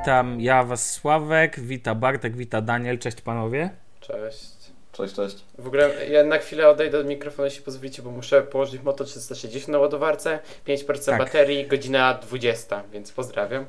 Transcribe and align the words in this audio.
Witam 0.00 0.40
ja 0.40 0.64
was 0.64 0.92
Sławek, 0.92 1.60
wita 1.60 1.94
Bartek, 1.94 2.36
wita 2.36 2.60
Daniel, 2.60 2.98
cześć 2.98 3.20
panowie. 3.20 3.70
Cześć. 4.00 4.46
Cześć, 4.92 5.14
cześć. 5.14 5.36
W 5.58 5.66
ogóle 5.66 6.06
ja 6.10 6.24
na 6.24 6.38
chwilę 6.38 6.68
odejdę 6.68 6.98
od 6.98 7.06
mikrofonu, 7.06 7.44
jeśli 7.44 7.62
pozwolicie, 7.62 8.02
bo 8.02 8.10
muszę 8.10 8.42
położyć 8.42 8.82
Moto 8.82 9.04
360 9.04 9.68
na 9.68 9.78
ładowarce, 9.78 10.38
5% 10.66 11.04
Tak. 11.06 11.18
baterii, 11.18 11.66
godzina 11.66 12.14
20, 12.14 12.82
więc 12.92 13.12
pozdrawiam. 13.12 13.66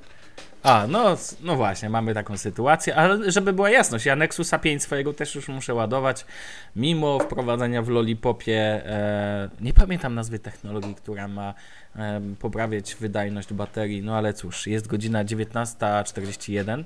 A, 0.63 0.87
no, 0.87 1.17
no 1.41 1.55
właśnie, 1.55 1.89
mamy 1.89 2.13
taką 2.13 2.37
sytuację, 2.37 2.95
ale 2.95 3.31
żeby 3.31 3.53
była 3.53 3.69
jasność, 3.69 4.05
ja 4.05 4.15
Nexusa 4.15 4.59
5 4.59 4.83
swojego 4.83 5.13
też 5.13 5.35
już 5.35 5.47
muszę 5.47 5.73
ładować, 5.73 6.25
mimo 6.75 7.19
wprowadzenia 7.19 7.81
w 7.81 7.89
Lollipopie, 7.89 8.85
e, 8.85 9.49
nie 9.61 9.73
pamiętam 9.73 10.15
nazwy 10.15 10.39
technologii, 10.39 10.95
która 10.95 11.27
ma 11.27 11.53
e, 11.95 12.21
poprawiać 12.39 12.95
wydajność 12.95 13.53
baterii, 13.53 14.03
no 14.03 14.15
ale 14.17 14.33
cóż, 14.33 14.67
jest 14.67 14.87
godzina 14.87 15.25
19.41, 15.25 16.83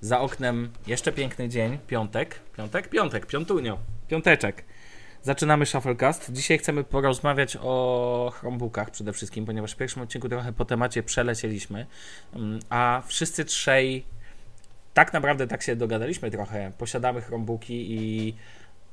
za 0.00 0.20
oknem 0.20 0.70
jeszcze 0.86 1.12
piękny 1.12 1.48
dzień, 1.48 1.78
piątek, 1.86 2.40
piątek, 2.56 2.88
piątek, 2.88 3.26
piątunio, 3.26 3.78
piąteczek. 4.08 4.64
Zaczynamy 5.24 5.66
Shufflecast. 5.66 6.32
Dzisiaj 6.32 6.58
chcemy 6.58 6.84
porozmawiać 6.84 7.56
o 7.62 8.32
Chromebookach 8.34 8.90
przede 8.90 9.12
wszystkim, 9.12 9.46
ponieważ 9.46 9.72
w 9.72 9.76
pierwszym 9.76 10.02
odcinku 10.02 10.28
trochę 10.28 10.52
po 10.52 10.64
temacie 10.64 11.02
przelecieliśmy, 11.02 11.86
Mm, 12.34 12.60
a 12.68 13.02
wszyscy 13.06 13.44
trzej 13.44 14.04
tak 14.94 15.12
naprawdę 15.12 15.46
tak 15.46 15.62
się 15.62 15.76
dogadaliśmy 15.76 16.30
trochę. 16.30 16.72
Posiadamy 16.78 17.20
Chromebooki 17.20 17.92
i, 17.92 18.34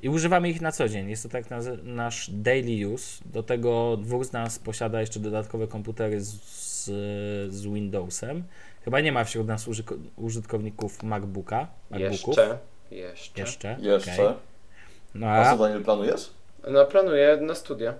i 0.01 0.09
używamy 0.09 0.49
ich 0.49 0.61
na 0.61 0.71
co 0.71 0.89
dzień. 0.89 1.09
Jest 1.09 1.23
to 1.23 1.29
tak 1.29 1.49
naz- 1.49 1.83
nasz 1.83 2.29
daily 2.33 2.87
use. 2.87 3.23
Do 3.25 3.43
tego 3.43 3.97
dwóch 3.97 4.25
z 4.25 4.31
nas 4.31 4.59
posiada 4.59 5.01
jeszcze 5.01 5.19
dodatkowe 5.19 5.67
komputery 5.67 6.21
z, 6.21 6.29
z, 6.41 6.85
z 7.53 7.61
Windowsem. 7.65 8.43
Chyba 8.85 8.99
nie 9.01 9.11
ma 9.11 9.23
wśród 9.23 9.47
nas 9.47 9.67
użyko- 9.67 9.97
użytkowników 10.15 11.03
MacBooka. 11.03 11.67
MacBooków. 11.89 12.27
Jeszcze. 12.37 12.57
Jeszcze. 12.91 13.41
Jeszcze. 13.41 13.77
Jeszcze. 13.81 14.33
No 15.15 15.27
A 15.27 15.51
co 15.51 15.57
Daniel 15.57 15.83
planujesz? 15.83 16.29
No 16.67 16.85
planuję 16.85 17.37
na 17.41 17.55
studia. 17.55 17.93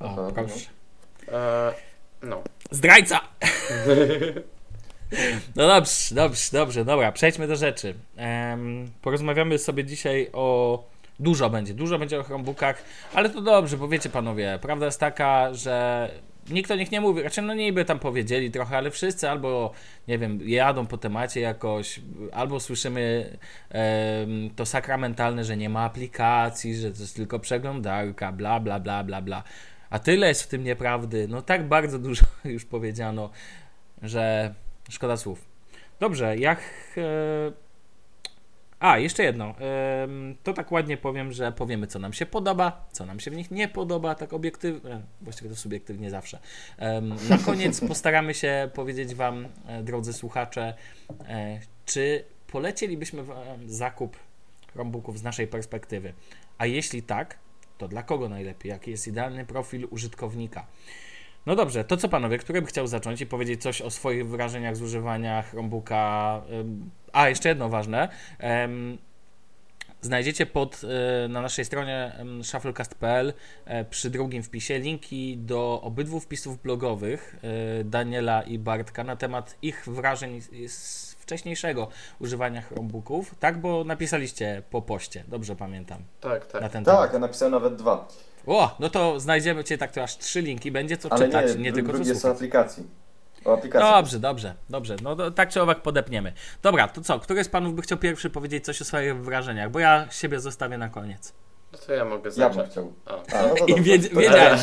o, 0.00 0.04
Aha, 0.04 0.28
proszę. 0.34 0.70
E, 1.32 1.72
no. 2.22 2.42
Zdrajca! 2.70 3.20
No 5.56 5.66
dobrze, 5.66 6.14
dobrze, 6.14 6.40
dobrze, 6.52 6.84
dobra, 6.84 7.12
przejdźmy 7.12 7.46
do 7.48 7.56
rzeczy. 7.56 7.94
Porozmawiamy 9.02 9.58
sobie 9.58 9.84
dzisiaj 9.84 10.30
o. 10.32 10.84
Dużo 11.20 11.50
będzie, 11.50 11.74
dużo 11.74 11.98
będzie 11.98 12.20
o 12.20 12.22
Chromebookach, 12.22 12.82
ale 13.14 13.30
to 13.30 13.40
dobrze, 13.40 13.76
bo 13.76 13.88
wiecie 13.88 14.10
panowie, 14.10 14.58
prawda 14.62 14.86
jest 14.86 15.00
taka, 15.00 15.54
że 15.54 16.08
nikt 16.50 16.70
o 16.70 16.74
nich 16.76 16.92
nie 16.92 17.00
mówi, 17.00 17.22
raczej 17.22 17.44
no 17.44 17.54
niby 17.54 17.84
tam 17.84 17.98
powiedzieli 17.98 18.50
trochę, 18.50 18.76
ale 18.76 18.90
wszyscy 18.90 19.30
albo, 19.30 19.72
nie 20.08 20.18
wiem, 20.18 20.40
jadą 20.44 20.86
po 20.86 20.98
temacie 20.98 21.40
jakoś, 21.40 22.00
albo 22.32 22.60
słyszymy 22.60 23.36
em, 23.70 24.50
to 24.56 24.66
sakramentalne, 24.66 25.44
że 25.44 25.56
nie 25.56 25.68
ma 25.68 25.84
aplikacji, 25.84 26.76
że 26.76 26.92
to 26.92 27.00
jest 27.00 27.16
tylko 27.16 27.38
przeglądarka, 27.38 28.32
bla, 28.32 28.60
bla, 28.60 28.80
bla, 28.80 29.04
bla, 29.04 29.22
bla. 29.22 29.42
A 29.90 29.98
tyle 29.98 30.28
jest 30.28 30.42
w 30.42 30.48
tym 30.48 30.64
nieprawdy, 30.64 31.28
no 31.28 31.42
tak 31.42 31.68
bardzo 31.68 31.98
dużo 31.98 32.24
już 32.44 32.64
powiedziano, 32.64 33.30
że 34.02 34.54
szkoda 34.90 35.16
słów. 35.16 35.44
Dobrze, 36.00 36.36
jak. 36.36 36.60
E... 36.96 37.61
A, 38.82 38.98
jeszcze 38.98 39.22
jedno. 39.22 39.54
To 40.42 40.52
tak 40.52 40.72
ładnie 40.72 40.96
powiem, 40.96 41.32
że 41.32 41.52
powiemy, 41.52 41.86
co 41.86 41.98
nam 41.98 42.12
się 42.12 42.26
podoba, 42.26 42.88
co 42.92 43.06
nam 43.06 43.20
się 43.20 43.30
w 43.30 43.36
nich 43.36 43.50
nie 43.50 43.68
podoba, 43.68 44.14
tak 44.14 44.32
obiektywnie, 44.32 45.00
właściwie 45.20 45.50
to 45.50 45.56
subiektywnie 45.56 46.10
zawsze. 46.10 46.38
Na 47.28 47.38
koniec 47.46 47.80
postaramy 47.80 48.34
się 48.34 48.70
powiedzieć 48.74 49.14
Wam, 49.14 49.48
e, 49.66 49.82
drodzy 49.82 50.12
słuchacze, 50.12 50.74
e, 51.28 51.60
czy 51.86 52.24
polecielibyśmy 52.46 53.24
Wam 53.24 53.36
zakup 53.66 54.16
Chromebooków 54.72 55.18
z 55.18 55.22
naszej 55.22 55.46
perspektywy. 55.46 56.12
A 56.58 56.66
jeśli 56.66 57.02
tak, 57.02 57.38
to 57.78 57.88
dla 57.88 58.02
kogo 58.02 58.28
najlepiej? 58.28 58.70
Jaki 58.70 58.90
jest 58.90 59.08
idealny 59.08 59.44
profil 59.44 59.86
użytkownika? 59.90 60.66
No 61.46 61.56
dobrze, 61.56 61.84
to 61.84 61.96
co 61.96 62.08
panowie, 62.08 62.38
który 62.38 62.62
by 62.62 62.68
chciał 62.68 62.86
zacząć 62.86 63.20
i 63.20 63.26
powiedzieć 63.26 63.62
coś 63.62 63.82
o 63.82 63.90
swoich 63.90 64.28
wrażeniach 64.28 64.76
z 64.76 64.82
używania 64.82 65.42
Chromebooka? 65.42 66.42
A, 67.12 67.28
jeszcze 67.28 67.48
jedno 67.48 67.68
ważne. 67.68 68.08
Znajdziecie 70.00 70.46
pod, 70.46 70.80
y, 71.24 71.28
na 71.28 71.40
naszej 71.42 71.64
stronie 71.64 72.12
shufflecast.pl 72.42 73.32
e, 73.64 73.84
przy 73.84 74.10
drugim 74.10 74.42
wpisie 74.42 74.78
linki 74.78 75.38
do 75.38 75.80
obydwu 75.82 76.20
wpisów 76.20 76.62
blogowych 76.62 77.36
y, 77.80 77.84
Daniela 77.84 78.42
i 78.42 78.58
Bartka 78.58 79.04
na 79.04 79.16
temat 79.16 79.56
ich 79.62 79.84
wrażeń 79.86 80.40
z 80.68 81.14
wcześniejszego 81.14 81.88
używania 82.18 82.62
Chromebooków, 82.62 83.34
tak? 83.40 83.58
Bo 83.58 83.84
napisaliście 83.84 84.62
po 84.70 84.82
poście, 84.82 85.24
dobrze 85.28 85.56
pamiętam, 85.56 86.02
Tak, 86.20 86.46
tak. 86.46 86.62
na 86.62 86.68
ten 86.68 86.84
temat. 86.84 87.00
Tak, 87.00 87.12
ja 87.12 87.18
napisałem 87.18 87.52
nawet 87.52 87.76
dwa. 87.76 88.08
O, 88.46 88.76
no 88.80 88.90
to 88.90 89.20
znajdziemy 89.20 89.64
Cię 89.64 89.78
tak 89.78 89.92
to 89.92 90.02
aż 90.02 90.18
trzy 90.18 90.40
linki, 90.42 90.70
będzie 90.72 90.96
co 90.96 91.12
Ale 91.12 91.26
czytać, 91.26 91.56
nie, 91.56 91.62
nie, 91.62 91.72
tylko 91.72 91.92
co 91.92 91.96
drugie 91.98 92.14
są 92.14 92.20
słuchać. 92.20 92.36
aplikacji. 92.36 92.84
O 93.44 93.54
aplikacji. 93.54 93.90
Dobrze, 93.90 94.18
dobrze, 94.20 94.54
dobrze. 94.70 94.96
No 95.02 95.16
to, 95.16 95.30
tak 95.30 95.48
czy 95.48 95.62
owak 95.62 95.82
podepniemy. 95.82 96.32
Dobra, 96.62 96.88
to 96.88 97.00
co? 97.00 97.18
Który 97.20 97.44
z 97.44 97.48
panów 97.48 97.74
by 97.74 97.82
chciał 97.82 97.98
pierwszy 97.98 98.30
powiedzieć 98.30 98.64
coś 98.64 98.82
o 98.82 98.84
swoich 98.84 99.16
wrażeniach? 99.24 99.70
Bo 99.70 99.78
ja 99.78 100.06
siebie 100.10 100.40
zostawię 100.40 100.78
na 100.78 100.88
koniec. 100.88 101.32
No 101.72 101.78
to 101.86 101.92
ja 101.92 102.04
mogę 102.04 102.30
Ja 102.36 102.48
bym 102.48 102.54
zacząć. 102.54 102.70
chciał. 102.70 102.92
O. 103.06 103.22
A, 103.34 103.42
no 103.42 103.54
to 103.54 103.66
I 103.66 103.74
wiedz- 103.82 104.08
wiedziałem. 104.16 104.58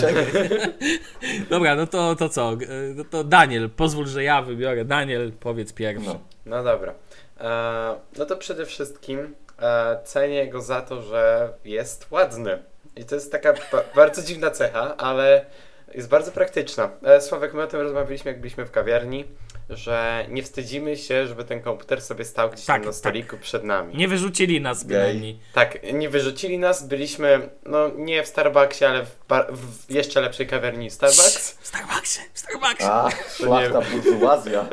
Dobra, 1.49 1.75
no 1.75 1.87
to, 1.87 2.15
to 2.15 2.29
co? 2.29 2.51
No 2.95 3.03
to 3.03 3.23
Daniel, 3.23 3.69
pozwól, 3.69 4.07
że 4.07 4.23
ja 4.23 4.41
wybiorę. 4.41 4.85
Daniel, 4.85 5.31
powiedz 5.39 5.73
pierwszy. 5.73 6.07
No. 6.07 6.19
No 6.45 6.63
dobra. 6.63 6.93
E, 7.39 7.95
no 8.17 8.25
to 8.25 8.37
przede 8.37 8.65
wszystkim 8.65 9.35
e, 9.61 9.99
cenię 10.03 10.47
go 10.49 10.61
za 10.61 10.81
to, 10.81 11.01
że 11.01 11.53
jest 11.65 12.11
ładny. 12.11 12.63
I 12.95 13.05
to 13.05 13.15
jest 13.15 13.31
taka 13.31 13.53
ba- 13.53 13.83
bardzo 13.95 14.21
dziwna 14.23 14.51
cecha, 14.51 14.97
ale 14.97 15.45
jest 15.93 16.09
bardzo 16.09 16.31
praktyczna. 16.31 16.89
E, 17.03 17.21
Sławek, 17.21 17.53
my 17.53 17.61
o 17.63 17.67
tym 17.67 17.79
rozmawialiśmy, 17.81 18.31
jak 18.31 18.39
byliśmy 18.41 18.65
w 18.65 18.71
kawiarni, 18.71 19.25
że 19.69 20.25
nie 20.29 20.43
wstydzimy 20.43 20.97
się, 20.97 21.27
żeby 21.27 21.43
ten 21.45 21.61
komputer 21.61 22.01
sobie 22.01 22.25
stał 22.25 22.49
gdzieś 22.49 22.65
Tak, 22.65 22.75
tam 22.75 22.81
na 22.81 22.87
tak. 22.91 22.95
stoliku 22.95 23.37
przed 23.37 23.63
nami. 23.63 23.97
Nie 23.97 24.07
wyrzucili 24.07 24.61
nas 24.61 24.83
bynajmniej. 24.83 25.39
Tak, 25.53 25.93
nie 25.93 26.09
wyrzucili 26.09 26.57
nas, 26.59 26.87
byliśmy, 26.87 27.49
no 27.65 27.89
nie 27.95 28.23
w 28.23 28.27
Starbucksie, 28.27 28.85
ale 28.85 29.05
w, 29.05 29.15
w 29.51 29.91
jeszcze 29.91 30.21
lepszej 30.21 30.47
kawiarni 30.47 30.89
Starbucks. 30.89 31.51
W 31.59 31.67
Starbucksie, 31.67 32.19
w 32.33 32.39
Starbucksie. 32.39 32.85
A, 32.87 33.09
szlachta 33.37 33.81
burżuazja. 33.81 34.65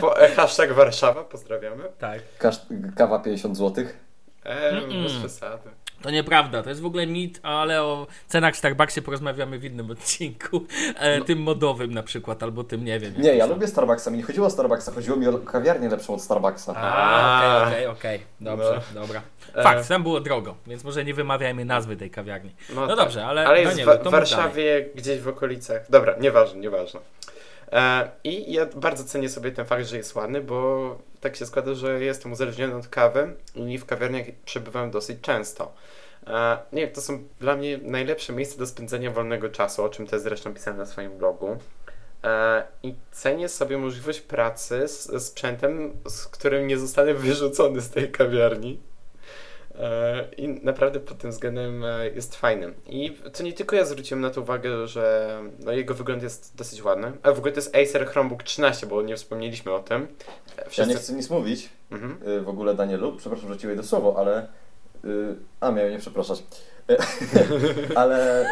Po, 0.00 0.20
e, 0.22 0.28
hashtag 0.34 0.72
Warszawa, 0.72 1.24
pozdrawiamy. 1.24 1.84
Tak. 1.98 2.18
Kasz, 2.38 2.56
kawa 2.96 3.18
50 3.18 3.56
zł. 3.56 3.84
E, 4.44 4.72
Mm-mm. 4.72 5.02
bez 5.02 5.12
przesady. 5.18 5.70
To 6.02 6.10
nieprawda, 6.10 6.62
to 6.62 6.68
jest 6.68 6.80
w 6.80 6.86
ogóle 6.86 7.06
mit, 7.06 7.40
ale 7.42 7.82
o 7.82 8.06
cenach 8.28 8.54
w 8.54 8.58
Starbucksie 8.58 9.02
porozmawiamy 9.02 9.58
w 9.58 9.64
innym 9.64 9.90
odcinku. 9.90 10.64
E, 10.98 11.20
Tym 11.20 11.42
modowym 11.42 11.94
na 11.94 12.02
przykład, 12.02 12.42
albo 12.42 12.64
tym 12.64 12.84
nie 12.84 13.00
wiem. 13.00 13.14
Nie, 13.18 13.34
ja 13.34 13.46
lubię 13.46 13.66
Starbucksa. 13.66 14.10
Mi 14.10 14.16
nie 14.18 14.22
chodziło 14.24 14.46
o 14.46 14.50
Starbucksa, 14.50 14.92
chodziło 14.92 15.16
mi 15.16 15.26
o 15.26 15.38
kawiarnię 15.38 15.88
lepszą 15.88 16.14
od 16.14 16.22
Starbucksa. 16.22 16.72
Okej, 16.72 17.66
okej, 17.72 17.86
okej. 17.86 18.20
Dobrze, 18.40 18.80
dobra. 18.94 19.22
E, 19.54 19.62
Fakt, 19.62 19.88
tam 19.88 20.02
było 20.02 20.20
drogo, 20.20 20.54
więc 20.66 20.84
może 20.84 21.04
nie 21.04 21.14
wymawiajmy 21.14 21.64
nazwy 21.64 21.96
tej 21.96 22.10
kawiarni. 22.10 22.50
No 22.74 22.86
tak. 22.86 22.96
dobrze, 22.96 23.26
ale, 23.26 23.46
Ale 23.46 23.60
jest 23.60 23.76
Danielu, 23.76 24.04
w 24.04 24.10
Warszawie, 24.10 24.86
gdzieś 24.94 25.20
w 25.20 25.28
okolicach. 25.28 25.82
Dobra, 25.90 26.14
nieważne, 26.20 26.60
nieważne. 26.60 27.00
E, 27.72 28.10
I 28.24 28.52
ja 28.52 28.66
bardzo 28.66 29.04
cenię 29.04 29.28
sobie 29.28 29.52
ten 29.52 29.66
fakt, 29.66 29.86
że 29.86 29.96
jest 29.96 30.14
ładny, 30.14 30.40
bo 30.40 30.98
tak 31.20 31.36
się 31.36 31.46
składa, 31.46 31.74
że 31.74 32.04
jestem 32.04 32.32
uzależniony 32.32 32.76
od 32.76 32.88
kawy 32.88 33.32
i 33.54 33.78
w 33.78 33.86
kawiarniach 33.86 34.26
przebywam 34.44 34.90
dosyć 34.90 35.20
często. 35.20 35.72
E, 36.26 36.58
nie, 36.72 36.88
to 36.88 37.00
są 37.00 37.24
dla 37.40 37.56
mnie 37.56 37.78
najlepsze 37.82 38.32
miejsca 38.32 38.58
do 38.58 38.66
spędzenia 38.66 39.10
wolnego 39.10 39.48
czasu, 39.48 39.84
o 39.84 39.88
czym 39.88 40.06
też 40.06 40.20
zresztą 40.20 40.54
pisałem 40.54 40.78
na 40.78 40.86
swoim 40.86 41.18
blogu. 41.18 41.56
E, 42.24 42.62
I 42.82 42.94
cenię 43.10 43.48
sobie 43.48 43.78
możliwość 43.78 44.20
pracy 44.20 44.88
z 44.88 45.24
sprzętem, 45.24 45.92
z 46.08 46.26
którym 46.26 46.66
nie 46.66 46.78
zostanę 46.78 47.14
wyrzucony 47.14 47.80
z 47.80 47.90
tej 47.90 48.10
kawiarni. 48.10 48.80
E, 49.80 50.24
I 50.36 50.48
naprawdę 50.48 51.00
pod 51.00 51.18
tym 51.18 51.30
względem 51.30 51.84
e, 51.84 52.08
jest 52.08 52.36
fajny. 52.36 52.72
I 52.88 53.16
to 53.32 53.42
nie 53.42 53.52
tylko 53.52 53.76
ja 53.76 53.84
zwróciłem 53.84 54.20
na 54.20 54.30
to 54.30 54.40
uwagę, 54.40 54.86
że 54.86 55.30
no, 55.58 55.72
jego 55.72 55.94
wygląd 55.94 56.22
jest 56.22 56.56
dosyć 56.56 56.82
ładny. 56.82 57.12
A 57.22 57.32
w 57.32 57.38
ogóle 57.38 57.52
to 57.52 57.58
jest 57.58 57.76
Acer 57.76 58.06
Chromebook 58.06 58.42
13, 58.42 58.86
bo 58.86 59.02
nie 59.02 59.16
wspomnieliśmy 59.16 59.72
o 59.72 59.78
tym. 59.80 60.02
E, 60.02 60.62
Ja 60.62 60.68
Wszyscy... 60.68 60.90
nie 60.90 60.96
chcę 60.96 61.12
nic 61.12 61.30
mówić 61.30 61.68
Mhm. 61.90 62.44
w 62.44 62.48
ogóle, 62.48 62.74
Danielu. 62.74 63.16
Przepraszam, 63.16 63.52
że 63.52 63.58
ci 63.58 63.66
wejdę 63.66 63.82
słowo, 63.82 64.14
ale... 64.18 64.46
A, 65.60 65.70
miałem 65.70 65.92
nie 65.92 65.98
przepraszać. 65.98 66.42
Ale 67.94 68.44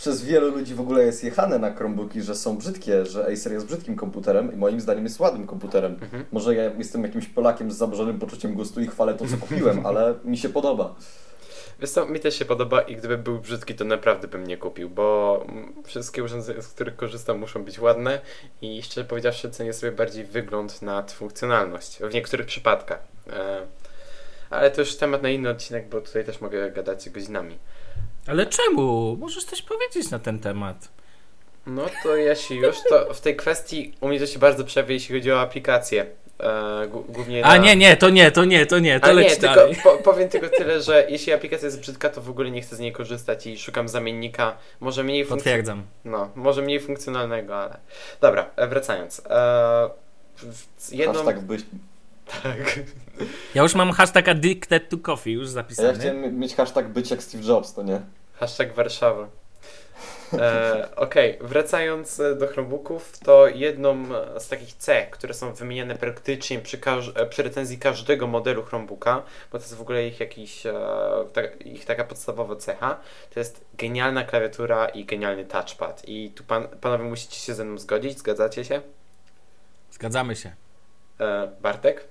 przez 0.00 0.24
wielu 0.24 0.50
ludzi 0.50 0.74
w 0.74 0.80
ogóle 0.80 1.04
jest 1.04 1.24
jechane 1.24 1.58
na 1.58 1.74
Chromebooki, 1.74 2.22
że 2.22 2.34
są 2.34 2.56
brzydkie, 2.56 3.06
że 3.06 3.26
Acer 3.32 3.52
jest 3.52 3.66
brzydkim 3.66 3.96
komputerem 3.96 4.52
i 4.54 4.56
moim 4.56 4.80
zdaniem 4.80 5.04
jest 5.04 5.20
ładnym 5.20 5.46
komputerem. 5.46 5.92
Mhm. 6.02 6.24
Może 6.32 6.54
ja 6.54 6.70
jestem 6.78 7.02
jakimś 7.02 7.26
Polakiem 7.26 7.72
z 7.72 7.76
zaburzonym 7.76 8.18
poczuciem 8.18 8.54
gustu 8.54 8.80
i 8.80 8.86
chwalę 8.86 9.14
to, 9.14 9.26
co 9.26 9.36
kupiłem, 9.46 9.86
ale 9.86 10.14
mi 10.24 10.38
się 10.38 10.48
podoba. 10.48 10.94
Wiesz 11.80 11.90
co, 11.90 12.06
mi 12.06 12.20
też 12.20 12.38
się 12.38 12.44
podoba 12.44 12.80
i 12.80 12.96
gdyby 12.96 13.18
był 13.18 13.38
brzydki, 13.38 13.74
to 13.74 13.84
naprawdę 13.84 14.28
bym 14.28 14.46
nie 14.46 14.56
kupił, 14.56 14.90
bo 14.90 15.46
wszystkie 15.84 16.24
urządzenia, 16.24 16.62
z 16.62 16.68
których 16.68 16.96
korzystam, 16.96 17.38
muszą 17.38 17.64
być 17.64 17.78
ładne 17.78 18.20
i 18.62 18.82
szczerze 18.82 19.04
powiedziawszy 19.04 19.50
cenię 19.50 19.72
sobie 19.72 19.92
bardziej 19.92 20.24
wygląd 20.24 20.82
nad 20.82 21.12
funkcjonalność, 21.12 21.98
w 21.98 22.14
niektórych 22.14 22.46
przypadkach. 22.46 23.02
E, 23.32 23.66
ale 24.50 24.70
to 24.70 24.80
już 24.80 24.96
temat 24.96 25.22
na 25.22 25.28
inny 25.28 25.50
odcinek, 25.50 25.88
bo 25.88 26.00
tutaj 26.00 26.24
też 26.24 26.40
mogę 26.40 26.70
gadać 26.70 27.10
godzinami. 27.10 27.58
Ale 28.30 28.46
czemu? 28.46 29.16
Możesz 29.16 29.44
coś 29.44 29.62
powiedzieć 29.62 30.10
na 30.10 30.18
ten 30.18 30.38
temat. 30.38 30.88
No 31.66 31.86
to 32.02 32.16
jeśli 32.16 32.56
już, 32.56 32.76
to 32.88 33.14
w 33.14 33.20
tej 33.20 33.36
kwestii 33.36 33.94
u 34.00 34.08
mnie 34.08 34.20
to 34.20 34.26
się 34.26 34.38
bardzo 34.38 34.64
przejawia, 34.64 34.92
jeśli 34.94 35.14
chodzi 35.14 35.32
o 35.32 35.40
aplikacje. 35.40 36.06
E, 36.40 36.88
głównie 37.08 37.44
A 37.44 37.48
na... 37.48 37.56
nie, 37.56 37.76
nie, 37.76 37.96
to 37.96 38.10
nie, 38.10 38.30
to 38.30 38.44
nie, 38.44 38.66
to 38.66 38.78
nie, 38.78 39.00
to 39.00 39.06
A 39.06 39.08
nie, 39.08 39.14
leć 39.14 39.36
tylko 39.36 39.54
dalej. 39.54 39.76
po, 39.84 39.96
powiem 39.96 40.28
tylko 40.28 40.48
tyle, 40.48 40.82
że 40.82 41.06
jeśli 41.08 41.32
aplikacja 41.32 41.66
jest 41.66 41.80
brzydka, 41.80 42.08
to 42.08 42.20
w 42.20 42.30
ogóle 42.30 42.50
nie 42.50 42.62
chcę 42.62 42.76
z 42.76 42.78
niej 42.78 42.92
korzystać 42.92 43.46
i 43.46 43.58
szukam 43.58 43.88
zamiennika, 43.88 44.56
może 44.80 45.04
mniej, 45.04 45.24
funkc... 45.24 45.44
Potwierdzam. 45.44 45.82
no, 46.04 46.30
może 46.34 46.62
mniej 46.62 46.80
funkcjonalnego, 46.80 47.56
ale... 47.56 47.76
Dobra, 48.20 48.50
e, 48.56 48.66
wracając. 48.68 49.22
E, 49.30 49.90
jedną... 50.92 51.14
Hashtag 51.14 51.40
byś... 51.40 51.62
Tak. 52.42 52.80
Ja 53.54 53.62
już 53.62 53.74
mam 53.74 53.92
hashtag 53.92 54.28
addicted 54.28 54.88
to 54.88 54.98
coffee 54.98 55.32
już 55.32 55.42
A 55.42 55.48
ja 55.48 55.52
zapisany. 55.54 55.98
chciałem 55.98 56.38
mieć 56.38 56.54
hashtag 56.54 56.88
być 56.88 57.10
jak 57.10 57.22
Steve 57.22 57.44
Jobs, 57.44 57.74
to 57.74 57.82
nie? 57.82 58.00
Hashtag 58.40 58.72
Warszawa. 58.74 59.28
E, 60.32 60.88
Okej, 60.96 61.38
wracając 61.40 62.20
e, 62.20 62.34
do 62.34 62.46
Chromebooków, 62.46 63.18
to 63.18 63.46
jedną 63.48 64.04
z 64.38 64.48
takich 64.48 64.74
cech, 64.74 65.10
które 65.10 65.34
są 65.34 65.54
wymieniane 65.54 65.94
praktycznie 65.96 66.58
przy, 66.58 66.78
każ- 66.78 67.12
e, 67.14 67.26
przy 67.26 67.42
recenzji 67.42 67.78
każdego 67.78 68.26
modelu 68.26 68.62
Chromebooka, 68.62 69.22
bo 69.52 69.58
to 69.58 69.64
jest 69.64 69.74
w 69.74 69.80
ogóle 69.80 70.06
ich 70.06 70.20
jakiś, 70.20 70.66
e, 70.66 70.72
ta, 71.32 71.40
ich 71.64 71.84
taka 71.84 72.04
podstawowa 72.04 72.56
cecha, 72.56 73.00
to 73.34 73.40
jest 73.40 73.64
genialna 73.74 74.24
klawiatura 74.24 74.88
i 74.88 75.04
genialny 75.04 75.44
touchpad. 75.44 76.02
I 76.08 76.30
tu 76.30 76.44
pan, 76.44 76.68
panowie 76.80 77.04
musicie 77.04 77.36
się 77.36 77.54
ze 77.54 77.64
mną 77.64 77.78
zgodzić, 77.78 78.18
zgadzacie 78.18 78.64
się? 78.64 78.80
Zgadzamy 79.90 80.36
się. 80.36 80.52
E, 81.20 81.48
Bartek? 81.62 82.04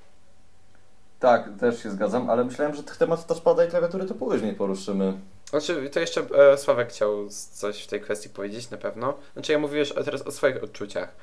Tak, 1.19 1.49
też 1.59 1.83
się 1.83 1.91
zgadzam, 1.91 2.29
ale 2.29 2.43
myślałem, 2.43 2.75
że 2.75 2.83
temat 2.83 3.27
touchpada 3.27 3.65
i 3.65 3.69
klawiatury 3.69 4.05
to 4.05 4.13
później 4.15 4.53
poruszymy. 4.53 5.13
Znaczy, 5.49 5.89
to 5.89 5.99
jeszcze 5.99 6.21
e, 6.21 6.57
Sławek 6.57 6.89
chciał 6.89 7.29
coś 7.51 7.83
w 7.83 7.87
tej 7.87 8.01
kwestii 8.01 8.29
powiedzieć 8.29 8.69
na 8.69 8.77
pewno. 8.77 9.17
Znaczy, 9.33 9.51
ja 9.51 9.59
o- 9.95 10.03
teraz 10.03 10.21
o 10.21 10.31
swoich 10.31 10.63
odczuciach. 10.63 11.15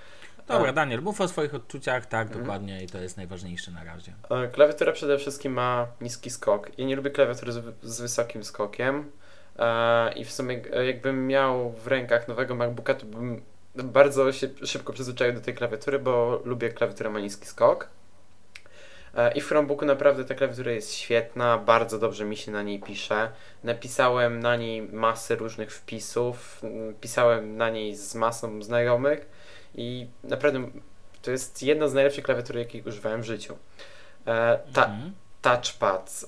Dobra, 0.49 0.71
E, 0.71 0.73
Daniel, 0.73 1.03
mów 1.03 1.21
o 1.21 1.29
swoich 1.29 1.55
odczuciach, 1.55 2.07
tak, 2.07 2.27
Mhm. 2.27 2.41
dokładnie 2.45 2.83
i 2.85 2.87
to 2.87 2.99
jest 2.99 3.17
najważniejsze 3.17 3.71
na 3.71 3.85
razie. 3.85 4.13
E, 4.31 4.49
Klawiatura 4.49 4.93
przede 4.93 5.19
wszystkim 5.19 5.53
ma 5.53 5.87
niski 6.01 6.31
skok. 6.31 6.79
Ja 6.79 6.85
nie 6.85 6.97
lubię 6.97 7.11
klawiatury 7.11 7.53
z, 7.53 7.63
z 7.83 8.01
wysokim 8.01 8.45
skokiem. 8.45 9.11
E, 9.59 10.13
I 10.13 10.25
w 10.25 10.33
sumie 10.33 10.61
e, 10.73 10.87
jakbym 10.87 11.27
miał 11.27 11.71
w 11.73 11.87
rękach 11.87 12.29
nowego 12.29 12.55
MacBooka, 12.55 12.95
to 12.95 13.07
bym 13.07 13.43
bardzo 13.75 14.33
się 14.33 14.49
szybko 14.65 14.93
przyzwyczaił 14.93 15.33
do 15.35 15.41
tej 15.41 15.55
klawiatury, 15.55 15.99
bo 15.99 16.41
lubię 16.45 16.69
klawiaturę 16.69 17.11
ma 17.11 17.21
niski 17.21 17.47
skok. 17.47 17.89
E, 19.17 19.33
I 19.33 19.41
w 19.41 19.47
Chromebooku 19.49 19.85
naprawdę 19.85 20.25
ta 20.25 20.35
klawiatura 20.35 20.73
jest 20.73 20.95
świetna, 20.95 21.59
bardzo 21.59 21.99
dobrze 21.99 22.25
mi 22.25 22.37
się 22.37 22.53
na 22.53 22.63
niej 22.63 22.81
pisze. 22.81 23.31
Napisałem 23.65 24.41
na 24.41 24.57
niej 24.57 24.83
masę 24.83 25.37
różnych 25.37 25.73
wpisów, 25.73 26.63
pisałem 27.01 27.57
na 27.57 27.71
niej 27.71 27.95
z 27.97 28.15
masą 28.15 28.63
znajomych 28.63 29.29
i 29.75 30.07
naprawdę 30.25 30.69
to 31.23 31.31
jest 31.31 31.63
jedna 31.63 31.89
z 31.89 31.95
najlepszych 31.95 32.25
klawiatur, 32.25 32.57
jakich 32.57 32.87
używałem 32.87 33.23
w 33.23 33.25
życiu. 33.25 33.57
E, 34.27 34.59
ta, 34.73 34.85
Mhm. 34.85 35.13
touchpad. 35.43 36.25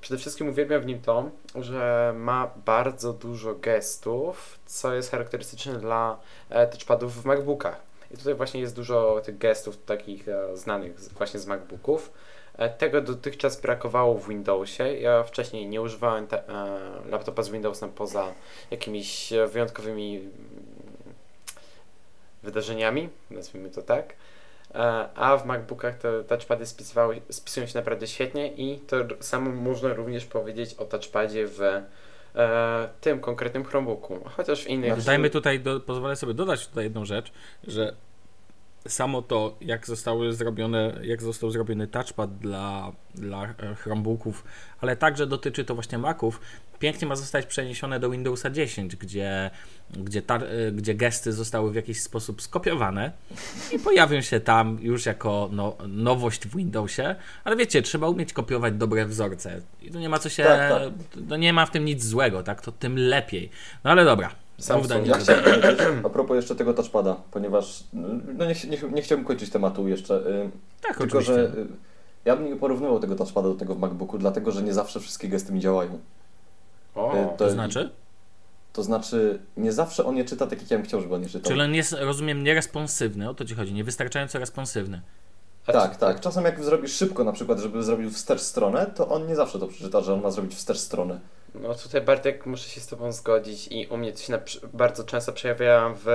Przede 0.00 0.18
wszystkim 0.20 0.48
uwielbiam 0.48 0.80
w 0.80 0.86
nim 0.86 1.00
to, 1.00 1.30
że 1.54 2.12
ma 2.16 2.50
bardzo 2.66 3.12
dużo 3.12 3.54
gestów, 3.54 4.58
co 4.66 4.94
jest 4.94 5.10
charakterystyczne 5.10 5.78
dla 5.78 6.16
e, 6.50 6.66
touchpadów 6.66 7.22
w 7.22 7.24
MacBookach. 7.24 7.80
I 8.14 8.16
tutaj 8.16 8.34
właśnie 8.34 8.60
jest 8.60 8.76
dużo 8.76 9.20
tych 9.24 9.38
gestów 9.38 9.84
takich 9.84 10.28
e, 10.28 10.56
znanych 10.56 11.00
właśnie 11.00 11.40
z 11.40 11.46
MacBooków. 11.46 12.12
E, 12.58 12.70
tego 12.70 13.00
dotychczas 13.00 13.60
brakowało 13.60 14.14
w 14.18 14.28
Windowsie. 14.28 14.84
Ja 14.94 15.22
wcześniej 15.22 15.66
nie 15.66 15.82
używałem 15.82 16.26
te, 16.26 16.48
e, 16.48 16.78
laptopa 17.10 17.42
z 17.42 17.48
Windowsem 17.48 17.92
poza 17.92 18.32
jakimiś 18.70 19.32
wyjątkowymi 19.48 20.16
mm, 20.16 20.30
wydarzeniami, 22.42 23.08
nazwijmy 23.30 23.70
to 23.70 23.82
tak. 23.82 24.14
E, 24.74 25.08
A 25.14 25.36
w 25.36 25.46
MacBookach 25.46 25.98
te 25.98 26.24
touchpady 26.24 26.66
spisywały, 26.66 27.20
spisują 27.30 27.66
się 27.66 27.78
naprawdę 27.78 28.06
świetnie 28.06 28.52
i 28.52 28.78
to 28.78 28.96
samo 29.20 29.50
można 29.50 29.94
również 29.94 30.24
powiedzieć 30.24 30.74
o 30.74 30.84
touchpadzie 30.84 31.46
w 31.46 31.60
e, 31.60 32.88
tym 33.00 33.20
konkretnym 33.20 33.64
Chromebooku, 33.64 34.20
chociaż 34.36 34.64
w 34.64 34.66
innych. 34.66 34.92
Znaczy- 34.92 35.06
Dajmy 35.06 35.30
tutaj, 35.30 35.60
do, 35.60 35.80
pozwolę 35.80 36.16
sobie 36.16 36.34
dodać 36.34 36.66
tutaj 36.66 36.84
jedną 36.84 37.04
rzecz, 37.04 37.32
że 37.66 37.94
samo 38.88 39.22
to, 39.22 39.56
jak 39.60 39.86
zostały 39.86 40.32
zrobione, 40.32 41.00
jak 41.02 41.22
został 41.22 41.50
zrobiony 41.50 41.86
touchpad 41.86 42.38
dla, 42.38 42.92
dla 43.14 43.44
e, 43.44 43.74
Chromebooków, 43.74 44.44
ale 44.80 44.96
także 44.96 45.26
dotyczy 45.26 45.64
to 45.64 45.74
właśnie 45.74 45.98
Maców, 45.98 46.40
pięknie 46.78 47.08
ma 47.08 47.16
zostać 47.16 47.46
przeniesione 47.46 48.00
do 48.00 48.10
Windowsa 48.10 48.50
10, 48.50 48.96
gdzie, 48.96 49.50
gdzie, 49.90 50.22
e, 50.28 50.72
gdzie 50.72 50.94
gesty 50.94 51.32
zostały 51.32 51.72
w 51.72 51.74
jakiś 51.74 52.02
sposób 52.02 52.42
skopiowane 52.42 53.12
i 53.72 53.78
pojawią 53.78 54.20
się 54.20 54.40
tam 54.40 54.78
już 54.80 55.06
jako 55.06 55.48
no, 55.52 55.76
nowość 55.88 56.46
w 56.46 56.56
Windowsie, 56.56 57.14
ale 57.44 57.56
wiecie, 57.56 57.82
trzeba 57.82 58.08
umieć 58.08 58.32
kopiować 58.32 58.74
dobre 58.74 59.06
wzorce 59.06 59.60
i 59.82 59.90
tu 59.90 59.98
nie 59.98 60.08
ma 60.08 60.18
co 60.18 60.28
się, 60.28 60.42
Tak, 60.42 60.70
tak. 60.70 60.92
to 61.28 61.36
nie 61.36 61.52
ma 61.52 61.66
w 61.66 61.70
tym 61.70 61.84
nic 61.84 62.04
złego, 62.04 62.42
tak, 62.42 62.60
to 62.60 62.72
tym 62.72 62.98
lepiej. 62.98 63.50
No 63.84 63.90
ale 63.90 64.04
dobra. 64.04 64.43
Samsung. 64.58 65.06
Ja 65.06 65.18
chciałem 65.18 65.44
powiedzieć, 65.44 65.78
a 66.04 66.08
propos 66.08 66.36
jeszcze 66.36 66.54
tego 66.54 66.74
touchpada, 66.74 67.16
ponieważ 67.30 67.84
no 68.38 68.44
nie, 68.46 68.54
ch- 68.54 68.64
nie, 68.68 68.76
ch- 68.76 68.92
nie 68.92 69.02
chciałbym 69.02 69.24
kończyć 69.26 69.50
tematu 69.50 69.88
jeszcze, 69.88 70.14
y, 70.14 70.50
Tak, 70.82 70.96
tylko 70.98 71.18
oczywiście. 71.18 71.34
że 71.34 71.58
y, 71.60 71.66
ja 72.24 72.36
bym 72.36 72.46
nie 72.46 72.56
porównywał 72.56 73.00
tego 73.00 73.16
touchpada 73.16 73.48
do 73.48 73.54
tego 73.54 73.74
w 73.74 73.78
MacBooku, 73.78 74.18
dlatego 74.18 74.50
że 74.52 74.62
nie 74.62 74.74
zawsze 74.74 75.00
wszystkie 75.00 75.28
gesty 75.28 75.52
mi 75.52 75.60
działają. 75.60 75.98
O, 76.94 77.14
Y, 77.14 77.28
To 77.36 77.50
znaczy? 77.50 77.90
To 78.72 78.82
znaczy, 78.82 79.38
nie 79.56 79.72
zawsze 79.72 80.04
on 80.04 80.16
je 80.16 80.24
czyta 80.24 80.46
tak, 80.46 80.60
jak 80.60 80.70
ja 80.70 80.76
bym 80.78 80.86
chciał, 80.86 81.00
żeby 81.00 81.14
on 81.14 81.22
je 81.22 81.28
czytał. 81.28 81.48
Czyli 81.50 81.60
on 81.62 81.74
jest, 81.74 81.92
rozumiem, 82.00 82.44
nieresponsywny, 82.44 83.28
o 83.30 83.34
to 83.34 83.44
ci 83.44 83.54
chodzi, 83.54 83.72
niewystarczająco 83.74 84.38
responsywny. 84.38 85.00
a 85.66 85.72
Tak, 85.72 85.92
czy- 85.92 85.98
tak. 85.98 86.20
Czasem 86.20 86.44
jak 86.44 86.64
zrobisz 86.64 86.92
szybko, 86.94 87.24
na 87.24 87.32
przykład, 87.32 87.58
żeby 87.58 87.82
zrobił 87.82 88.10
wstecz 88.10 88.40
stronę, 88.40 88.86
to 88.94 89.08
on 89.08 89.26
nie 89.26 89.36
zawsze 89.36 89.58
to 89.58 89.66
przeczyta, 89.68 90.00
że 90.00 90.14
on 90.14 90.22
ma 90.22 90.30
zrobić 90.30 90.54
wstecz 90.54 90.78
stronę. 90.78 91.20
No 91.54 91.74
tutaj 91.74 92.00
Bartek 92.00 92.46
muszę 92.46 92.68
się 92.68 92.80
z 92.80 92.86
Tobą 92.86 93.12
zgodzić 93.12 93.68
i 93.70 93.86
u 93.86 93.96
mnie 93.96 94.12
to 94.12 94.18
się 94.18 94.32
na, 94.32 94.38
bardzo 94.72 95.04
często 95.04 95.32
przejawia 95.32 95.94
w... 96.04 96.06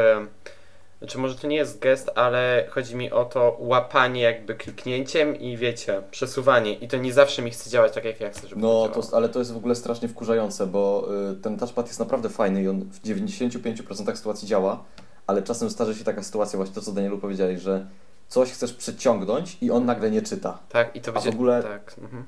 Znaczy 0.99 1.17
może 1.17 1.35
to 1.35 1.47
nie 1.47 1.55
jest 1.55 1.79
gest, 1.79 2.11
ale 2.15 2.67
chodzi 2.69 2.95
mi 2.95 3.11
o 3.11 3.25
to 3.25 3.57
łapanie 3.59 4.21
jakby 4.21 4.55
kliknięciem 4.55 5.35
i 5.35 5.57
wiecie, 5.57 6.01
przesuwanie 6.11 6.73
i 6.73 6.87
to 6.87 6.97
nie 6.97 7.13
zawsze 7.13 7.41
mi 7.41 7.51
chce 7.51 7.69
działać 7.69 7.93
tak 7.93 8.05
jak 8.05 8.19
ja 8.19 8.29
chcę, 8.29 8.47
żeby 8.47 8.61
No, 8.61 8.89
to, 8.89 9.17
ale 9.17 9.29
to 9.29 9.39
jest 9.39 9.53
w 9.53 9.57
ogóle 9.57 9.75
strasznie 9.75 10.07
wkurzające, 10.07 10.67
bo 10.67 11.07
y, 11.31 11.35
ten 11.35 11.57
touchpad 11.57 11.87
jest 11.87 11.99
naprawdę 11.99 12.29
fajny 12.29 12.63
i 12.63 12.67
on 12.67 12.79
w 12.81 13.01
95% 13.01 14.15
sytuacji 14.15 14.47
działa, 14.47 14.83
ale 15.27 15.41
czasem 15.43 15.69
zdarza 15.69 15.93
się 15.93 16.03
taka 16.03 16.23
sytuacja, 16.23 16.57
właśnie 16.57 16.75
to, 16.75 16.81
co 16.81 16.91
Danielu 16.91 17.17
powiedziałeś, 17.17 17.61
że 17.61 17.85
coś 18.27 18.51
chcesz 18.51 18.73
przeciągnąć 18.73 19.57
i 19.61 19.71
on 19.71 19.85
nagle 19.85 20.11
nie 20.11 20.21
czyta. 20.21 20.59
Tak, 20.69 20.95
i 20.95 21.01
to 21.01 21.11
A 21.11 21.13
będzie... 21.13 21.31
w 21.31 21.33
ogóle- 21.33 21.63
Tak, 21.63 21.95
mhm. 22.01 22.23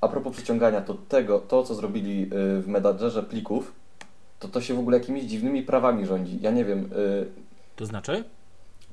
A 0.00 0.08
propos 0.08 0.32
przeciągania, 0.32 0.80
to 0.80 0.94
tego, 0.94 1.38
to 1.38 1.62
co 1.62 1.74
zrobili 1.74 2.22
y, 2.22 2.28
w 2.62 2.64
menadżerze 2.68 3.22
plików, 3.22 3.72
to 4.38 4.48
to 4.48 4.60
się 4.60 4.74
w 4.74 4.78
ogóle 4.78 4.98
jakimiś 4.98 5.24
dziwnymi 5.24 5.62
prawami 5.62 6.06
rządzi. 6.06 6.38
Ja 6.40 6.50
nie 6.50 6.64
wiem, 6.64 6.90
y, 6.92 7.26
To 7.76 7.86
znaczy? 7.86 8.24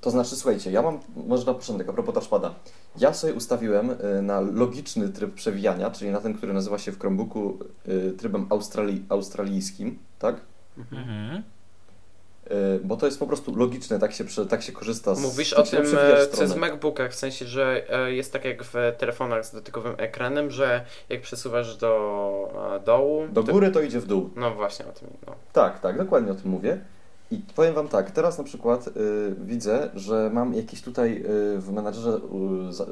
to 0.01 0.11
znaczy, 0.11 0.35
słuchajcie, 0.35 0.71
ja 0.71 0.81
mam, 0.81 0.99
może 1.27 1.45
na 1.45 1.53
początek, 1.53 1.89
a 1.89 1.93
propos 1.93 2.15
touchpada. 2.15 2.55
Ja 2.97 3.13
sobie 3.13 3.33
ustawiłem 3.33 3.89
y, 3.89 4.21
na 4.21 4.39
logiczny 4.39 5.09
tryb 5.09 5.33
przewijania, 5.33 5.91
czyli 5.91 6.11
na 6.11 6.21
ten, 6.21 6.33
który 6.33 6.53
nazywa 6.53 6.77
się 6.77 6.91
w 6.91 6.99
Chromebooku 6.99 7.59
trybem 8.17 8.45
australi, 8.49 9.05
australijskim, 9.09 9.99
tak? 10.19 10.41
Mhm. 10.77 11.43
Y, 12.51 12.79
Bo 12.83 12.97
to 12.97 13.05
jest 13.05 13.19
po 13.19 13.27
prostu 13.27 13.55
logiczne, 13.55 13.99
tak 13.99 14.13
się, 14.13 14.25
tak 14.49 14.61
się 14.61 14.71
korzysta 14.71 15.15
z 15.15 15.21
Mówisz 15.21 15.49
tak 15.49 15.59
o 15.59 15.63
tym, 15.63 15.85
co 16.31 16.41
jest 16.41 16.53
w 16.53 16.57
MacBookach, 16.57 17.11
w 17.11 17.15
sensie, 17.15 17.45
że 17.45 17.83
e, 17.89 18.13
jest 18.13 18.33
tak 18.33 18.45
jak 18.45 18.63
w 18.63 18.73
telefonach 18.97 19.45
z 19.45 19.53
dotykowym 19.53 19.93
ekranem, 19.97 20.51
że 20.51 20.85
jak 21.09 21.21
przesuwasz 21.21 21.77
do 21.77 22.75
e, 22.75 22.79
dołu... 22.79 23.27
Do 23.27 23.43
góry 23.43 23.71
to 23.71 23.81
idzie 23.81 23.99
w 23.99 24.05
dół. 24.05 24.29
No 24.35 24.55
właśnie 24.55 24.85
o 24.85 24.91
tym, 24.91 25.07
no. 25.27 25.35
Tak, 25.53 25.79
tak, 25.79 25.97
dokładnie 25.97 26.31
o 26.31 26.35
tym 26.35 26.51
mówię. 26.51 26.79
I 27.31 27.41
powiem 27.55 27.73
Wam 27.73 27.87
tak, 27.87 28.11
teraz 28.11 28.37
na 28.37 28.43
przykład 28.43 28.87
y, 28.87 28.91
widzę, 29.37 29.89
że 29.95 30.29
mam 30.33 30.53
jakieś 30.53 30.81
tutaj 30.81 31.17
y, 31.55 31.59
w 31.59 31.71
menadżerze, 31.71 32.19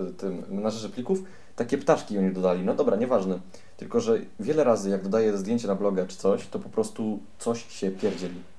y, 0.09 0.13
tym 0.13 0.43
menadżerze 0.49 0.89
plików 0.89 1.23
takie 1.55 1.77
ptaszki 1.77 2.17
oni 2.17 2.31
dodali. 2.31 2.63
No 2.63 2.75
dobra, 2.75 2.95
nieważne. 2.95 3.39
Tylko, 3.77 3.99
że 3.99 4.17
wiele 4.39 4.63
razy 4.63 4.89
jak 4.89 5.03
dodaję 5.03 5.37
zdjęcie 5.37 5.67
na 5.67 5.75
bloga 5.75 6.05
czy 6.05 6.17
coś, 6.17 6.47
to 6.47 6.59
po 6.59 6.69
prostu 6.69 7.19
coś 7.39 7.65
się 7.67 7.91
pierdzieli. 7.91 8.54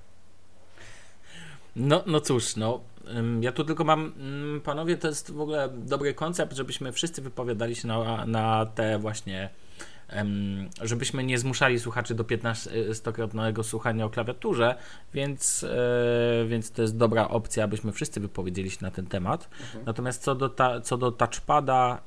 No, 1.76 2.02
no 2.06 2.20
cóż, 2.20 2.56
no. 2.56 2.80
Ja 3.40 3.52
tu 3.52 3.64
tylko 3.64 3.84
mam, 3.84 4.12
ym, 4.20 4.60
panowie, 4.64 4.96
to 4.96 5.08
jest 5.08 5.30
w 5.30 5.40
ogóle 5.40 5.68
dobry 5.68 6.14
koncept, 6.14 6.56
żebyśmy 6.56 6.92
wszyscy 6.92 7.22
wypowiadali 7.22 7.76
się 7.76 7.88
na, 7.88 8.26
na 8.26 8.66
te 8.66 8.98
właśnie 8.98 9.50
żebyśmy 10.82 11.24
nie 11.24 11.38
zmuszali 11.38 11.80
słuchaczy 11.80 12.14
do 12.14 12.24
15-krotnego 12.24 13.62
słuchania 13.62 14.04
o 14.04 14.10
klawiaturze, 14.10 14.74
więc, 15.14 15.64
e, 15.64 16.46
więc 16.46 16.70
to 16.70 16.82
jest 16.82 16.96
dobra 16.96 17.28
opcja, 17.28 17.64
abyśmy 17.64 17.92
wszyscy 17.92 18.20
wypowiedzieli 18.20 18.70
się 18.70 18.78
na 18.82 18.90
ten 18.90 19.06
temat. 19.06 19.48
Mhm. 19.60 19.84
Natomiast 19.84 20.22
co 20.22 20.34
do, 20.34 20.48
ta, 20.48 20.80
co 20.80 20.96
do 20.96 21.12
touchpada, 21.12 22.02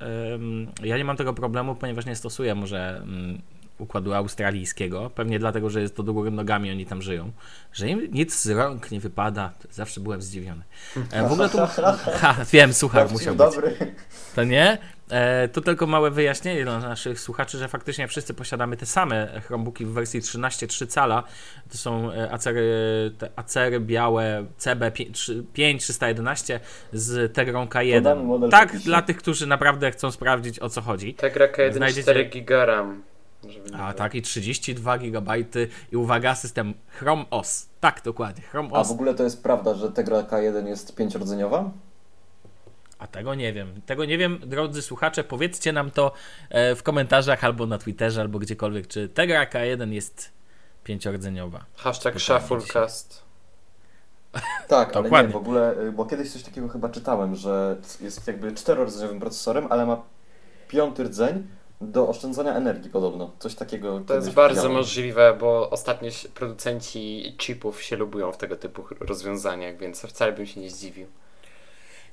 ja 0.82 0.98
nie 0.98 1.04
mam 1.04 1.16
tego 1.16 1.34
problemu, 1.34 1.74
ponieważ 1.74 2.06
nie 2.06 2.16
stosuję 2.16 2.54
może 2.54 3.00
mm, 3.02 3.42
układu 3.80 4.14
australijskiego, 4.14 5.10
pewnie 5.14 5.38
dlatego, 5.38 5.70
że 5.70 5.80
jest 5.80 5.96
to 5.96 6.02
do 6.02 6.12
góry 6.12 6.30
nogami, 6.30 6.70
oni 6.70 6.86
tam 6.86 7.02
żyją, 7.02 7.32
że 7.72 7.88
im 7.88 8.12
nic 8.12 8.40
z 8.40 8.50
rąk 8.50 8.90
nie 8.90 9.00
wypada, 9.00 9.52
zawsze 9.70 10.00
byłem 10.00 10.22
zdziwiony. 10.22 10.62
E, 11.12 11.28
w 11.28 11.32
ogóle 11.32 11.48
tu... 11.48 11.58
Ha, 12.20 12.36
wiem, 12.52 12.74
słuchaj, 12.74 13.08
musiał 13.12 13.34
być. 13.34 13.38
Dobry. 13.38 13.76
To 14.34 14.44
nie? 14.44 14.78
E, 15.10 15.48
to 15.48 15.60
tylko 15.60 15.86
małe 15.86 16.10
wyjaśnienie 16.10 16.64
dla 16.64 16.78
naszych 16.78 17.20
słuchaczy, 17.20 17.58
że 17.58 17.68
faktycznie 17.68 18.08
wszyscy 18.08 18.34
posiadamy 18.34 18.76
te 18.76 18.86
same 18.86 19.40
Chromebooki 19.46 19.86
w 19.86 19.90
wersji 19.90 20.20
13.3 20.20 20.86
cala. 20.86 21.22
To 21.72 21.78
są 21.78 22.12
e, 22.12 22.32
acery, 22.32 22.64
te 23.18 23.30
acery 23.36 23.80
białe 23.80 24.44
CB5311 24.58 26.60
z 26.92 27.34
Tegrą 27.34 27.66
K1. 27.66 28.50
Tak, 28.50 28.78
dla 28.78 29.02
tych, 29.02 29.16
którzy 29.16 29.46
naprawdę 29.46 29.90
chcą 29.90 30.10
sprawdzić 30.10 30.58
o 30.58 30.68
co 30.68 30.80
chodzi. 30.80 31.14
Tegra 31.14 31.46
K1 31.46 31.72
Znajdziecie... 31.72 32.02
4 32.02 32.24
GB 32.24 32.66
RAM. 32.66 33.09
A 33.78 33.92
tak, 33.92 34.14
i 34.14 34.22
32 34.22 34.98
GB 34.98 35.36
i 35.92 35.96
uwaga, 35.96 36.34
system 36.34 36.74
Chrome 36.86 37.24
OS. 37.30 37.68
Tak, 37.80 38.02
dokładnie, 38.04 38.42
Chrome 38.42 38.70
OS. 38.70 38.86
A 38.86 38.88
w 38.88 38.92
ogóle 38.92 39.14
to 39.14 39.22
jest 39.22 39.42
prawda, 39.42 39.74
że 39.74 39.92
Tegra 39.92 40.22
K1 40.22 40.66
jest 40.66 40.94
pięciordzeniowa? 40.94 41.70
A 42.98 43.06
tego 43.06 43.34
nie 43.34 43.52
wiem. 43.52 43.80
Tego 43.86 44.04
nie 44.04 44.18
wiem, 44.18 44.38
drodzy 44.46 44.82
słuchacze. 44.82 45.24
Powiedzcie 45.24 45.72
nam 45.72 45.90
to 45.90 46.12
e, 46.50 46.74
w 46.74 46.82
komentarzach 46.82 47.44
albo 47.44 47.66
na 47.66 47.78
Twitterze, 47.78 48.20
albo 48.20 48.38
gdziekolwiek, 48.38 48.86
czy 48.86 49.08
Tegra 49.08 49.44
K1 49.44 49.92
jest 49.92 50.32
pięciordzeniowa. 50.84 51.64
Hashtag 51.76 52.20
Shufflecast. 52.20 53.22
Tak, 54.68 54.96
ale 54.96 55.10
nie, 55.10 55.28
w 55.28 55.36
ogóle, 55.36 55.80
y, 55.80 55.92
bo 55.92 56.06
kiedyś 56.06 56.32
coś 56.32 56.42
takiego 56.42 56.68
chyba 56.68 56.88
czytałem, 56.88 57.36
że 57.36 57.76
jest 58.00 58.26
jakby 58.26 58.52
czterordzeniowym 58.52 59.20
procesorem, 59.20 59.66
ale 59.70 59.86
ma 59.86 60.02
piąty 60.68 61.04
rdzeń 61.04 61.46
do 61.80 62.08
oszczędzania 62.08 62.54
energii 62.54 62.90
podobno. 62.90 63.30
Coś 63.38 63.54
takiego. 63.54 64.00
To 64.00 64.14
jest 64.14 64.30
bardzo 64.30 64.56
widziałem. 64.56 64.76
możliwe, 64.76 65.36
bo 65.40 65.70
ostatnio 65.70 66.10
producenci 66.34 67.34
chipów 67.38 67.82
się 67.82 67.96
lubują 67.96 68.32
w 68.32 68.36
tego 68.36 68.56
typu 68.56 68.84
rozwiązaniach, 69.00 69.78
więc 69.78 70.00
wcale 70.00 70.32
bym 70.32 70.46
się 70.46 70.60
nie 70.60 70.70
zdziwił. 70.70 71.06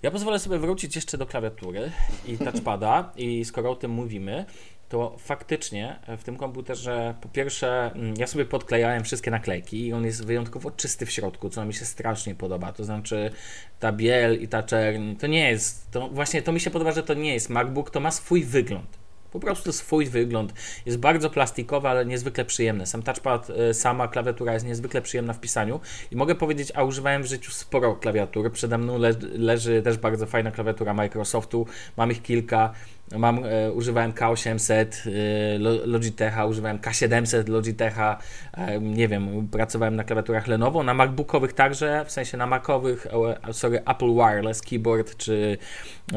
Ja 0.01 0.11
pozwolę 0.11 0.39
sobie 0.39 0.59
wrócić 0.59 0.95
jeszcze 0.95 1.17
do 1.17 1.25
klawiatury 1.25 1.91
i 2.25 2.37
touchpada 2.37 3.11
i 3.15 3.45
skoro 3.45 3.71
o 3.71 3.75
tym 3.75 3.91
mówimy, 3.91 4.45
to 4.89 5.15
faktycznie 5.19 5.99
w 6.17 6.23
tym 6.23 6.37
komputerze 6.37 7.15
po 7.21 7.29
pierwsze 7.29 7.91
mm, 7.95 8.13
ja 8.17 8.27
sobie 8.27 8.45
podklejałem 8.45 9.03
wszystkie 9.03 9.31
naklejki 9.31 9.87
i 9.87 9.93
on 9.93 10.05
jest 10.05 10.25
wyjątkowo 10.25 10.71
czysty 10.71 11.05
w 11.05 11.11
środku, 11.11 11.49
co 11.49 11.65
mi 11.65 11.73
się 11.73 11.85
strasznie 11.85 12.35
podoba. 12.35 12.73
To 12.73 12.83
znaczy 12.83 13.31
ta 13.79 13.91
biel 13.91 14.41
i 14.41 14.47
ta 14.47 14.63
czerń, 14.63 15.15
to 15.15 15.27
nie 15.27 15.49
jest, 15.49 15.91
to 15.91 16.07
właśnie 16.07 16.41
to 16.41 16.51
mi 16.51 16.59
się 16.59 16.69
podoba, 16.69 16.91
że 16.91 17.03
to 17.03 17.13
nie 17.13 17.33
jest 17.33 17.49
MacBook, 17.49 17.89
to 17.89 17.99
ma 17.99 18.11
swój 18.11 18.43
wygląd. 18.43 19.06
Po 19.31 19.39
prostu 19.39 19.71
swój 19.71 20.05
wygląd. 20.05 20.53
Jest 20.85 20.97
bardzo 20.97 21.29
plastikowy, 21.29 21.87
ale 21.87 22.05
niezwykle 22.05 22.45
przyjemny. 22.45 22.85
Sam 22.85 23.03
touchpad, 23.03 23.49
e, 23.49 23.73
sama 23.73 24.07
klawiatura 24.07 24.53
jest 24.53 24.65
niezwykle 24.65 25.01
przyjemna 25.01 25.33
w 25.33 25.39
pisaniu 25.39 25.79
i 26.11 26.15
mogę 26.15 26.35
powiedzieć, 26.35 26.71
a 26.75 26.83
używałem 26.83 27.23
w 27.23 27.25
życiu 27.25 27.51
sporo 27.51 27.95
klawiatur. 27.95 28.51
Przede 28.51 28.77
mną 28.77 28.97
le 28.97 29.13
leży 29.31 29.81
też 29.81 29.97
bardzo 29.97 30.25
fajna 30.25 30.51
klawiatura 30.51 30.93
Microsoftu. 30.93 31.65
Mam 31.97 32.11
ich 32.11 32.21
kilka. 32.21 32.73
Mam, 33.15 33.45
e, 33.45 33.71
używałem 33.71 34.13
K800 34.13 34.85
e, 34.85 35.57
Logitecha, 35.87 36.45
używałem 36.45 36.79
K700 36.79 37.49
Logitecha, 37.49 38.17
e, 38.53 38.79
nie 38.79 39.07
wiem, 39.07 39.47
pracowałem 39.51 39.95
na 39.95 40.03
klawiaturach 40.03 40.47
Lenovo, 40.47 40.83
na 40.83 40.93
MacBookowych 40.93 41.53
także, 41.53 42.05
w 42.05 42.11
sensie 42.11 42.37
na 42.37 42.47
Macowych, 42.47 43.07
e, 43.49 43.53
sorry, 43.53 43.81
Apple 43.85 44.13
Wireless 44.13 44.61
Keyboard 44.61 45.17
czy, 45.17 45.57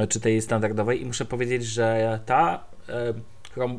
czy 0.08 0.20
tej 0.20 0.42
standardowej 0.42 1.02
i 1.02 1.06
muszę 1.06 1.24
powiedzieć, 1.24 1.64
że 1.64 2.20
ta 2.26 2.64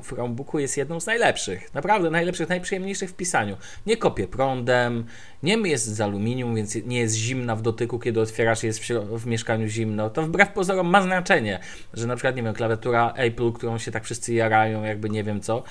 w 0.04 0.14
Chromebooku 0.14 0.60
jest 0.60 0.78
jedną 0.78 1.00
z 1.00 1.06
najlepszych. 1.06 1.74
Naprawdę 1.74 2.10
najlepszych, 2.10 2.50
najprzyjemniejszych 2.50 3.10
w 3.10 3.14
pisaniu. 3.14 3.58
Nie 3.86 3.98
kopie 3.98 4.28
prądem, 4.28 5.06
nie 5.44 5.54
jest 5.54 5.86
z 5.86 6.02
aluminium, 6.02 6.56
więc 6.56 6.76
nie 6.76 7.00
jest 7.00 7.16
zimna 7.16 7.56
w 7.56 7.62
dotyku, 7.62 8.00
kiedy 8.00 8.22
otwierasz 8.22 8.64
jest 8.64 8.80
w, 8.80 9.20
w 9.20 9.26
mieszkaniu 9.26 9.68
zimno. 9.68 10.10
To 10.10 10.24
wbrew 10.24 10.50
pozorom 10.50 10.88
ma 10.88 11.02
znaczenie, 11.02 11.60
że 11.94 12.08
na 12.08 12.16
przykład, 12.16 12.36
nie 12.36 12.44
wiem, 12.44 12.54
klawiatura 12.54 13.14
Apple, 13.16 13.52
którą 13.52 13.78
się 13.78 13.92
tak 13.92 14.04
wszyscy 14.04 14.34
jarają, 14.34 14.84
jakby 14.84 15.10
nie 15.10 15.24
wiem 15.24 15.42
co, 15.42 15.64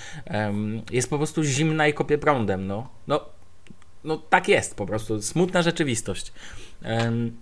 jest 0.91 1.11
po 1.11 1.17
prostu 1.17 1.45
zimna 1.45 1.89
i 1.89 1.95
kopie 1.95 2.19
prądem. 2.19 2.67
No, 2.67 2.89
no, 3.07 3.25
no 4.05 4.17
tak 4.17 4.49
jest 4.49 4.75
po 4.75 4.87
prostu. 4.87 5.23
Smutna 5.23 5.63
rzeczywistość. 5.63 6.33
Um, 6.85 7.37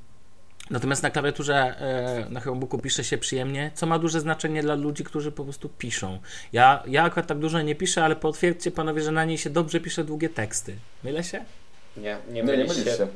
Natomiast 0.71 1.03
na 1.03 1.11
klawiaturze 1.11 1.55
e, 1.57 2.27
na 2.31 2.41
Chromebooku 2.41 2.79
pisze 2.79 3.05
się 3.05 3.19
przyjemnie, 3.19 3.71
co 3.75 3.87
ma 3.87 3.99
duże 3.99 4.21
znaczenie 4.21 4.63
dla 4.63 4.75
ludzi, 4.75 5.05
którzy 5.05 5.33
po 5.33 5.45
prostu 5.45 5.69
piszą. 5.69 6.19
Ja, 6.53 6.83
ja 6.87 7.03
akurat 7.05 7.27
tak 7.27 7.39
dużo 7.39 7.63
nie 7.63 7.75
piszę, 7.75 8.05
ale 8.05 8.17
potwierdźcie 8.17 8.71
panowie, 8.71 9.03
że 9.03 9.13
na 9.13 9.25
niej 9.25 9.39
się 9.39 9.51
dobrze 9.51 9.81
pisze 9.81 10.05
długie 10.05 10.29
teksty. 10.29 10.77
Mylę 11.05 11.25
się? 11.25 11.45
Nie, 11.97 12.17
nie 12.31 12.43
mylisz 12.43 12.85
się. 12.85 13.09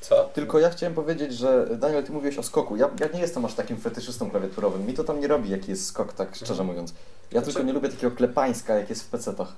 Co? 0.00 0.30
Tylko 0.34 0.58
ja 0.58 0.70
chciałem 0.70 0.94
powiedzieć, 0.94 1.32
że 1.32 1.66
Daniel, 1.76 2.04
ty 2.04 2.12
mówiłeś 2.12 2.38
o 2.38 2.42
skoku. 2.42 2.76
Ja, 2.76 2.90
ja 3.00 3.06
nie 3.14 3.20
jestem 3.20 3.44
aż 3.44 3.54
takim 3.54 3.76
fetyszystą 3.76 4.30
klawiaturowym. 4.30 4.86
Mi 4.86 4.94
to 4.94 5.04
tam 5.04 5.20
nie 5.20 5.28
robi, 5.28 5.50
jaki 5.50 5.70
jest 5.70 5.86
skok, 5.86 6.12
tak 6.12 6.36
szczerze 6.36 6.52
mhm. 6.52 6.66
mówiąc. 6.66 6.94
Ja 7.32 7.42
tylko 7.42 7.62
nie 7.62 7.72
lubię 7.72 7.88
takiego 7.88 8.16
klepańska, 8.16 8.74
jak 8.74 8.90
jest 8.90 9.02
w 9.02 9.08
pecetach. 9.08 9.52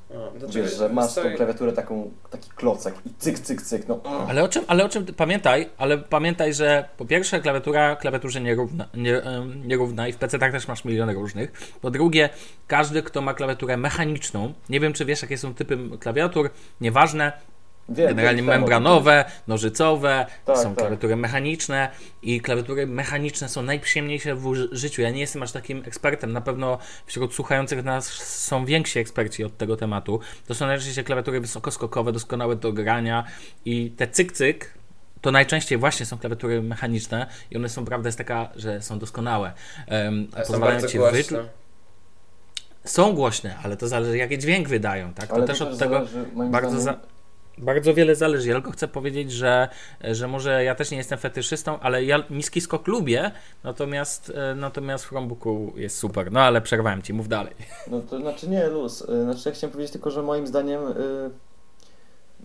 Wiesz, 0.48 0.76
że 0.76 0.88
masz 0.88 1.14
tą 1.14 1.22
klawiaturę 1.36 1.72
taką, 1.72 2.10
taki 2.30 2.50
klocek 2.50 2.94
i 3.06 3.10
cyk, 3.18 3.38
cyk, 3.38 3.62
cyk. 3.62 3.88
No. 3.88 4.00
Ale 4.28 4.42
o 4.44 4.48
czym, 4.48 4.64
ale 4.66 4.84
o 4.84 4.88
czym 4.88 5.06
pamiętaj, 5.06 5.70
ale 5.78 5.98
pamiętaj, 5.98 6.54
że 6.54 6.88
po 6.96 7.04
pierwsze 7.04 7.40
klawiatura 7.40 7.96
klawiaturze 7.96 8.40
nierówna, 8.40 8.88
nie, 8.94 9.22
nierówna 9.64 10.08
i 10.08 10.12
w 10.12 10.16
pecetach 10.16 10.52
też 10.52 10.68
masz 10.68 10.84
miliony 10.84 11.14
różnych. 11.14 11.52
Po 11.80 11.90
drugie, 11.90 12.28
każdy, 12.66 13.02
kto 13.02 13.20
ma 13.20 13.34
klawiaturę 13.34 13.76
mechaniczną, 13.76 14.52
nie 14.68 14.80
wiem 14.80 14.92
czy 14.92 15.04
wiesz 15.04 15.22
jakie 15.22 15.38
są 15.38 15.54
typy 15.54 15.78
klawiatur, 16.00 16.50
nieważne, 16.80 17.32
Wiem, 17.90 18.08
Generalnie 18.08 18.42
membranowe, 18.42 19.24
nożycowe, 19.46 20.26
tak, 20.44 20.56
są 20.56 20.74
tak. 20.74 20.78
klawiatury 20.78 21.16
mechaniczne 21.16 21.88
i 22.22 22.40
klawiatury 22.40 22.86
mechaniczne 22.86 23.48
są 23.48 23.62
najprzyjemniejsze 23.62 24.34
w 24.34 24.54
życiu. 24.72 25.02
Ja 25.02 25.10
nie 25.10 25.20
jestem 25.20 25.42
aż 25.42 25.52
takim 25.52 25.82
ekspertem, 25.86 26.32
na 26.32 26.40
pewno 26.40 26.78
wśród 27.06 27.34
słuchających 27.34 27.84
nas 27.84 28.06
są 28.22 28.64
więksi 28.64 28.98
eksperci 28.98 29.44
od 29.44 29.56
tego 29.56 29.76
tematu. 29.76 30.20
To 30.46 30.54
są 30.54 30.66
najczęściej 30.66 31.04
klawiatury 31.04 31.40
wysokoskokowe, 31.40 32.12
doskonałe 32.12 32.56
do 32.56 32.72
grania 32.72 33.24
i 33.64 33.90
te 33.90 34.06
cyk-cyk, 34.06 34.64
to 35.20 35.30
najczęściej 35.30 35.78
właśnie 35.78 36.06
są 36.06 36.18
klawiatury 36.18 36.62
mechaniczne 36.62 37.26
i 37.50 37.56
one 37.56 37.68
są, 37.68 37.84
prawda 37.84 38.08
jest 38.08 38.18
taka, 38.18 38.48
że 38.56 38.82
są 38.82 38.98
doskonałe. 38.98 39.52
Um, 39.90 40.26
pozwalają 40.46 40.86
ci 40.86 40.98
głośne. 40.98 41.44
Są 42.84 43.12
głośne, 43.12 43.56
ale 43.62 43.76
to 43.76 43.88
zależy 43.88 44.16
jaki 44.16 44.38
dźwięk 44.38 44.68
wydają, 44.68 45.14
tak? 45.14 45.28
To 45.28 45.42
też 45.42 45.62
od 45.62 45.78
tego 45.78 46.06
bardzo... 46.50 46.80
Za 46.80 46.96
bardzo 47.60 47.94
wiele 47.94 48.14
zależy. 48.14 48.48
Ja 48.48 48.54
tylko 48.54 48.70
chcę 48.70 48.88
powiedzieć, 48.88 49.32
że, 49.32 49.68
że 50.00 50.28
może 50.28 50.64
ja 50.64 50.74
też 50.74 50.90
nie 50.90 50.98
jestem 50.98 51.18
fetyszystą, 51.18 51.80
ale 51.80 52.04
ja 52.04 52.22
niski 52.30 52.60
skok 52.60 52.86
lubię, 52.86 53.30
natomiast, 53.64 54.32
e, 54.34 54.54
natomiast 54.54 55.04
Chromebooku 55.04 55.72
jest 55.76 55.98
super. 55.98 56.32
No 56.32 56.40
ale 56.40 56.60
przerwałem 56.60 57.02
ci, 57.02 57.12
mów 57.12 57.28
dalej. 57.28 57.54
No 57.90 58.00
to 58.00 58.20
znaczy 58.20 58.48
nie, 58.48 58.66
luz. 58.66 59.02
E, 59.02 59.24
znaczy 59.24 59.48
ja 59.48 59.54
chciałem 59.54 59.72
powiedzieć 59.72 59.92
tylko, 59.92 60.10
że 60.10 60.22
moim 60.22 60.46
zdaniem 60.46 60.82
yy, 60.82 61.30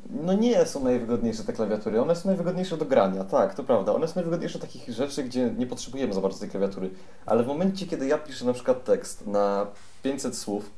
no 0.10 0.34
nie 0.34 0.66
są 0.66 0.84
najwygodniejsze 0.84 1.44
te 1.44 1.54
klawiatury. 1.54 2.02
One 2.02 2.16
są 2.16 2.30
najwygodniejsze 2.30 2.78
do 2.78 2.86
grania, 2.86 3.24
tak, 3.24 3.56
to 3.56 3.64
prawda. 3.64 3.94
One 3.94 4.08
są 4.08 4.16
najwygodniejsze 4.16 4.60
do 4.60 4.66
takich 4.66 4.90
rzeczy, 4.90 5.24
gdzie 5.24 5.54
nie 5.58 5.68
potrzebujemy 5.68 6.14
za 6.14 6.22
bardzo 6.22 6.40
tej 6.40 6.50
klawiatury. 6.50 6.90
Ale 7.26 7.44
w 7.44 7.48
momencie, 7.48 7.88
kiedy 7.88 8.08
ja 8.08 8.18
piszę 8.18 8.46
na 8.46 8.54
przykład 8.54 8.84
tekst 8.84 9.28
na 9.28 9.68
500 10.04 10.38
słów, 10.38 10.70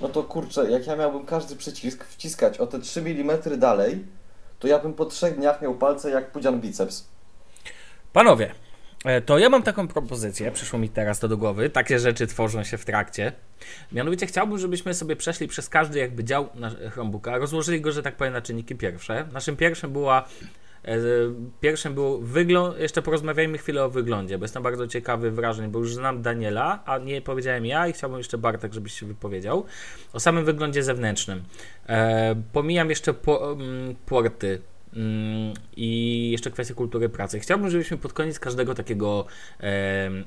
no 0.00 0.08
to 0.08 0.22
kurczę, 0.22 0.70
jak 0.70 0.86
ja 0.86 0.96
miałbym 0.96 1.26
każdy 1.26 1.56
przycisk 1.56 2.04
wciskać 2.04 2.58
o 2.58 2.66
te 2.66 2.80
3 2.80 3.00
mm 3.00 3.58
dalej, 3.58 4.04
to 4.58 4.68
ja 4.68 4.78
bym 4.78 4.94
po 4.94 5.04
trzech 5.04 5.36
dniach 5.36 5.62
miał 5.62 5.74
palce 5.74 6.10
jak 6.10 6.32
pudzian 6.32 6.60
biceps. 6.60 7.08
Panowie, 8.12 8.54
e, 9.04 9.20
to 9.20 9.38
ja 9.38 9.48
mam 9.48 9.62
taką 9.62 9.88
propozycję, 9.88 10.52
przyszło 10.52 10.78
mi 10.78 10.88
teraz 10.88 11.18
to 11.18 11.28
do 11.28 11.36
głowy, 11.36 11.70
takie 11.70 11.98
rzeczy 11.98 12.26
tworzą 12.26 12.64
się 12.64 12.78
w 12.78 12.84
trakcie. 12.84 13.32
Mianowicie 13.92 14.26
chciałbym, 14.26 14.58
żebyśmy 14.58 14.94
sobie 14.94 15.16
przeszli 15.16 15.48
przez 15.48 15.68
każdy 15.68 15.98
jakby 15.98 16.24
dział 16.24 16.48
Chromebooka, 16.90 17.38
rozłożyli 17.38 17.80
go, 17.80 17.92
że 17.92 18.02
tak 18.02 18.16
powiem, 18.16 18.32
na 18.32 18.42
czynniki 18.42 18.74
pierwsze. 18.74 19.28
Naszym 19.32 19.56
pierwszym 19.56 19.92
była 19.92 20.28
pierwszym 21.60 21.94
był 21.94 22.20
wygląd, 22.20 22.78
jeszcze 22.78 23.02
porozmawiajmy 23.02 23.58
chwilę 23.58 23.84
o 23.84 23.90
wyglądzie, 23.90 24.38
bo 24.38 24.44
jestem 24.44 24.62
bardzo 24.62 24.86
ciekawy 24.86 25.30
wrażeń, 25.30 25.70
bo 25.70 25.78
już 25.78 25.94
znam 25.94 26.22
Daniela, 26.22 26.82
a 26.84 26.98
nie 26.98 27.22
powiedziałem 27.22 27.66
ja 27.66 27.88
i 27.88 27.92
chciałbym 27.92 28.18
jeszcze 28.18 28.38
Bartek, 28.38 28.72
żebyś 28.72 28.92
się 28.92 29.06
wypowiedział 29.06 29.64
o 30.12 30.20
samym 30.20 30.44
wyglądzie 30.44 30.82
zewnętrznym. 30.82 31.42
E, 31.88 32.42
pomijam 32.52 32.90
jeszcze 32.90 33.14
po, 33.14 33.56
porty 34.06 34.58
Mm, 34.58 34.75
I 35.76 36.30
jeszcze 36.30 36.50
kwestia 36.50 36.74
kultury 36.74 37.08
pracy. 37.08 37.40
Chciałbym, 37.40 37.70
żebyśmy 37.70 37.96
pod 37.96 38.12
koniec 38.12 38.38
każdego 38.38 38.74
takiego 38.74 39.26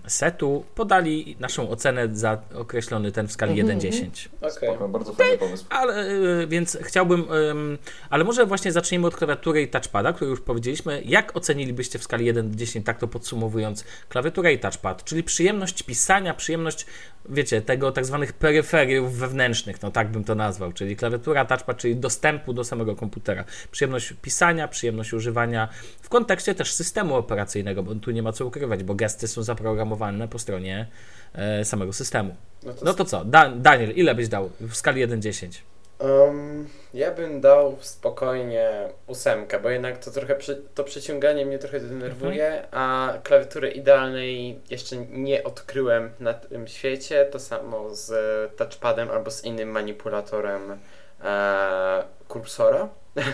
setu 0.08 0.66
podali 0.76 1.36
naszą 1.40 1.70
ocenę 1.70 2.10
za 2.12 2.42
określony 2.56 3.12
ten 3.12 3.28
w 3.28 3.32
skali 3.32 3.60
Mhm, 3.62 3.80
1-10. 3.80 4.30
Okej. 4.42 4.90
bardzo 4.90 5.14
fajny 5.14 5.38
pomysł. 5.38 5.66
Ale, 5.70 6.10
y, 6.10 6.48
więc 6.48 6.78
chciałbym, 6.82 7.32
ym, 7.32 7.78
ale 8.10 8.24
może 8.24 8.46
właśnie 8.46 8.72
zacznijmy 8.72 9.08
od 9.08 9.16
klawiatury 9.16 9.62
i 9.62 9.68
touchpada, 9.68 10.14
który 10.14 10.32
już 10.32 10.42
powiedzieliśmy. 10.42 11.02
Jak 11.06 11.36
ocenilibyście 11.38 12.00
w 12.00 12.04
skali 12.04 12.26
1 12.26 12.52
do 12.52 12.56
10, 12.56 12.86
tak 12.86 13.00
to 13.00 13.08
podsumowując, 13.08 13.86
klawiaturę 14.10 14.54
i 14.54 14.60
touchpad, 14.60 15.04
czyli 15.04 15.24
przyjemność 15.24 15.84
pisania, 15.84 16.34
przyjemność, 16.34 16.86
wiecie, 17.30 17.62
tego 17.62 17.92
tak 17.92 18.06
zwanych 18.06 18.34
peryferiów 18.34 19.14
wewnętrznych, 19.14 19.82
no 19.82 19.92
tak 19.92 20.12
bym 20.12 20.24
to 20.24 20.36
nazwał, 20.36 20.74
czyli 20.74 20.96
klawiatura, 20.96 21.46
touchpad, 21.46 21.78
czyli 21.78 21.96
dostępu 21.96 22.54
do 22.54 22.64
samego 22.64 22.96
komputera. 22.96 23.44
Przyjemność 23.72 24.14
pisania, 24.22 24.59
przyjemność 24.68 25.14
używania 25.14 25.70
w 26.02 26.10
kontekście 26.10 26.56
też 26.56 26.74
systemu 26.74 27.16
operacyjnego, 27.16 27.84
bo 27.84 27.96
tu 27.96 28.12
nie 28.12 28.24
ma 28.24 28.32
co 28.32 28.46
ukrywać, 28.46 28.84
bo 28.84 28.96
gesty 28.96 29.28
są 29.28 29.44
zaprogramowane 29.44 30.28
po 30.28 30.40
stronie 30.40 30.88
e, 31.34 31.66
samego 31.66 31.94
systemu. 31.94 32.36
No 32.64 32.74
to, 32.74 32.86
No 32.86 32.94
to 32.94 33.06
co, 33.06 33.26
da, 33.26 33.50
Daniel, 33.50 33.92
ile 33.92 34.16
byś 34.16 34.28
dał 34.28 34.50
w 34.60 34.76
skali 34.76 35.08
1-10? 35.08 35.62
Um, 36.00 36.68
ja 36.94 37.12
bym 37.12 37.42
dał 37.42 37.78
spokojnie 37.82 38.90
ósemkę, 39.08 39.60
bo 39.60 39.70
jednak 39.70 39.98
to 39.98 40.12
trochę 40.12 40.36
przy, 40.36 40.62
to 40.76 40.84
przyciąganie 40.84 41.46
mnie 41.46 41.60
trochę 41.60 41.80
denerwuje, 41.80 42.68
a 42.72 43.14
klawiatury 43.24 43.72
idealnej 43.72 44.60
jeszcze 44.70 44.98
nie 44.98 45.44
odkryłem 45.44 46.12
na 46.20 46.34
tym 46.34 46.68
świecie. 46.68 47.26
To 47.26 47.40
samo 47.40 47.96
z 47.96 48.12
touchpadem 48.58 49.12
albo 49.12 49.32
z 49.32 49.44
innym 49.44 49.70
manipulatorem 49.70 50.80
e, 51.24 52.04
kursora. 52.28 52.90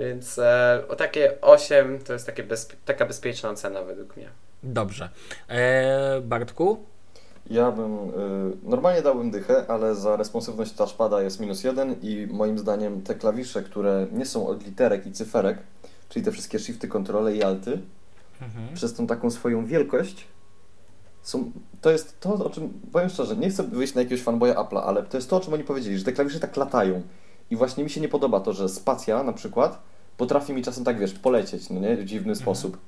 Więc 0.00 0.38
e, 0.38 0.82
o 0.88 0.96
takie 0.96 1.40
8 1.40 1.98
to 1.98 2.12
jest 2.12 2.26
takie 2.26 2.44
bezpie- 2.44 2.74
taka 2.84 3.06
bezpieczna 3.06 3.50
ocena 3.50 3.82
według 3.82 4.16
mnie. 4.16 4.28
Dobrze. 4.62 5.08
E, 5.48 6.20
Bartku? 6.20 6.76
Ja 7.50 7.70
bym, 7.72 7.94
y, 7.94 8.10
normalnie 8.62 9.02
dałbym 9.02 9.30
dychę, 9.30 9.64
ale 9.68 9.94
za 9.94 10.16
responsywność 10.16 10.72
touchpada 10.72 11.22
jest 11.22 11.40
minus 11.40 11.64
jeden 11.64 11.96
i 12.02 12.26
moim 12.30 12.58
zdaniem 12.58 13.02
te 13.02 13.14
klawisze, 13.14 13.62
które 13.62 14.06
nie 14.12 14.26
są 14.26 14.46
od 14.46 14.64
literek 14.66 15.06
i 15.06 15.12
cyferek, 15.12 15.58
czyli 16.08 16.24
te 16.24 16.32
wszystkie 16.32 16.58
shifty, 16.58 16.88
kontrole 16.88 17.36
i 17.36 17.42
alty, 17.42 17.78
Mhm. 18.42 18.74
przez 18.74 18.94
tą 18.94 19.06
taką 19.06 19.30
swoją 19.30 19.66
wielkość 19.66 20.26
są, 21.22 21.50
to 21.80 21.90
jest 21.90 22.20
to, 22.20 22.34
o 22.34 22.50
czym, 22.50 22.80
powiem 22.92 23.08
szczerze, 23.08 23.36
nie 23.36 23.50
chcę 23.50 23.62
wyjść 23.62 23.94
na 23.94 24.00
jakiegoś 24.02 24.22
fanboya 24.24 24.52
Apple'a, 24.54 24.82
ale 24.86 25.02
to 25.02 25.16
jest 25.16 25.30
to, 25.30 25.36
o 25.36 25.40
czym 25.40 25.54
oni 25.54 25.64
powiedzieli, 25.64 25.98
że 25.98 26.04
te 26.04 26.12
klawisze 26.12 26.40
tak 26.40 26.56
latają. 26.56 27.02
I 27.50 27.56
właśnie 27.56 27.84
mi 27.84 27.90
się 27.90 28.00
nie 28.00 28.08
podoba 28.08 28.40
to, 28.40 28.52
że 28.52 28.68
spacja 28.68 29.22
na 29.22 29.32
przykład 29.32 29.78
potrafi 30.16 30.52
mi 30.52 30.62
czasem 30.62 30.84
tak, 30.84 30.98
wiesz, 30.98 31.12
polecieć, 31.12 31.70
no 31.70 31.80
nie, 31.80 31.96
w 31.96 32.04
dziwny 32.04 32.32
Mhm. 32.32 32.36
sposób. 32.36 32.78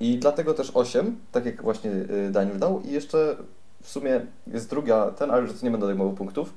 I 0.00 0.18
dlatego 0.18 0.54
też 0.54 0.70
8, 0.74 1.16
tak 1.32 1.46
jak 1.46 1.62
właśnie 1.62 1.90
y, 1.90 2.30
Daniel 2.30 2.58
dał. 2.58 2.80
I 2.80 2.90
jeszcze 2.90 3.36
w 3.82 3.88
sumie 3.88 4.20
jest 4.46 4.70
druga, 4.70 5.10
ten, 5.10 5.30
ale 5.30 5.42
już 5.42 5.52
to 5.52 5.64
nie 5.64 5.70
będę 5.70 5.86
odejmował 5.86 6.12
punktów, 6.14 6.52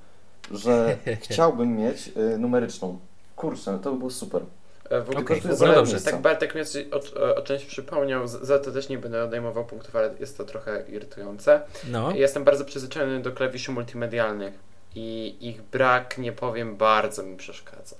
że 0.51 0.97
chciałbym 1.29 1.77
mieć 1.77 2.11
y, 2.33 2.37
numeryczną. 2.37 2.99
Kurczę, 3.35 3.79
to 3.83 3.91
by 3.91 3.97
było 3.97 4.11
super. 4.11 4.41
E, 4.89 5.01
W 5.01 5.09
ogóle, 5.09 5.19
Okej, 5.25 5.41
w 5.41 5.59
no 5.59 5.73
dobrze. 5.73 6.01
tak 6.01 6.21
Bartek 6.21 6.55
mnie 6.55 6.63
o, 6.91 7.35
o 7.35 7.41
czymś 7.41 7.65
przypomniał, 7.65 8.27
za 8.27 8.59
to 8.59 8.71
też 8.71 8.89
nie 8.89 8.97
będę 8.97 9.23
odejmował 9.23 9.65
punktów, 9.65 9.95
ale 9.95 10.13
jest 10.19 10.37
to 10.37 10.43
trochę 10.45 10.83
irytujące. 10.89 11.61
No. 11.91 12.11
Jestem 12.15 12.43
bardzo 12.43 12.65
przyzwyczajony 12.65 13.19
do 13.21 13.31
klawiszy 13.31 13.71
multimedialnych 13.71 14.70
i 14.95 15.37
ich 15.41 15.61
brak, 15.61 16.17
nie 16.17 16.31
powiem, 16.31 16.75
bardzo 16.77 17.23
mi 17.23 17.37
przeszkadza. 17.37 17.95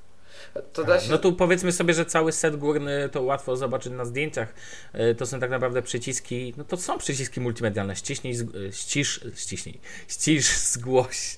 Się... 1.00 1.12
No 1.12 1.18
tu 1.18 1.34
powiedzmy 1.34 1.72
sobie, 1.72 1.94
że 1.94 2.06
cały 2.06 2.32
set 2.32 2.56
górny 2.56 3.10
to 3.12 3.22
łatwo 3.22 3.56
zobaczyć 3.58 3.94
na 3.94 4.06
zdjęciach. 4.06 4.54
E, 4.94 5.16
To 5.16 5.26
są 5.26 5.40
tak 5.40 5.50
naprawdę 5.50 5.82
przyciski, 5.82 6.54
no 6.58 6.64
to 6.64 6.78
są 6.78 6.98
przyciski 6.98 7.40
multimedialne. 7.42 7.96
Ściśnij, 7.96 8.34
e, 8.68 8.72
ścisz, 8.74 9.20
ściśnij, 9.36 9.80
ścisz, 10.08 10.58
zgłoś. 10.58 11.38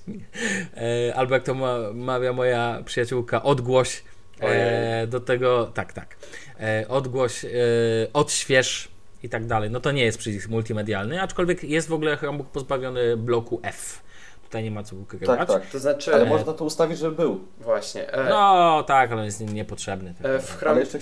E, 0.77 1.15
Albo 1.15 1.33
jak 1.33 1.43
to 1.43 1.53
ma- 1.53 1.93
mawia 1.93 2.33
moja 2.33 2.81
przyjaciółka, 2.85 3.43
odgłoś. 3.43 4.03
E, 4.39 5.07
do 5.07 5.19
tego, 5.19 5.65
tak, 5.73 5.93
tak. 5.93 6.15
E, 6.59 6.85
odgłoś, 6.87 7.45
e, 7.45 7.49
odśwież 8.13 8.87
i 9.23 9.29
tak 9.29 9.45
dalej. 9.45 9.69
No 9.71 9.79
to 9.79 9.91
nie 9.91 10.05
jest 10.05 10.17
przycisk 10.17 10.49
multimedialny, 10.49 11.21
aczkolwiek 11.21 11.63
jest 11.63 11.87
w 11.87 11.93
ogóle 11.93 12.17
Chromebook 12.17 12.47
pozbawiony 12.49 13.17
bloku 13.17 13.59
F. 13.63 14.01
Tutaj 14.53 14.63
nie 14.63 14.71
ma 14.71 14.83
co 14.83 14.95
ukrywać. 14.95 15.39
Tak, 15.39 15.47
tak. 15.47 15.65
To 15.71 15.79
znaczy, 15.79 16.13
Ale 16.13 16.23
E, 16.23 16.29
można 16.29 16.53
to 16.53 16.65
ustawić, 16.65 16.97
żeby 16.97 17.15
był. 17.15 17.39
właśnie, 17.59 18.13
e, 18.13 18.29
No 18.29 18.83
tak, 18.87 19.11
ale 19.11 19.19
on 19.19 19.25
jest 19.25 19.39
niepotrzebny. 19.39 20.13
tak 20.21 20.31
e, 20.31 20.39
w. 20.39 20.57
Chrome, 20.57 20.71
Ale 20.71 20.79
jeszcze 20.79 20.99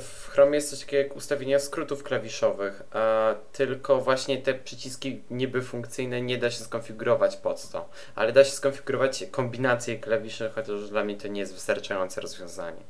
w 0.00 0.28
Chromie 0.28 0.54
jest 0.54 0.70
coś 0.70 0.80
takiego 0.80 1.02
jak 1.02 1.16
ustawienia 1.16 1.58
skrótów 1.58 2.02
klawiszowych, 2.02 2.82
a 2.92 3.34
tylko 3.52 4.00
właśnie 4.00 4.38
te 4.38 4.54
przyciski 4.54 5.22
niby 5.30 5.62
funkcyjne 5.62 6.20
nie 6.22 6.38
da 6.38 6.50
się 6.50 6.64
skonfigurować 6.64 7.36
pod 7.36 7.68
to, 7.68 7.88
ale 8.14 8.32
da 8.32 8.44
się 8.44 8.50
skonfigurować 8.50 9.24
kombinacje 9.30 9.98
klawiszy, 9.98 10.50
chociaż 10.54 10.88
dla 10.90 11.04
mnie 11.04 11.16
to 11.16 11.28
nie 11.28 11.40
jest 11.40 11.54
wystarczające 11.54 12.20
rozwiązanie. 12.20 12.80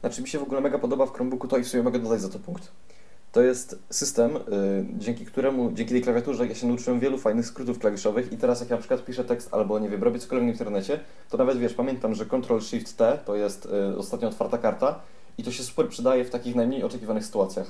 Znaczy 0.00 0.22
mi 0.22 0.28
się 0.28 0.38
w 0.38 0.42
ogóle 0.42 0.60
mega 0.60 0.78
podoba 0.78 1.06
w 1.06 1.12
Chromebooku 1.12 1.48
to 1.48 1.56
i 1.58 1.64
w 1.64 1.68
sumie 1.68 1.82
mogę 1.82 1.98
dodać 1.98 2.20
za 2.20 2.28
to 2.28 2.38
punkt. 2.38 2.70
To 3.36 3.42
jest 3.42 3.82
system, 3.90 4.36
y, 4.36 4.40
dzięki 4.98 5.26
któremu, 5.26 5.72
dzięki 5.72 5.92
tej 5.92 6.02
klawiaturze 6.02 6.46
ja 6.46 6.54
się 6.54 6.66
nauczyłem 6.66 7.00
wielu 7.00 7.18
fajnych 7.18 7.46
skrótów 7.46 7.78
klawiszowych 7.78 8.32
i 8.32 8.36
teraz 8.36 8.60
jak 8.60 8.70
na 8.70 8.76
przykład 8.76 9.04
piszę 9.04 9.24
tekst 9.24 9.54
albo 9.54 9.78
nie 9.78 9.88
wiem, 9.88 10.02
robię 10.02 10.18
cokolwiek 10.18 10.48
w 10.48 10.52
internecie, 10.52 11.00
to 11.30 11.36
nawet 11.36 11.58
wiesz, 11.58 11.74
pamiętam, 11.74 12.14
że 12.14 12.26
Ctrl 12.26 12.60
Shift 12.60 12.96
T 12.96 13.18
to 13.24 13.34
jest 13.34 13.66
y, 13.66 13.98
ostatnio 13.98 14.28
otwarta 14.28 14.58
karta 14.58 15.00
i 15.38 15.42
to 15.42 15.52
się 15.52 15.62
super 15.62 15.88
przydaje 15.88 16.24
w 16.24 16.30
takich 16.30 16.54
najmniej 16.54 16.82
oczekiwanych 16.82 17.24
sytuacjach. 17.24 17.66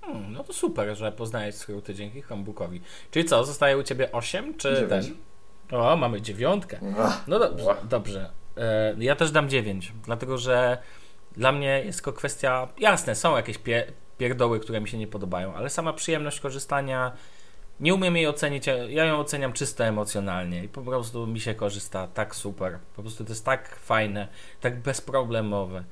Hmm, 0.00 0.32
no 0.32 0.44
to 0.44 0.52
super, 0.52 0.96
że 0.96 1.12
poznajesz 1.12 1.54
skróty 1.54 1.94
dzięki 1.94 2.22
Chromebookowi. 2.22 2.80
Czyli 3.10 3.24
co, 3.24 3.44
zostaje 3.44 3.78
u 3.78 3.82
Ciebie 3.82 4.12
8 4.12 4.54
czy 4.54 4.76
Dziewięć. 4.76 5.06
ten? 5.68 5.80
O, 5.80 5.96
mamy 5.96 6.20
dziewiątkę. 6.20 6.78
No 7.26 7.38
dobrze, 7.38 7.76
dobrze. 7.90 8.30
Ja 8.98 9.16
też 9.16 9.30
dam 9.30 9.48
9, 9.48 9.92
dlatego 10.04 10.38
że 10.38 10.78
dla 11.36 11.52
mnie 11.52 11.82
jest 11.84 12.04
to 12.04 12.12
kwestia, 12.12 12.68
jasne, 12.78 13.14
są 13.14 13.36
jakieś 13.36 13.58
pie, 13.58 13.92
pierdoły, 14.18 14.60
które 14.60 14.80
mi 14.80 14.88
się 14.88 14.98
nie 14.98 15.06
podobają, 15.06 15.54
ale 15.54 15.70
sama 15.70 15.92
przyjemność 15.92 16.40
korzystania, 16.40 17.12
nie 17.80 17.94
umiem 17.94 18.16
jej 18.16 18.26
ocenić, 18.26 18.66
ja 18.88 19.04
ją 19.04 19.18
oceniam 19.18 19.52
czysto 19.52 19.84
emocjonalnie 19.84 20.64
i 20.64 20.68
po 20.68 20.82
prostu 20.82 21.26
mi 21.26 21.40
się 21.40 21.54
korzysta 21.54 22.06
tak 22.06 22.34
super. 22.36 22.78
Po 22.96 23.02
prostu 23.02 23.24
to 23.24 23.30
jest 23.30 23.44
tak 23.44 23.76
fajne, 23.76 24.28
tak 24.60 24.80
bezproblemowe. 24.80 25.84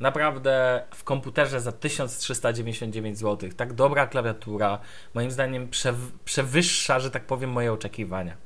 Naprawdę 0.00 0.82
w 0.94 1.04
komputerze 1.04 1.60
za 1.60 1.72
1399 1.72 3.18
zł, 3.18 3.50
tak 3.56 3.72
dobra 3.72 4.06
klawiatura, 4.06 4.78
moim 5.14 5.30
zdaniem 5.30 5.68
przew- 5.68 6.12
przewyższa, 6.24 7.00
że 7.00 7.10
tak 7.10 7.24
powiem, 7.26 7.50
moje 7.50 7.72
oczekiwania. 7.72 8.36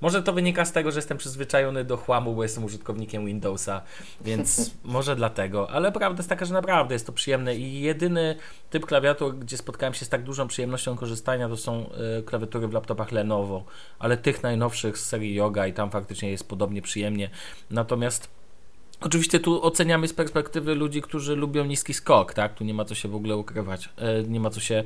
Może 0.00 0.22
to 0.22 0.32
wynika 0.32 0.64
z 0.64 0.72
tego, 0.72 0.90
że 0.90 0.98
jestem 0.98 1.18
przyzwyczajony 1.18 1.84
do 1.84 1.96
chłamu, 1.96 2.34
bo 2.34 2.42
jestem 2.42 2.64
użytkownikiem 2.64 3.26
Windowsa, 3.26 3.82
więc 4.20 4.70
może 4.84 5.16
dlatego, 5.16 5.70
ale 5.70 5.92
prawda 5.92 6.18
jest 6.18 6.28
taka, 6.28 6.44
że 6.44 6.54
naprawdę 6.54 6.94
jest 6.94 7.06
to 7.06 7.12
przyjemne 7.12 7.56
i 7.56 7.80
jedyny 7.80 8.36
typ 8.70 8.86
klawiatur, 8.86 9.38
gdzie 9.38 9.56
spotkałem 9.56 9.94
się 9.94 10.04
z 10.04 10.08
tak 10.08 10.22
dużą 10.22 10.48
przyjemnością 10.48 10.96
korzystania, 10.96 11.48
to 11.48 11.56
są 11.56 11.90
y, 12.18 12.22
klawiatury 12.22 12.68
w 12.68 12.72
laptopach 12.72 13.12
Lenovo, 13.12 13.64
ale 13.98 14.16
tych 14.16 14.42
najnowszych 14.42 14.98
z 14.98 15.06
serii 15.06 15.34
Yoga 15.34 15.66
i 15.66 15.72
tam 15.72 15.90
faktycznie 15.90 16.30
jest 16.30 16.48
podobnie 16.48 16.82
przyjemnie. 16.82 17.30
Natomiast 17.70 18.39
Oczywiście 19.00 19.40
tu 19.40 19.62
oceniamy 19.64 20.08
z 20.08 20.12
perspektywy 20.14 20.74
ludzi, 20.74 21.02
którzy 21.02 21.36
lubią 21.36 21.64
niski 21.64 21.94
skok, 21.94 22.34
tak? 22.34 22.54
Tu 22.54 22.64
nie 22.64 22.74
ma 22.74 22.84
co 22.84 22.94
się 22.94 23.08
w 23.08 23.14
ogóle 23.14 23.36
ukrywać. 23.36 23.88
E, 23.98 24.22
Nie 24.22 24.40
ma 24.40 24.50
co 24.50 24.60
się, 24.60 24.84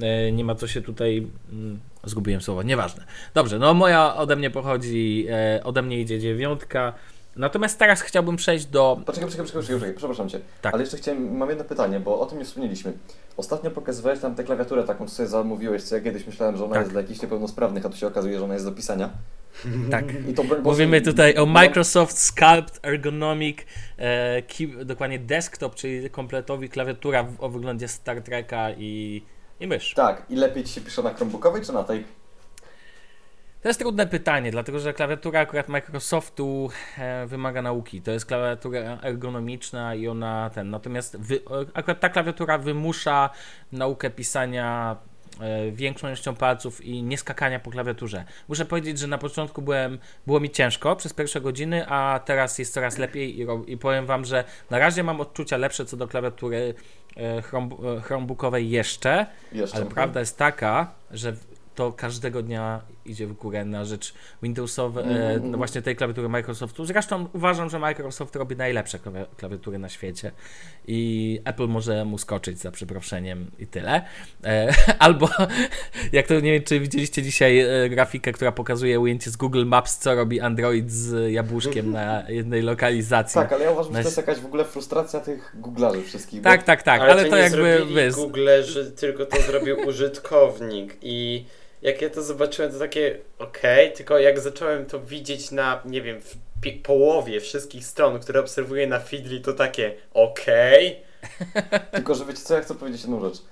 e, 0.00 0.32
nie 0.32 0.44
ma 0.44 0.54
co 0.54 0.66
się 0.68 0.82
tutaj. 0.82 1.26
mm, 1.52 1.80
Zgubiłem 2.04 2.40
słowo, 2.40 2.62
nieważne. 2.62 3.04
Dobrze, 3.34 3.58
no 3.58 3.74
moja 3.74 4.16
ode 4.16 4.36
mnie 4.36 4.50
pochodzi, 4.50 5.26
e, 5.30 5.60
ode 5.64 5.82
mnie 5.82 6.00
idzie 6.00 6.20
dziewiątka. 6.20 6.92
Natomiast 7.36 7.78
teraz 7.78 8.02
chciałbym 8.02 8.36
przejść 8.36 8.66
do. 8.66 9.00
Poczekaj, 9.06 9.24
poczekaj, 9.30 9.46
poczekaj, 9.46 9.74
poczekaj, 9.76 9.94
przepraszam 9.96 10.28
Cię. 10.28 10.40
Tak. 10.62 10.74
Ale 10.74 10.82
jeszcze 10.82 10.96
chciałem, 10.96 11.36
mam 11.36 11.48
jedno 11.48 11.64
pytanie, 11.64 12.00
bo 12.00 12.20
o 12.20 12.26
tym 12.26 12.38
nie 12.38 12.44
wspomnieliśmy. 12.44 12.92
Ostatnio 13.36 13.70
pokazywałeś 13.70 14.20
tam 14.20 14.34
tę 14.34 14.44
klawiaturę 14.44 14.84
taką, 14.84 15.08
co 15.08 15.14
sobie 15.14 15.28
zamówiłeś, 15.28 15.82
co 15.82 15.94
ja 15.96 16.00
kiedyś 16.02 16.26
myślałem, 16.26 16.56
że 16.56 16.64
ona 16.64 16.74
Tak. 16.74 16.82
jest 16.82 16.92
dla 16.92 17.00
jakichś 17.00 17.22
niepełnosprawnych, 17.22 17.86
a 17.86 17.88
tu 17.88 17.96
się 17.96 18.06
okazuje, 18.06 18.38
że 18.38 18.44
ona 18.44 18.54
jest 18.54 18.66
do 18.66 18.72
pisania. 18.72 19.10
Tak. 19.90 20.04
To 20.36 20.42
Mówimy 20.62 21.00
tutaj 21.00 21.36
o 21.36 21.46
Microsoft 21.46 22.18
Sculpt 22.18 22.80
Ergonomic, 22.86 23.58
e, 23.98 24.42
key, 24.42 24.84
dokładnie 24.84 25.18
desktop, 25.18 25.74
czyli 25.74 26.10
kompletowi 26.10 26.68
klawiatura 26.68 27.22
w, 27.22 27.40
o 27.40 27.48
wyglądzie 27.48 27.88
Star 27.88 28.22
Treka 28.22 28.70
i, 28.70 29.22
i 29.60 29.66
mysz. 29.66 29.94
Tak, 29.94 30.22
i 30.30 30.36
lepiej 30.36 30.64
Ci 30.64 30.72
się 30.72 30.80
pisze 30.80 31.02
na 31.02 31.14
Chromebookowej 31.14 31.62
czy 31.62 31.72
na 31.72 31.84
tej? 31.84 32.04
To 33.64 33.68
jest 33.68 33.80
trudne 33.80 34.06
pytanie, 34.06 34.50
dlatego 34.50 34.78
że 34.78 34.94
klawiatura 34.94 35.40
akurat 35.40 35.68
Microsoftu 35.68 36.70
e, 36.98 37.26
wymaga 37.26 37.62
nauki. 37.62 38.02
To 38.02 38.10
jest 38.10 38.26
klawiatura 38.26 38.98
ergonomiczna 39.02 39.94
i 39.94 40.08
ona 40.08 40.50
ten. 40.54 40.70
Natomiast 40.70 41.16
wy, 41.16 41.40
akurat 41.74 42.00
ta 42.00 42.08
klawiatura 42.08 42.58
wymusza 42.58 43.30
naukę 43.72 44.10
pisania 44.10 44.96
e, 45.40 45.70
większą 45.70 46.06
ilością 46.06 46.34
palców 46.34 46.84
i 46.84 47.02
nie 47.02 47.18
skakania 47.18 47.60
po 47.60 47.70
klawiaturze. 47.70 48.24
Muszę 48.48 48.64
powiedzieć, 48.64 48.98
że 48.98 49.06
na 49.06 49.18
początku 49.18 49.62
byłem, 49.62 49.98
było 50.26 50.40
mi 50.40 50.50
ciężko 50.50 50.96
przez 50.96 51.12
pierwsze 51.12 51.40
godziny, 51.40 51.86
a 51.88 52.20
teraz 52.24 52.58
jest 52.58 52.74
coraz 52.74 52.98
lepiej 52.98 53.40
i, 53.40 53.46
i 53.66 53.76
powiem 53.76 54.06
Wam, 54.06 54.24
że 54.24 54.44
na 54.70 54.78
razie 54.78 55.02
mam 55.02 55.20
odczucia 55.20 55.56
lepsze 55.56 55.84
co 55.84 55.96
do 55.96 56.08
klawiatury 56.08 56.74
e, 57.16 57.42
Chrome, 57.42 57.68
Chromebookowej 58.02 58.70
jeszcze, 58.70 59.26
jeszcze, 59.52 59.76
ale 59.76 59.86
prawda 59.86 60.20
jest 60.20 60.38
taka, 60.38 60.92
że 61.10 61.34
to 61.74 61.92
każdego 61.92 62.42
dnia 62.42 62.80
idzie 63.04 63.26
w 63.26 63.32
górę 63.32 63.64
na 63.64 63.84
rzecz 63.84 64.14
Windowsowej, 64.42 65.04
mm. 65.04 65.50
no 65.50 65.58
właśnie 65.58 65.82
tej 65.82 65.96
klawiatury 65.96 66.28
Microsoftu. 66.28 66.84
Zresztą 66.84 67.28
uważam, 67.32 67.70
że 67.70 67.78
Microsoft 67.78 68.36
robi 68.36 68.56
najlepsze 68.56 68.98
klawiatury 69.36 69.78
na 69.78 69.88
świecie 69.88 70.32
i 70.86 71.40
Apple 71.44 71.68
może 71.68 72.04
mu 72.04 72.18
skoczyć 72.18 72.58
za 72.58 72.70
przeproszeniem 72.70 73.50
i 73.58 73.66
tyle. 73.66 74.02
E, 74.44 74.74
albo, 74.98 75.28
jak 76.12 76.26
to 76.26 76.34
nie 76.34 76.52
wiem, 76.52 76.62
czy 76.62 76.80
widzieliście 76.80 77.22
dzisiaj 77.22 77.58
e, 77.58 77.88
grafikę, 77.88 78.32
która 78.32 78.52
pokazuje 78.52 79.00
ujęcie 79.00 79.30
z 79.30 79.36
Google 79.36 79.64
Maps, 79.66 79.98
co 79.98 80.14
robi 80.14 80.40
Android 80.40 80.90
z 80.90 81.32
jabłuszkiem 81.32 81.92
na 81.92 82.24
jednej 82.28 82.62
lokalizacji. 82.62 83.34
Tak, 83.34 83.52
ale 83.52 83.64
ja 83.64 83.70
uważam, 83.70 83.92
że 83.92 83.98
to 83.98 84.04
jest 84.04 84.16
jakaś 84.16 84.38
w 84.38 84.46
ogóle 84.46 84.64
frustracja 84.64 85.20
tych 85.20 85.52
Googlarzy 85.54 86.02
wszystkich. 86.02 86.42
Tak, 86.42 86.62
tak, 86.62 86.82
tak, 86.82 87.00
ale, 87.00 87.12
ale 87.12 87.24
to, 87.24 87.30
to 87.30 87.36
jakby... 87.36 87.86
Google, 88.14 88.48
że 88.62 88.90
tylko 88.90 89.26
to 89.26 89.42
zrobił 89.42 89.76
użytkownik 89.88 90.96
i 91.02 91.44
jak 91.84 92.02
ja 92.02 92.10
to 92.10 92.22
zobaczyłem, 92.22 92.72
to 92.72 92.78
takie 92.78 93.18
okej, 93.38 93.86
okay, 93.86 93.96
tylko 93.96 94.18
jak 94.18 94.40
zacząłem 94.40 94.86
to 94.86 95.00
widzieć 95.00 95.50
na, 95.50 95.82
nie 95.84 96.02
wiem, 96.02 96.20
w 96.20 96.36
połowie 96.82 97.40
wszystkich 97.40 97.86
stron, 97.86 98.18
które 98.18 98.40
obserwuję 98.40 98.86
na 98.86 99.00
Feedly, 99.00 99.40
to 99.40 99.52
takie 99.52 99.94
okej. 100.14 100.96
Okay. 101.60 101.80
tylko, 101.94 102.14
że 102.14 102.24
wiecie 102.24 102.40
co, 102.40 102.54
ja 102.54 102.60
chcę 102.60 102.74
powiedzieć 102.74 103.00
jedną 103.00 103.20
rzecz. 103.20 103.42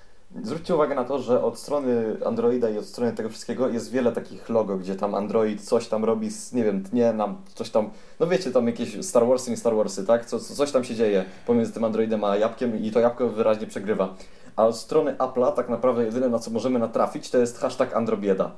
Zwróćcie 0.41 0.75
uwagę 0.75 0.95
na 0.95 1.03
to, 1.03 1.19
że 1.19 1.43
od 1.43 1.59
strony 1.59 2.15
Androida 2.25 2.69
i 2.69 2.77
od 2.77 2.85
strony 2.85 3.13
tego 3.13 3.29
wszystkiego 3.29 3.69
jest 3.69 3.91
wiele 3.91 4.11
takich 4.11 4.49
logo, 4.49 4.77
gdzie 4.77 4.95
tam 4.95 5.15
Android 5.15 5.61
coś 5.61 5.87
tam 5.87 6.05
robi, 6.05 6.31
z, 6.31 6.53
nie 6.53 6.63
wiem, 6.63 6.83
tnie 6.83 7.13
nam 7.13 7.41
coś 7.55 7.69
tam, 7.69 7.89
no 8.19 8.27
wiecie, 8.27 8.51
tam 8.51 8.67
jakieś 8.67 9.05
Star 9.05 9.27
Warsy, 9.27 9.51
nie 9.51 9.57
Star 9.57 9.75
Warsy, 9.75 10.05
tak? 10.05 10.25
Co, 10.25 10.39
coś 10.39 10.71
tam 10.71 10.83
się 10.83 10.95
dzieje 10.95 11.25
pomiędzy 11.45 11.73
tym 11.73 11.83
Androidem 11.83 12.23
a 12.23 12.37
jabłkiem 12.37 12.83
i 12.83 12.91
to 12.91 12.99
jabłko 12.99 13.29
wyraźnie 13.29 13.67
przegrywa. 13.67 14.15
A 14.55 14.65
od 14.67 14.77
strony 14.77 15.13
Apple'a 15.13 15.51
tak 15.51 15.69
naprawdę 15.69 16.05
jedyne 16.05 16.29
na 16.29 16.39
co 16.39 16.51
możemy 16.51 16.79
natrafić 16.79 17.29
to 17.29 17.37
jest 17.37 17.59
hashtag 17.59 17.95
Androbieda. 17.95 18.51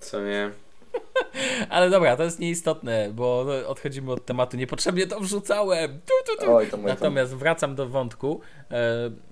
Co 0.00 0.20
nie? 0.20 0.50
Ale 1.70 1.90
dobra, 1.90 2.16
to 2.16 2.22
jest 2.22 2.38
nieistotne, 2.38 3.10
bo 3.12 3.44
no, 3.46 3.68
odchodzimy 3.68 4.12
od 4.12 4.24
tematu. 4.24 4.56
Niepotrzebnie 4.56 5.06
to 5.06 5.20
wrzucałem. 5.20 6.00
Tu, 6.00 6.32
tu, 6.32 6.44
tu. 6.44 6.54
Oj, 6.54 6.66
to 6.66 6.76
Natomiast 6.76 7.34
wracam 7.34 7.74
do 7.74 7.88
wątku. 7.88 8.40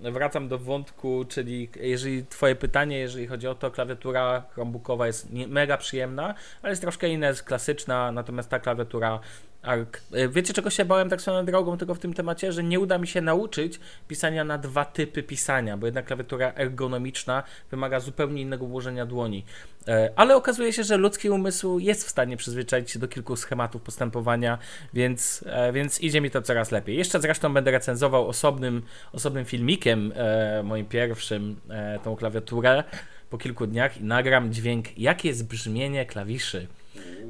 E, 0.03 0.13
wracam 0.13 0.49
do 0.49 0.59
wątku, 0.59 1.25
czyli 1.29 1.71
jeżeli 1.81 2.27
Twoje 2.27 2.57
pytanie, 2.57 2.99
jeżeli 2.99 3.27
chodzi 3.27 3.49
o 3.49 3.55
to, 3.55 3.71
klawiatura 3.71 4.43
Chromebookowa 4.51 5.07
jest 5.07 5.33
nie, 5.33 5.49
mega 5.49 5.77
przyjemna, 5.77 6.35
ale 6.63 6.73
jest 6.73 6.83
troszkę 6.83 7.09
inna, 7.09 7.27
jest 7.27 7.43
klasyczna, 7.43 8.13
natomiast 8.13 8.49
ta 8.49 8.59
klawiatura 8.59 9.21
ARC. 9.65 9.89
E, 10.13 10.29
wiecie, 10.29 10.53
czego 10.53 10.71
się 10.71 10.85
bałem 10.85 11.09
tak 11.09 11.21
swoją 11.21 11.45
drogą 11.45 11.79
tylko 11.79 11.95
w 11.95 11.99
tym 11.99 12.15
temacie? 12.15 12.53
Że 12.53 12.63
nie 12.63 12.81
uda 12.81 12.99
mi 12.99 13.07
się 13.07 13.21
nauczyć 13.21 13.81
pisania 14.09 14.45
na 14.45 14.59
dwa 14.59 14.85
typy 14.85 15.23
pisania, 15.23 15.77
bo 15.77 15.87
jednak 15.87 16.05
klawiatura 16.05 16.53
ergonomiczna 16.55 17.43
wymaga 17.71 18.01
zupełnie 18.01 18.43
innego 18.43 18.65
ułożenia 18.65 19.07
dłoni. 19.07 19.45
E, 19.89 20.11
ale 20.17 20.37
okazuje 20.37 20.73
się, 20.73 20.85
że 20.85 20.97
ludzki 20.97 21.31
umysł 21.31 21.79
jest 21.79 22.07
w 22.07 22.11
stanie 22.11 22.37
przyzwyczaić 22.37 22.91
się 22.91 22.99
do 22.99 23.09
kilku 23.09 23.37
schematów 23.37 23.83
postępowania, 23.83 24.59
więc, 24.95 25.45
e, 25.47 25.73
więc 25.73 26.01
idzie 26.01 26.21
mi 26.21 26.31
to 26.31 26.43
coraz 26.43 26.71
lepiej. 26.71 26.97
Jeszcze 26.97 27.21
zresztą 27.21 27.55
będę 27.55 27.71
recenzował 27.71 28.29
osobnym, 28.29 28.83
osobnym 29.13 29.45
filmikiem, 29.45 30.13
moim 30.65 30.87
pierwszym, 30.87 31.61
tą 32.05 32.17
klawiaturę 32.17 32.85
po 33.31 33.39
kilku 33.39 33.67
dniach 33.67 33.97
i 33.97 34.05
nagram 34.05 34.53
dźwięk, 34.53 34.99
jakie 34.99 35.29
jest 35.29 35.47
brzmienie 35.47 36.07
klawiszy 36.07 36.67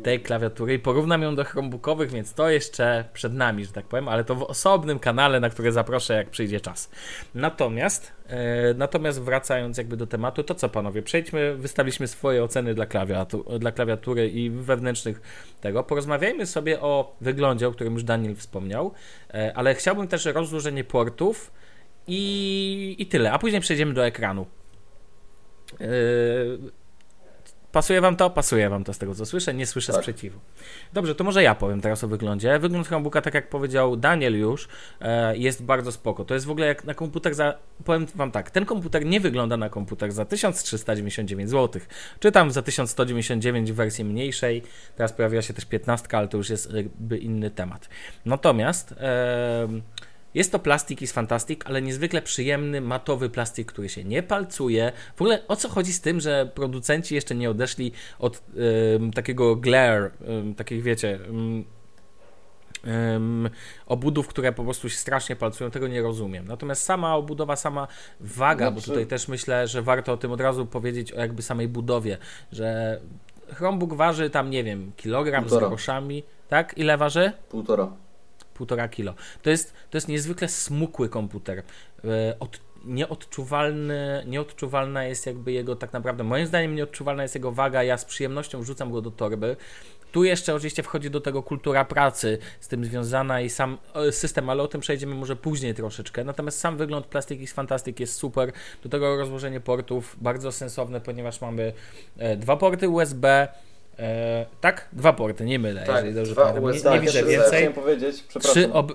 tej 0.05 0.21
klawiatury 0.21 0.75
i 0.75 0.79
porównam 0.79 1.23
ją 1.23 1.37
do 1.37 1.45
Chromebookowych, 1.45 2.11
więc 2.11 2.35
to 2.35 2.51
jeszcze 2.51 3.05
przed 3.13 3.35
nami, 3.35 3.65
że 3.65 3.73
tak 3.73 3.87
powiem, 3.87 4.09
ale 4.09 4.25
to 4.25 4.35
w 4.35 4.43
osobnym 4.43 4.99
kanale, 4.99 5.41
na 5.41 5.51
który 5.51 5.73
zaproszę, 5.73 6.15
jak 6.15 6.31
przyjdzie 6.31 6.61
czas. 6.61 6.91
Natomiast, 7.35 8.13
e, 8.27 8.75
natomiast 8.75 9.21
wracając 9.21 9.79
jakby 9.79 9.97
do 9.97 10.07
tematu, 10.07 10.43
to 10.43 10.55
co 10.55 10.69
panowie, 10.69 11.03
przejdźmy, 11.03 11.57
wystawiliśmy 11.57 12.09
swoje 12.09 12.45
oceny 12.45 12.75
dla, 12.75 12.87
klawiatu, 12.87 13.59
dla 13.59 13.73
klawiatury 13.73 14.29
i 14.29 14.51
wewnętrznych 14.51 15.21
tego. 15.61 15.85
Porozmawiajmy 15.85 16.47
sobie 16.47 16.81
o 16.81 17.17
wyglądzie, 17.21 17.69
o 17.69 17.73
którym 17.73 17.93
już 17.93 18.05
Daniel 18.05 18.37
wspomniał, 18.37 18.93
e, 19.35 19.53
ale 19.57 19.75
chciałbym 19.75 20.09
też 20.09 20.25
rozłożenie 20.25 20.85
portów 20.85 21.53
i, 22.07 22.97
i 22.99 23.07
tyle, 23.07 23.33
a 23.33 23.39
później 23.39 23.61
przejdziemy 23.61 23.95
do 23.95 24.07
ekranu. 24.07 24.47
E, 25.81 25.87
Pasuje 27.75 28.01
wam 28.01 28.17
to? 28.17 28.31
Pasuje 28.31 28.69
wam 28.69 28.85
to 28.85 28.95
z 28.95 28.99
tego, 28.99 29.15
co 29.15 29.27
słyszę. 29.27 29.55
Nie 29.55 29.67
słyszę 29.67 29.93
tak. 29.93 30.03
sprzeciwu. 30.03 30.39
Dobrze, 30.93 31.15
to 31.15 31.25
może 31.25 31.43
ja 31.43 31.55
powiem 31.55 31.81
teraz 31.81 32.05
o 32.05 32.09
wyglądzie. 32.09 32.59
Wygląd 32.59 32.89
Chromebooka, 32.89 33.21
tak 33.21 33.35
jak 33.35 33.49
powiedział 33.49 33.97
Daniel 33.97 34.39
już, 34.39 34.69
e, 35.01 35.37
jest 35.37 35.63
bardzo 35.63 35.93
spoko. 35.93 36.25
To 36.25 36.35
jest 36.35 36.47
w 36.47 36.51
ogóle 36.51 36.67
jak 36.67 36.85
na 36.85 36.95
komputer 36.95 37.35
za... 37.35 37.59
Powiem 37.85 38.07
wam 38.15 38.31
tak, 38.31 38.51
ten 38.51 38.65
komputer 38.65 39.07
nie 39.07 39.21
wygląda 39.21 39.57
na 39.57 39.69
komputer 39.69 40.13
za 40.13 40.25
1399 40.25 41.51
zł. 41.51 41.83
Czy 42.21 42.33
tam 42.33 42.51
za 42.51 42.63
1199 42.63 43.73
w 43.73 43.75
wersji 43.75 44.05
mniejszej. 44.05 44.63
Teraz 44.97 45.13
pojawia 45.13 45.43
się 45.43 45.55
też 45.55 45.65
15, 45.65 46.09
ale 46.13 46.29
to 46.29 46.37
już 46.37 46.51
jest 46.51 46.73
jakby 46.73 47.19
inny 47.19 47.51
temat. 47.51 47.89
Natomiast... 48.25 48.95
jest 50.35 50.53
to 50.53 50.59
plastik 50.59 51.03
i 51.03 51.07
fantastik, 51.07 51.67
ale 51.67 51.83
niezwykle 51.83 52.23
przyjemny, 52.23 52.81
matowy 52.81 53.31
plastik, 53.31 53.73
który 53.73 53.89
się 53.89 54.05
nie 54.05 54.23
palcuje. 54.23 54.93
W 55.17 55.21
ogóle 55.21 55.47
o 55.49 55.57
co 55.57 55.69
chodzi 55.69 55.93
z 55.93 56.01
tym, 56.01 56.21
że 56.21 56.51
producenci 56.55 57.15
jeszcze 57.15 57.35
nie 57.35 57.51
odeszli 57.51 57.93
od 58.19 58.43
takiego 59.15 59.57
glare, 59.57 60.11
takich 60.57 60.83
wiecie, 60.83 61.19
um, 62.87 63.51
obudów, 63.87 64.29
które 64.29 64.53
po 64.53 64.65
prostu 64.65 64.89
się 64.89 64.97
strasznie 64.97 65.37
palcują, 65.37 65.71
tego 65.71 65.89
nie 65.89 66.03
rozumiem. 66.03 66.49
Natomiast 66.49 66.83
sama 66.83 67.17
obudowa, 67.17 67.57
sama 67.57 67.89
waga, 68.21 68.71
bo 68.71 68.81
tutaj 68.81 69.07
też 69.07 69.29
myślę, 69.29 69.69
że 69.69 69.83
warto 69.83 70.13
o 70.13 70.17
tym 70.17 70.33
od 70.33 70.41
razu 70.41 70.67
powiedzieć 70.67 71.13
o 71.13 71.21
jakby 71.21 71.43
samej 71.43 71.69
budowie, 71.69 72.19
że 72.53 73.01
Chromebook 73.55 73.95
waży 73.95 74.31
tam, 74.31 74.51
nie 74.51 74.65
wiem, 74.65 74.93
kilogram 74.97 75.45
Półtora. 75.45 75.67
z 75.67 75.69
groszami, 75.69 76.23
tak? 76.49 76.79
Ile 76.79 76.99
waży? 76.99 77.33
Półtora 77.49 78.04
półtora 78.55 78.89
kilo. 78.89 79.15
To 79.43 79.51
jest, 79.51 79.75
to 79.91 79.97
jest 79.97 80.09
niezwykle 80.09 80.49
smukły 80.49 81.09
komputer. 81.09 81.63
E, 82.05 82.39
od, 82.41 82.61
nieodczuwalny, 82.85 84.25
nieodczuwalna 84.27 85.05
jest 85.05 85.27
jakby 85.27 85.53
jego 85.53 85.77
tak 85.77 85.93
naprawdę, 85.93 86.25
moim 86.25 86.47
zdaniem 86.47 86.75
nieodczuwalna 86.75 87.23
jest 87.23 87.35
jego 87.35 87.53
waga, 87.53 87.83
ja 87.83 87.99
z 87.99 88.05
przyjemnością 88.05 88.61
wrzucam 88.61 88.93
go 88.93 89.01
do 89.01 89.11
torby. 89.11 89.57
Tu 90.13 90.25
jeszcze 90.25 90.55
oczywiście 90.55 90.83
wchodzi 90.83 91.11
do 91.11 91.21
tego 91.21 91.43
kultura 91.43 91.85
pracy 91.85 92.39
z 92.61 92.69
tym 92.69 92.85
związana 92.85 93.41
i 93.41 93.51
sam 93.51 93.79
system, 94.11 94.51
ale 94.51 94.63
o 94.63 94.69
tym 94.69 94.81
przejdziemy 94.81 95.15
może 95.15 95.37
później 95.37 95.75
troszeczkę. 95.75 96.25
Natomiast 96.25 96.59
sam 96.61 96.77
wygląd 96.77 97.07
Plastic 97.07 97.41
is 97.41 97.53
Fantastic 97.53 98.01
jest 98.01 98.15
super. 98.15 98.53
Do 98.83 98.89
tego 98.89 99.17
rozłożenie 99.17 99.61
portów 99.61 100.17
bardzo 100.21 100.53
sensowne, 100.53 101.01
ponieważ 101.01 101.41
mamy 101.41 101.73
e, 102.19 102.37
dwa 102.37 102.57
porty 102.57 102.89
USB, 102.89 103.49
E, 103.99 104.47
tak? 104.61 104.89
Dwa 104.93 105.13
porty, 105.13 105.45
nie 105.45 105.59
mylę, 105.59 105.85
tak, 105.87 105.97
jeżeli 105.97 106.15
dobrze 106.15 106.35
pamiętam. 106.35 106.93
Nie, 106.93 106.99
nie 106.99 107.01
widzę 107.01 107.25
więcej. 107.25 107.49
Chciałem 107.49 107.73
powiedzieć, 107.73 108.23
przepraszam. 108.29 108.73
Ob... 108.73 108.93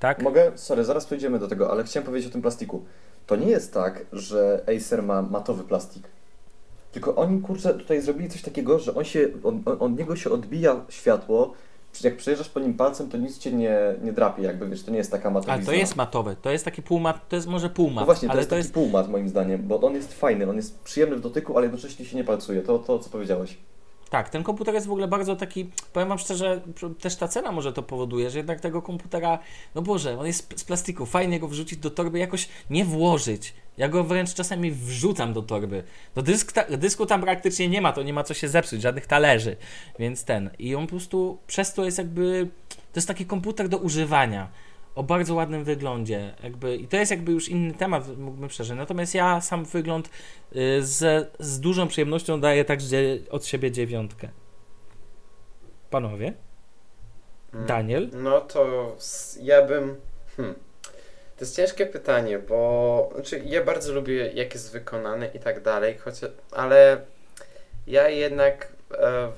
Tak? 0.00 0.22
Mogę? 0.22 0.52
Sorry, 0.54 0.84
zaraz 0.84 1.06
przejdziemy 1.06 1.38
do 1.38 1.48
tego, 1.48 1.70
ale 1.70 1.84
chciałem 1.84 2.06
powiedzieć 2.06 2.28
o 2.28 2.32
tym 2.32 2.42
plastiku. 2.42 2.84
To 3.26 3.36
nie 3.36 3.46
jest 3.46 3.74
tak, 3.74 4.04
że 4.12 4.64
Acer 4.76 5.02
ma 5.02 5.22
matowy 5.22 5.64
plastik. 5.64 6.08
Tylko 6.92 7.14
oni, 7.14 7.40
kurczę, 7.40 7.74
tutaj 7.74 8.00
zrobili 8.00 8.30
coś 8.30 8.42
takiego, 8.42 8.78
że 8.78 8.94
on 8.94 9.04
się, 9.04 9.28
on, 9.44 9.62
on, 9.66 9.76
od 9.80 9.98
niego 9.98 10.16
się 10.16 10.30
odbija 10.30 10.84
światło, 10.88 11.54
jak 12.04 12.16
przejeżdżasz 12.16 12.48
po 12.48 12.60
nim 12.60 12.74
palcem, 12.74 13.08
to 13.08 13.16
nic 13.16 13.38
cię 13.38 13.52
nie, 13.52 13.78
nie 14.02 14.12
drapie, 14.12 14.42
jakby 14.42 14.68
wiesz, 14.68 14.82
to 14.82 14.90
nie 14.90 14.98
jest 14.98 15.10
taka 15.10 15.30
matowizna. 15.30 15.54
Ale 15.54 15.64
to 15.64 15.72
jest 15.72 15.96
matowe, 15.96 16.36
to 16.42 16.50
jest 16.50 16.64
taki 16.64 16.82
półmat, 16.82 17.28
to 17.28 17.36
jest 17.36 17.48
może 17.48 17.70
półmat. 17.70 18.02
No 18.02 18.06
właśnie, 18.06 18.28
to 18.28 18.32
ale 18.32 18.40
jest 18.40 18.50
to 18.50 18.56
taki 18.56 18.64
jest... 18.64 18.74
półmat 18.74 19.08
moim 19.08 19.28
zdaniem, 19.28 19.62
bo 19.62 19.80
on 19.80 19.94
jest 19.94 20.14
fajny, 20.14 20.50
on 20.50 20.56
jest 20.56 20.80
przyjemny 20.80 21.16
w 21.16 21.20
dotyku, 21.20 21.56
ale 21.56 21.66
jednocześnie 21.66 22.04
się 22.04 22.16
nie 22.16 22.24
palcuje, 22.24 22.62
to, 22.62 22.78
to 22.78 22.98
co 22.98 23.10
powiedziałeś. 23.10 23.58
Tak, 24.12 24.28
ten 24.28 24.42
komputer 24.42 24.74
jest 24.74 24.86
w 24.86 24.90
ogóle 24.90 25.08
bardzo 25.08 25.36
taki, 25.36 25.70
powiem 25.92 26.08
Wam 26.08 26.18
szczerze, 26.18 26.60
też 27.00 27.16
ta 27.16 27.28
cena 27.28 27.52
może 27.52 27.72
to 27.72 27.82
powoduje, 27.82 28.30
że 28.30 28.38
jednak 28.38 28.60
tego 28.60 28.82
komputera, 28.82 29.38
no 29.74 29.82
Boże, 29.82 30.18
on 30.18 30.26
jest 30.26 30.54
z 30.56 30.64
plastiku, 30.64 31.06
fajnie 31.06 31.40
go 31.40 31.48
wrzucić 31.48 31.78
do 31.78 31.90
torby, 31.90 32.18
jakoś 32.18 32.48
nie 32.70 32.84
włożyć. 32.84 33.54
Ja 33.78 33.88
go 33.88 34.04
wręcz 34.04 34.34
czasami 34.34 34.70
wrzucam 34.70 35.32
do 35.32 35.42
torby. 35.42 35.82
Do 36.14 36.22
dysk, 36.22 36.52
ta, 36.52 36.76
dysku 36.76 37.06
tam 37.06 37.20
praktycznie 37.20 37.68
nie 37.68 37.80
ma, 37.80 37.92
to 37.92 38.02
nie 38.02 38.12
ma 38.12 38.24
co 38.24 38.34
się 38.34 38.48
zepsuć, 38.48 38.82
żadnych 38.82 39.06
talerzy, 39.06 39.56
więc 39.98 40.24
ten. 40.24 40.50
I 40.58 40.74
on 40.74 40.86
po 40.86 40.90
prostu 40.90 41.38
przez 41.46 41.74
to 41.74 41.84
jest 41.84 41.98
jakby, 41.98 42.48
to 42.68 42.98
jest 42.98 43.08
taki 43.08 43.26
komputer 43.26 43.68
do 43.68 43.78
używania 43.78 44.48
o 44.94 45.02
bardzo 45.02 45.34
ładnym 45.34 45.64
wyglądzie. 45.64 46.34
Jakby, 46.42 46.76
I 46.76 46.88
to 46.88 46.96
jest 46.96 47.10
jakby 47.10 47.32
już 47.32 47.48
inny 47.48 47.74
temat, 47.74 48.18
mógłbym 48.18 48.48
przeżyć. 48.48 48.76
Natomiast 48.76 49.14
ja 49.14 49.40
sam 49.40 49.64
wygląd 49.64 50.10
y, 50.56 50.84
z, 50.84 51.30
z 51.38 51.60
dużą 51.60 51.88
przyjemnością 51.88 52.40
daję 52.40 52.64
także 52.64 52.96
od 53.30 53.46
siebie 53.46 53.70
dziewiątkę. 53.70 54.28
Panowie? 55.90 56.32
Mm. 57.54 57.66
Daniel? 57.66 58.10
No 58.12 58.40
to 58.40 58.92
ja 59.42 59.66
bym. 59.66 59.96
Hmm. 60.36 60.54
To 61.36 61.44
jest 61.44 61.56
ciężkie 61.56 61.86
pytanie, 61.86 62.38
bo 62.38 63.10
znaczy 63.14 63.42
ja 63.44 63.64
bardzo 63.64 63.92
lubię 63.92 64.32
jak 64.32 64.54
jest 64.54 64.72
wykonany 64.72 65.30
i 65.34 65.38
tak 65.38 65.62
dalej, 65.62 65.98
chociaż, 65.98 66.30
ale 66.50 67.00
ja 67.86 68.08
jednak 68.08 68.72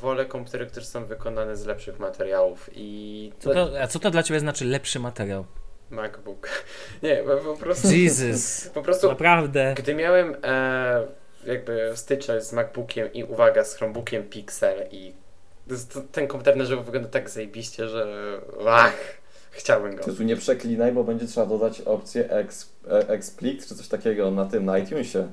wolę 0.01 0.25
komputery, 0.27 0.67
które 0.67 0.87
są 0.87 1.05
wykonane 1.05 1.57
z 1.57 1.67
lepszych 1.67 1.99
materiałów 1.99 2.71
i 2.73 3.33
Co 3.39 3.55
to, 3.55 3.71
a 3.83 3.87
co 3.87 3.99
to 3.99 4.11
dla 4.11 4.23
ciebie 4.23 4.41
znaczy 4.41 4.65
lepszy 4.65 5.01
materiał? 5.01 5.45
MacBook. 5.91 6.49
Nie, 7.03 7.23
bo 7.27 7.37
po 7.37 7.57
prostu 7.57 7.89
Jesus. 7.93 8.71
po 8.75 8.83
prostu 8.83 9.09
Naprawdę. 9.09 9.75
gdy 9.77 9.95
miałem 9.95 10.37
e, 10.45 11.07
jakby 11.47 11.93
styczność 11.95 12.47
z 12.47 12.53
MacBookiem 12.53 13.13
i 13.13 13.25
uwaga 13.25 13.65
z 13.65 13.75
Chromebookiem 13.75 14.23
Pixel 14.23 14.89
i 14.91 15.13
ten 16.13 16.27
komputer 16.27 16.57
na 16.57 16.65
żywo 16.65 16.83
wygląda 16.83 17.09
tak 17.09 17.31
zajebiście, 17.31 17.89
że 17.89 18.07
ach, 18.69 18.97
chciałbym 19.51 19.97
go. 19.97 20.05
Ty 20.05 20.15
tu 20.15 20.23
nie 20.23 20.37
przeklinaj, 20.37 20.93
bo 20.93 21.05
będzie 21.05 21.27
trzeba 21.27 21.47
dodać 21.47 21.81
opcję 21.81 22.31
e, 22.31 22.45
explicit 23.09 23.69
czy 23.69 23.75
coś 23.75 23.89
takiego 23.89 24.31
na 24.31 24.45
tym, 24.47 24.65
na 24.65 24.79
iTunesie. 24.79 25.31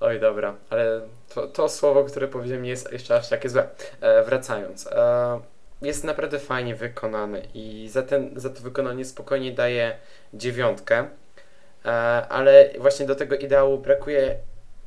Oj, 0.00 0.20
dobra, 0.20 0.54
ale 0.70 1.00
to, 1.34 1.46
to 1.46 1.68
słowo, 1.68 2.04
które 2.04 2.28
powiedziałem, 2.28 2.62
nie 2.62 2.70
jest 2.70 2.92
jeszcze 2.92 3.16
aż 3.16 3.28
takie 3.28 3.48
złe. 3.48 3.68
E, 4.00 4.22
wracając, 4.22 4.86
e, 4.86 5.40
jest 5.82 6.04
naprawdę 6.04 6.38
fajnie 6.38 6.74
wykonany 6.74 7.42
i 7.54 7.88
za, 7.88 8.02
ten, 8.02 8.30
za 8.36 8.50
to 8.50 8.60
wykonanie 8.60 9.04
spokojnie 9.04 9.52
daje 9.52 9.96
dziewiątkę, 10.34 11.08
e, 11.84 11.88
ale 12.28 12.70
właśnie 12.78 13.06
do 13.06 13.14
tego 13.14 13.36
ideału 13.36 13.78
brakuje 13.78 14.36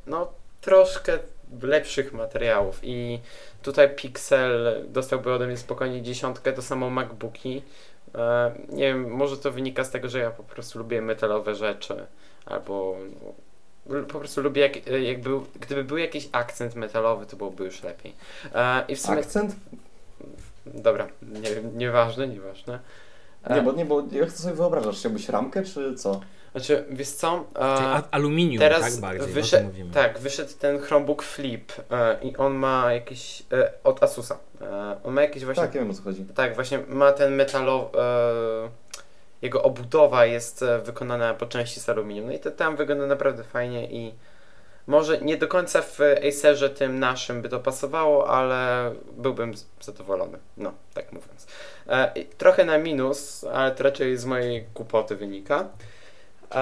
no 0.06 0.32
troszkę 0.60 1.18
lepszych 1.62 2.12
materiałów 2.12 2.80
i 2.82 3.20
tutaj 3.62 3.94
Pixel 3.94 4.84
dostałby 4.88 5.32
ode 5.32 5.46
mnie 5.46 5.56
spokojnie 5.56 6.02
dziesiątkę, 6.02 6.52
to 6.52 6.62
samo 6.62 6.90
MacBooki. 6.90 7.62
E, 8.14 8.52
nie 8.68 8.86
wiem, 8.86 9.10
może 9.10 9.36
to 9.36 9.52
wynika 9.52 9.84
z 9.84 9.90
tego, 9.90 10.08
że 10.08 10.18
ja 10.18 10.30
po 10.30 10.42
prostu 10.42 10.78
lubię 10.78 11.02
metalowe 11.02 11.54
rzeczy, 11.54 12.06
albo 12.46 12.96
no, 13.22 13.47
po 14.08 14.18
prostu 14.18 14.40
lubię, 14.42 14.62
jak, 14.62 14.86
jak 14.86 15.20
był, 15.20 15.46
gdyby 15.60 15.84
był 15.84 15.96
jakiś 15.98 16.28
akcent 16.32 16.74
metalowy, 16.74 17.26
to 17.26 17.36
byłoby 17.36 17.64
już 17.64 17.82
lepiej. 17.82 18.14
E, 18.54 18.84
I 18.88 18.96
w 18.96 19.00
sumie, 19.00 19.18
Akcent? 19.18 19.56
dobra, 20.66 21.08
nie, 21.22 21.50
nieważne, 21.74 22.28
nieważne. 22.28 22.78
E, 23.44 23.54
Nie, 23.54 23.62
bo, 23.62 23.72
nie, 23.72 23.84
bo 23.84 24.02
jak 24.12 24.32
to 24.32 24.38
sobie 24.38 24.54
wyobrażasz? 24.54 24.98
Chciałbyś 24.98 25.28
ramkę, 25.28 25.62
czy 25.62 25.94
co? 25.94 26.20
Znaczy, 26.52 26.84
wiesz 26.90 27.08
co? 27.08 27.44
E, 27.58 28.02
aluminium, 28.10 28.58
teraz 28.60 28.92
tak 28.92 29.00
bardziej, 29.00 29.28
wyszedł, 29.32 29.66
mówimy. 29.66 29.90
tak, 29.92 30.18
wyszedł 30.18 30.52
ten 30.58 30.78
Chromebook 30.78 31.22
Flip 31.22 31.72
e, 31.90 32.18
i 32.22 32.36
on 32.36 32.54
ma 32.54 32.92
jakiś, 32.92 33.42
e, 33.52 33.72
od 33.84 34.02
Asusa, 34.02 34.38
e, 34.60 34.96
on 35.04 35.14
ma 35.14 35.22
jakiś 35.22 35.44
właśnie 35.44 35.62
Tak, 35.62 35.74
ja 35.74 35.80
wiem 35.80 35.90
o 35.90 35.94
co 35.94 36.02
chodzi. 36.02 36.24
Tak, 36.34 36.54
właśnie 36.54 36.78
ma 36.88 37.12
ten 37.12 37.34
metalowy. 37.34 37.98
E, 39.42 39.46
jego 39.46 39.62
obudowa 39.62 40.26
jest 40.26 40.62
e, 40.62 40.78
wykonana 40.78 41.34
po 41.34 41.46
części 41.46 41.80
z 41.80 41.88
aluminium. 41.88 42.26
No 42.26 42.32
i 42.32 42.38
to 42.38 42.50
tam 42.50 42.76
wygląda 42.76 43.06
naprawdę 43.06 43.44
fajnie 43.44 43.90
i 43.90 44.14
może 44.86 45.18
nie 45.20 45.36
do 45.36 45.48
końca 45.48 45.82
w 45.82 45.98
Acerze 46.28 46.70
tym 46.70 46.98
naszym 46.98 47.42
by 47.42 47.48
to 47.48 47.60
pasowało, 47.60 48.30
ale 48.30 48.92
byłbym 49.12 49.54
zadowolony. 49.80 50.38
No, 50.56 50.72
tak 50.94 51.12
mówiąc. 51.12 51.46
E, 51.88 52.24
trochę 52.24 52.64
na 52.64 52.78
minus, 52.78 53.44
ale 53.44 53.70
to 53.70 53.84
raczej 53.84 54.16
z 54.16 54.24
mojej 54.24 54.66
głupoty 54.74 55.16
wynika. 55.16 55.68
E, 56.50 56.56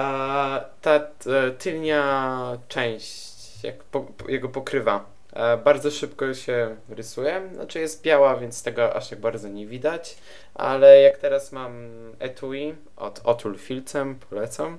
ta 0.81 0.99
t, 0.99 1.51
tylnia 1.57 2.57
część, 2.67 3.63
jak 3.63 3.83
po, 3.83 4.05
jego 4.27 4.49
pokrywa, 4.49 4.95
e, 4.95 5.16
bardzo 5.63 5.91
szybko 5.91 6.33
się 6.33 6.75
rysuje. 6.89 7.49
Znaczy 7.53 7.79
jest 7.79 8.01
biała, 8.01 8.37
więc 8.37 8.63
tego 8.63 8.95
aż 8.95 9.09
tak 9.09 9.19
bardzo 9.19 9.47
nie 9.47 9.67
widać. 9.67 10.17
Ale 10.53 11.01
jak 11.01 11.17
teraz 11.17 11.51
mam 11.51 11.89
etui 12.19 12.75
od 12.95 13.21
Otul 13.23 13.57
Filcem, 13.57 14.19
polecam, 14.29 14.77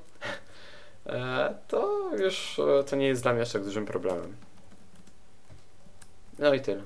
e, 1.07 1.55
to 1.69 2.11
już 2.19 2.59
e, 2.59 2.85
to 2.85 2.97
nie 2.97 3.07
jest 3.07 3.23
dla 3.23 3.33
mnie 3.33 3.43
aż 3.43 3.53
tak 3.53 3.65
dużym 3.65 3.87
problemem. 3.87 4.37
No 6.39 6.55
i 6.55 6.61
tyle. 6.61 6.83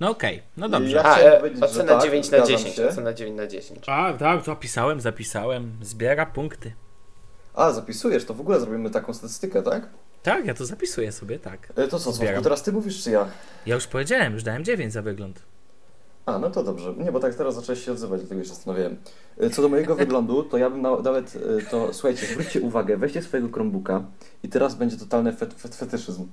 No 0.00 0.10
okej, 0.10 0.42
no 0.56 0.68
dobrze. 0.68 0.96
Ja 0.96 1.04
A, 1.04 1.18
e, 1.18 1.40
ocena 1.60 1.92
tak, 1.92 2.02
9 2.02 2.30
na 2.30 2.38
zgadzam 2.38 2.56
10. 2.56 2.74
się. 2.76 2.88
Ocena 2.88 3.12
9 3.12 3.36
na 3.36 3.46
10. 3.46 3.88
A, 3.88 4.12
tak, 4.12 4.44
zapisałem, 4.44 5.00
zapisałem. 5.00 5.76
Zbiera 5.82 6.26
punkty. 6.26 6.72
A, 7.54 7.72
zapisujesz, 7.72 8.24
to 8.24 8.34
w 8.34 8.40
ogóle 8.40 8.60
zrobimy 8.60 8.90
taką 8.90 9.14
statystykę, 9.14 9.62
tak? 9.62 9.88
Tak, 10.26 10.46
ja 10.46 10.54
to 10.54 10.66
zapisuję 10.66 11.12
sobie, 11.12 11.38
tak. 11.38 11.68
E, 11.76 11.88
To 11.88 11.98
co, 11.98 12.12
co 12.12 12.22
teraz 12.42 12.62
ty 12.62 12.72
mówisz, 12.72 13.02
czy 13.04 13.10
ja? 13.10 13.28
Ja 13.66 13.74
już 13.74 13.86
powiedziałem, 13.86 14.32
już 14.32 14.42
dałem 14.42 14.64
9 14.64 14.92
za 14.92 15.02
wygląd. 15.02 15.42
A, 16.26 16.38
no 16.38 16.50
to 16.50 16.62
dobrze. 16.62 16.94
Nie, 16.98 17.12
bo 17.12 17.20
tak 17.20 17.34
teraz 17.34 17.54
zacząłeś 17.54 17.84
się 17.84 17.92
odzywać, 17.92 18.20
dlatego 18.20 18.42
się 18.42 18.48
zastanawiałem. 18.48 18.96
E, 19.38 19.50
Co 19.50 19.62
do 19.62 19.68
mojego 19.68 19.94
wyglądu, 19.96 20.42
to 20.42 20.58
ja 20.58 20.70
bym 20.70 20.82
na, 20.82 20.96
nawet 20.96 21.36
e, 21.58 21.62
to, 21.70 21.94
słuchajcie, 21.94 22.26
zwróćcie 22.26 22.60
uwagę, 22.60 22.96
weźcie 22.96 23.22
swojego 23.22 23.48
Chromebooka 23.52 24.04
i 24.42 24.48
teraz 24.48 24.74
będzie 24.74 24.96
totalny 24.96 25.32
fet, 25.32 25.54
fet, 25.54 25.74
fetyszyzm. 25.74 26.26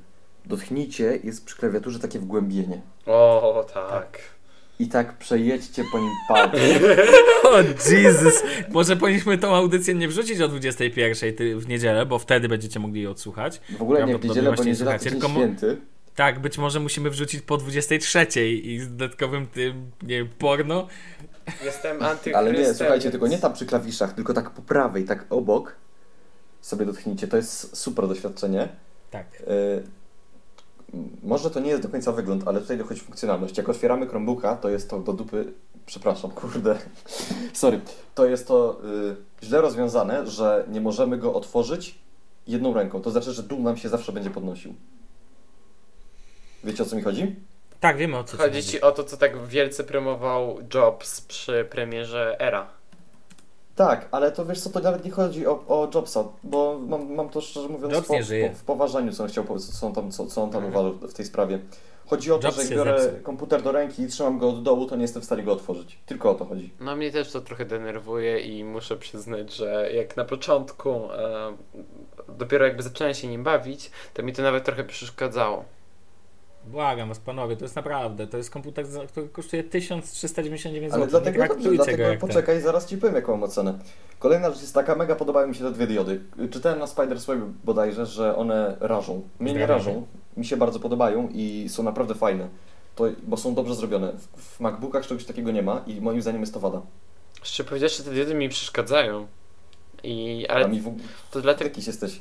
Dotknijcie, 0.46 1.20
jest 1.24 1.46
przy 1.46 1.56
klawiaturze 1.58 2.00
takie 2.00 2.20
wgłębienie. 2.20 2.82
O, 3.06 3.66
tak. 3.74 4.20
I 4.80 4.88
tak 4.88 5.18
przejedźcie 5.18 5.84
po 5.92 6.00
nim 6.00 6.10
palcem. 6.28 6.60
O 7.44 7.58
Jesus! 7.92 8.44
Może 8.70 8.96
powinniśmy 8.98 9.38
tą 9.38 9.56
audycję 9.56 9.94
nie 9.96 10.08
wrzucić 10.08 10.42
o 10.42 10.48
21 10.48 11.36
ty- 11.36 11.56
w 11.58 11.68
niedzielę, 11.68 12.06
bo 12.06 12.20
wtedy 12.20 12.48
będziecie 12.50 12.80
mogli 12.80 13.02
jej 13.02 13.08
odsłuchać. 13.08 13.62
W 13.78 13.82
ogóle 13.82 14.06
nie 14.06 14.18
w 14.18 14.24
niedzielę, 14.24 14.52
bo 14.54 14.64
niedziela 14.64 15.00
to 15.00 15.06
tylko 15.06 15.28
święty. 15.30 15.78
Tak, 16.16 16.40
być 16.40 16.58
może 16.58 16.80
musimy 16.80 17.10
wrzucić 17.10 17.42
po 17.42 17.58
23 17.58 18.50
i 18.50 18.80
z 18.80 18.90
dodatkowym 18.90 19.48
tym, 19.48 19.92
nie 20.04 20.18
wiem, 20.18 20.30
porno. 20.40 20.88
Jestem 21.66 22.04
antychrystem. 22.04 22.36
Ale 22.36 22.52
nie, 22.54 22.74
słuchajcie, 22.74 23.04
więc- 23.04 23.12
tylko 23.12 23.28
nie 23.28 23.38
tam 23.38 23.54
przy 23.54 23.66
klawiszach, 23.66 24.14
tylko 24.14 24.34
tak 24.34 24.50
po 24.50 24.62
prawej, 24.62 25.04
tak 25.06 25.26
obok 25.30 25.76
sobie 26.62 26.86
dotknijcie. 26.86 27.28
To 27.28 27.38
jest 27.38 27.78
super 27.78 28.08
doświadczenie. 28.08 28.68
Tak. 29.12 29.26
Y, 29.42 29.84
Może 31.24 31.52
to 31.52 31.60
nie 31.60 31.70
jest 31.70 31.84
do 31.84 31.90
końca 31.90 32.12
wygląd, 32.12 32.48
ale 32.48 32.62
tutaj 32.62 32.78
dochodzi 32.78 33.02
funkcjonalność. 33.02 33.58
Jak 33.58 33.70
otwieramy 33.70 34.08
Chromebooka, 34.08 34.56
to 34.56 34.70
jest 34.70 34.90
to 34.90 35.00
do 35.00 35.14
dupy. 35.14 35.54
Przepraszam, 35.86 36.32
kurde. 36.42 36.78
Sorry. 37.54 37.82
To 38.16 38.26
jest 38.26 38.48
to 38.48 38.82
y, 39.42 39.46
źle 39.46 39.62
rozwiązane, 39.62 40.28
że 40.28 40.66
nie 40.68 40.82
możemy 40.82 41.18
go 41.18 41.34
otworzyć 41.34 42.00
jedną 42.48 42.74
ręką. 42.74 43.02
To 43.02 43.12
znaczy, 43.12 43.34
że 43.34 43.44
dół 43.44 43.60
nam 43.60 43.78
się 43.78 43.90
zawsze 43.90 44.12
będzie 44.12 44.30
podnosił. 44.30 44.74
Wiecie 46.64 46.84
o 46.84 46.86
co 46.86 46.96
mi 46.96 47.02
chodzi? 47.02 47.36
Tak, 47.80 47.98
wiemy 47.98 48.18
o 48.18 48.24
co 48.24 48.38
ci 48.38 48.44
Chodzi 48.44 48.64
ci 48.64 48.82
o 48.82 48.92
to, 48.92 49.04
co 49.04 49.18
tak 49.18 49.48
wielce 49.48 49.84
promował 49.84 50.58
Jobs 50.74 51.22
przy 51.22 51.68
premierze 51.70 52.36
Era. 52.40 52.68
Tak, 53.76 54.08
ale 54.12 54.32
to 54.32 54.46
wiesz 54.46 54.60
co, 54.62 54.70
to 54.70 54.80
nawet 54.80 55.06
nie 55.06 55.12
chodzi 55.12 55.48
o, 55.48 55.52
o 55.68 55.88
Jobsa, 55.96 56.24
bo 56.44 56.80
mam, 56.88 57.14
mam 57.14 57.30
to 57.30 57.42
szczerze 57.42 57.68
mówiąc 57.70 57.94
Jobs 57.94 58.08
po, 58.08 58.14
nie 58.14 58.24
żyje. 58.24 58.50
po, 58.50 58.56
w 58.56 58.64
poważaniu, 58.64 59.12
co 59.12 59.24
on 59.24 59.30
chciał, 59.30 59.44
powiedzieć, 59.44 59.70
co 59.80 59.88
on 59.88 59.94
tam, 59.94 60.12
co, 60.12 60.28
co 60.28 60.44
on 60.44 60.50
tam 60.50 60.66
Mhm. 60.66 60.86
uważał 60.88 61.10
w 61.10 61.14
tej 61.14 61.26
sprawie. 61.26 61.60
Chodzi 62.06 62.32
o 62.32 62.38
to, 62.38 62.48
Jobs 62.48 62.58
że 62.58 62.64
jak 62.64 62.72
biorę 62.74 63.02
zepsuł. 63.04 63.24
komputer 63.24 63.62
do 63.62 63.72
ręki 63.72 64.02
i 64.04 64.08
trzymam 64.08 64.40
go 64.40 64.50
od 64.50 64.64
dołu, 64.64 64.86
to 64.86 64.96
nie 64.96 65.02
jestem 65.02 65.22
w 65.22 65.26
stanie 65.26 65.44
go 65.44 65.54
otworzyć. 65.54 66.00
Tylko 66.06 66.32
o 66.32 66.36
to 66.36 66.46
chodzi. 66.46 66.74
No 66.80 66.96
mnie 66.96 67.12
też 67.12 67.32
to 67.32 67.42
trochę 67.42 67.66
denerwuje 67.66 68.40
i 68.40 68.64
muszę 68.64 68.98
przyznać, 68.98 69.54
że 69.56 69.90
jak 69.94 70.18
na 70.18 70.26
początku 70.26 70.90
e, 70.90 71.54
dopiero 72.38 72.66
jakby 72.66 72.84
zacząłem 72.84 73.14
się 73.14 73.28
nim 73.28 73.44
bawić, 73.44 73.92
to 74.14 74.24
mi 74.24 74.34
to 74.34 74.42
nawet 74.42 74.64
trochę 74.64 74.84
przeszkadzało. 74.84 75.66
Błagam 76.68 77.10
was 77.10 77.20
panowie, 77.20 77.58
to 77.58 77.66
jest 77.66 77.76
naprawdę, 77.76 78.28
to 78.28 78.38
jest 78.38 78.50
komputer, 78.50 78.86
który 79.08 79.30
kosztuje 79.30 79.64
1399 79.64 80.94
Ale 80.94 81.06
zł. 81.06 81.22
dlatego, 81.22 81.44
nie 81.44 81.50
dobrze, 81.50 81.70
dlatego 81.76 82.04
jak 82.04 82.20
ten. 82.20 82.30
poczekaj, 82.30 82.62
zaraz 82.62 82.86
Ci 82.86 82.98
powiem 82.98 83.16
jaką 83.16 83.32
mam 83.32 83.44
ocenę. 83.44 83.80
Kolejna 84.20 84.50
rzecz 84.50 84.62
jest 84.62 84.74
taka, 84.74 84.96
mega 84.96 85.16
podobają 85.16 85.48
mi 85.48 85.56
się 85.56 85.64
te 85.64 85.72
dwie 85.72 85.88
diody. 85.88 86.22
Czytałem 86.52 86.80
na 86.80 86.88
Spidersweb 86.88 87.40
bodajże, 87.64 88.06
że 88.06 88.36
one 88.36 88.78
rażą. 88.80 89.22
Mnie 89.40 89.54
nie 89.54 89.66
rażą, 89.66 90.06
mi 90.38 90.46
się 90.46 90.58
bardzo 90.58 90.80
podobają 90.80 91.30
i 91.32 91.66
są 91.70 91.84
naprawdę 91.84 92.16
fajne. 92.16 92.48
To, 92.96 93.04
bo 93.24 93.38
są 93.38 93.56
dobrze 93.56 93.76
zrobione. 93.76 94.14
W, 94.18 94.42
w 94.42 94.60
MacBookach 94.60 95.08
czegoś 95.08 95.26
takiego 95.26 95.52
nie 95.52 95.62
ma 95.62 95.82
i 95.88 96.02
moim 96.02 96.22
zdaniem 96.22 96.42
jest 96.42 96.54
to 96.54 96.60
wada. 96.60 96.82
Szczerze 97.44 97.70
powiedziawszy, 97.70 98.04
te 98.04 98.12
diody 98.12 98.34
mi 98.36 98.50
przeszkadzają. 98.50 99.28
I, 100.04 100.46
ale 100.50 100.66
A 100.66 100.68
mi 100.68 100.82
w... 100.82 100.96
to 101.32 101.42
dlatego, 101.42 101.70
jakiś 101.70 101.88
jesteś 101.88 102.20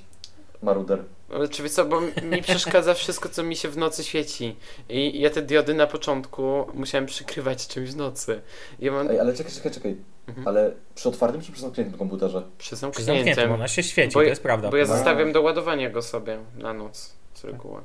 maruder. 0.63 1.05
czy 1.51 1.63
wiesz 1.63 1.73
co, 1.73 1.85
bo 1.85 2.01
mi 2.01 2.43
przeszkadza 2.43 2.95
wszystko, 2.95 3.29
co 3.29 3.43
mi 3.43 3.57
się 3.57 3.69
w 3.69 3.77
nocy 3.77 4.05
świeci. 4.05 4.57
I 4.89 5.21
ja 5.21 5.31
te 5.31 5.43
diody 5.43 5.75
na 5.75 5.87
początku 5.87 6.67
musiałem 6.75 7.07
przykrywać 7.07 7.67
czymś 7.67 7.91
w 7.91 7.97
nocy. 7.97 8.41
Ja 8.79 8.93
mam 8.93 9.11
Ej, 9.11 9.21
ale 9.21 9.35
czekaj, 9.35 9.53
czekaj, 9.53 9.73
czekaj. 9.73 9.97
Mhm. 10.29 10.49
Ale 10.49 10.73
przy 10.95 11.09
otwartym 11.09 11.41
czy 11.43 11.53
przy 11.53 11.61
zamkniętym 11.63 11.99
komputerze? 11.99 12.43
przy 12.59 12.67
Przy 12.69 12.77
zamkniętym. 12.77 13.15
zamkniętym, 13.17 13.53
ona 13.53 13.69
się 13.69 13.83
świeci, 13.83 14.15
Bo 14.15 14.21
to 14.21 14.25
jest 14.25 14.43
prawda. 14.43 14.71
Bo 14.71 14.77
ja 14.77 14.83
A. 14.83 14.87
zostawiam 14.87 15.33
do 15.33 15.43
ładowania 15.43 15.91
go 15.91 16.03
sobie 16.03 16.39
na 16.59 16.73
noc 16.73 17.13
z 17.35 17.45
reguły. 17.45 17.81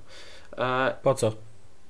E, 0.58 0.96
Po 1.04 1.14
co? 1.16 1.34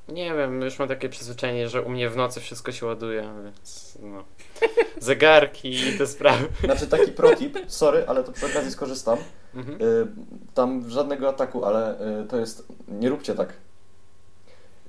Nie 0.10 0.34
wiem, 0.36 0.62
już 0.62 0.80
mam 0.80 0.88
takie 0.88 1.10
przyzwyczajenie, 1.10 1.70
że 1.70 1.82
u 1.82 1.90
mnie 1.90 2.10
w 2.10 2.16
nocy 2.18 2.40
wszystko 2.40 2.72
się 2.72 2.86
ładuje, 2.86 3.30
więc 3.44 3.98
no. 4.02 4.24
Zegarki 5.00 5.76
i 5.76 5.98
te 5.98 6.08
sprawy. 6.08 6.48
Znaczy 6.64 6.88
taki 6.88 7.12
protip, 7.12 7.58
sorry, 7.68 8.06
ale 8.08 8.24
to 8.24 8.32
przy 8.32 8.46
okazji 8.46 8.72
skorzystam. 8.72 9.18
Mhm. 9.56 9.82
Y, 9.82 10.08
tam 10.54 10.90
żadnego 10.90 11.30
ataku, 11.30 11.66
ale 11.66 12.02
y, 12.22 12.28
to 12.28 12.38
jest. 12.38 12.68
Nie 12.88 13.10
róbcie 13.10 13.36
tak. 13.36 13.54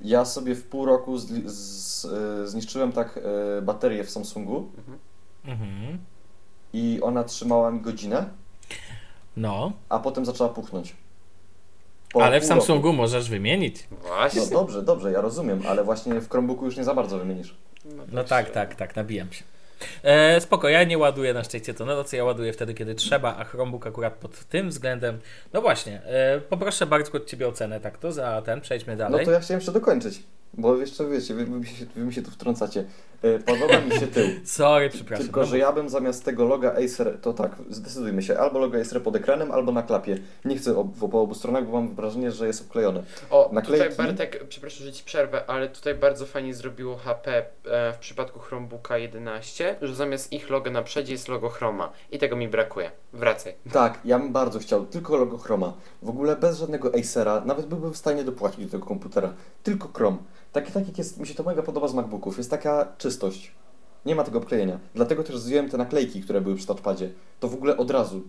Ja 0.01 0.25
sobie 0.25 0.55
w 0.55 0.67
pół 0.69 0.87
roku 0.87 1.17
zli- 1.17 1.43
z, 1.47 2.05
y, 2.05 2.49
zniszczyłem 2.49 2.93
tak 2.93 3.17
y, 3.59 3.63
baterię 3.63 4.05
w 4.05 4.11
Samsungu 4.11 4.71
Mhm. 5.45 5.99
i 6.73 6.99
ona 7.03 7.25
trzymała 7.25 7.71
mi 7.71 7.81
godzinę, 7.81 8.29
No, 9.37 9.73
a 9.89 9.99
potem 9.99 10.27
zaczęła 10.27 10.49
puchnąć. 10.51 10.97
Po 12.13 12.25
ale 12.25 12.41
w 12.41 12.43
pół 12.43 12.49
roku. 12.51 12.67
Samsungu 12.67 12.93
możesz 12.93 13.31
wymienić. 13.31 13.89
Właśnie. 13.91 14.41
No 14.41 14.47
dobrze, 14.51 14.83
dobrze, 14.83 15.13
ja 15.13 15.21
rozumiem, 15.21 15.63
ale 15.69 15.85
właśnie 15.85 16.21
w 16.21 16.29
Chromebooku 16.31 16.65
już 16.65 16.77
nie 16.77 16.85
za 16.85 16.95
bardzo 16.95 17.19
wymienisz. 17.19 17.55
No 18.13 18.25
tak, 18.25 18.51
tak, 18.51 18.75
tak, 18.75 18.97
nabijam 18.97 19.33
się. 19.33 19.45
E, 20.03 20.41
spoko, 20.41 20.69
ja 20.69 20.85
nie 20.85 20.99
ładuję 20.99 21.35
na 21.35 21.45
szczęście 21.45 21.75
to 21.75 21.85
na 21.85 21.95
nocy, 21.95 22.17
ja 22.17 22.25
ładuję 22.25 22.53
wtedy, 22.53 22.75
kiedy 22.75 22.95
trzeba, 22.95 23.37
a 23.37 23.45
Chromebook 23.45 23.87
akurat 23.87 24.15
pod 24.15 24.45
tym 24.45 24.69
względem. 24.69 25.19
No 25.53 25.61
właśnie, 25.61 26.03
e, 26.07 26.41
poproszę 26.41 26.87
bardzo 26.87 27.13
od 27.13 27.27
Ciebie 27.27 27.49
ocenę, 27.49 27.81
tak 27.81 27.99
to 27.99 28.13
za 28.13 28.43
ten, 28.43 28.61
przejdźmy 28.61 28.93
No 28.93 28.99
dalej. 28.99 29.25
to 29.27 29.33
ja 29.33 29.41
chciałem 29.41 29.59
jeszcze 29.61 29.73
dokończyć, 29.73 30.23
bo 30.55 30.77
jeszcze 30.77 31.09
wiecie, 31.09 31.35
wy, 31.35 31.47
wy, 31.47 31.67
się, 31.67 31.87
wy 31.97 32.05
mi 32.05 32.15
się 32.15 32.23
tu 32.23 32.31
wtrącacie. 32.31 32.85
E, 33.23 33.39
Podoba 33.39 33.81
mi 33.81 33.93
się 33.93 34.07
tył. 34.07 34.29
Sorry, 34.45 34.91
przepraszam. 34.91 35.27
Tylko, 35.27 35.45
że 35.45 35.59
ja 35.59 35.73
bym 35.73 35.89
zamiast 35.89 36.25
tego 36.25 36.45
loga 36.45 36.75
Acer, 36.85 37.19
to 37.23 37.33
tak, 37.33 37.57
zdecydujmy 37.71 38.23
się, 38.23 38.39
albo 38.39 38.59
logo 38.59 38.79
Acer 38.81 39.03
pod 39.03 39.17
ekranem, 39.17 39.53
albo 39.53 39.73
na 39.73 39.83
klapie. 39.83 40.19
Nie 40.45 40.57
chcę 40.57 40.77
ob, 40.77 40.89
po 41.11 41.21
obu 41.23 41.35
stronach, 41.35 41.67
bo 41.67 41.73
mam 41.73 41.95
wrażenie, 41.95 42.33
że 42.33 42.47
jest 42.47 42.63
obklejone. 42.63 43.03
O, 43.31 43.51
Naklejki? 43.53 43.89
tutaj 43.89 44.07
Bartek, 44.07 44.45
przepraszam, 44.49 44.87
że 44.87 44.93
ci 44.93 45.05
przerwę, 45.05 45.51
ale 45.51 45.69
tutaj 45.69 45.95
bardzo 45.95 46.27
fajnie 46.27 46.55
zrobiło 46.55 46.97
HP 46.97 47.45
e, 47.65 47.93
w 47.93 47.99
przypadku 47.99 48.39
Chromebooka 48.39 48.99
11, 48.99 49.77
że 49.83 49.95
zamiast 49.95 50.33
ich 50.33 50.51
logo 50.51 50.71
na 50.71 50.83
przodzie 50.83 51.13
jest 51.13 51.29
logo 51.29 51.49
Chroma. 51.49 51.93
I 52.11 52.19
tego 52.19 52.37
mi 52.37 52.49
brakuje. 52.49 52.91
Wracaj. 53.13 53.55
Tak, 53.73 54.01
ja 54.05 54.19
bym 54.19 54.33
bardzo 54.33 54.59
chciał, 54.59 54.87
tylko 54.87 55.17
logo 55.17 55.39
Chroma. 55.39 55.73
W 56.03 56.09
ogóle 56.09 56.37
bez 56.37 56.59
żadnego 56.59 56.93
Acera, 56.95 57.43
nawet 57.45 57.67
byłbym 57.67 57.93
w 57.93 57.97
stanie 57.97 58.25
dopłacić 58.25 58.65
do 58.65 58.71
tego 58.71 58.87
komputera. 58.87 59.33
Tylko 59.63 59.89
Chrome. 59.95 60.17
Tak, 60.53 60.71
tak 60.71 60.87
jak 60.89 60.99
jest, 60.99 61.21
mi 61.21 61.27
się 61.27 61.35
to 61.35 61.43
mega 61.43 61.63
podoba 61.63 61.89
z 61.89 61.95
MacBooków, 61.95 62.39
jest 62.39 62.51
taka 62.51 62.93
czystość. 62.99 63.53
Nie 64.07 64.15
ma 64.15 64.25
tego 64.25 64.39
obklejenia. 64.39 64.79
Dlatego 64.95 65.25
też 65.25 65.39
zdjąłem 65.39 65.71
te 65.71 65.77
naklejki, 65.77 66.23
które 66.23 66.41
były 66.41 66.57
przy 66.57 66.67
touchpadzie. 66.67 67.11
To 67.41 67.49
w 67.49 67.55
ogóle 67.55 67.77
od 67.77 67.91
razu. 67.91 68.23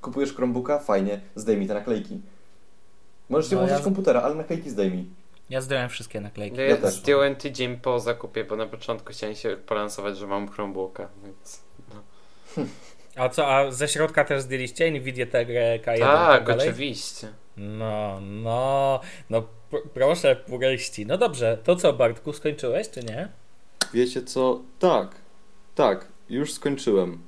Kupujesz 0.00 0.34
Chromebooka? 0.34 0.78
Fajnie, 0.78 1.20
zdejmij 1.34 1.68
te 1.68 1.74
naklejki. 1.74 2.20
Możesz 3.28 3.50
nie 3.50 3.54
No, 3.54 3.60
włożyć 3.62 3.78
ja- 3.78 3.84
komputera, 3.84 4.22
ale 4.22 4.34
naklejki 4.34 4.70
zdejmij. 4.70 5.06
Ja 5.50 5.60
zdjąłem 5.60 5.88
wszystkie 5.88 6.20
naklejki. 6.20 6.56
Ja, 6.58 6.64
Ja 6.66 6.76
też. 6.76 6.94
zdjąłem 6.94 7.36
tydzień 7.36 7.76
po 7.76 8.00
zakupie, 8.00 8.44
bo 8.44 8.56
na 8.56 8.66
początku 8.66 9.12
chciałem 9.12 9.34
się 9.36 9.56
polansować, 9.66 10.18
że 10.18 10.26
mam 10.26 10.48
Chromebooka, 10.48 11.08
więc... 11.24 11.60
A 13.16 13.28
co, 13.28 13.46
a 13.56 13.70
ze 13.72 13.88
środka 13.88 14.24
też 14.24 14.42
zdjęliście 14.42 14.90
Nvidia 14.90 15.26
Tegra 15.26 15.60
K1 15.60 15.96
i 15.96 16.00
tak, 16.00 16.46
dalej? 16.46 16.68
oczywiście. 16.68 17.28
No, 17.56 18.20
no, 18.20 19.00
no 19.30 19.42
proszę 19.94 20.36
puryści. 20.36 21.06
No 21.06 21.18
dobrze, 21.18 21.58
to 21.64 21.76
co 21.76 21.92
Bartku, 21.92 22.32
skończyłeś 22.32 22.90
czy 22.90 23.02
nie? 23.02 23.28
Wiecie 23.94 24.22
co? 24.22 24.60
Tak, 24.78 25.14
tak, 25.74 26.08
już 26.28 26.52
skończyłem. 26.52 27.18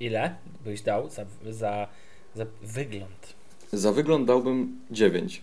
Ile 0.00 0.34
byś 0.64 0.82
dał 0.82 1.10
za, 1.10 1.24
za, 1.50 1.88
za 2.34 2.46
wygląd? 2.62 3.34
Za 3.72 3.92
wygląd 3.92 4.26
dałbym 4.26 4.80
9. 4.90 5.42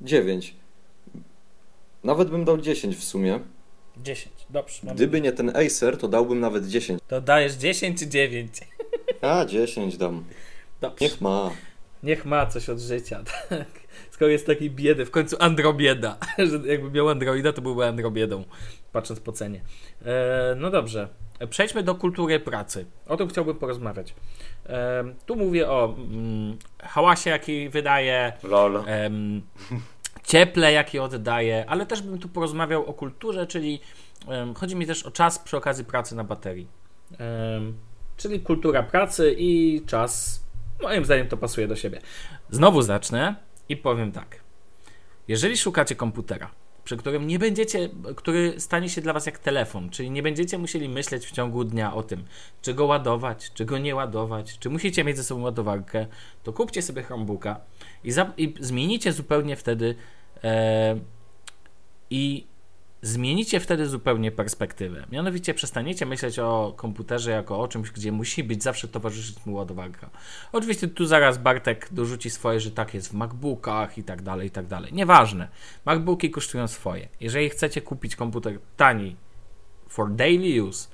9. 0.00 0.54
Nawet 2.04 2.30
bym 2.30 2.44
dał 2.44 2.58
10 2.58 2.96
w 2.96 3.04
sumie. 3.04 3.40
10, 3.96 4.34
dobrze. 4.50 4.80
Gdyby 4.94 5.20
nie 5.20 5.32
ten 5.32 5.56
Acer, 5.56 5.98
to 5.98 6.08
dałbym 6.08 6.40
nawet 6.40 6.66
10. 6.68 7.00
To 7.08 7.20
dajesz 7.20 7.54
10 7.54 7.98
czy 7.98 8.06
9? 8.06 8.60
A, 9.20 9.44
10 9.44 9.96
dam. 9.96 10.24
Dobrze. 10.80 11.04
Niech 11.04 11.20
ma. 11.20 11.50
Niech 12.02 12.24
ma 12.24 12.46
coś 12.46 12.68
od 12.68 12.80
życia, 12.80 13.22
tak. 13.48 13.83
Skoro 14.14 14.30
jest 14.30 14.46
taki 14.46 14.70
biedy, 14.70 15.06
w 15.06 15.10
końcu 15.10 15.36
androbieda. 15.40 16.16
Że 16.50 16.72
jakby 16.72 16.90
miał 16.90 17.08
androida, 17.08 17.52
to 17.52 17.62
byłby 17.62 17.86
androbiedą, 17.86 18.44
patrząc 18.92 19.20
po 19.20 19.32
cenie. 19.32 19.60
E, 20.06 20.54
no 20.56 20.70
dobrze. 20.70 21.08
Przejdźmy 21.50 21.82
do 21.82 21.94
kultury 21.94 22.40
pracy. 22.40 22.86
O 23.08 23.16
tym 23.16 23.28
chciałbym 23.28 23.56
porozmawiać. 23.56 24.14
E, 24.66 25.04
tu 25.26 25.36
mówię 25.36 25.70
o 25.70 25.94
mm, 25.98 26.58
hałasie, 26.82 27.30
jaki 27.30 27.68
wydaje, 27.68 28.32
Lol. 28.42 28.82
em, 28.86 29.42
cieple, 30.24 30.72
jakie 30.72 31.02
oddaje, 31.02 31.64
ale 31.68 31.86
też 31.86 32.02
bym 32.02 32.18
tu 32.18 32.28
porozmawiał 32.28 32.86
o 32.86 32.92
kulturze, 32.92 33.46
czyli 33.46 33.80
chodzi 34.54 34.76
mi 34.76 34.86
też 34.86 35.02
o 35.02 35.10
czas 35.10 35.38
przy 35.38 35.56
okazji 35.56 35.84
pracy 35.84 36.16
na 36.16 36.24
baterii. 36.24 36.68
Czyli 38.16 38.40
kultura 38.40 38.82
pracy 38.82 39.34
i 39.38 39.82
czas, 39.86 40.44
moim 40.82 41.04
zdaniem 41.04 41.28
to 41.28 41.36
pasuje 41.36 41.68
do 41.68 41.76
siebie. 41.76 42.00
Znowu 42.50 42.82
zacznę 42.82 43.34
i 43.68 43.76
powiem 43.76 44.12
tak. 44.12 44.40
Jeżeli 45.28 45.56
szukacie 45.56 45.96
komputera, 45.96 46.50
przy 46.84 46.96
którym 46.96 47.26
nie 47.26 47.38
będziecie, 47.38 47.88
który 48.16 48.60
stanie 48.60 48.88
się 48.88 49.00
dla 49.00 49.12
Was 49.12 49.26
jak 49.26 49.38
telefon, 49.38 49.90
czyli 49.90 50.10
nie 50.10 50.22
będziecie 50.22 50.58
musieli 50.58 50.88
myśleć 50.88 51.26
w 51.26 51.32
ciągu 51.32 51.64
dnia 51.64 51.94
o 51.94 52.02
tym, 52.02 52.24
czy 52.62 52.74
go 52.74 52.86
ładować, 52.86 53.50
czy 53.54 53.64
go 53.64 53.78
nie 53.78 53.94
ładować, 53.94 54.58
czy 54.58 54.70
musicie 54.70 55.04
mieć 55.04 55.16
ze 55.16 55.24
sobą 55.24 55.42
ładowarkę, 55.42 56.06
to 56.42 56.52
kupcie 56.52 56.82
sobie 56.82 57.02
Chromebooka 57.02 57.60
i, 58.04 58.12
za, 58.12 58.32
i 58.36 58.54
zmienicie 58.60 59.12
zupełnie 59.12 59.56
wtedy 59.56 59.94
e, 60.44 60.96
i 62.10 62.46
zmienicie 63.04 63.60
wtedy 63.60 63.86
zupełnie 63.86 64.32
perspektywę. 64.32 65.06
Mianowicie 65.12 65.54
przestaniecie 65.54 66.06
myśleć 66.06 66.38
o 66.38 66.74
komputerze 66.76 67.30
jako 67.30 67.60
o 67.60 67.68
czymś, 67.68 67.90
gdzie 67.90 68.12
musi 68.12 68.44
być 68.44 68.62
zawsze 68.62 68.88
towarzyszyć 68.88 69.46
mu 69.46 69.54
ładowarka. 69.54 70.10
Oczywiście 70.52 70.88
tu 70.88 71.06
zaraz 71.06 71.38
Bartek 71.38 71.88
dorzuci 71.90 72.30
swoje, 72.30 72.60
że 72.60 72.70
tak 72.70 72.94
jest 72.94 73.08
w 73.08 73.12
MacBookach 73.12 73.98
i 73.98 74.02
tak 74.04 74.22
dalej, 74.22 74.48
i 74.48 74.50
tak 74.50 74.66
dalej. 74.66 74.92
Nieważne. 74.92 75.48
MacBooki 75.84 76.30
kosztują 76.30 76.68
swoje. 76.68 77.08
Jeżeli 77.20 77.50
chcecie 77.50 77.80
kupić 77.80 78.16
komputer 78.16 78.58
tani 78.76 79.16
for 79.88 80.12
daily 80.12 80.62
use 80.62 80.88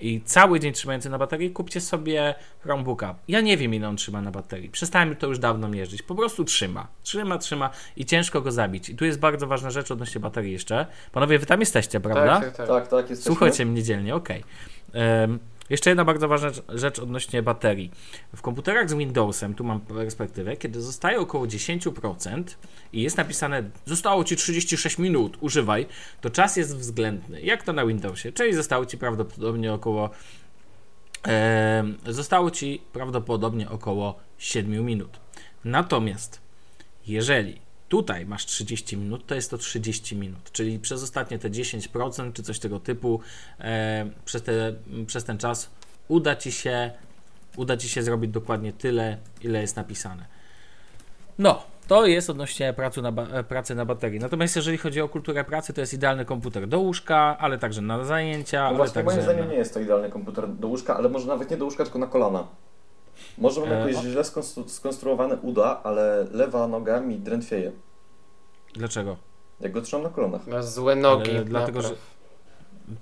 i 0.00 0.20
cały 0.24 0.60
dzień 0.60 0.72
trzymający 0.72 1.10
na 1.10 1.18
baterii, 1.18 1.50
kupcie 1.50 1.80
sobie 1.80 2.34
Chromebooka. 2.60 3.14
Ja 3.28 3.40
nie 3.40 3.56
wiem, 3.56 3.74
ile 3.74 3.88
on 3.88 3.96
trzyma 3.96 4.20
na 4.20 4.30
baterii. 4.30 4.68
Przestałem 4.68 5.16
to 5.16 5.26
już 5.26 5.38
dawno 5.38 5.68
mierzyć. 5.68 6.02
Po 6.02 6.14
prostu 6.14 6.44
trzyma. 6.44 6.86
Trzyma, 7.02 7.38
trzyma 7.38 7.70
i 7.96 8.04
ciężko 8.04 8.40
go 8.40 8.52
zabić. 8.52 8.88
I 8.88 8.96
tu 8.96 9.04
jest 9.04 9.18
bardzo 9.18 9.46
ważna 9.46 9.70
rzecz 9.70 9.90
odnośnie 9.90 10.20
baterii 10.20 10.52
jeszcze. 10.52 10.86
Panowie, 11.12 11.38
wy 11.38 11.46
tam 11.46 11.60
jesteście, 11.60 12.00
prawda? 12.00 12.40
Tak, 12.40 12.44
tak, 12.44 12.56
tak. 12.56 12.68
Tak, 12.68 12.88
tak, 12.88 13.10
jesteśmy. 13.10 13.32
Słuchajcie 13.32 13.66
mnie 13.66 13.82
dzielnie, 13.82 14.14
okej. 14.14 14.44
Em, 14.92 15.38
Jeszcze 15.70 15.90
jedna 15.90 16.04
bardzo 16.04 16.28
ważna 16.28 16.50
rzecz- 16.68 16.98
odnośnie 16.98 17.42
baterii. 17.42 17.90
W 18.36 18.42
komputerach 18.42 18.90
z 18.90 18.94
Windowsem, 18.94 19.54
tu 19.54 19.64
mam 19.64 19.80
perspektywę, 19.80 20.56
kiedy 20.56 20.82
zostaje 20.82 21.20
około 21.20 21.46
10% 21.46 22.42
i 22.92 23.02
jest 23.02 23.16
napisane 23.16 23.70
zostało 23.84 24.24
Ci 24.24 24.36
36 24.36 24.98
minut, 24.98 25.36
używaj, 25.40 25.86
to 26.20 26.30
czas 26.30 26.56
jest 26.56 26.76
względny. 26.76 27.40
Jak 27.40 27.62
to 27.62 27.72
na 27.72 27.86
Windowsie? 27.86 28.32
Czyli 28.32 28.54
zostało 28.54 28.86
Ci 28.86 28.98
prawdopodobnie 28.98 29.72
około 29.72 30.10
em, 31.22 31.98
zostało 32.06 32.50
Ci 32.50 32.82
prawdopodobnie 32.92 33.70
około 33.70 34.18
7 34.38 34.84
minut. 34.84 35.20
Natomiast 35.64 36.40
jeżeli 37.06 37.60
tutaj 37.88 38.26
masz 38.26 38.46
30 38.46 38.96
minut, 38.96 39.26
to 39.26 39.34
jest 39.34 39.50
to 39.50 39.58
30 39.58 40.16
minut, 40.16 40.52
czyli 40.52 40.78
przez 40.78 41.02
ostatnie 41.02 41.38
te 41.38 41.50
10% 41.50 42.32
czy 42.32 42.42
coś 42.42 42.58
tego 42.58 42.80
typu, 42.80 43.20
e, 43.60 44.10
przez, 44.24 44.42
te, 44.42 44.74
przez 45.06 45.24
ten 45.24 45.38
czas 45.38 45.70
uda 46.08 46.36
ci 46.36 46.52
się 46.52 46.90
uda 47.56 47.76
ci 47.76 47.88
się 47.88 48.02
zrobić 48.02 48.30
dokładnie 48.30 48.72
tyle, 48.72 49.16
ile 49.42 49.60
jest 49.60 49.76
napisane. 49.76 50.24
No, 51.38 51.62
to 51.88 52.06
jest 52.06 52.30
odnośnie 52.30 52.72
pracy 52.72 53.02
na, 53.02 53.08
e, 53.08 53.44
pracy 53.44 53.74
na 53.74 53.84
baterii. 53.84 54.20
Natomiast 54.20 54.56
jeżeli 54.56 54.78
chodzi 54.78 55.00
o 55.00 55.08
kulturę 55.08 55.44
pracy, 55.44 55.72
to 55.72 55.80
jest 55.80 55.94
idealny 55.94 56.24
komputer 56.24 56.68
do 56.68 56.80
łóżka, 56.80 57.36
ale 57.38 57.58
także 57.58 57.80
na 57.80 58.04
zajęcia, 58.04 58.60
No 58.60 58.66
ale 58.68 58.76
właśnie, 58.76 58.94
także 58.94 59.10
moim 59.10 59.22
zdaniem 59.22 59.44
na... 59.44 59.52
nie 59.52 59.58
jest 59.58 59.74
to 59.74 59.80
idealny 59.80 60.10
komputer 60.10 60.48
do 60.48 60.68
łóżka, 60.68 60.96
ale 60.96 61.08
może 61.08 61.26
nawet 61.26 61.50
nie 61.50 61.56
do 61.56 61.64
łóżka, 61.64 61.84
tylko 61.84 61.98
na 61.98 62.06
kolana. 62.06 62.46
Może 63.38 63.60
mam 63.60 63.72
E, 63.72 63.78
jakoś 63.78 64.04
źle 64.04 64.22
skonstru- 64.22 64.68
skonstruowane 64.68 65.36
uda, 65.36 65.80
ale 65.84 66.26
lewa 66.32 66.68
noga 66.68 67.00
mi 67.00 67.18
drętwieje. 67.18 67.72
Dlaczego? 68.74 69.16
Jak 69.60 69.72
go 69.72 69.80
trzymam 69.82 70.02
na 70.02 70.08
kolanach. 70.10 70.46
Masz 70.46 70.64
złe 70.64 70.96
nogi. 70.96 71.30
Ale 71.30 71.44
dlatego, 71.44 71.82
że- 71.82 71.94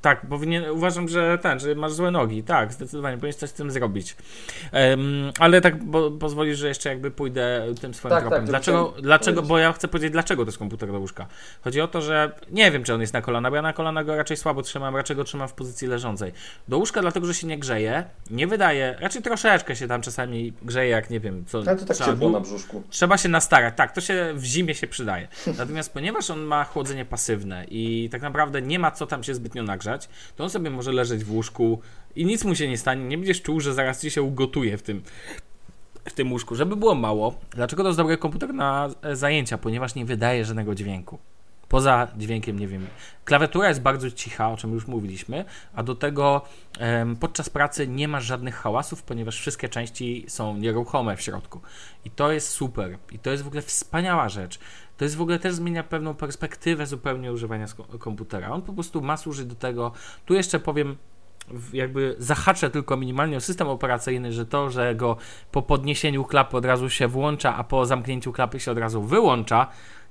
Tak, 0.00 0.26
powinien, 0.26 0.70
uważam, 0.70 1.08
że 1.08 1.38
ten, 1.38 1.60
że 1.60 1.74
masz 1.74 1.92
złe 1.92 2.10
nogi. 2.10 2.42
Tak, 2.42 2.72
zdecydowanie 2.72 3.16
powinieneś 3.16 3.36
coś 3.36 3.50
z 3.50 3.52
tym 3.52 3.70
zrobić. 3.70 4.16
Em, 4.72 5.32
ale 5.38 5.60
tak 5.60 5.84
bo, 5.84 6.10
pozwolisz, 6.10 6.58
że 6.58 6.68
jeszcze 6.68 6.88
jakby 6.88 7.10
pójdę 7.10 7.66
tym 7.80 7.94
swoim 7.94 8.10
Tak, 8.10 8.20
tropem. 8.20 8.38
tak, 8.38 8.48
dlaczego, 8.48 8.94
dlaczego, 9.02 9.42
bo 9.42 9.58
ja 9.58 9.72
chcę 9.72 9.88
powiedzieć, 9.88 10.12
dlaczego 10.12 10.44
to 10.44 10.48
jest 10.48 10.58
komputer 10.58 10.92
do 10.92 10.98
łóżka. 10.98 11.26
Chodzi 11.64 11.80
o 11.80 11.88
to, 11.88 12.02
że 12.02 12.32
nie 12.50 12.70
wiem, 12.70 12.84
czy 12.84 12.94
on 12.94 13.00
jest 13.00 13.12
na 13.12 13.22
kolana, 13.22 13.50
bo 13.50 13.56
ja 13.56 13.62
na 13.62 13.72
kolana 13.72 14.04
go 14.04 14.16
raczej 14.16 14.36
słabo 14.36 14.62
trzymam, 14.62 14.96
raczej 14.96 15.16
go 15.16 15.24
trzymam 15.24 15.48
w 15.48 15.52
pozycji 15.52 15.88
leżącej. 15.88 16.32
Do 16.68 16.78
łóżka 16.78 17.00
dlatego, 17.00 17.26
że 17.26 17.34
się 17.34 17.46
nie 17.46 17.58
grzeje, 17.58 18.04
nie 18.30 18.46
wydaje, 18.46 18.96
raczej 19.00 19.22
troszeczkę 19.22 19.76
się 19.76 19.88
tam 19.88 20.02
czasami 20.02 20.52
grzeje, 20.62 20.90
jak 20.90 21.10
nie 21.10 21.20
wiem, 21.20 21.44
co 21.46 21.58
Ale 21.58 21.76
to 21.76 21.84
tak 21.84 21.96
trzeba 21.96 22.10
ciepło 22.10 22.30
na 22.30 22.40
brzuszku. 22.40 22.82
Trzeba 22.90 23.18
się 23.18 23.28
nastarać, 23.28 23.74
tak, 23.76 23.92
to 23.92 24.00
się 24.00 24.32
w 24.34 24.44
zimie 24.44 24.74
się 24.74 24.86
przydaje. 24.86 25.28
Natomiast 25.58 25.92
ponieważ 25.92 26.30
on 26.30 26.40
ma 26.40 26.64
chłodzenie 26.64 27.04
pasywne 27.04 27.64
i 27.70 28.08
tak 28.12 28.22
naprawdę 28.22 28.62
nie 28.62 28.78
ma 28.78 28.90
co 28.90 29.06
tam 29.06 29.24
się 29.24 29.34
zbytnio 29.34 29.62
nagrzać, 29.76 30.08
to 30.36 30.44
on 30.44 30.50
sobie 30.50 30.70
może 30.70 30.92
leżeć 30.92 31.24
w 31.24 31.32
łóżku 31.32 31.80
i 32.16 32.24
nic 32.24 32.44
mu 32.44 32.54
się 32.54 32.68
nie 32.68 32.78
stanie. 32.78 33.04
Nie 33.04 33.18
będziesz 33.18 33.42
czuł, 33.42 33.60
że 33.60 33.74
zaraz 33.74 34.02
ci 34.02 34.10
się 34.10 34.22
ugotuje 34.22 34.78
w 34.78 34.82
tym, 34.82 35.02
w 36.04 36.12
tym 36.12 36.32
łóżku. 36.32 36.54
Żeby 36.54 36.76
było 36.76 36.94
mało, 36.94 37.34
dlaczego 37.50 37.82
to 37.82 37.88
jest 37.88 37.98
dobry 37.98 38.18
komputer 38.18 38.54
na 38.54 38.88
e, 39.02 39.16
zajęcia? 39.16 39.58
Ponieważ 39.58 39.94
nie 39.94 40.04
wydaje 40.04 40.44
żadnego 40.44 40.74
dźwięku. 40.74 41.18
Poza 41.68 42.08
dźwiękiem, 42.16 42.58
nie 42.58 42.68
wiem. 42.68 42.86
Klawiatura 43.24 43.68
jest 43.68 43.80
bardzo 43.80 44.10
cicha, 44.10 44.50
o 44.50 44.56
czym 44.56 44.72
już 44.72 44.86
mówiliśmy, 44.86 45.44
a 45.74 45.82
do 45.82 45.94
tego 45.94 46.42
em, 46.78 47.16
podczas 47.16 47.50
pracy 47.50 47.88
nie 47.88 48.08
masz 48.08 48.24
żadnych 48.24 48.54
hałasów, 48.54 49.02
ponieważ 49.02 49.38
wszystkie 49.40 49.68
części 49.68 50.24
są 50.28 50.56
nieruchome 50.56 51.16
w 51.16 51.22
środku. 51.22 51.60
I 52.04 52.10
to 52.10 52.32
jest 52.32 52.48
super. 52.48 52.98
I 53.12 53.18
to 53.18 53.30
jest 53.30 53.42
w 53.42 53.46
ogóle 53.46 53.62
wspaniała 53.62 54.28
rzecz. 54.28 54.58
To 54.96 55.04
jest 55.04 55.16
w 55.16 55.20
ogóle 55.20 55.38
też 55.38 55.54
zmienia 55.54 55.82
pewną 55.82 56.14
perspektywę 56.14 56.86
zupełnie 56.86 57.32
używania 57.32 57.66
komputera. 57.98 58.48
On 58.50 58.62
po 58.62 58.72
prostu 58.72 59.02
ma 59.02 59.16
służyć 59.16 59.46
do 59.46 59.54
tego. 59.54 59.92
Tu 60.24 60.34
jeszcze 60.34 60.60
powiem, 60.60 60.96
jakby 61.72 62.16
zahaczę 62.18 62.70
tylko 62.70 62.96
minimalnie 62.96 63.36
o 63.36 63.40
system 63.40 63.68
operacyjny, 63.68 64.32
że 64.32 64.46
to, 64.46 64.70
że 64.70 64.94
go 64.94 65.16
po 65.52 65.62
podniesieniu 65.62 66.24
klapy 66.24 66.56
od 66.56 66.64
razu 66.64 66.90
się 66.90 67.08
włącza, 67.08 67.56
a 67.56 67.64
po 67.64 67.86
zamknięciu 67.86 68.32
klapy 68.32 68.60
się 68.60 68.70
od 68.70 68.78
razu 68.78 69.02
wyłącza, 69.02 69.66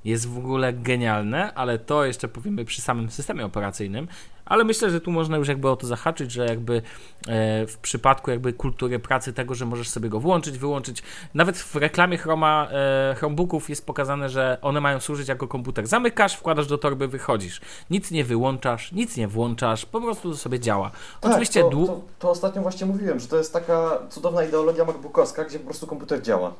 jest 0.06 0.30
w 0.30 0.38
ogóle 0.38 0.74
genialne, 0.74 1.54
ale 1.54 1.80
to 1.80 2.06
jeszcze 2.06 2.28
powiemy 2.28 2.66
przy 2.66 2.82
samym 2.82 3.10
systemie 3.12 3.46
operacyjnym. 3.46 4.08
Ale 4.46 4.64
myślę, 4.64 4.90
że 4.90 5.02
tu 5.02 5.12
można 5.12 5.38
już 5.38 5.48
jakby 5.48 5.70
o 5.70 5.76
to 5.76 5.88
zahaczyć, 5.88 6.32
że 6.32 6.46
jakby 6.46 6.82
e, 7.28 7.68
w 7.68 7.78
przypadku 7.78 8.32
jakby 8.32 8.54
kultury 8.54 9.00
pracy 9.00 9.34
tego, 9.34 9.56
że 9.56 9.66
możesz 9.66 9.90
sobie 9.90 10.10
go 10.10 10.20
włączyć, 10.20 10.58
wyłączyć. 10.58 11.04
Nawet 11.34 11.58
w 11.58 11.76
reklamie 11.76 12.18
Chroma, 12.18 12.68
e, 12.72 13.16
Chromebooków 13.18 13.70
jest 13.70 13.86
pokazane, 13.86 14.30
że 14.30 14.58
one 14.62 14.82
mają 14.82 15.00
służyć 15.00 15.28
jako 15.28 15.48
komputer. 15.48 15.88
Zamykasz, 15.88 16.36
wkładasz 16.36 16.68
do 16.68 16.78
torby, 16.78 17.08
wychodzisz. 17.08 17.62
Nic 17.90 18.12
nie 18.12 18.24
wyłączasz, 18.24 18.92
nic 18.92 19.18
nie 19.18 19.28
włączasz, 19.28 19.86
po 19.86 20.02
prostu 20.02 20.32
to 20.32 20.38
sobie 20.38 20.60
działa. 20.60 20.92
Oczywiście 21.22 21.62
tak, 21.62 21.72
to, 21.72 21.78
dłu- 21.78 21.88
to, 21.88 22.02
to 22.20 22.30
ostatnio 22.30 22.62
właśnie 22.62 22.86
mówiłem, 22.86 23.20
że 23.20 23.28
to 23.28 23.38
jest 23.38 23.54
taka 23.54 24.00
cudowna 24.10 24.44
ideologia 24.44 24.86
MacBookowska, 24.86 25.44
gdzie 25.46 25.60
po 25.60 25.66
prostu 25.66 25.88
komputer 25.88 26.22
działa. 26.22 26.54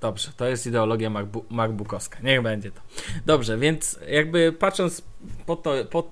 Dobrze, 0.00 0.32
to 0.36 0.46
jest 0.46 0.66
ideologia 0.66 1.10
MacBo- 1.10 1.42
MacBookowska. 1.50 2.18
Niech 2.22 2.42
będzie 2.42 2.70
to. 2.70 2.80
Dobrze, 3.26 3.58
więc 3.58 3.98
jakby 4.08 4.52
patrząc 4.52 5.02
po 5.46 5.56
to, 5.56 5.72
pod 5.90 6.06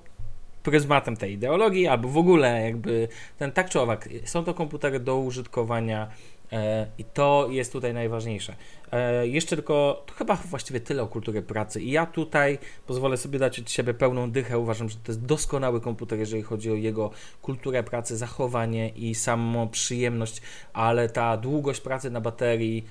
pryzmatem 0.63 1.17
tej 1.17 1.33
ideologii, 1.33 1.87
albo 1.87 2.09
w 2.09 2.17
ogóle 2.17 2.61
jakby 2.61 3.07
ten 3.37 3.51
tak 3.51 3.69
czy 3.69 3.79
owak, 3.79 4.09
są 4.25 4.43
to 4.43 4.53
komputery 4.53 4.99
do 4.99 5.17
użytkowania 5.17 6.07
e, 6.51 6.87
i 6.97 7.03
to 7.03 7.47
jest 7.51 7.71
tutaj 7.71 7.93
najważniejsze. 7.93 8.55
E, 8.91 9.27
jeszcze 9.27 9.55
tylko, 9.55 10.03
to 10.05 10.13
chyba 10.13 10.35
właściwie 10.35 10.79
tyle 10.79 11.03
o 11.03 11.07
kulturze 11.07 11.41
pracy 11.41 11.81
i 11.81 11.91
ja 11.91 12.05
tutaj 12.05 12.59
pozwolę 12.87 13.17
sobie 13.17 13.39
dać 13.39 13.59
od 13.59 13.71
siebie 13.71 13.93
pełną 13.93 14.31
dychę. 14.31 14.59
Uważam, 14.59 14.89
że 14.89 14.95
to 14.95 15.11
jest 15.11 15.25
doskonały 15.25 15.81
komputer, 15.81 16.19
jeżeli 16.19 16.43
chodzi 16.43 16.71
o 16.71 16.75
jego 16.75 17.11
kulturę 17.41 17.83
pracy, 17.83 18.17
zachowanie 18.17 18.89
i 18.89 19.15
samą 19.15 19.69
przyjemność, 19.69 20.41
ale 20.73 21.09
ta 21.09 21.37
długość 21.37 21.81
pracy 21.81 22.09
na 22.09 22.21
baterii, 22.21 22.85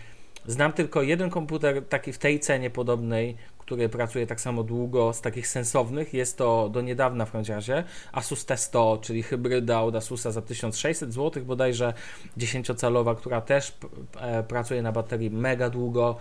Znam 0.47 0.73
tylko 0.73 1.03
jeden 1.03 1.31
komputer 1.31 1.83
taki 1.89 2.13
w 2.13 2.19
tej 2.19 2.41
cenie 2.41 2.71
podobnej, 2.71 3.37
który 3.59 3.89
pracuje 3.89 4.27
tak 4.27 4.41
samo 4.41 4.63
długo 4.63 5.13
z 5.13 5.21
takich 5.21 5.47
sensownych. 5.49 6.15
Jest 6.15 6.39
to 6.39 6.69
do 6.69 6.81
niedawna 6.81 7.27
w 7.27 7.33
każdym 7.33 7.55
razie 7.55 7.85
Asus 8.13 8.47
T100, 8.47 9.01
czyli 9.01 9.23
hybryda 9.23 9.81
od 9.81 9.95
Asusa 9.97 10.31
za 10.31 10.43
1600 10.43 11.13
zł, 11.13 11.45
bodajże 11.45 11.95
10-calowa, 12.39 13.17
która 13.17 13.41
też 13.41 13.73
e, 14.21 14.43
pracuje 14.43 14.83
na 14.83 14.93
baterii 14.93 15.31
mega 15.31 15.71
długo. 15.71 16.17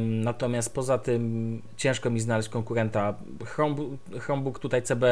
Natomiast 0.00 0.74
poza 0.74 0.98
tym 0.98 1.62
ciężko 1.76 2.10
mi 2.10 2.20
znaleźć 2.20 2.48
konkurenta. 2.48 3.14
Chromebook, 3.44 3.90
Chromebook 4.20 4.58
tutaj 4.58 4.82
CB 4.82 5.02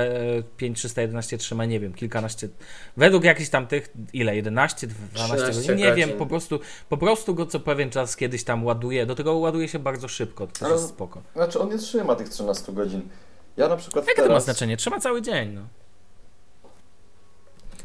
5311 0.57 1.39
trzyma, 1.39 1.65
nie 1.65 1.81
wiem, 1.81 1.95
kilkanaście, 1.95 2.49
według 2.97 3.25
jakichś 3.25 3.51
tam 3.51 3.67
tych, 3.67 3.91
ile, 4.13 4.37
11, 4.37 4.87
12 4.87 5.37
13 5.37 5.53
godzin, 5.53 5.77
nie 5.77 5.95
wiem, 5.95 6.09
godzin. 6.09 6.19
po 6.19 6.27
prostu, 6.27 6.61
po 6.89 6.97
prostu 6.97 7.35
go 7.35 7.47
co 7.47 7.61
pewien 7.61 7.91
czas 7.91 8.17
kiedyś 8.17 8.45
tam 8.45 8.65
ładuje, 8.65 9.07
do 9.07 9.15
tego 9.15 9.35
ładuje 9.35 9.69
się 9.69 9.79
bardzo 9.79 10.09
szybko, 10.09 10.47
to 10.47 10.67
Ale- 10.67 10.75
jest 10.75 10.89
spoko. 10.89 11.23
Znaczy 11.35 11.61
on 11.61 11.71
nie 11.71 11.79
trzyma 11.79 12.15
tych 12.17 12.29
13 12.29 12.73
godzin. 12.73 13.09
Ja 13.57 13.69
na 13.69 13.77
przykład 13.77 14.05
Jakie 14.05 14.17
teraz... 14.17 14.29
to 14.29 14.35
ma 14.35 14.41
znaczenie? 14.41 14.77
Trzyma 14.77 15.01
cały 15.01 15.23
dzień, 15.23 15.53
no. 15.53 15.63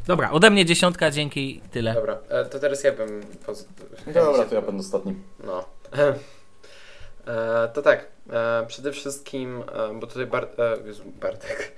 Dobra, 0.06 0.30
ode 0.30 0.50
mnie 0.50 0.64
dziesiątka, 0.64 1.10
dzięki, 1.10 1.60
tyle. 1.70 1.94
Dobra, 1.94 2.18
e, 2.28 2.44
to 2.44 2.58
teraz 2.58 2.84
ja 2.84 2.92
bym... 2.92 3.22
Poz... 3.46 3.66
Dobra, 4.06 4.44
to 4.44 4.54
ja 4.54 4.62
będę 4.66 4.80
ostatni. 4.80 5.14
No. 5.44 5.64
E, 7.28 7.68
to 7.68 7.82
tak, 7.82 8.06
e, 8.30 8.66
przede 8.66 8.92
wszystkim, 8.92 9.62
e, 9.72 9.94
bo 9.94 10.06
tutaj 10.06 10.26
Bar 10.26 10.48
e, 10.58 10.86
Jezu, 10.86 11.02
Bartek, 11.20 11.72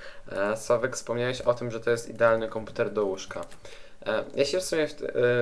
Sławek 0.57 0.97
wspomniałeś 0.97 1.41
o 1.41 1.55
tym, 1.55 1.71
że 1.71 1.81
to 1.81 1.91
jest 1.91 2.09
idealny 2.09 2.49
komputer 2.49 2.93
do 2.93 3.05
łóżka. 3.05 3.41
Ja 4.35 4.45
się 4.45 4.59
w 4.59 4.63
sumie 4.63 4.89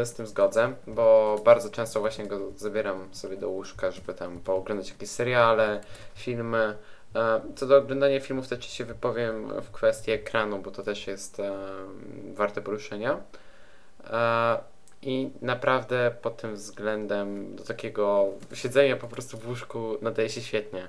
z 0.04 0.12
tym 0.12 0.26
zgodzę, 0.26 0.72
bo 0.86 1.36
bardzo 1.44 1.70
często 1.70 2.00
właśnie 2.00 2.26
go 2.26 2.38
zabieram 2.56 3.08
sobie 3.12 3.36
do 3.36 3.48
łóżka, 3.48 3.90
żeby 3.90 4.14
tam 4.14 4.40
pooglądać 4.40 4.90
jakieś 4.90 5.10
seriale, 5.10 5.80
filmy. 6.14 6.76
Co 7.56 7.66
do 7.66 7.76
oglądania 7.76 8.20
filmów, 8.20 8.48
to 8.48 8.56
ci 8.56 8.70
się 8.70 8.84
wypowiem 8.84 9.60
w 9.62 9.70
kwestii 9.70 10.10
ekranu, 10.10 10.58
bo 10.58 10.70
to 10.70 10.82
też 10.82 11.06
jest 11.06 11.42
warte 12.34 12.62
poruszenia. 12.62 13.20
I 15.02 15.30
naprawdę 15.42 16.10
pod 16.22 16.36
tym 16.36 16.54
względem 16.54 17.56
do 17.56 17.64
takiego 17.64 18.26
siedzenia 18.54 18.96
po 18.96 19.08
prostu 19.08 19.38
w 19.38 19.48
łóżku 19.48 19.96
nadaje 20.02 20.28
się 20.28 20.40
świetnie. 20.40 20.88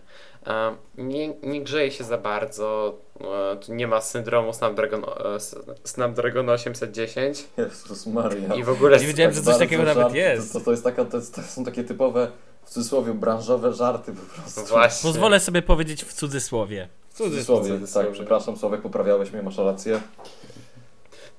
Nie, 0.98 1.34
nie 1.44 1.62
grzeje 1.62 1.92
się 1.92 2.04
za 2.04 2.18
bardzo, 2.18 2.96
e, 3.22 3.58
tu 3.58 3.74
nie 3.74 3.88
ma 3.88 4.02
syndromu 4.02 4.54
Snapdragon, 4.54 5.04
e, 5.04 5.40
Snapdragon 5.84 6.50
810 6.50 7.48
Jezus 7.58 8.08
Maria. 8.08 8.56
i 8.56 8.64
w 8.64 8.70
ogóle 8.70 9.00
Nie 9.00 9.08
wiedziałem, 9.08 9.34
że 9.34 9.42
coś 9.42 9.58
takiego 9.58 9.84
nawet 9.84 10.04
żarty. 10.04 10.18
jest. 10.18 10.54
To, 10.54 10.60
to, 10.60 10.66
to, 10.66 10.72
jest 10.72 10.84
taka, 10.84 11.06
to, 11.06 11.18
jest, 11.18 11.36
to 11.36 11.42
są 11.42 11.66
takie 11.66 11.84
typowe, 11.84 12.32
w 12.66 12.70
cudzysłowie, 12.70 13.14
branżowe 13.14 13.74
żarty 13.74 14.14
po 14.14 14.34
prostu. 14.42 14.66
właśnie. 14.66 15.10
Pozwolę 15.10 15.40
sobie 15.40 15.62
powiedzieć 15.62 16.04
w 16.04 16.14
cudzysłowie. 16.14 16.88
W 17.10 17.14
cudzysłowie, 17.14 17.70
cudzysłowie. 17.70 18.08
tak, 18.08 18.14
przepraszam, 18.16 18.58
Sławek, 18.58 18.82
poprawiałeś 18.82 19.32
mnie, 19.32 19.42
masz 19.44 19.58
rację. 19.58 20.02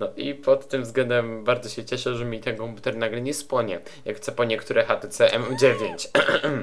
No 0.01 0.09
i 0.17 0.35
pod 0.35 0.69
tym 0.69 0.83
względem 0.83 1.45
bardzo 1.45 1.69
się 1.69 1.85
cieszę, 1.85 2.15
że 2.15 2.25
mi 2.25 2.41
ten 2.41 2.57
komputer 2.57 2.97
nagle 2.97 3.21
nie 3.21 3.35
spłonie, 3.35 3.81
jak 4.05 4.21
co 4.21 4.33
po 4.33 4.45
niektóre 4.45 4.85
HTC 4.85 5.27
M9. 5.29 6.09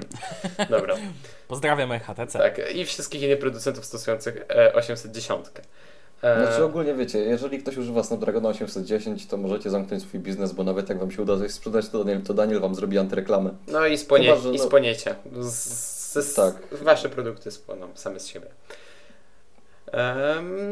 Dobra. 0.69 0.95
Pozdrawiam 1.47 1.99
HTC. 1.99 2.39
Tak, 2.39 2.75
i 2.75 2.85
wszystkich 2.85 3.21
innych 3.21 3.39
producentów 3.39 3.85
stosujących 3.85 4.45
e, 4.49 4.73
810. 4.73 5.45
E, 6.23 6.45
Znaczy 6.47 6.63
ogólnie 6.63 6.93
wiecie, 6.93 7.19
jeżeli 7.19 7.59
ktoś 7.59 7.77
używa 7.77 8.03
Snapdragona 8.03 8.49
810, 8.49 9.27
to 9.27 9.37
możecie 9.37 9.69
zamknąć 9.69 10.03
swój 10.03 10.19
biznes, 10.19 10.51
bo 10.51 10.63
nawet 10.63 10.89
jak 10.89 10.99
wam 10.99 11.11
się 11.11 11.21
uda 11.21 11.37
coś 11.37 11.51
sprzedać, 11.51 11.89
to 11.89 12.03
Daniel, 12.03 12.21
to 12.21 12.33
Daniel 12.33 12.59
wam 12.59 12.75
zrobi 12.75 12.97
antyreklamę. 12.97 13.49
no 13.67 13.85
i, 13.87 13.97
spłonie, 13.97 14.25
Chyba, 14.29 14.41
że 14.41 14.49
i 14.49 14.57
no- 14.57 14.63
spłoniecie. 14.63 15.15
Z, 15.39 15.53
z, 15.53 16.25
z, 16.31 16.33
Tak. 16.35 16.55
Wasze 16.71 17.09
produkty 17.09 17.51
spłoną 17.51 17.87
same 17.95 18.19
z 18.19 18.27
siebie. 18.27 18.47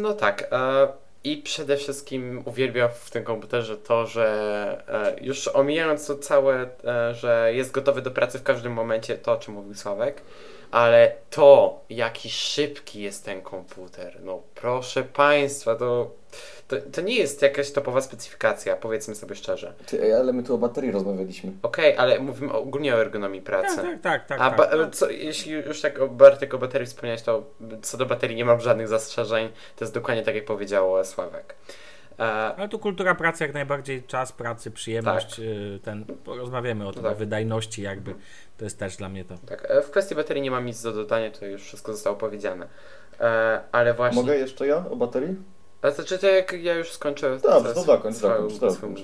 No 0.02 0.14
tak. 0.14 0.48
E, 0.52 0.88
I 1.26 1.38
przede 1.38 1.78
wszystkim 1.78 2.44
uwielbiam 2.46 2.90
w 2.90 3.12
tym 3.12 3.24
komputerze 3.24 3.78
to, 3.78 4.08
że 4.08 4.84
e, 4.88 5.24
już 5.26 5.48
omijając 5.48 6.08
to 6.08 6.16
całe, 6.16 6.70
e, 6.84 7.14
że 7.14 7.52
jest 7.54 7.72
gotowy 7.72 8.02
do 8.02 8.12
pracy 8.12 8.40
w 8.40 8.44
każdym 8.44 8.74
momencie, 8.74 9.18
to 9.18 9.32
o 9.32 9.38
czym 9.38 9.54
mówił 9.54 9.74
Sławek, 9.74 10.22
ale 10.76 11.12
to, 11.30 11.80
jaki 11.90 12.30
szybki 12.30 13.02
jest 13.02 13.26
ten 13.26 13.42
komputer, 13.42 14.18
no 14.24 14.42
proszę 14.56 15.04
Państwa, 15.04 15.76
to, 15.76 16.12
to, 16.68 16.76
to 16.94 17.02
nie 17.02 17.16
jest 17.16 17.42
jakaś 17.42 17.72
topowa 17.72 18.02
specyfikacja, 18.02 18.76
powiedzmy 18.76 19.16
sobie 19.16 19.36
szczerze. 19.36 19.74
Ty, 19.86 20.16
ale 20.16 20.34
my 20.34 20.44
tu 20.44 20.56
o 20.56 20.58
baterii 20.58 20.92
rozmawialiśmy. 20.92 21.52
Okej, 21.64 21.98
ale 21.98 22.20
mówimy 22.20 22.54
ogólnie 22.54 22.96
o 22.96 23.02
ergonomii 23.02 23.42
pracy. 23.42 23.76
Tak, 23.76 23.86
tak, 23.86 24.02
tak. 24.02 24.28
tak, 24.28 24.42
A 24.42 24.50
tak. 24.50 24.58
ba- 24.58 24.90
co, 24.90 25.10
jeśli 25.10 25.52
już 25.52 25.82
tak 25.82 26.00
o 26.00 26.08
Bartek 26.08 26.54
o 26.54 26.58
baterii 26.58 26.88
wspomniałeś, 26.88 27.22
to 27.22 27.44
co 27.82 27.98
do 27.98 28.06
baterii 28.06 28.36
nie 28.36 28.46
mam 28.46 28.62
żadnych 28.62 28.88
zastrzeżeń. 28.88 29.50
To 29.76 29.86
jest 29.86 29.94
dokładnie 29.94 30.24
tak, 30.24 30.36
jak 30.36 30.46
powiedział 30.46 31.06
Sławek. 31.06 31.56
E, 32.20 32.24
Ale 32.24 32.70
tu 32.70 32.80
kultura 32.80 33.16
pracy 33.16 33.44
jak 33.44 33.54
najbardziej, 33.54 34.04
czas 34.04 34.32
pracy, 34.32 34.72
przyjemność, 34.72 35.40
y, 35.40 35.80
ten, 35.84 36.06
porozmawiamy 36.06 36.88
o 36.88 36.92
tym, 36.94 37.04
Tak. 37.04 37.18
wydajności 37.18 37.82
jakby, 37.82 38.16
to 38.58 38.64
jest 38.64 38.80
też 38.80 38.98
dla 38.98 39.10
mnie 39.10 39.26
to. 39.26 39.36
tak, 39.48 39.66
e, 39.70 39.82
w 39.82 39.92
kwestii 39.92 40.16
baterii 40.16 40.44
nie 40.44 40.52
mam 40.52 40.66
nic 40.66 40.82
do 40.82 40.92
dodania, 40.92 41.32
to 41.32 41.46
już 41.46 41.64
wszystko 41.64 41.94
zostało 41.94 42.16
powiedziane. 42.16 42.68
E, 43.20 43.60
ale 43.72 43.94
właśnie. 43.94 44.22
Mogę 44.22 44.38
jeszcze 44.38 44.68
ja 44.68 44.86
o 44.92 44.96
baterii? 44.96 45.36
A 45.82 45.92
znaczy 45.92 46.18
to 46.20 46.28
jak 46.28 46.52
ja 46.64 46.74
już 46.74 46.92
skończę 46.92 47.38
Dobrze, 47.40 47.74
to 47.74 47.86
dokończ, 47.86 48.18
dokończ. 48.20 49.02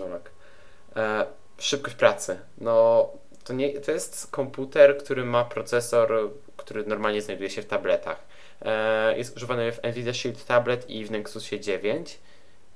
E, 0.95 1.25
szybkość 1.57 1.95
pracy. 1.95 2.39
No, 2.57 3.09
to, 3.43 3.53
nie, 3.53 3.79
to 3.79 3.91
jest 3.91 4.27
komputer, 4.31 4.97
który 4.97 5.25
ma 5.25 5.45
procesor, 5.45 6.31
który 6.57 6.85
normalnie 6.85 7.21
znajduje 7.21 7.49
się 7.49 7.61
w 7.61 7.65
tabletach. 7.65 8.23
E, 8.61 9.17
jest 9.17 9.37
używany 9.37 9.71
w 9.71 9.83
Nvidia 9.83 10.13
Shield 10.13 10.45
Tablet 10.45 10.89
i 10.89 11.05
w 11.05 11.11
Nexusie 11.11 11.59
9 11.59 12.19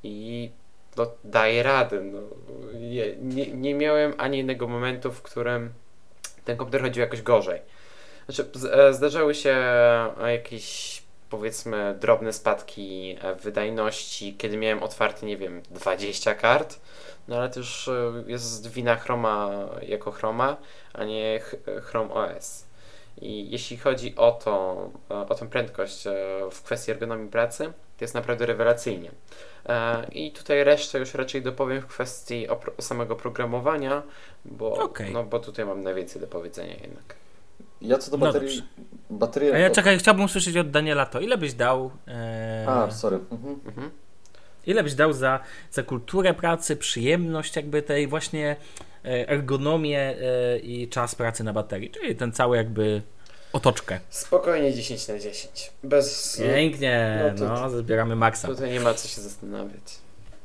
i 0.06 0.51
no, 0.97 1.12
daje 1.24 1.64
radę. 1.64 2.01
No. 2.01 2.20
Nie, 2.80 3.16
nie, 3.53 3.76
miałem 3.76 4.14
ani 4.18 4.38
jednego 4.38 4.68
momentu, 4.68 5.12
w 5.12 5.22
którym 5.22 5.74
ten 6.45 6.58
komputer 6.58 6.82
chodził 6.82 7.01
jakoś 7.01 7.22
gorzej. 7.22 7.62
Znaczy, 8.30 8.49
e, 8.72 8.93
zdarzały 8.93 9.36
się 9.36 9.51
e, 9.51 10.32
jakieś 10.32 11.01
powiedzmy 11.30 11.97
drobne 11.99 12.34
spadki 12.34 13.18
e, 13.22 13.36
wydajności, 13.36 14.36
kiedy 14.38 14.58
miałem 14.58 14.84
otwarte, 14.84 15.26
nie 15.26 15.38
wiem, 15.38 15.62
20 15.72 16.36
kart, 16.36 16.80
no 17.28 17.38
ale 17.38 17.49
to 17.49 17.60
już 17.60 17.89
jest 18.28 18.72
wina 18.72 18.95
Chroma 18.95 19.49
jako 19.82 20.12
Chroma, 20.12 20.58
a 20.93 21.03
nie 21.03 21.39
Ch- 21.39 21.84
Chrome 21.84 22.14
OS. 22.14 22.66
I 23.22 23.51
jeśli 23.51 23.78
chodzi 23.78 24.16
o, 24.16 24.32
to, 24.32 24.89
o 25.10 25.36
tę 25.36 25.49
prędkość 25.49 26.03
w 26.51 26.62
kwestii 26.64 26.91
ergonomii 26.91 27.30
pracy, 27.30 27.74
to 27.98 28.04
jest 28.04 28.14
naprawdę 28.14 28.46
rewelacyjnie. 28.46 29.12
I 30.12 30.32
tutaj 30.32 30.64
resztę 30.64 31.00
już 31.00 31.14
raczej 31.14 31.41
dopowiem 31.41 31.82
w 31.82 31.86
kwestii 31.86 32.48
samego 32.80 33.16
programowania, 33.16 34.04
bo, 34.46 34.74
okay. 34.74 35.12
no, 35.12 35.24
bo 35.24 35.39
tutaj 35.39 35.66
mam 35.66 35.84
najwięcej 35.84 36.22
do 36.22 36.28
powiedzenia 36.28 36.74
jednak. 36.74 37.16
Ja 37.82 37.98
co 37.98 38.12
do 38.12 38.18
baterii. 38.18 38.64
No 39.10 39.18
baterii 39.18 39.52
A 39.52 39.58
ja 39.58 39.70
czekaj, 39.70 40.00
chciałbym 40.00 40.26
usłyszeć 40.26 40.58
od 40.58 40.72
Daniela 40.72 41.06
to. 41.06 41.20
Ile 41.20 41.38
byś 41.38 41.54
dał. 41.54 41.91
E... 42.08 42.66
A, 42.68 42.91
sorry. 42.91 43.20
Mhm. 43.32 43.60
Mhm. 43.66 43.91
Ile 44.66 44.84
byś 44.84 44.93
dał 44.93 45.14
za, 45.14 45.39
za 45.72 45.84
kulturę 45.84 46.34
pracy, 46.34 46.78
przyjemność 46.78 47.56
jakby 47.56 47.82
tej 47.82 48.08
właśnie 48.08 48.56
e, 49.06 49.30
ergonomię 49.30 50.00
e, 50.00 50.60
i 50.60 50.88
czas 50.88 51.16
pracy 51.16 51.43
na 51.43 51.54
baterii, 51.54 51.89
czyli 51.89 52.16
ten 52.16 52.32
cały 52.32 52.58
jakby 52.58 53.02
otoczkę. 53.56 53.99
Spokojnie 54.10 54.74
10 54.74 55.08
na 55.08 55.20
10. 55.20 55.72
Bez... 55.84 56.38
Pięknie, 56.38 57.24
no, 57.39 57.47
to, 57.47 57.62
no 57.62 57.70
zbieramy 57.70 58.16
maksa. 58.16 58.47
Tutaj 58.47 58.72
nie 58.72 58.80
ma 58.80 58.93
co 58.93 59.08
się 59.08 59.22
zastanawiać. 59.22 59.99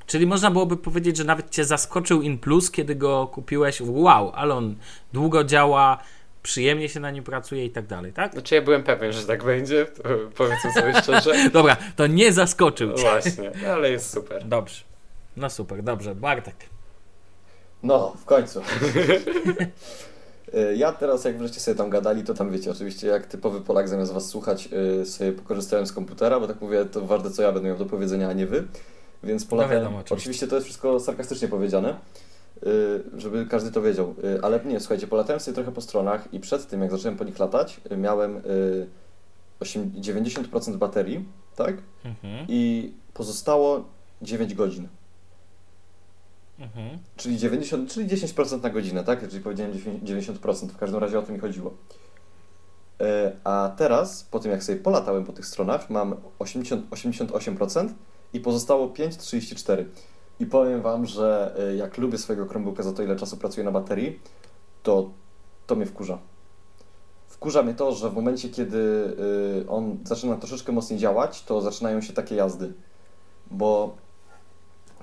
Czyli 0.07 0.27
można 0.27 0.51
byłoby 0.51 0.77
powiedzieć, 0.77 1.17
że 1.17 1.25
nawet 1.25 1.51
cię 1.51 1.65
zaskoczył 1.65 2.23
In 2.23 2.39
Plus, 2.39 2.71
kiedy 2.71 2.95
go 2.95 3.27
kupiłeś. 3.27 3.81
Wow, 3.81 4.33
ale 4.35 4.55
on 4.55 4.77
długo 5.13 5.45
działa, 5.45 5.99
przyjemnie 6.43 6.89
się 6.89 7.01
na 7.01 7.11
nim 7.11 7.25
pracuje 7.25 7.65
i 7.65 7.71
tak 7.71 7.87
dalej, 7.87 8.13
tak? 8.13 8.33
Znaczy 8.33 8.55
ja 8.55 8.63
byłem 8.63 8.83
pewien, 8.83 9.13
że 9.13 9.27
tak 9.27 9.45
będzie, 9.45 9.87
powiedzmy 10.37 10.73
sobie 10.73 11.03
szczerze. 11.03 11.33
Dobra, 11.53 11.77
to 11.97 12.07
nie 12.07 12.33
zaskoczył 12.33 12.95
cię. 12.95 13.03
Właśnie, 13.03 13.53
ale 13.73 13.91
jest 13.91 14.11
super. 14.11 14.45
Dobrze. 14.45 14.85
No 15.37 15.51
super, 15.51 15.83
dobrze. 15.83 16.15
Bartek. 16.15 16.57
No, 17.83 18.15
w 18.21 18.25
końcu. 18.25 18.63
Y, 20.55 20.77
ja 20.77 20.93
teraz, 20.93 21.25
jak 21.25 21.39
wreszcie 21.39 21.61
sobie 21.61 21.75
tam 21.75 21.91
gadali, 21.91 22.25
to 22.25 22.35
tam 22.35 22.51
wiecie, 22.51 22.71
oczywiście 22.71 23.07
jak 23.07 23.27
typowy 23.27 23.61
Polak 23.61 23.89
zamiast 23.89 24.13
was 24.13 24.27
słuchać, 24.29 24.69
y, 25.03 25.07
sobie 25.07 25.33
pokorzystałem 25.33 25.87
z 25.87 25.93
komputera, 25.93 26.41
bo 26.41 26.47
tak 26.47 26.61
mówię, 26.61 26.85
to 26.85 27.01
ważne 27.01 27.31
co 27.31 27.43
ja 27.43 27.53
będę 27.53 27.69
miał 27.69 27.79
do 27.79 27.87
powiedzenia, 27.87 28.29
a 28.29 28.33
nie 28.33 28.47
wy. 28.47 28.65
Więc 29.23 29.45
Polakiem, 29.45 29.75
no 29.75 29.81
wiadomo, 29.81 29.99
oczywiście. 29.99 30.23
oczywiście 30.23 30.47
to 30.47 30.55
jest 30.55 30.65
wszystko 30.67 31.01
sarkastycznie 31.01 31.49
powiedziane. 31.49 31.97
Y, 32.67 33.03
żeby 33.17 33.47
każdy 33.47 33.71
to 33.71 33.83
wiedział. 33.83 34.15
Ale 34.43 34.61
nie, 34.65 34.81
słuchajcie, 34.81 35.07
polatałem 35.07 35.41
sobie 35.41 35.55
trochę 35.55 35.73
po 35.73 35.81
stronach 35.81 36.35
i 36.35 36.41
przed 36.41 36.67
tym, 36.67 36.83
jak 36.83 36.91
zacząłem 36.91 37.19
po 37.19 37.25
nich 37.25 37.39
latać, 37.39 37.81
miałem 37.97 38.43
90% 39.61 40.77
baterii, 40.77 41.25
tak? 41.57 41.75
Mhm. 42.05 42.47
I 42.49 42.93
pozostało 43.15 43.85
9 44.23 44.55
godzin. 44.55 44.89
Mhm. 46.61 46.99
Czyli, 47.17 47.39
90, 47.39 47.93
czyli 47.93 48.09
10% 48.09 48.63
na 48.63 48.71
godzinę, 48.71 49.05
tak? 49.05 49.29
Czyli 49.29 49.43
powiedziałem 49.43 49.73
90%, 49.73 50.69
w 50.69 50.77
każdym 50.77 51.01
razie 51.01 51.19
o 51.19 51.23
to 51.23 51.33
mi 51.33 51.39
chodziło. 51.39 51.75
A 53.45 53.73
teraz, 53.77 54.25
po 54.25 54.39
tym 54.39 54.51
jak 54.51 54.63
sobie 54.63 54.79
polatałem 54.79 55.25
po 55.25 55.33
tych 55.33 55.47
stronach, 55.47 55.91
mam 55.91 56.17
80, 56.39 56.91
88% 56.91 57.89
i 58.33 58.41
pozostało 58.41 58.89
5,34%. 58.89 59.85
I 60.41 60.47
powiem 60.47 60.83
Wam, 60.83 61.07
że 61.07 61.57
y, 61.73 61.77
jak 61.77 61.99
lubię 61.99 62.19
swojego 62.19 62.47
Chromebooka 62.47 62.83
za 62.83 62.93
to, 62.93 63.03
ile 63.03 63.17
czasu 63.17 63.37
pracuję 63.37 63.65
na 63.65 63.73
baterii, 63.73 64.21
to 64.83 65.11
to 65.67 65.77
mnie 65.77 65.87
wkurza. 65.87 66.19
Wkurza 67.29 67.63
mnie 67.63 67.75
to, 67.75 67.93
że 67.93 68.11
w 68.11 68.15
momencie, 68.15 68.49
kiedy 68.49 68.79
y, 68.79 69.69
on 69.69 69.99
zaczyna 70.05 70.37
troszeczkę 70.37 70.73
mocniej 70.73 70.99
działać, 70.99 71.43
to 71.43 71.61
zaczynają 71.61 72.01
się 72.01 72.13
takie 72.13 72.35
jazdy. 72.35 72.73
Bo 73.51 73.97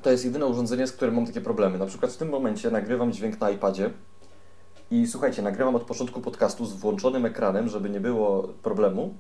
to 0.08 0.12
jest 0.12 0.26
jedyne 0.26 0.45
urządzenie, 0.45 0.88
z 0.88 0.91
którym 0.91 1.16
mam 1.16 1.26
takie 1.26 1.41
problemy. 1.41 1.78
Na 1.78 1.86
przykład 1.86 2.12
w 2.12 2.18
tym 2.18 2.30
momencie 2.30 2.72
nagrywam 2.72 3.14
dźwięk 3.14 3.39
na 3.39 3.49
iPadzie 3.49 3.89
i 4.91 5.08
słuchajcie, 5.08 5.41
nagrywam 5.41 5.76
od 5.76 5.84
początku 5.84 6.22
podcastu 6.22 6.66
z 6.66 6.74
włączonym 6.74 7.26
ekranem, 7.26 7.70
żeby 7.70 7.89
nie 7.89 7.99
było 7.99 8.43
problemu 8.43 9.14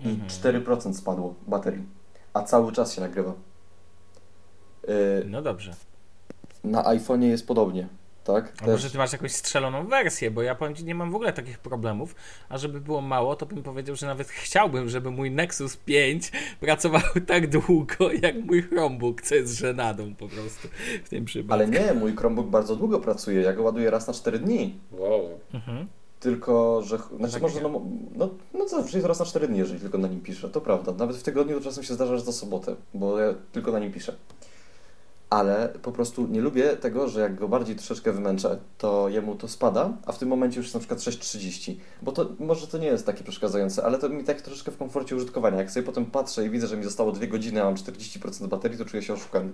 i 0.00 0.08
mhm. 0.08 0.64
4% 0.64 0.94
spadło 0.94 1.34
baterii, 1.46 1.82
a 2.32 2.42
cały 2.42 2.72
czas 2.72 2.94
się 2.94 3.00
nagrywa. 3.00 3.32
Y, 4.88 5.24
no 5.26 5.42
dobrze. 5.42 5.74
Na 6.64 6.82
iPhone'ie 6.82 7.24
jest 7.24 7.46
podobnie. 7.46 7.88
Tak? 8.28 8.52
A 8.62 8.66
może 8.66 8.90
ty 8.90 8.98
masz 8.98 9.12
jakąś 9.12 9.32
strzeloną 9.32 9.86
wersję, 9.86 10.30
bo 10.30 10.42
ja 10.42 10.54
powiem 10.54 10.74
ci, 10.74 10.84
nie 10.84 10.94
mam 10.94 11.10
w 11.10 11.14
ogóle 11.14 11.32
takich 11.32 11.58
problemów, 11.58 12.14
a 12.48 12.58
żeby 12.58 12.80
było 12.80 13.00
mało, 13.00 13.36
to 13.36 13.46
bym 13.46 13.62
powiedział, 13.62 13.96
że 13.96 14.06
nawet 14.06 14.28
chciałbym, 14.28 14.88
żeby 14.88 15.10
mój 15.10 15.30
Nexus 15.30 15.76
5 15.76 16.32
pracował 16.60 17.02
tak 17.26 17.50
długo, 17.50 18.12
jak 18.22 18.36
mój 18.44 18.62
Chromebook, 18.62 19.22
co 19.22 19.34
jest 19.34 19.58
żenadą 19.58 20.14
po 20.14 20.28
prostu 20.28 20.68
w 21.04 21.08
tym 21.08 21.24
przypadku. 21.24 21.52
Ale 21.52 21.68
nie, 21.68 21.94
mój 21.94 22.16
Chromebook 22.16 22.46
bardzo 22.46 22.76
długo 22.76 23.00
pracuje, 23.00 23.40
ja 23.40 23.52
go 23.52 23.62
ładuję 23.62 23.90
raz 23.90 24.06
na 24.06 24.14
4 24.14 24.38
dni. 24.38 24.78
Wow. 24.92 25.40
Mhm. 25.54 25.86
Tylko, 26.20 26.82
że. 26.82 26.98
Znaczy, 27.16 27.32
tak 27.32 27.42
może, 27.42 27.60
no, 27.60 27.82
no, 28.16 28.30
no 28.54 28.68
zawsze 28.68 28.96
jest 28.96 29.08
raz 29.08 29.18
na 29.18 29.24
4 29.24 29.48
dni, 29.48 29.58
jeżeli 29.58 29.80
tylko 29.80 29.98
na 29.98 30.08
nim 30.08 30.20
piszę. 30.20 30.48
To 30.48 30.60
prawda. 30.60 30.92
Nawet 30.92 31.16
w 31.16 31.22
tygodniu 31.22 31.58
to 31.58 31.64
czasem 31.64 31.84
się 31.84 31.94
zdarza, 31.94 32.16
że 32.16 32.24
za 32.24 32.32
sobotę, 32.32 32.74
bo 32.94 33.18
ja 33.18 33.34
tylko 33.52 33.72
na 33.72 33.78
nim 33.78 33.92
piszę 33.92 34.14
ale 35.30 35.68
po 35.82 35.92
prostu 35.92 36.26
nie 36.26 36.40
lubię 36.40 36.76
tego, 36.76 37.08
że 37.08 37.20
jak 37.20 37.34
go 37.34 37.48
bardziej 37.48 37.76
troszeczkę 37.76 38.12
wymęczę, 38.12 38.58
to 38.78 39.08
jemu 39.08 39.34
to 39.36 39.48
spada, 39.48 39.92
a 40.06 40.12
w 40.12 40.18
tym 40.18 40.28
momencie 40.28 40.56
już 40.56 40.66
jest 40.66 40.74
na 40.74 40.80
przykład 40.80 41.00
6.30. 41.00 41.76
Bo 42.02 42.12
to 42.12 42.26
może 42.38 42.66
to 42.66 42.78
nie 42.78 42.86
jest 42.86 43.06
takie 43.06 43.24
przeszkadzające, 43.24 43.84
ale 43.84 43.98
to 43.98 44.08
mi 44.08 44.24
tak 44.24 44.40
troszeczkę 44.40 44.70
w 44.70 44.76
komforcie 44.76 45.16
użytkowania. 45.16 45.58
Jak 45.58 45.70
sobie 45.70 45.86
potem 45.86 46.06
patrzę 46.06 46.46
i 46.46 46.50
widzę, 46.50 46.66
że 46.66 46.76
mi 46.76 46.84
zostało 46.84 47.12
2 47.12 47.26
godziny, 47.26 47.62
a 47.62 47.64
mam 47.64 47.74
40% 47.74 48.46
baterii, 48.46 48.78
to 48.78 48.84
czuję 48.84 49.02
się 49.02 49.12
oszukany. 49.12 49.50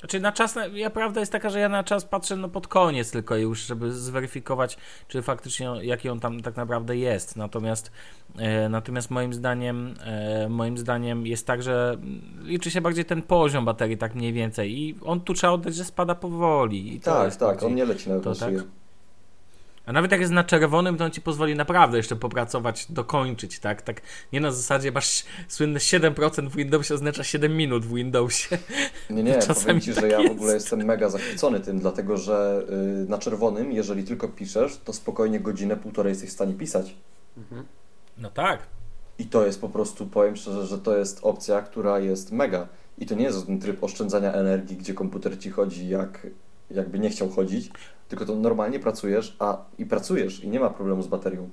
Znaczy 0.00 0.20
na 0.20 0.32
czas, 0.32 0.54
ja 0.72 0.90
prawda 0.90 1.20
jest 1.20 1.32
taka, 1.32 1.50
że 1.50 1.60
ja 1.60 1.68
na 1.68 1.84
czas 1.84 2.04
patrzę 2.04 2.36
no 2.36 2.48
pod 2.48 2.68
koniec 2.68 3.10
tylko 3.10 3.36
już, 3.36 3.60
żeby 3.60 3.92
zweryfikować, 3.92 4.78
czy 5.08 5.22
faktycznie 5.22 5.70
jaki 5.82 6.08
on 6.08 6.20
tam 6.20 6.40
tak 6.40 6.56
naprawdę 6.56 6.96
jest. 6.96 7.36
Natomiast 7.36 7.90
e, 8.38 8.68
natomiast 8.68 9.10
moim 9.10 9.34
zdaniem 9.34 9.94
e, 10.04 10.48
moim 10.48 10.78
zdaniem 10.78 11.26
jest 11.26 11.46
tak, 11.46 11.62
że 11.62 11.96
liczy 12.42 12.70
się 12.70 12.80
bardziej 12.80 13.04
ten 13.04 13.22
poziom 13.22 13.64
baterii 13.64 13.98
tak 13.98 14.14
mniej 14.14 14.32
więcej 14.32 14.78
i 14.78 14.94
on 15.04 15.20
tu 15.20 15.34
trzeba 15.34 15.52
oddać, 15.52 15.74
że 15.74 15.84
spada 15.84 16.14
powoli. 16.14 16.94
I 16.94 17.00
tak, 17.00 17.36
tak, 17.36 17.48
bardziej, 17.48 17.66
on 17.66 17.74
nie 17.74 17.84
leci 17.84 18.10
na 18.10 18.20
to, 18.20 18.34
tak? 18.34 18.54
A 19.88 19.92
nawet 19.92 20.12
jak 20.12 20.20
jest 20.20 20.32
na 20.32 20.44
czerwonym, 20.44 20.96
to 20.96 21.04
on 21.04 21.10
ci 21.10 21.20
pozwoli 21.20 21.54
naprawdę 21.54 21.96
jeszcze 21.96 22.16
popracować, 22.16 22.86
dokończyć, 22.92 23.58
tak? 23.58 23.82
Tak 23.82 24.00
nie 24.32 24.40
na 24.40 24.52
zasadzie 24.52 24.92
masz 24.92 25.24
słynne 25.48 25.78
7% 25.78 26.48
w 26.48 26.56
Windowsie 26.56 26.94
oznacza 26.94 27.24
7 27.24 27.56
minut 27.56 27.86
w 27.86 27.94
Windowsie. 27.94 28.58
Nie, 29.10 29.22
nie, 29.22 29.38
Czasami 29.46 29.64
powiem 29.64 29.80
ci, 29.80 29.94
tak 29.94 30.00
że 30.00 30.08
ja 30.08 30.28
w 30.28 30.30
ogóle 30.30 30.54
jestem 30.54 30.84
mega 30.84 31.08
zachwycony 31.08 31.60
tym, 31.60 31.78
dlatego 31.78 32.16
że 32.16 32.62
yy, 33.00 33.06
na 33.08 33.18
czerwonym, 33.18 33.72
jeżeli 33.72 34.04
tylko 34.04 34.28
piszesz, 34.28 34.76
to 34.84 34.92
spokojnie 34.92 35.40
godzinę, 35.40 35.76
półtorej 35.76 36.10
jesteś 36.10 36.30
w 36.30 36.32
stanie 36.32 36.54
pisać. 36.54 36.94
Mhm. 37.36 37.64
No 38.18 38.30
tak. 38.30 38.60
I 39.18 39.26
to 39.26 39.46
jest 39.46 39.60
po 39.60 39.68
prostu, 39.68 40.06
powiem 40.06 40.36
szczerze, 40.36 40.66
że 40.66 40.78
to 40.78 40.98
jest 40.98 41.20
opcja, 41.22 41.62
która 41.62 41.98
jest 41.98 42.32
mega. 42.32 42.68
I 42.98 43.06
to 43.06 43.14
nie 43.14 43.24
jest 43.24 43.46
ten 43.46 43.60
tryb 43.60 43.84
oszczędzania 43.84 44.32
energii, 44.32 44.76
gdzie 44.76 44.94
komputer 44.94 45.38
ci 45.38 45.50
chodzi 45.50 45.88
jak 45.88 46.26
jakby 46.70 46.98
nie 46.98 47.10
chciał 47.10 47.28
chodzić, 47.28 47.70
tylko 48.08 48.24
to 48.24 48.34
normalnie 48.34 48.80
pracujesz, 48.80 49.36
a 49.38 49.64
i 49.78 49.86
pracujesz 49.86 50.44
i 50.44 50.48
nie 50.48 50.60
ma 50.60 50.70
problemu 50.70 51.02
z 51.02 51.06
baterią. 51.06 51.48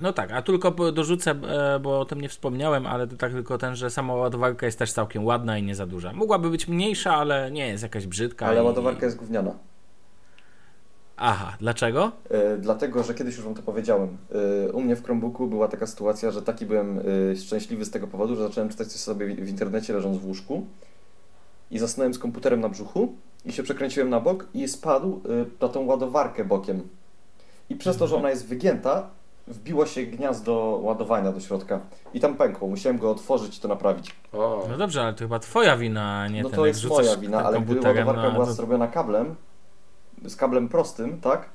No 0.00 0.12
tak, 0.12 0.32
a 0.32 0.42
tylko 0.42 0.70
dorzucę, 0.70 1.30
e, 1.30 1.80
bo 1.80 2.00
o 2.00 2.04
tym 2.04 2.20
nie 2.20 2.28
wspomniałem, 2.28 2.86
ale 2.86 3.06
to 3.06 3.16
tak 3.16 3.32
tylko 3.32 3.58
ten, 3.58 3.76
że 3.76 3.90
sama 3.90 4.14
ładowarka 4.14 4.66
jest 4.66 4.78
też 4.78 4.92
całkiem 4.92 5.24
ładna 5.24 5.58
i 5.58 5.62
nie 5.62 5.74
za 5.74 5.86
duża. 5.86 6.12
Mogłaby 6.12 6.50
być 6.50 6.68
mniejsza, 6.68 7.14
ale 7.14 7.50
nie 7.50 7.68
jest 7.68 7.82
jakaś 7.82 8.06
brzydka. 8.06 8.46
Ale 8.46 8.62
i... 8.62 8.64
ładowarka 8.64 9.06
jest 9.06 9.18
gówniana. 9.18 9.54
Aha, 11.16 11.56
dlaczego? 11.60 12.12
E, 12.30 12.56
dlatego, 12.58 13.02
że 13.02 13.14
kiedyś 13.14 13.36
już 13.36 13.44
Wam 13.44 13.54
to 13.54 13.62
powiedziałem. 13.62 14.16
E, 14.68 14.72
u 14.72 14.80
mnie 14.80 14.96
w 14.96 15.04
Chromebooku 15.04 15.46
była 15.46 15.68
taka 15.68 15.86
sytuacja, 15.86 16.30
że 16.30 16.42
taki 16.42 16.66
byłem 16.66 17.00
szczęśliwy 17.36 17.84
z 17.84 17.90
tego 17.90 18.06
powodu, 18.06 18.36
że 18.36 18.42
zacząłem 18.42 18.68
czytać 18.68 18.88
coś 18.88 19.00
sobie 19.00 19.26
w 19.26 19.48
internecie 19.48 19.92
leżąc 19.92 20.18
w 20.18 20.26
łóżku 20.26 20.66
i 21.70 21.78
zasnąłem 21.78 22.14
z 22.14 22.18
komputerem 22.18 22.60
na 22.60 22.68
brzuchu 22.68 23.14
i 23.44 23.52
się 23.52 23.62
przekręciłem 23.62 24.10
na 24.10 24.20
bok 24.20 24.46
i 24.54 24.68
spadł 24.68 25.20
y, 25.30 25.44
na 25.60 25.68
tą 25.68 25.86
ładowarkę 25.86 26.44
bokiem. 26.44 26.88
I 27.70 27.76
przez 27.76 27.96
to, 27.96 28.06
że 28.06 28.16
ona 28.16 28.30
jest 28.30 28.46
wygięta, 28.46 29.10
wbiło 29.46 29.86
się 29.86 30.02
gniazdo 30.02 30.80
ładowania 30.82 31.32
do 31.32 31.40
środka 31.40 31.80
i 32.14 32.20
tam 32.20 32.34
pękło. 32.36 32.68
Musiałem 32.68 32.98
go 32.98 33.10
otworzyć 33.10 33.58
i 33.58 33.60
to 33.60 33.68
naprawić. 33.68 34.16
O. 34.32 34.66
No 34.70 34.78
dobrze, 34.78 35.02
ale 35.02 35.12
to 35.12 35.18
chyba 35.18 35.38
twoja 35.38 35.76
wina, 35.76 36.20
a 36.20 36.28
nie 36.28 36.42
No 36.42 36.48
ten, 36.48 36.56
to 36.56 36.66
jest 36.66 36.84
moja 36.84 37.16
wina, 37.16 37.44
ale 37.44 37.60
gdy 37.60 37.74
ładowarka 37.74 38.22
no, 38.22 38.32
była 38.32 38.46
to... 38.46 38.52
zrobiona 38.52 38.88
kablem, 38.88 39.34
z 40.24 40.36
kablem 40.36 40.68
prostym, 40.68 41.20
tak? 41.20 41.48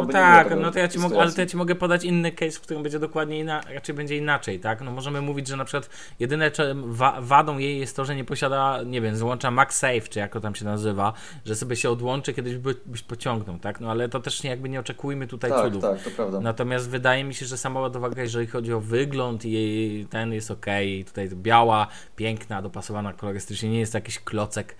To 0.00 0.06
no 0.06 0.12
tak, 0.12 0.60
no 0.60 0.70
to 0.70 0.78
ja 0.78 0.88
ci 0.88 0.98
mogę, 0.98 1.20
ale 1.20 1.32
to 1.32 1.40
ja 1.40 1.46
ci 1.46 1.56
mogę 1.56 1.74
podać 1.74 2.04
inny 2.04 2.32
case, 2.32 2.58
w 2.58 2.60
którym 2.60 2.82
będzie 2.82 2.98
dokładnie 2.98 3.38
inaczej, 3.38 3.74
raczej 3.74 3.94
będzie 3.94 4.16
inaczej, 4.16 4.60
tak? 4.60 4.80
No 4.80 4.90
możemy 4.90 5.20
mówić, 5.20 5.48
że 5.48 5.56
na 5.56 5.64
przykład 5.64 5.90
jedyne 6.20 6.50
wa 6.74 7.20
wadą 7.20 7.58
jej 7.58 7.78
jest 7.78 7.96
to, 7.96 8.04
że 8.04 8.16
nie 8.16 8.24
posiada, 8.24 8.80
nie 8.86 9.00
wiem, 9.00 9.16
złącza 9.16 9.50
MagSafe, 9.50 10.00
czy 10.00 10.18
jak 10.18 10.32
to 10.32 10.40
tam 10.40 10.54
się 10.54 10.64
nazywa, 10.64 11.12
że 11.44 11.56
sobie 11.56 11.76
się 11.76 11.90
odłączy, 11.90 12.34
kiedyś 12.34 12.56
by, 12.56 12.74
byś 12.86 13.02
pociągnął, 13.02 13.58
tak? 13.58 13.80
No 13.80 13.90
ale 13.90 14.08
to 14.08 14.20
też 14.20 14.42
nie, 14.42 14.50
jakby 14.50 14.68
nie 14.68 14.80
oczekujmy 14.80 15.26
tutaj 15.26 15.50
tak, 15.50 15.64
cudów. 15.64 15.82
Tak, 15.82 16.02
to 16.02 16.10
prawda. 16.10 16.40
Natomiast 16.40 16.90
wydaje 16.90 17.24
mi 17.24 17.34
się, 17.34 17.46
że 17.46 17.56
sama 17.56 17.80
ładowarka, 17.80 18.22
jeżeli 18.22 18.46
chodzi 18.46 18.72
o 18.72 18.80
wygląd 18.80 19.44
i 19.44 19.52
jej 19.52 20.06
ten 20.06 20.32
jest 20.32 20.50
ok, 20.50 20.66
tutaj 21.06 21.28
biała, 21.28 21.86
piękna, 22.16 22.62
dopasowana 22.62 23.12
kolorystycznie, 23.12 23.70
nie 23.70 23.80
jest 23.80 23.94
jakiś 23.94 24.18
klocek 24.18 24.76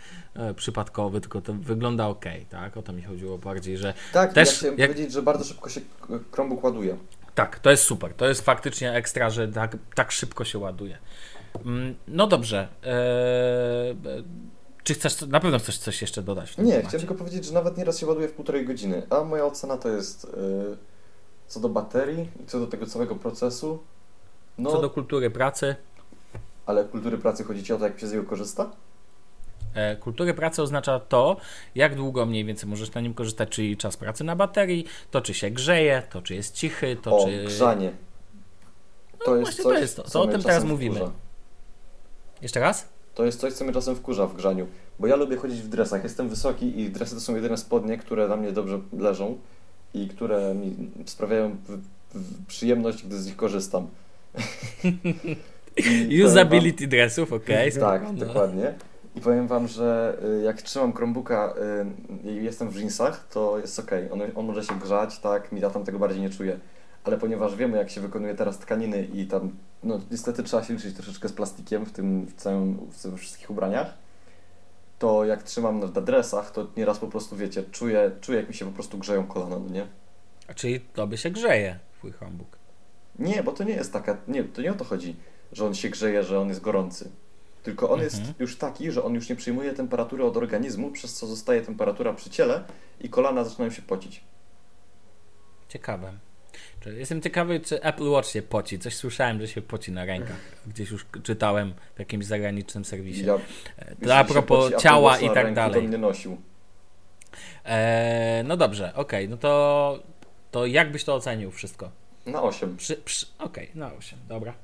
przypadkowy, 0.57 1.20
tylko 1.20 1.41
to 1.41 1.53
wygląda 1.55 2.07
ok, 2.09 2.24
tak? 2.51 2.76
O 2.76 2.82
to 2.82 2.93
mi 2.93 3.03
chodziło 3.03 3.39
bardziej, 3.39 3.78
że 3.78 3.95
tak, 4.12 4.32
też 4.32 4.62
ja 4.62 4.68
jak 4.76 4.91
powiedzieć, 4.91 5.12
że 5.12 5.22
bardzo 5.22 5.45
szybko 5.45 5.68
się 5.68 5.80
Chromebook 6.32 6.64
ładuje. 6.64 6.97
Tak, 7.35 7.59
to 7.59 7.70
jest 7.70 7.82
super. 7.85 8.14
To 8.14 8.26
jest 8.28 8.41
faktycznie 8.41 8.93
ekstra, 8.93 9.30
że 9.30 9.49
tak, 9.49 9.76
tak 9.95 10.12
szybko 10.12 10.45
się 10.45 10.59
ładuje. 10.59 10.99
Mm, 11.66 11.95
no 12.09 12.26
dobrze. 12.26 12.68
Eee, 12.85 13.97
czy 14.85 14.95
chcesz, 14.95 15.20
na 15.20 15.41
pewno 15.41 15.59
chcesz 15.59 15.78
coś 15.78 16.01
jeszcze 16.03 16.22
dodać? 16.22 16.51
Nie, 16.59 16.64
temacie? 16.64 16.89
chciałem 16.89 17.07
tylko 17.07 17.14
powiedzieć, 17.14 17.45
że 17.45 17.55
nawet 17.55 17.76
nieraz 17.76 17.99
się 17.99 18.07
ładuje 18.07 18.28
w 18.28 18.32
półtorej 18.32 18.66
godziny, 18.66 19.03
a 19.11 19.24
moja 19.24 19.45
ocena 19.45 19.76
to 19.76 19.89
jest 19.89 20.24
yy, 20.37 20.76
co 21.47 21.61
do 21.61 21.68
baterii 21.68 22.28
i 22.43 22.47
co 22.47 22.61
do 22.61 22.66
tego 22.66 22.87
całego 22.87 23.16
procesu. 23.16 23.78
No, 24.59 24.70
Co 24.72 24.80
do 24.82 24.91
kultury 24.91 25.30
pracy. 25.30 25.76
ale 26.66 26.85
kultury 26.85 27.18
pracy 27.18 27.45
chodzi 27.45 27.62
ci 27.62 27.72
o 27.72 27.78
to, 27.78 27.85
jak 27.85 28.01
się 28.01 28.07
z 28.07 28.12
niego 28.12 28.24
korzysta? 28.24 28.70
E, 29.75 29.97
kultury 29.97 30.35
pracy 30.35 30.62
oznacza 30.62 31.01
to, 31.01 31.37
jak 31.75 31.95
długo 31.95 32.27
mniej 32.27 32.45
więcej 32.45 32.68
możesz 32.68 32.95
na 32.95 33.01
nim 33.01 33.14
korzystać, 33.14 33.49
czyli 33.49 33.77
czas 33.77 33.97
pracy 33.97 34.25
na 34.25 34.37
baterii, 34.37 34.87
to 35.11 35.20
czy 35.20 35.35
się 35.35 35.51
grzeje, 35.51 36.03
to 36.11 36.22
czy 36.22 36.35
jest 36.35 36.55
cichy, 36.55 36.97
to 37.03 37.18
o, 37.18 37.27
czy... 37.27 37.45
grzanie. 37.45 37.93
To 39.25 39.37
jest 39.37 39.51
właśnie 39.51 39.64
coś, 39.64 39.75
to 39.75 39.81
jest 39.81 39.97
to. 39.97 40.03
co 40.03 40.22
o 40.22 40.27
tym 40.27 40.43
teraz 40.43 40.64
mówimy. 40.64 40.97
wkurza. 40.97 41.12
Jeszcze 42.43 42.61
raz? 42.61 42.89
To 43.14 43.25
jest 43.25 43.41
coś, 43.41 43.53
co 43.53 43.64
mnie 43.64 43.72
czasem 43.72 43.97
wkurza 43.97 44.27
w 44.27 44.37
grzaniu, 44.37 44.66
bo 44.99 45.07
ja 45.07 45.16
lubię 45.16 45.37
chodzić 45.37 45.62
w 45.62 45.68
dresach. 45.68 46.05
Jestem 46.05 46.29
wysoki 46.29 46.81
i 46.81 46.91
dresy 46.91 47.14
to 47.14 47.20
są 47.20 47.35
jedyne 47.35 47.57
spodnie, 47.57 47.99
które 47.99 48.29
na 48.29 48.37
mnie 48.37 48.53
dobrze 48.53 48.81
leżą 48.99 49.39
i 49.95 50.09
które 50.09 50.55
mi 50.55 50.91
sprawiają 51.07 51.57
przyjemność, 52.47 53.07
gdy 53.07 53.18
z 53.18 53.27
nich 53.27 53.37
korzystam. 53.37 53.89
Usability 56.27 56.87
dressów, 56.87 57.33
okej. 57.33 57.72
Tak, 57.72 58.03
no. 58.03 58.12
dokładnie. 58.12 58.75
I 59.15 59.21
powiem 59.21 59.47
wam, 59.47 59.69
że 59.69 60.19
y, 60.41 60.43
jak 60.43 60.62
trzymam 60.62 60.93
Chromebooka 60.93 61.55
y, 62.25 62.29
i 62.29 62.45
jestem 62.45 62.71
w 62.71 62.77
jeansach, 62.77 63.29
to 63.29 63.59
jest 63.59 63.79
ok. 63.79 63.91
On, 64.12 64.23
on 64.35 64.47
może 64.47 64.65
się 64.65 64.79
grzać, 64.79 65.19
tak, 65.19 65.53
mi 65.53 65.61
ja 65.61 65.71
tam 65.71 65.85
tego 65.85 65.99
bardziej 65.99 66.23
nie 66.23 66.31
czuję. 66.31 66.59
Ale 67.05 67.19
ponieważ 67.19 67.57
wiemy, 67.57 67.79
jak 67.79 67.91
się 67.91 68.01
wykonuje 68.01 68.35
teraz 68.35 68.59
tkaniny 68.59 69.05
i 69.05 69.27
tam, 69.27 69.51
no 69.83 70.01
niestety 70.11 70.43
trzeba 70.43 70.65
się 70.65 70.75
liczyć 70.75 70.95
troszeczkę 70.95 71.29
z 71.29 71.33
plastikiem 71.33 71.87
w 71.87 71.93
tym 71.93 72.27
w 72.27 72.35
całym, 72.35 72.75
w 72.91 73.19
wszystkich 73.19 73.51
ubraniach, 73.51 73.95
to 74.99 75.25
jak 75.25 75.43
trzymam 75.43 75.81
na, 75.81 75.87
na 75.87 76.01
dresach, 76.01 76.51
to 76.51 76.67
nieraz 76.77 76.99
po 76.99 77.07
prostu, 77.07 77.37
wiecie, 77.37 77.62
czuję, 77.71 78.11
czuję, 78.21 78.39
jak 78.39 78.49
mi 78.49 78.55
się 78.55 78.65
po 78.65 78.73
prostu 78.73 78.99
grzeją 78.99 79.27
kolana, 79.27 79.59
no 79.59 79.69
nie? 79.71 79.87
A 80.49 80.55
czyli 80.55 80.81
tobie 80.81 81.17
się 81.17 81.31
grzeje 81.31 81.79
twój 81.99 82.12
Chromebook. 82.12 82.59
Nie, 83.19 83.43
bo 83.43 83.53
to 83.53 83.65
nie 83.65 83.75
jest 83.75 83.93
taka, 83.93 84.17
nie, 84.29 84.45
to 84.45 84.62
nie 84.62 84.73
o 84.73 84.75
to 84.75 84.85
chodzi, 84.85 85.17
że 85.53 85.67
on 85.67 85.75
się 85.75 85.89
grzeje, 85.89 86.23
że 86.23 86.41
on 86.41 86.49
jest 86.49 86.61
gorący. 86.61 87.11
Tylko 87.65 87.91
on 87.91 88.01
Mhm. 88.01 88.23
jest 88.27 88.41
już 88.41 88.57
taki, 88.59 88.91
że 88.91 89.05
on 89.05 89.15
już 89.15 89.29
nie 89.29 89.37
przyjmuje 89.37 89.73
temperatury 89.73 90.25
od 90.25 90.37
organizmu, 90.37 90.91
przez 90.91 91.15
co 91.15 91.27
zostaje 91.27 91.62
temperatura 91.62 92.12
przy 92.12 92.31
ciele 92.31 92.65
i 93.01 93.09
kolana 93.09 93.45
zaczynają 93.45 93.71
się 93.71 93.83
pocić. 93.83 94.25
Ciekawe. 95.69 96.12
Jestem 96.87 97.23
ciekawy, 97.23 97.61
czy 97.61 97.83
Apple 97.83 98.09
Watch 98.09 98.29
się 98.29 98.43
poci. 98.43 98.79
Coś 98.79 98.97
słyszałem, 98.97 99.41
że 99.41 99.49
się 99.49 99.62
poci 99.62 99.93
na 99.93 100.05
rękach. 100.05 100.37
Gdzieś 100.67 100.91
już 100.91 101.07
czytałem 101.23 101.75
w 101.95 101.99
jakimś 101.99 102.27
zagranicznym 102.27 102.85
serwisie. 102.85 103.25
Ja, 103.25 103.35
E, 103.35 103.39
jeśli 103.91 104.07
To 104.07 104.17
a 104.17 104.25
propos 104.25 104.73
ciała 104.83 105.19
i 105.19 105.31
tak 105.31 105.55
dalej. 105.55 105.83
To 105.83 105.89
mnie 105.89 105.99
nosił. 105.99 106.37
E, 107.65 108.43
no 108.47 108.57
dobrze, 108.57 108.95
okej, 108.95 109.29
no 109.29 109.37
to, 109.37 109.99
to 110.51 110.67
jak 110.67 110.93
byś 110.93 111.05
to 111.05 111.15
ocenił 111.15 111.51
wszystko? 111.51 111.91
Na 112.27 112.43
8. 112.43 112.77
Przy, 112.77 112.97
przy, 112.97 113.27
Okej, 113.39 113.71
na 113.75 113.93
8, 113.95 114.19
dobra. 114.29 114.55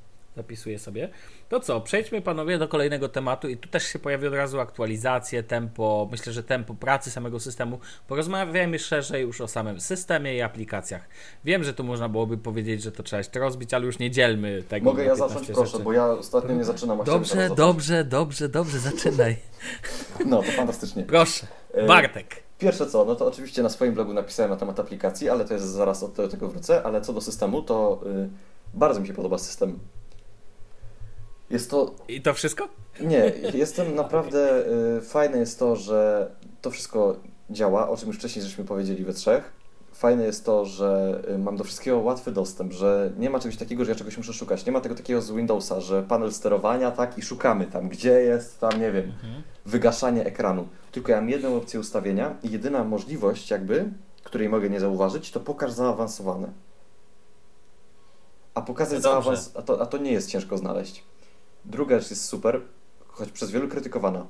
Zapisuję 0.40 0.78
sobie. 0.78 1.08
To 1.48 1.60
co, 1.60 1.80
przejdźmy 1.80 2.22
panowie 2.22 2.58
do 2.58 2.68
kolejnego 2.68 3.08
tematu 3.08 3.48
i 3.48 3.56
tu 3.56 3.68
też 3.68 3.82
się 3.86 3.98
pojawi 3.98 4.26
od 4.26 4.34
razu 4.34 4.60
aktualizacje, 4.60 5.42
tempo, 5.42 6.08
myślę, 6.10 6.32
że 6.32 6.42
tempo 6.42 6.74
pracy 6.74 7.10
samego 7.10 7.40
systemu. 7.40 7.78
Porozmawiajmy 8.08 8.78
szerzej 8.78 9.22
już 9.22 9.40
o 9.40 9.48
samym 9.48 9.80
systemie 9.80 10.36
i 10.36 10.42
aplikacjach. 10.42 11.08
Wiem, 11.44 11.64
że 11.64 11.74
tu 11.74 11.84
można 11.84 12.08
byłoby 12.08 12.38
powiedzieć, 12.38 12.82
że 12.82 12.92
to 12.92 13.02
trzeba 13.02 13.18
jeszcze 13.18 13.40
rozbić, 13.40 13.74
ale 13.74 13.86
już 13.86 13.98
nie 13.98 14.10
dzielmy 14.10 14.62
tego 14.68 14.90
Mogę 14.90 15.04
ja 15.04 15.10
15 15.10 15.34
zacząć, 15.34 15.56
proszę, 15.56 15.70
rzeczy. 15.72 15.84
bo 15.84 15.92
ja 15.92 16.06
ostatnio 16.06 16.54
nie 16.54 16.64
zaczynam. 16.64 17.04
Dobrze, 17.04 17.50
dobrze, 17.56 18.04
dobrze, 18.04 18.48
dobrze, 18.48 18.78
zaczynaj. 18.78 19.36
No, 20.26 20.42
to 20.42 20.52
fantastycznie. 20.52 21.02
Proszę, 21.02 21.46
E, 21.74 21.86
Bartek. 21.86 22.42
Pierwsze 22.58 22.86
co, 22.86 23.04
no 23.04 23.14
to 23.14 23.26
oczywiście 23.26 23.62
na 23.62 23.68
swoim 23.68 23.94
blogu 23.94 24.14
napisałem 24.14 24.50
na 24.50 24.56
temat 24.56 24.80
aplikacji, 24.80 25.28
ale 25.28 25.44
to 25.44 25.54
jest 25.54 25.66
zaraz 25.66 26.02
od 26.02 26.14
tego 26.30 26.48
wrócę, 26.48 26.82
ale 26.82 27.00
co 27.00 27.12
do 27.12 27.20
systemu, 27.20 27.62
to 27.62 28.00
y, 28.06 28.28
bardzo 28.74 29.00
mi 29.00 29.06
się 29.06 29.14
podoba 29.14 29.38
system. 29.38 29.78
Jest 31.50 31.70
to 31.70 31.94
I 32.08 32.22
to 32.22 32.34
wszystko? 32.34 32.68
Nie, 33.00 33.32
jestem 33.54 33.94
naprawdę. 33.94 34.64
Y, 34.98 35.00
fajne 35.00 35.38
jest 35.38 35.58
to, 35.58 35.76
że 35.76 36.30
to 36.62 36.70
wszystko 36.70 37.16
działa, 37.50 37.88
o 37.88 37.96
czym 37.96 38.08
już 38.08 38.16
wcześniej 38.16 38.44
żeśmy 38.44 38.64
powiedzieli 38.64 39.04
we 39.04 39.12
trzech. 39.12 39.52
Fajne 39.92 40.24
jest 40.24 40.44
to, 40.44 40.64
że 40.64 41.22
y, 41.34 41.38
mam 41.38 41.56
do 41.56 41.64
wszystkiego 41.64 41.98
łatwy 41.98 42.32
dostęp, 42.32 42.72
że 42.72 43.12
nie 43.18 43.30
ma 43.30 43.40
czegoś 43.40 43.56
takiego, 43.56 43.84
że 43.84 43.90
ja 43.90 43.96
czegoś 43.98 44.16
muszę 44.16 44.32
szukać. 44.32 44.66
Nie 44.66 44.72
ma 44.72 44.80
tego 44.80 44.94
takiego 44.94 45.22
z 45.22 45.30
Windowsa, 45.30 45.80
że 45.80 46.02
panel 46.02 46.32
sterowania, 46.32 46.90
tak, 46.90 47.18
i 47.18 47.22
szukamy 47.22 47.66
tam, 47.66 47.88
gdzie 47.88 48.12
jest, 48.12 48.60
tam, 48.60 48.80
nie 48.80 48.92
wiem, 48.92 49.04
Mhm. 49.04 49.42
wygaszanie 49.66 50.24
ekranu. 50.24 50.68
Tylko 50.92 51.12
ja 51.12 51.20
mam 51.20 51.30
jedną 51.30 51.56
opcję 51.56 51.80
ustawienia 51.80 52.36
i 52.42 52.50
jedyna 52.50 52.84
możliwość, 52.84 53.50
jakby, 53.50 53.84
której 54.24 54.48
mogę 54.48 54.70
nie 54.70 54.80
zauważyć, 54.80 55.30
to 55.30 55.40
pokaż 55.40 55.72
zaawansowane. 55.72 56.48
A 58.54 58.62
pokazać 58.62 59.02
No 59.02 59.10
dobrze. 59.10 59.22
zaawans... 59.24 59.50
a, 59.56 59.62
to, 59.62 59.80
a 59.82 59.86
to 59.86 59.98
nie 59.98 60.12
jest 60.12 60.30
ciężko 60.30 60.58
znaleźć. 60.58 61.04
Druga 61.64 61.98
rzecz 61.98 62.10
jest 62.10 62.24
super, 62.24 62.60
choć 63.06 63.30
przez 63.32 63.50
wielu 63.50 63.68
krytykowana. 63.68 64.26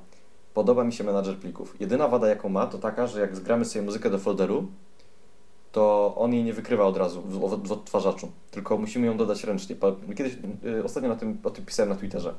Podoba 0.53 0.83
mi 0.83 0.93
się 0.93 1.03
menadżer 1.03 1.37
plików. 1.37 1.75
Jedyna 1.79 2.07
wada, 2.07 2.27
jaką 2.27 2.49
ma, 2.49 2.67
to 2.67 2.77
taka, 2.77 3.07
że 3.07 3.21
jak 3.21 3.35
zgramy 3.35 3.65
sobie 3.65 3.85
muzykę 3.85 4.09
do 4.09 4.19
folderu, 4.19 4.67
to 5.71 6.13
on 6.17 6.33
jej 6.33 6.43
nie 6.43 6.53
wykrywa 6.53 6.85
od 6.85 6.97
razu 6.97 7.21
w, 7.21 7.67
w, 7.67 7.71
odtwarzaczu, 7.71 8.31
tylko 8.51 8.77
musimy 8.77 9.07
ją 9.07 9.17
dodać 9.17 9.43
ręcznie. 9.43 9.75
Kiedyś, 10.17 10.37
y, 10.65 10.83
ostatnio 10.83 11.09
na 11.09 11.15
tym, 11.15 11.37
o 11.43 11.49
tym 11.49 11.65
pisałem 11.65 11.89
na 11.89 11.95
Twitterze. 11.95 12.33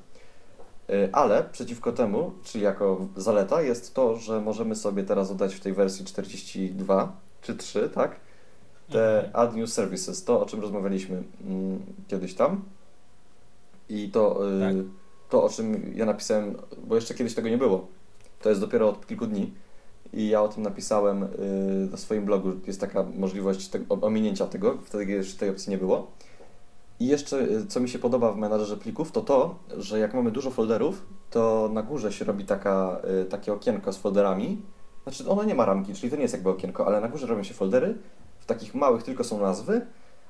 Y, 0.91 1.09
Ale 1.13 1.45
przeciwko 1.45 1.93
temu, 1.93 2.33
czyli 2.45 2.65
jako 2.65 3.07
zaleta, 3.17 3.63
jest 3.63 3.95
to, 3.95 4.17
że 4.17 4.41
możemy 4.41 4.77
sobie 4.77 5.05
teraz 5.05 5.29
dodać 5.29 5.55
w 5.55 5.61
tej 5.61 5.73
wersji 5.73 6.05
42 6.05 7.17
czy 7.43 7.55
3, 7.55 7.89
tak? 7.89 8.17
Te 8.91 9.17
Mhm. 9.25 9.31
add 9.35 9.57
new 9.57 9.71
services, 9.71 10.25
to 10.25 10.41
o 10.41 10.47
czym 10.47 10.61
rozmawialiśmy 10.61 11.23
mm, 11.47 11.83
kiedyś 12.09 12.35
tam. 12.35 12.63
I 13.93 14.09
to, 14.11 14.49
y, 14.57 14.61
Tak. 14.61 14.75
to, 15.29 15.45
o 15.45 15.49
czym 15.49 15.93
ja 15.95 16.07
napisałem, 16.07 16.57
bo 16.87 16.95
jeszcze 16.95 17.15
kiedyś 17.15 17.35
tego 17.35 17.49
nie 17.49 17.59
było. 17.59 17.87
To 18.43 18.49
jest 18.49 18.61
dopiero 18.61 18.89
od 18.89 19.07
kilku 19.07 19.27
dni. 19.27 19.53
I 20.13 20.29
ja 20.29 20.43
o 20.43 20.49
tym 20.49 20.63
napisałem 20.63 21.23
y, 21.23 21.29
na 21.91 21.97
swoim 21.97 22.25
blogu. 22.25 22.53
Jest 22.67 22.81
taka 22.81 23.03
możliwość 23.19 23.69
te, 23.69 23.79
ominięcia 24.01 24.47
tego, 24.47 24.79
wtedy 24.85 25.05
jeszcze 25.05 25.39
tej 25.39 25.51
opcji 25.51 25.71
nie 25.71 25.79
było. 25.79 26.07
I 27.01 27.07
jeszcze, 27.07 27.41
y, 27.41 27.67
co 27.67 27.81
mi 27.81 27.89
się 27.89 27.99
podoba 27.99 28.33
w 28.33 28.37
menadżerze 28.37 28.77
plików, 28.77 29.13
to 29.13 29.21
to, 29.21 29.55
że 29.77 29.99
jak 29.99 30.15
mamy 30.15 30.31
dużo 30.31 30.51
folderów, 30.51 31.07
to 31.31 31.71
na 31.73 31.83
górze 31.83 32.13
się 32.13 32.25
robi 32.25 32.45
taka, 32.45 33.01
takie 33.31 33.53
okienko 33.53 33.93
z 33.93 33.97
folderami. 33.97 34.63
Znaczy, 35.03 35.29
ono 35.29 35.45
nie 35.45 35.55
ma 35.55 35.65
ramki, 35.65 35.95
czyli 35.95 36.11
to 36.11 36.17
nie 36.17 36.23
jest 36.23 36.35
jakby 36.35 36.51
okienko, 36.51 36.87
ale 36.87 37.01
na 37.01 37.09
górze 37.09 37.27
robią 37.27 37.43
się 37.43 37.55
foldery. 37.55 37.95
W 38.41 38.47
takich 38.47 38.75
małych 38.75 39.03
tylko 39.03 39.25
są 39.25 39.41
nazwy, 39.41 39.87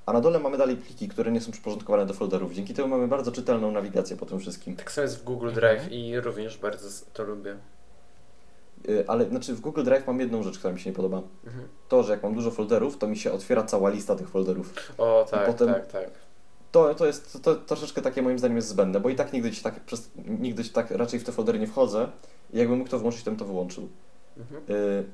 a 0.07 0.13
na 0.13 0.21
dole 0.21 0.39
mamy 0.39 0.59
dalej 0.59 0.77
pliki, 0.77 1.09
które 1.09 1.33
nie 1.33 1.41
są 1.41 1.53
przyporządkowane 1.53 2.07
do 2.07 2.15
folderów. 2.15 2.53
Dzięki 2.53 2.75
temu 2.75 2.89
mamy 2.89 3.09
bardzo 3.09 3.33
czytelną 3.33 3.73
nawigację 3.73 4.17
po 4.17 4.27
tym 4.27 4.39
wszystkim. 4.41 4.77
Tak 4.77 4.93
samo 4.93 5.03
jest 5.03 5.19
w 5.19 5.25
Google 5.25 5.53
Drive 5.53 5.93
i 5.93 6.21
również 6.21 6.59
bardzo 6.59 6.89
to 7.13 7.25
lubię. 7.25 7.57
Y, 8.89 9.05
Ale 9.09 9.29
znaczy 9.29 9.55
w 9.55 9.61
Google 9.61 9.83
Drive 9.85 10.07
mam 10.07 10.21
jedną 10.21 10.43
rzecz, 10.43 10.59
która 10.59 10.73
mi 10.75 10.81
się 10.81 10.91
nie 10.91 10.97
podoba. 10.97 11.23
Mhm. 11.47 11.69
To, 11.89 12.03
że 12.03 12.13
jak 12.13 12.23
mam 12.23 12.35
dużo 12.35 12.51
folderów, 12.51 12.99
to 12.99 13.09
mi 13.09 13.17
się 13.17 13.33
otwiera 13.33 13.63
cała 13.65 13.91
lista 13.91 14.17
tych 14.17 14.29
folderów. 14.29 14.75
O, 14.99 15.27
tak, 15.31 15.47
potem- 15.47 15.69
tak, 15.69 15.87
tak. 15.87 16.11
To, 16.73 16.95
to 16.95 17.07
jest 17.07 17.33
to, 17.33 17.39
to 17.39 17.55
troszeczkę 17.55 18.03
takie 18.03 18.23
moim 18.23 18.39
zdaniem 18.39 18.57
jest 18.57 18.69
zbędne, 18.69 19.01
bo 19.01 19.09
i 19.09 19.15
tak 19.15 19.33
nigdy 19.33 19.51
ci 19.51 19.63
tak, 19.63 19.81
przez, 19.81 20.11
nigdy 20.17 20.65
tak 20.65 20.91
raczej 20.91 21.21
w 21.21 21.25
te 21.25 21.33
foldery 21.33 21.59
nie 21.59 21.67
wchodzę 21.67 22.09
i 22.53 22.59
jakbym 22.59 22.79
mógł 22.79 22.91
to 22.91 22.99
włączyć, 22.99 23.23
to 23.23 23.31
bym 23.31 23.39
to 23.39 23.45
wyłączył. 23.45 23.89
Mhm. 24.37 24.63
Y, 24.71 25.05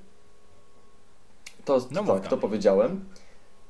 To, 1.64 1.80
No 1.91 2.05
tak, 2.05 2.28
to 2.28 2.36
powiedziałem. 2.36 3.05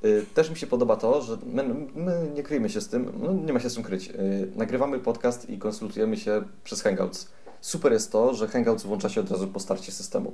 Y, 0.04 0.26
Też 0.34 0.50
mi 0.50 0.56
się 0.56 0.66
podoba 0.66 0.96
to, 0.96 1.22
że 1.22 1.38
my, 1.46 1.64
my 1.94 2.30
nie 2.34 2.42
kryjemy 2.42 2.70
się 2.70 2.80
z 2.80 2.88
tym, 2.88 3.12
no 3.22 3.32
nie 3.32 3.52
ma 3.52 3.60
się 3.60 3.70
z 3.70 3.74
tym 3.74 3.82
kryć. 3.82 4.10
Y, 4.10 4.52
Nagrywamy 4.56 4.98
podcast 4.98 5.50
i 5.50 5.58
konsultujemy 5.58 6.16
się 6.16 6.42
przez 6.64 6.82
Hangouts. 6.82 7.28
Super 7.60 7.92
jest 7.92 8.12
to, 8.12 8.34
że 8.34 8.48
Hangouts 8.48 8.84
włącza 8.84 9.08
się 9.08 9.20
od 9.20 9.30
razu 9.30 9.48
po 9.48 9.60
starcie 9.60 9.92
systemu. 9.92 10.32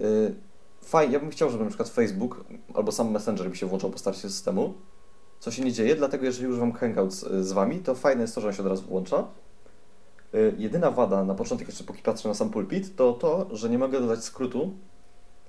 Y, 0.00 0.34
Fajnie, 0.84 1.12
ja 1.14 1.20
bym 1.20 1.30
chciał, 1.30 1.50
żeby 1.50 1.64
na 1.64 1.70
przykład 1.70 1.88
Facebook 1.88 2.44
albo 2.74 2.92
sam 2.92 3.10
Messenger 3.10 3.50
by 3.50 3.56
się 3.56 3.66
włączał 3.66 3.90
po 3.90 3.98
starcie 3.98 4.20
systemu. 4.20 4.74
Co 5.40 5.50
się 5.50 5.64
nie 5.64 5.72
dzieje, 5.72 5.96
dlatego 5.96 6.24
jeżeli 6.24 6.48
używam 6.48 6.72
Hangouts 6.72 7.26
z 7.40 7.52
Wami, 7.52 7.78
to 7.78 7.94
fajne 7.94 8.22
jest 8.22 8.34
to, 8.34 8.40
że 8.40 8.48
on 8.48 8.54
się 8.54 8.62
od 8.62 8.68
razu 8.68 8.82
włącza. 8.82 9.24
Jedyna 10.58 10.90
wada 10.90 11.24
na 11.24 11.34
początek, 11.34 11.68
jeszcze 11.68 11.84
póki 11.84 12.02
patrzę 12.02 12.28
na 12.28 12.34
sam 12.34 12.50
pulpit, 12.50 12.96
to 12.96 13.12
to, 13.12 13.46
że 13.52 13.70
nie 13.70 13.78
mogę 13.78 14.00
dodać 14.00 14.24
skrótu 14.24 14.74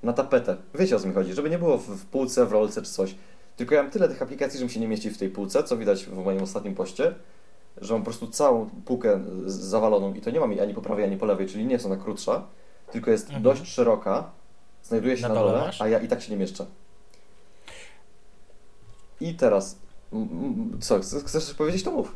na 0.04 0.14
tapetę. 0.14 0.58
Wiecie 0.76 0.96
o 0.96 1.00
co 1.00 1.08
mi 1.08 1.14
chodzi, 1.14 1.34
żeby 1.34 1.50
nie 1.50 1.58
było 1.60 1.78
w, 1.78 1.88
w 1.88 2.06
półce, 2.06 2.46
w 2.46 2.52
rolce 2.52 2.82
czy 2.82 2.92
coś. 2.92 3.16
Tylko 3.58 3.76
ja 3.76 3.84
mam 3.84 3.92
tyle 3.92 4.10
tych 4.10 4.22
aplikacji, 4.22 4.60
że 4.60 4.66
mi 4.66 4.72
się 4.72 4.80
nie 4.80 4.88
mieści 4.88 5.10
w 5.10 5.18
tej 5.18 5.30
półce, 5.30 5.64
co 5.64 5.78
widać 5.78 6.06
w 6.06 6.18
moim 6.26 6.44
ostatnim 6.44 6.76
poście, 6.76 7.16
że 7.78 7.94
mam 7.94 8.02
po 8.02 8.06
prostu 8.06 8.28
całą 8.28 8.70
półkę 8.86 9.20
zawaloną 9.46 10.14
i 10.14 10.22
to 10.22 10.32
nie 10.32 10.40
mam 10.40 10.52
jej 10.52 10.62
ani 10.62 10.74
po 10.74 10.82
prawej, 10.82 11.06
ani 11.06 11.18
po 11.18 11.26
lewej, 11.26 11.48
czyli 11.48 11.66
nie 11.66 11.74
jest 11.74 11.86
ona 11.86 11.98
krótsza, 11.98 12.44
tylko 12.92 13.12
jest 13.12 13.26
Mhm. 13.26 13.44
dość 13.44 13.68
szeroka, 13.68 14.32
znajduje 14.84 15.18
się 15.18 15.22
Na 15.24 15.30
na, 15.30 15.36
dole 15.36 15.52
masz? 15.60 15.82
a 15.82 15.88
ja 15.88 16.00
i 16.00 16.08
tak 16.08 16.22
się 16.22 16.32
nie 16.32 16.38
mieszczę. 16.38 16.66
I 19.22 19.34
teraz, 19.36 19.78
co, 20.80 21.00
chcesz 21.00 21.24
chcesz 21.24 21.46
coś 21.46 21.54
powiedzieć, 21.56 21.84
to 21.84 21.92
mów. 21.92 22.16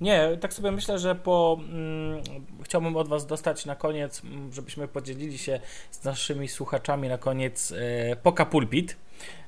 Nie, 0.00 0.38
tak 0.40 0.54
sobie 0.54 0.70
myślę, 0.70 0.98
że 0.98 1.14
po. 1.14 1.58
Mm, 1.60 2.22
chciałbym 2.64 2.96
od 2.96 3.08
Was 3.08 3.26
dostać 3.26 3.66
na 3.66 3.76
koniec, 3.76 4.24
mm, 4.24 4.52
żebyśmy 4.52 4.88
podzielili 4.88 5.38
się 5.38 5.60
z 5.90 6.04
naszymi 6.04 6.48
słuchaczami 6.48 7.08
na 7.08 7.18
koniec 7.18 7.72
e, 7.72 8.16
Poka 8.16 8.46
Pulpit. 8.46 8.96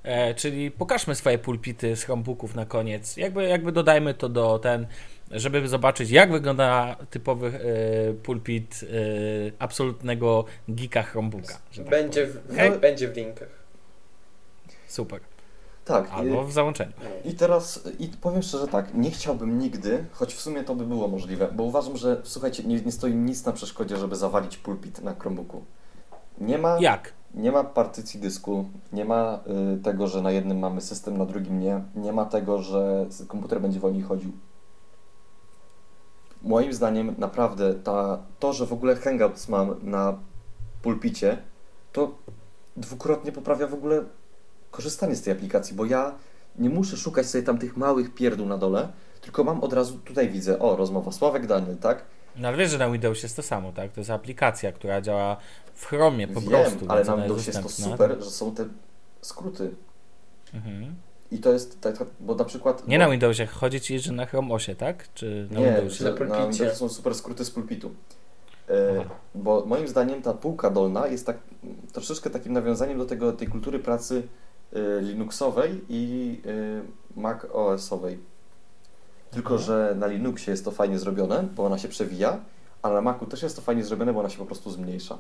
E, 0.03 0.35
czyli 0.35 0.71
pokażmy 0.71 1.15
swoje 1.15 1.39
pulpity 1.39 1.97
z 1.97 2.05
Chromebooków 2.05 2.55
na 2.55 2.67
koniec. 2.67 3.17
Jakby, 3.17 3.45
jakby 3.45 3.73
dodajmy 3.73 4.15
to 4.15 4.29
do 4.29 4.59
ten, 4.59 4.87
żeby 5.31 5.69
zobaczyć, 5.69 6.11
jak 6.11 6.33
wygląda 6.33 6.97
typowy 7.11 7.47
e, 7.47 8.15
pulpit 8.15 8.81
e, 8.83 8.87
absolutnego 9.59 10.45
geeka 10.69 11.03
Chromebooka. 11.03 11.59
tak 11.77 11.85
Będzie 11.89 12.27
w, 12.27 12.81
będzie 12.81 13.09
w 13.09 13.17
linkach. 13.17 13.49
Super. 14.87 15.21
Tak. 15.85 16.11
Albo 16.13 16.45
w 16.45 16.53
załączeniu. 16.53 16.93
I 17.25 17.35
teraz, 17.35 17.81
i 17.99 18.09
powiem 18.09 18.43
szczerze 18.43 18.69
tak, 18.69 18.95
nie 18.95 19.11
chciałbym 19.11 19.59
nigdy, 19.59 20.05
choć 20.13 20.35
w 20.35 20.41
sumie 20.41 20.65
to 20.65 20.75
by 20.75 20.87
było 20.87 21.09
możliwe, 21.09 21.49
bo 21.53 21.63
uważam, 21.65 21.97
że, 21.97 22.21
słuchajcie, 22.25 22.65
nie, 22.65 22.81
nie 22.81 22.93
stoi 22.93 23.15
nic 23.15 23.45
na 23.45 23.53
przeszkodzie, 23.53 23.97
żeby 23.97 24.17
zawalić 24.17 24.57
pulpit 24.57 25.03
na 25.03 25.15
Chromebooku. 25.15 25.65
Nie 26.39 26.59
ma, 26.59 26.77
Jak? 26.81 27.13
nie 27.35 27.53
ma 27.53 27.65
partycji 27.65 28.21
dysku, 28.21 28.65
nie 28.93 29.05
ma 29.05 29.41
y, 29.77 29.83
tego, 29.83 30.07
że 30.07 30.23
na 30.23 30.31
jednym 30.31 30.59
mamy 30.59 30.81
system, 30.81 31.19
na 31.19 31.27
drugim 31.27 31.61
nie, 31.61 31.81
nie 31.95 32.13
ma 32.13 32.25
tego, 32.25 32.63
że 32.63 33.07
komputer 33.29 33.61
będzie 33.61 33.81
wolniej 33.81 34.03
chodził. 34.03 34.33
Moim 36.43 36.73
zdaniem 36.73 37.15
naprawdę 37.19 37.75
ta, 37.75 38.19
to, 38.39 38.53
że 38.53 38.67
w 38.67 38.73
ogóle 38.73 38.97
Hangouts 38.97 39.49
mam 39.49 39.77
na 39.83 40.19
pulpicie, 40.83 41.39
to 41.93 42.11
dwukrotnie 42.77 43.33
poprawia 43.33 43.67
w 43.67 43.75
ogóle 43.75 44.05
korzystanie 44.75 45.17
z 45.17 45.23
tej 45.23 45.33
aplikacji, 45.33 45.77
bo 45.77 45.85
ja 45.85 46.15
nie 46.59 46.71
muszę 46.71 46.97
szukać 46.97 47.27
sobie 47.27 47.45
tam 47.45 47.59
tych 47.59 47.77
małych 47.77 48.15
pierdół 48.15 48.47
na 48.47 48.59
dole, 48.59 48.89
tylko 49.21 49.45
mam 49.45 49.61
od 49.61 49.73
razu, 49.73 49.99
tutaj 49.99 50.29
widzę, 50.29 50.59
o, 50.59 50.77
rozmowa 50.77 51.13
Sławek 51.13 51.47
Daniel, 51.47 51.77
tak? 51.77 52.05
No 52.37 52.49
ale 52.49 52.57
wiesz, 52.57 52.71
że 52.71 52.79
na 52.79 52.91
Windows 52.91 53.23
jest 53.23 53.37
to 53.37 53.43
samo, 53.43 53.73
tak? 53.73 53.93
To 53.93 54.01
jest 54.01 54.11
aplikacja, 54.11 54.73
która 54.73 55.01
działa 55.01 55.37
w 55.75 55.87
Chromie 55.87 56.29
po 56.29 56.41
Wiem, 56.41 56.51
prostu. 56.51 56.87
ale 56.89 57.05
na 57.05 57.15
ona 57.15 57.23
Windowsie 57.23 57.51
jest 57.51 57.63
to 57.63 57.69
super, 57.69 58.17
że 58.21 58.31
są 58.31 58.55
te 58.55 58.65
skróty. 59.21 59.71
Mhm. 60.55 60.95
I 61.31 61.39
to 61.39 61.53
jest 61.53 61.81
tak, 61.81 61.99
tak 61.99 62.09
bo 62.21 62.35
na 62.35 62.45
przykład... 62.45 62.89
Nie 62.89 62.99
bo, 62.99 63.05
na 63.05 63.11
Windowsie, 63.11 63.47
chodzi 63.47 63.81
ci, 63.81 64.01
że 64.01 64.13
na 64.13 64.27
Chrome 64.27 64.55
OSie, 64.55 64.75
tak? 64.77 65.13
Czy 65.15 65.49
na 65.51 65.61
Nie, 65.61 65.67
Windowsie? 65.67 66.05
Na. 66.05 66.13
Windowsie 66.13 66.75
są 66.75 66.89
super 66.89 67.15
skróty 67.15 67.45
z 67.45 67.51
pulpitu. 67.51 67.95
E, 68.69 69.01
Aha. 69.01 69.15
bo 69.35 69.65
moim 69.67 69.89
zdaniem 69.89 70.23
ta 70.23 70.35
półka 70.35 70.71
dolna 70.71 71.07
jest 71.07 71.27
tak 71.27 71.39
troszeczkę 71.93 72.31
takim 72.31 72.53
nawiązaniem 72.53 72.99
do 72.99 73.05
tego, 73.05 73.33
tej 73.33 73.49
kultury 73.49 73.79
pracy 73.79 74.29
Linuxowej 75.01 75.81
i 75.89 76.41
e, 77.17 77.21
Mac 77.21 77.39
OS-owej. 77.53 78.19
Tylko, 79.31 79.55
Mhm. 79.55 79.67
że 79.67 79.95
na 79.99 80.07
Linuxie 80.07 80.51
jest 80.51 80.65
to 80.65 80.71
fajnie 80.71 80.99
zrobione, 80.99 81.43
bo 81.57 81.65
ona 81.67 81.79
się 81.79 81.89
przewija, 81.89 82.41
a 82.83 82.91
na 82.91 83.01
Macu 83.01 83.27
też 83.27 83.43
jest 83.43 83.57
to 83.57 83.63
fajnie 83.63 83.85
zrobione, 83.85 84.13
bo 84.13 84.21
ona 84.21 84.29
się 84.29 84.39
po 84.39 84.47
prostu 84.47 84.71
zmniejsza. 84.71 85.19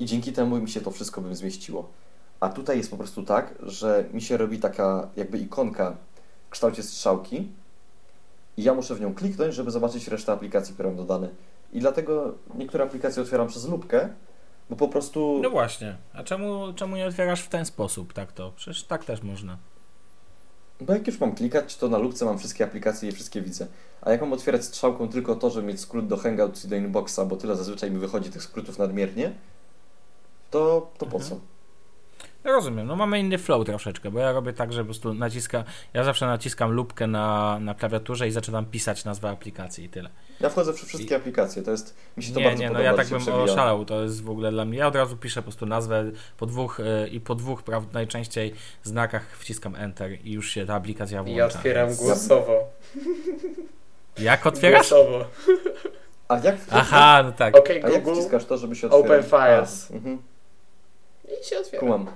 I 0.00 0.06
dzięki 0.06 0.32
temu 0.32 0.56
mi 0.58 0.68
się 0.70 0.80
to 0.80 0.90
wszystko 0.90 1.20
bym 1.20 1.34
zmieściło. 1.34 1.88
A 2.40 2.48
tutaj 2.48 2.76
jest 2.78 2.90
po 2.90 2.96
prostu 2.96 3.22
tak, 3.22 3.54
że 3.62 4.04
mi 4.12 4.22
się 4.22 4.36
robi 4.36 4.58
taka 4.58 5.08
jakby 5.16 5.38
ikonka 5.38 5.96
w 6.46 6.50
kształcie 6.50 6.82
strzałki 6.82 7.48
i 8.56 8.62
ja 8.62 8.74
muszę 8.74 8.94
w 8.94 9.00
nią 9.00 9.14
kliknąć, 9.14 9.54
żeby 9.54 9.70
zobaczyć 9.70 10.08
resztę 10.08 10.32
aplikacji, 10.32 10.74
które 10.74 10.88
mam 10.88 10.96
dodane. 10.96 11.28
I 11.72 11.80
dlatego 11.80 12.34
niektóre 12.54 12.84
aplikacje 12.84 13.22
otwieram 13.22 13.48
przez 13.48 13.68
lubkę, 13.68 14.08
bo 14.70 14.76
po 14.76 14.88
prostu... 14.88 15.40
No 15.42 15.50
właśnie. 15.50 15.96
A 16.12 16.22
czemu, 16.24 16.72
czemu 16.76 16.96
nie 16.96 17.06
otwierasz 17.06 17.42
w 17.42 17.48
ten 17.48 17.64
sposób, 17.66 18.12
tak 18.12 18.32
to? 18.32 18.52
Przecież 18.56 18.84
tak 18.84 19.04
też 19.04 19.22
można. 19.22 19.58
Bo 20.80 20.92
jak 20.92 21.06
już 21.06 21.20
mam 21.20 21.34
klikać, 21.34 21.76
to 21.76 21.88
na 21.88 21.98
lubce 21.98 22.24
mam 22.24 22.38
wszystkie 22.38 22.64
aplikacje 22.64 23.08
i 23.08 23.12
wszystkie 23.12 23.42
widzę. 23.42 23.66
A 24.02 24.10
jak 24.10 24.20
mam 24.20 24.32
otwierać 24.32 24.64
strzałką 24.64 25.08
tylko 25.08 25.36
to, 25.36 25.50
żeby 25.50 25.66
mieć 25.66 25.80
skrót 25.80 26.06
do 26.06 26.16
Hangouts 26.16 26.64
i 26.64 26.68
do 26.68 26.76
Inboxa, 26.76 27.20
bo 27.26 27.36
tyle 27.36 27.56
zazwyczaj 27.56 27.90
mi 27.90 27.98
wychodzi 27.98 28.30
tych 28.30 28.42
skrótów 28.42 28.78
nadmiernie, 28.78 29.32
to, 30.50 30.90
to 30.98 31.06
po 31.06 31.16
Mhm. 31.16 31.22
co? 31.30 31.36
Ja 32.44 32.50
rozumiem, 32.52 32.86
no 32.86 32.96
mamy 32.96 33.20
inny 33.20 33.38
flow 33.38 33.66
troszeczkę, 33.66 34.10
bo 34.10 34.18
ja 34.18 34.32
robię 34.32 34.52
tak, 34.52 34.72
że 34.72 34.80
po 34.80 34.84
prostu 34.84 35.14
naciska, 35.14 35.64
ja 35.94 36.04
zawsze 36.04 36.26
naciskam 36.26 36.70
lubkę 36.70 37.06
na, 37.06 37.58
na 37.60 37.74
klawiaturze 37.74 38.28
i 38.28 38.30
zaczynam 38.30 38.66
pisać 38.66 39.04
nazwę 39.04 39.30
aplikacji 39.30 39.84
i 39.84 39.88
tyle. 39.88 40.10
Ja 40.40 40.48
wchodzę 40.48 40.72
przy 40.72 40.86
wszystkie 40.86 41.16
aplikacje, 41.16 41.62
to 41.62 41.70
jest... 41.70 41.94
Mi 42.16 42.22
się 42.22 42.32
to 42.32 42.40
Nie, 42.40 42.46
bardzo 42.46 42.60
nie, 42.62 42.66
no 42.68 42.72
podoba, 42.72 42.90
ja 42.90 42.96
tak 42.96 43.06
że 43.06 43.10
się 43.10 43.14
bym 43.14 43.22
przewija. 43.22 43.44
oszalał, 43.44 43.84
to 43.84 44.02
jest 44.02 44.22
w 44.22 44.30
ogóle 44.30 44.50
dla 44.50 44.64
mnie, 44.64 44.78
ja 44.78 44.86
od 44.86 44.96
razu 44.96 45.16
piszę 45.16 45.40
po 45.40 45.42
prostu 45.42 45.66
nazwę 45.66 46.04
po 46.38 46.46
dwóch 46.46 46.80
y, 46.80 47.08
i 47.08 47.20
po 47.20 47.34
dwóch 47.34 47.62
praw, 47.62 47.92
najczęściej 47.92 48.54
znakach 48.82 49.36
wciskam 49.38 49.74
Enter 49.76 50.18
i 50.24 50.32
już 50.32 50.50
się 50.50 50.66
ta 50.66 50.74
aplikacja 50.74 51.22
włącza. 51.22 51.38
Ja 51.38 51.46
otwieram 51.46 51.88
więc- 51.88 52.00
głosowo. 52.00 52.64
Jak 54.18 54.46
otwierasz? 54.46 54.90
Głosowo. 54.90 55.24
A 56.28 56.38
jak, 56.38 56.56
Aha, 56.70 57.22
no 57.24 57.32
tak. 57.32 57.56
Okej, 57.56 57.84
a 57.84 57.88
jak 57.88 58.02
Google 58.02 58.20
wciskasz 58.20 58.44
to, 58.44 58.58
żeby 58.58 58.76
się 58.76 58.86
Open 58.86 59.00
otwierać? 59.00 59.26
Files. 59.26 59.90
A, 59.90 59.94
mhm. 59.94 60.18
i 61.42 61.44
się 61.44 61.58
otwiera. 61.58 61.80
Kumam. 61.80 62.06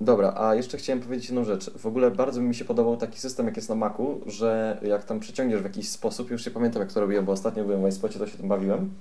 Dobra, 0.00 0.34
a 0.36 0.54
jeszcze 0.54 0.76
chciałem 0.78 1.00
powiedzieć 1.00 1.26
jedną 1.26 1.44
rzecz. 1.44 1.70
W 1.70 1.86
ogóle 1.86 2.10
bardzo 2.10 2.40
mi 2.40 2.54
się 2.54 2.64
podobał 2.64 2.96
taki 2.96 3.20
system, 3.20 3.46
jak 3.46 3.56
jest 3.56 3.68
na 3.68 3.74
Macu, 3.74 4.20
że 4.26 4.78
jak 4.82 5.04
tam 5.04 5.20
przeciągniesz 5.20 5.60
w 5.60 5.64
jakiś 5.64 5.88
sposób, 5.88 6.30
już 6.30 6.46
nie 6.46 6.52
pamiętam 6.52 6.82
jak 6.82 6.92
to 6.92 7.00
robiłem, 7.00 7.24
bo 7.24 7.32
ostatnio 7.32 7.64
byłem 7.64 7.84
w 7.84 7.88
iSpocie, 7.88 8.18
to 8.18 8.26
się 8.26 8.36
tym 8.38 8.48
bawiłem, 8.48 8.94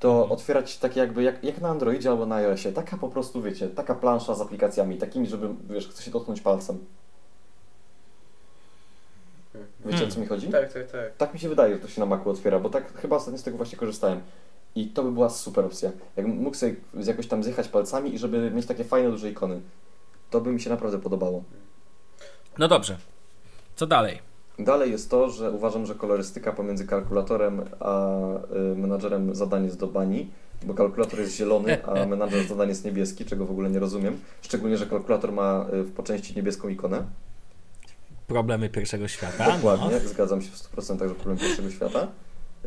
to 0.00 0.10
Mhm. 0.12 0.32
otwierać 0.32 0.78
takie 0.78 1.00
jakby, 1.00 1.22
jak, 1.22 1.44
jak 1.44 1.60
na 1.60 1.68
Androidzie 1.68 2.10
albo 2.10 2.26
na 2.26 2.34
iOSie, 2.34 2.72
taka 2.72 2.96
po 2.96 3.08
prostu, 3.08 3.42
wiecie, 3.42 3.68
taka 3.68 3.94
plansza 3.94 4.34
z 4.34 4.40
aplikacjami, 4.40 4.98
takimi, 4.98 5.26
żeby, 5.26 5.48
wiesz, 5.70 5.88
chce 5.88 6.02
się 6.02 6.10
dotknąć 6.10 6.40
palcem. 6.40 6.78
Wiecie 9.84 9.96
Hmm. 9.98 10.08
o 10.08 10.14
co 10.14 10.20
mi 10.20 10.26
chodzi? 10.26 10.48
Tak, 10.48 10.72
tak, 10.72 10.90
tak. 10.90 11.16
Tak 11.18 11.34
mi 11.34 11.40
się 11.40 11.48
wydaje, 11.48 11.74
że 11.74 11.80
to 11.80 11.88
się 11.88 12.00
na 12.00 12.06
Macu 12.06 12.30
otwiera, 12.30 12.58
bo 12.58 12.70
tak 12.70 12.92
chyba 13.00 13.16
ostatnio 13.16 13.38
z 13.38 13.42
tego 13.42 13.56
właśnie 13.56 13.78
korzystałem. 13.78 14.20
I 14.74 14.86
to 14.86 15.02
by 15.02 15.12
była 15.12 15.30
super 15.30 15.64
opcja. 15.64 15.90
Jak 16.16 16.26
mógł 16.26 16.56
sobie 16.56 16.74
jakoś 16.94 17.26
tam 17.26 17.42
zjechać 17.42 17.68
palcami 17.68 18.14
i 18.14 18.18
żeby 18.18 18.50
mieć 18.50 18.66
takie 18.66 18.84
fajne, 18.84 19.10
duże 19.10 19.30
ikony. 19.30 19.60
To 20.34 20.40
by 20.40 20.52
mi 20.52 20.60
się 20.60 20.70
naprawdę 20.70 20.98
podobało. 20.98 21.44
No 22.58 22.68
dobrze. 22.68 22.96
Co 23.76 23.86
dalej? 23.86 24.18
Dalej 24.58 24.90
jest 24.90 25.10
to, 25.10 25.30
że 25.30 25.50
uważam, 25.50 25.86
że 25.86 25.94
kolorystyka 25.94 26.52
pomiędzy 26.52 26.86
kalkulatorem 26.86 27.62
a 27.80 28.10
y, 28.72 28.76
menadżerem 28.76 29.34
zadań 29.34 29.64
jest 29.64 29.78
do 29.78 29.86
bani, 29.86 30.30
bo 30.64 30.74
kalkulator 30.74 31.20
jest 31.20 31.36
zielony, 31.36 31.84
a 31.86 32.06
menadżer 32.06 32.44
zadań 32.46 32.68
jest 32.68 32.84
niebieski, 32.84 33.24
czego 33.24 33.46
w 33.46 33.50
ogóle 33.50 33.70
nie 33.70 33.78
rozumiem. 33.78 34.20
Szczególnie, 34.42 34.76
że 34.76 34.86
kalkulator 34.86 35.32
ma 35.32 35.66
y, 35.74 35.84
po 35.84 36.02
części 36.02 36.36
niebieską 36.36 36.68
ikonę. 36.68 37.04
Problemy 38.26 38.68
pierwszego 38.68 39.08
świata. 39.08 39.52
Dokładnie, 39.56 40.00
No. 40.02 40.08
zgadzam 40.08 40.42
się 40.42 40.50
w 40.50 40.56
100%, 40.56 41.08
że 41.08 41.14
problem 41.14 41.38
pierwszego 41.38 41.70
świata. 41.70 42.08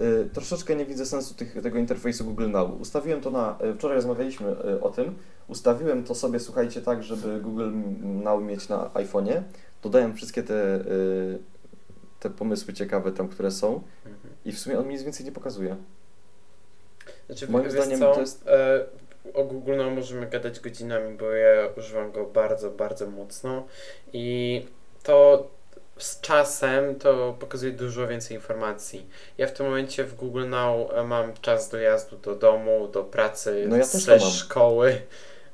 Y, 0.02 0.30
troszeczkę 0.34 0.76
nie 0.76 0.86
widzę 0.86 1.06
sensu 1.06 1.34
tych, 1.34 1.62
tego 1.62 1.78
interfejsu 1.78 2.26
Google 2.26 2.50
Now. 2.50 2.82
Ustawiłem 2.82 3.22
to 3.22 3.32
na. 3.32 3.58
Y, 3.64 3.74
wczoraj 3.74 3.96
rozmawialiśmy 3.96 4.52
y, 4.52 4.82
o 4.82 4.90
tym. 4.90 5.16
Ustawiłem 5.48 6.04
to 6.04 6.16
sobie, 6.16 6.40
słuchajcie, 6.40 6.82
tak, 6.82 7.04
żeby 7.04 7.40
Google 7.42 7.72
Now 8.04 8.44
mieć 8.44 8.70
na 8.70 8.90
iPhone'ie. 8.94 9.42
Dodałem 9.84 10.16
wszystkie 10.16 10.44
te, 10.44 10.80
te 12.20 12.30
pomysły 12.30 12.74
ciekawe 12.74 13.12
tam, 13.12 13.28
które 13.28 13.52
są. 13.52 13.82
Mhm. 14.06 14.34
I 14.46 14.52
w 14.52 14.60
sumie 14.60 14.80
on 14.80 14.88
mi 14.88 14.94
nic 14.94 15.04
więcej 15.04 15.26
nie 15.26 15.32
pokazuje. 15.32 15.76
Znaczy, 17.28 17.52
Moim 17.52 17.72
zdaniem 17.72 18.00
co? 18.00 18.14
to 18.14 18.20
jest- 18.20 18.48
E, 18.48 18.86
o 19.34 19.44
Google 19.44 19.76
no, 19.78 19.90
możemy 19.90 20.28
gadać 20.28 20.60
godzinami, 20.60 21.18
bo 21.18 21.32
ja 21.32 21.68
używam 21.78 22.12
go 22.12 22.26
bardzo, 22.26 22.72
bardzo 22.72 23.08
mocno 23.08 23.68
i 24.14 24.66
to 25.04 25.48
z 26.00 26.22
czasem 26.22 26.96
to 26.96 27.36
pokazuje 27.40 27.72
dużo 27.72 28.08
więcej 28.08 28.38
informacji. 28.38 29.10
Ja 29.38 29.48
w 29.48 29.52
tym 29.54 29.66
momencie 29.66 30.04
w 30.04 30.16
Google 30.16 30.50
Now 30.50 30.92
e, 30.94 31.04
mam 31.04 31.34
czas 31.42 31.70
dojazdu 31.70 32.18
do 32.18 32.36
domu, 32.36 32.88
do 32.88 33.04
pracy, 33.04 33.66
No 33.70 33.78
ja 33.78 33.86
mam. 34.22 34.32
szkoły. 34.32 35.02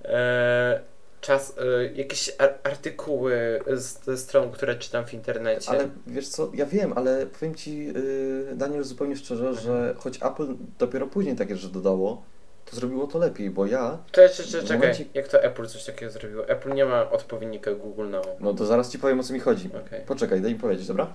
E, 0.05 0.79
czas, 1.21 1.53
e, 1.57 1.85
jakieś 1.93 2.31
ar- 2.37 2.57
artykuły 2.63 3.59
z, 3.67 4.03
ze 4.05 4.17
stron, 4.17 4.51
które 4.51 4.75
czytam 4.75 5.05
w 5.05 5.13
internecie. 5.13 5.69
Ale 5.71 5.89
wiesz 6.07 6.27
co, 6.27 6.51
ja 6.53 6.65
wiem, 6.65 6.93
ale 6.95 7.25
powiem 7.25 7.55
Ci, 7.55 7.89
y, 7.97 8.55
Daniel, 8.55 8.83
zupełnie 8.83 9.15
szczerze, 9.15 9.47
Mhm. 9.47 9.65
że 9.65 9.93
choć 9.97 10.17
Apple 10.23 10.47
dopiero 10.79 11.07
później 11.07 11.35
takie 11.35 11.55
rzeczy 11.55 11.73
dodało, 11.73 12.23
to 12.65 12.75
zrobiło 12.75 13.07
to 13.07 13.19
lepiej, 13.19 13.49
bo 13.49 13.65
ja. 13.65 13.97
Czekaj, 14.11 14.29
w 14.29 14.49
czekaj. 14.49 14.77
momencie- 14.77 15.05
Jak 15.13 15.27
to 15.27 15.43
Apple 15.43 15.65
coś 15.67 15.85
takiego 15.85 16.11
zrobiło? 16.11 16.47
Apple 16.49 16.73
nie 16.73 16.85
ma 16.85 17.09
odpowiednika 17.11 17.73
Google 17.73 18.09
Now. 18.09 18.25
No 18.39 18.53
to 18.53 18.65
zaraz 18.65 18.91
Ci 18.91 18.99
powiem 18.99 19.19
o 19.19 19.23
co 19.23 19.33
mi 19.33 19.39
chodzi. 19.39 19.69
Okej. 19.87 20.01
Poczekaj, 20.05 20.41
daj 20.41 20.53
mi 20.53 20.59
powiedzieć, 20.59 20.87
dobra? 20.87 21.13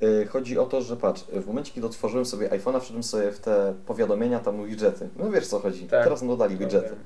Yy, 0.00 0.26
Chodzi 0.26 0.58
o 0.58 0.66
to, 0.66 0.82
że 0.82 0.96
patrz, 0.96 1.24
w 1.32 1.46
momencie 1.46 1.72
kiedy 1.72 1.86
otworzyłem 1.86 2.26
sobie 2.26 2.48
iPhone'a, 2.48 2.80
wszedłem 2.80 3.02
sobie 3.02 3.32
w 3.32 3.38
te 3.40 3.74
powiadomienia, 3.86 4.38
tam 4.40 4.66
widgety. 4.66 5.08
No 5.16 5.30
wiesz 5.30 5.46
co 5.46 5.58
chodzi. 5.60 5.86
Tak. 5.86 6.04
Teraz 6.04 6.20
nam 6.22 6.28
dodali 6.28 6.56
widgety. 6.56 6.86
Okej. 6.86 6.98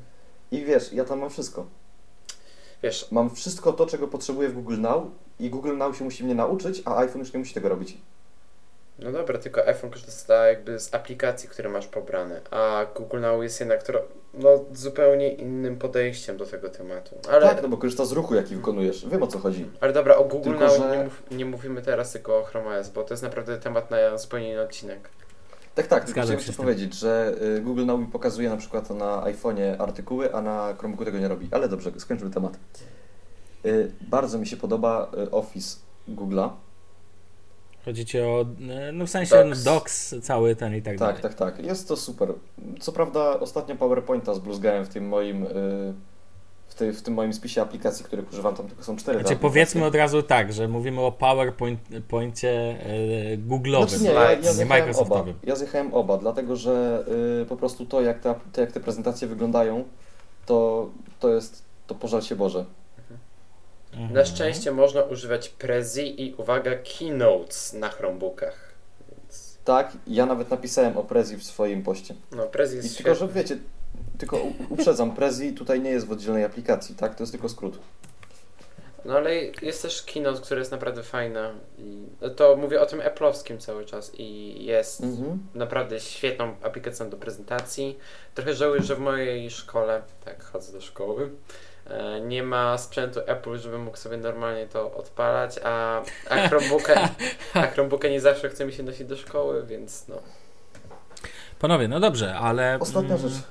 I 0.50 0.64
wiesz, 0.64 0.92
ja 0.92 1.04
tam 1.04 1.18
mam 1.20 1.30
wszystko. 1.30 1.66
Wiesz, 2.82 3.08
Mam 3.10 3.30
wszystko 3.34 3.72
to, 3.72 3.86
czego 3.86 4.08
potrzebuję 4.08 4.48
w 4.48 4.52
Google 4.54 4.80
Now 4.80 5.04
i 5.40 5.50
Google 5.50 5.76
Now 5.76 5.96
się 5.96 6.04
musi 6.04 6.24
mnie 6.24 6.34
nauczyć, 6.34 6.82
a 6.84 6.96
iPhone 6.96 7.18
już 7.20 7.32
nie 7.32 7.38
musi 7.38 7.54
tego 7.54 7.68
robić. 7.68 7.98
No 8.98 9.12
dobra, 9.12 9.38
tylko 9.38 9.66
iPhone 9.66 9.90
korzysta 9.90 10.46
jakby 10.46 10.78
z 10.80 10.94
aplikacji, 10.94 11.48
które 11.48 11.68
masz 11.68 11.86
pobrane, 11.86 12.40
a 12.50 12.86
Google 12.94 13.20
Now 13.20 13.42
jest 13.42 13.60
jednak 13.60 13.82
tro- 13.84 14.02
no, 14.34 14.64
zupełnie 14.72 15.32
innym 15.32 15.76
podejściem 15.78 16.36
do 16.36 16.46
tego 16.46 16.68
tematu. 16.68 17.18
Ale, 17.30 17.48
Tak, 17.48 17.62
no 17.62 17.68
bo 17.68 17.76
korzysta 17.76 18.04
z 18.04 18.12
ruchu, 18.12 18.34
jaki 18.34 18.56
wykonujesz. 18.56 19.06
Wiem 19.08 19.22
o 19.22 19.26
co 19.26 19.38
chodzi. 19.38 19.70
ale 19.80 19.92
dobra, 19.92 20.16
o 20.16 20.24
Google 20.24 20.50
Tylko, 20.50 20.64
Now 20.64 20.76
że- 20.76 20.96
nie, 20.98 21.04
mów, 21.04 21.22
nie 21.30 21.44
mówimy 21.44 21.82
teraz 21.82 22.12
tylko 22.12 22.38
o 22.38 22.42
Chrome 22.44 22.78
OS, 22.78 22.88
bo 22.90 23.02
to 23.04 23.14
jest 23.14 23.22
naprawdę 23.22 23.58
temat 23.58 23.90
na 23.90 24.18
zupełnie 24.18 24.50
inny 24.52 24.62
odcinek. 24.62 25.08
Tak, 25.74 25.86
tak, 25.86 26.04
tylko 26.04 26.20
chciałem 26.20 26.38
jeszcze 26.38 26.52
powiedzieć, 26.52 26.94
że 26.94 27.34
y, 27.56 27.60
Google 27.60 27.84
Now 27.86 28.00
mi 28.00 28.06
pokazuje 28.06 28.48
na 28.50 28.56
przykład 28.56 28.90
na 28.90 29.22
iPhone'ie 29.24 29.82
artykuły, 29.82 30.34
a 30.34 30.42
na 30.42 30.74
Chromebooku 30.78 31.04
tego 31.04 31.18
nie 31.18 31.28
robi. 31.28 31.48
Ale 31.50 31.68
dobrze, 31.68 31.90
skończmy 31.98 32.30
temat. 32.30 32.58
Y, 33.66 33.92
Bardzo 34.00 34.38
mi 34.38 34.46
się 34.46 34.56
podoba 34.56 35.10
y, 35.26 35.30
Office 35.30 35.76
Google'a. 36.08 36.50
Chodzi 37.86 38.06
ci 38.06 38.20
o, 38.20 38.46
no 38.92 39.06
w 39.06 39.10
sensie 39.10 39.36
Docs. 39.36 39.62
docs, 39.62 40.10
docs 40.10 40.26
cały 40.26 40.56
ten 40.56 40.74
i 40.76 40.82
tak, 40.82 40.98
Tak, 40.98 41.08
dalej. 41.08 41.22
tak, 41.22 41.34
tak. 41.34 41.64
Jest 41.64 41.88
to 41.88 41.96
super. 41.96 42.32
Co 42.80 42.92
prawda 42.92 43.40
ostatnio 43.40 43.76
PowerPointa 43.76 44.34
zbluzgałem 44.34 44.84
w 44.84 44.88
tym 44.88 45.08
moim 45.08 45.42
y, 45.42 45.48
w, 46.68 46.74
tej, 46.74 46.92
w 46.92 47.02
tym 47.02 47.14
moim 47.14 47.32
spisie 47.32 47.62
aplikacji, 47.62 48.04
których 48.04 48.32
używam, 48.32 48.54
tam 48.54 48.68
tylko 48.68 48.84
są 48.84 48.96
cztery. 48.96 49.18
te 49.18 49.24
Znaczy 49.24 49.40
powiedzmy 49.40 49.84
od 49.84 49.94
razu 49.94 50.22
tak, 50.22 50.52
że 50.52 50.68
mówimy 50.68 51.00
o 51.00 51.12
PowerPoincie 51.12 52.50
e, 52.52 53.38
Google'owym, 53.38 53.88
Znaczy 53.88 54.04
nie, 54.04 54.10
ja, 54.10 54.30
ja 54.30 54.36
nie 54.36 54.42
zjechałem 54.42 54.62
oba. 54.68 54.74
Microsoftowym. 54.78 55.34
Ja 55.44 55.56
zjechałem 55.56 55.94
oba, 55.94 56.18
dlatego 56.18 56.56
że 56.56 57.04
y, 57.42 57.46
po 57.46 57.56
prostu 57.56 57.86
to 57.86 58.00
jak, 58.02 58.20
te, 58.20 58.34
to, 58.52 58.60
jak 58.60 58.72
te 58.72 58.80
prezentacje 58.80 59.28
wyglądają, 59.28 59.84
to, 60.46 60.88
to 61.20 61.28
jest, 61.28 61.62
to 61.86 61.94
pożal 61.94 62.22
się 62.22 62.36
Boże. 62.36 62.64
Mhm. 63.96 64.12
Na 64.12 64.24
szczęście 64.24 64.72
można 64.72 65.02
używać 65.02 65.48
Prezi 65.48 66.22
i 66.22 66.34
uwaga, 66.34 66.70
Keynotes 66.98 67.72
na 67.72 67.88
Chromebookach. 67.88 68.74
Więc, 69.10 69.58
Tak, 69.64 69.92
ja 70.06 70.26
nawet 70.26 70.50
napisałem 70.50 70.96
o 70.96 71.04
Prezi 71.04 71.36
w 71.36 71.44
swoim 71.44 71.82
poście. 71.82 72.14
no, 72.32 72.46
Prezi 72.46 72.74
I 72.74 72.76
jest 72.76 72.96
tylko, 72.96 73.14
że 73.14 73.28
wiecie, 73.28 73.58
tylko 74.18 74.38
uprzedzam, 74.70 75.14
Prezi 75.16 75.52
tutaj 75.52 75.80
nie 75.80 75.90
jest 75.90 76.06
w 76.06 76.12
oddzielnej 76.12 76.44
aplikacji, 76.44 76.94
tak? 76.94 77.14
To 77.14 77.22
jest 77.22 77.32
tylko 77.32 77.48
skrót. 77.48 77.78
No 79.04 79.16
ale 79.16 79.34
jest 79.62 79.82
też 79.82 80.02
Keynote, 80.02 80.40
który 80.40 80.60
jest 80.60 80.70
naprawdę 80.72 81.02
fajny. 81.02 81.40
I 81.78 82.02
to 82.36 82.56
mówię 82.56 82.80
o 82.80 82.86
tym 82.86 83.00
Apple'owskim 83.00 83.58
cały 83.58 83.84
czas 83.84 84.12
i 84.18 84.64
jest 84.64 85.00
Mhm. 85.00 85.38
naprawdę 85.54 86.00
świetną 86.00 86.54
aplikacją 86.62 87.10
do 87.10 87.16
prezentacji. 87.16 87.98
Trochę 88.34 88.54
żałuję, 88.54 88.82
że 88.82 88.96
w 88.96 88.98
mojej 88.98 89.50
szkole, 89.50 90.02
tak, 90.24 90.44
chodzę 90.44 90.72
do 90.72 90.80
szkoły, 90.80 91.30
nie 92.26 92.42
ma 92.42 92.78
sprzętu 92.78 93.20
Apple, 93.26 93.58
żebym 93.58 93.82
mógł 93.82 93.96
sobie 93.96 94.16
normalnie 94.16 94.66
to 94.66 94.94
odpalać, 94.94 95.60
a, 95.64 96.02
a, 96.30 96.48
Chromebooka, 96.48 97.08
a 97.54 97.66
Chromebooka 97.66 98.08
nie 98.08 98.20
zawsze 98.20 98.48
chce 98.48 98.66
mi 98.66 98.72
się 98.72 98.82
nosić 98.82 99.06
do 99.06 99.16
szkoły, 99.16 99.66
więc 99.66 100.08
no. 100.08 100.16
Panowie, 101.58 101.88
no 101.88 102.00
dobrze, 102.00 102.34
ale... 102.34 102.78
Ostatnia 102.80 103.14
mm, 103.14 103.28
rzecz. 103.28 103.42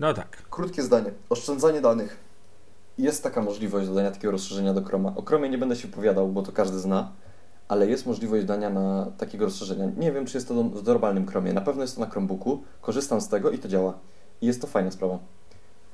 No 0.00 0.14
tak. 0.14 0.42
Krótkie 0.50 0.82
zdanie. 0.82 1.12
Oszczędzanie 1.30 1.80
danych. 1.80 2.16
Jest 2.98 3.22
taka 3.22 3.42
możliwość 3.42 3.88
dodania 3.88 4.10
takiego 4.10 4.30
rozszerzenia 4.30 4.74
do 4.74 4.84
Chroma. 4.84 5.12
O 5.16 5.22
Chromie 5.22 5.48
nie 5.48 5.58
będę 5.58 5.76
się 5.76 5.88
opowiadał, 5.88 6.28
bo 6.28 6.42
to 6.42 6.52
każdy 6.52 6.78
zna, 6.78 7.12
ale 7.68 7.86
jest 7.86 8.06
możliwość 8.06 8.44
dania 8.44 8.70
na 8.70 9.06
takiego 9.18 9.44
rozszerzenia. 9.44 9.88
Nie 9.96 10.12
wiem, 10.12 10.26
czy 10.26 10.36
jest 10.36 10.48
to 10.48 10.54
w 10.54 10.84
normalnym 10.84 11.26
Chromie. 11.26 11.52
Na 11.52 11.60
pewno 11.60 11.82
jest 11.82 11.94
to 11.94 12.00
na 12.00 12.10
Chromebooku. 12.10 12.62
Korzystam 12.80 13.20
z 13.20 13.28
tego 13.28 13.50
i 13.50 13.58
to 13.58 13.68
działa. 13.68 13.98
I 14.40 14.46
jest 14.46 14.60
to 14.60 14.66
fajna 14.66 14.90
sprawa. 14.90 15.18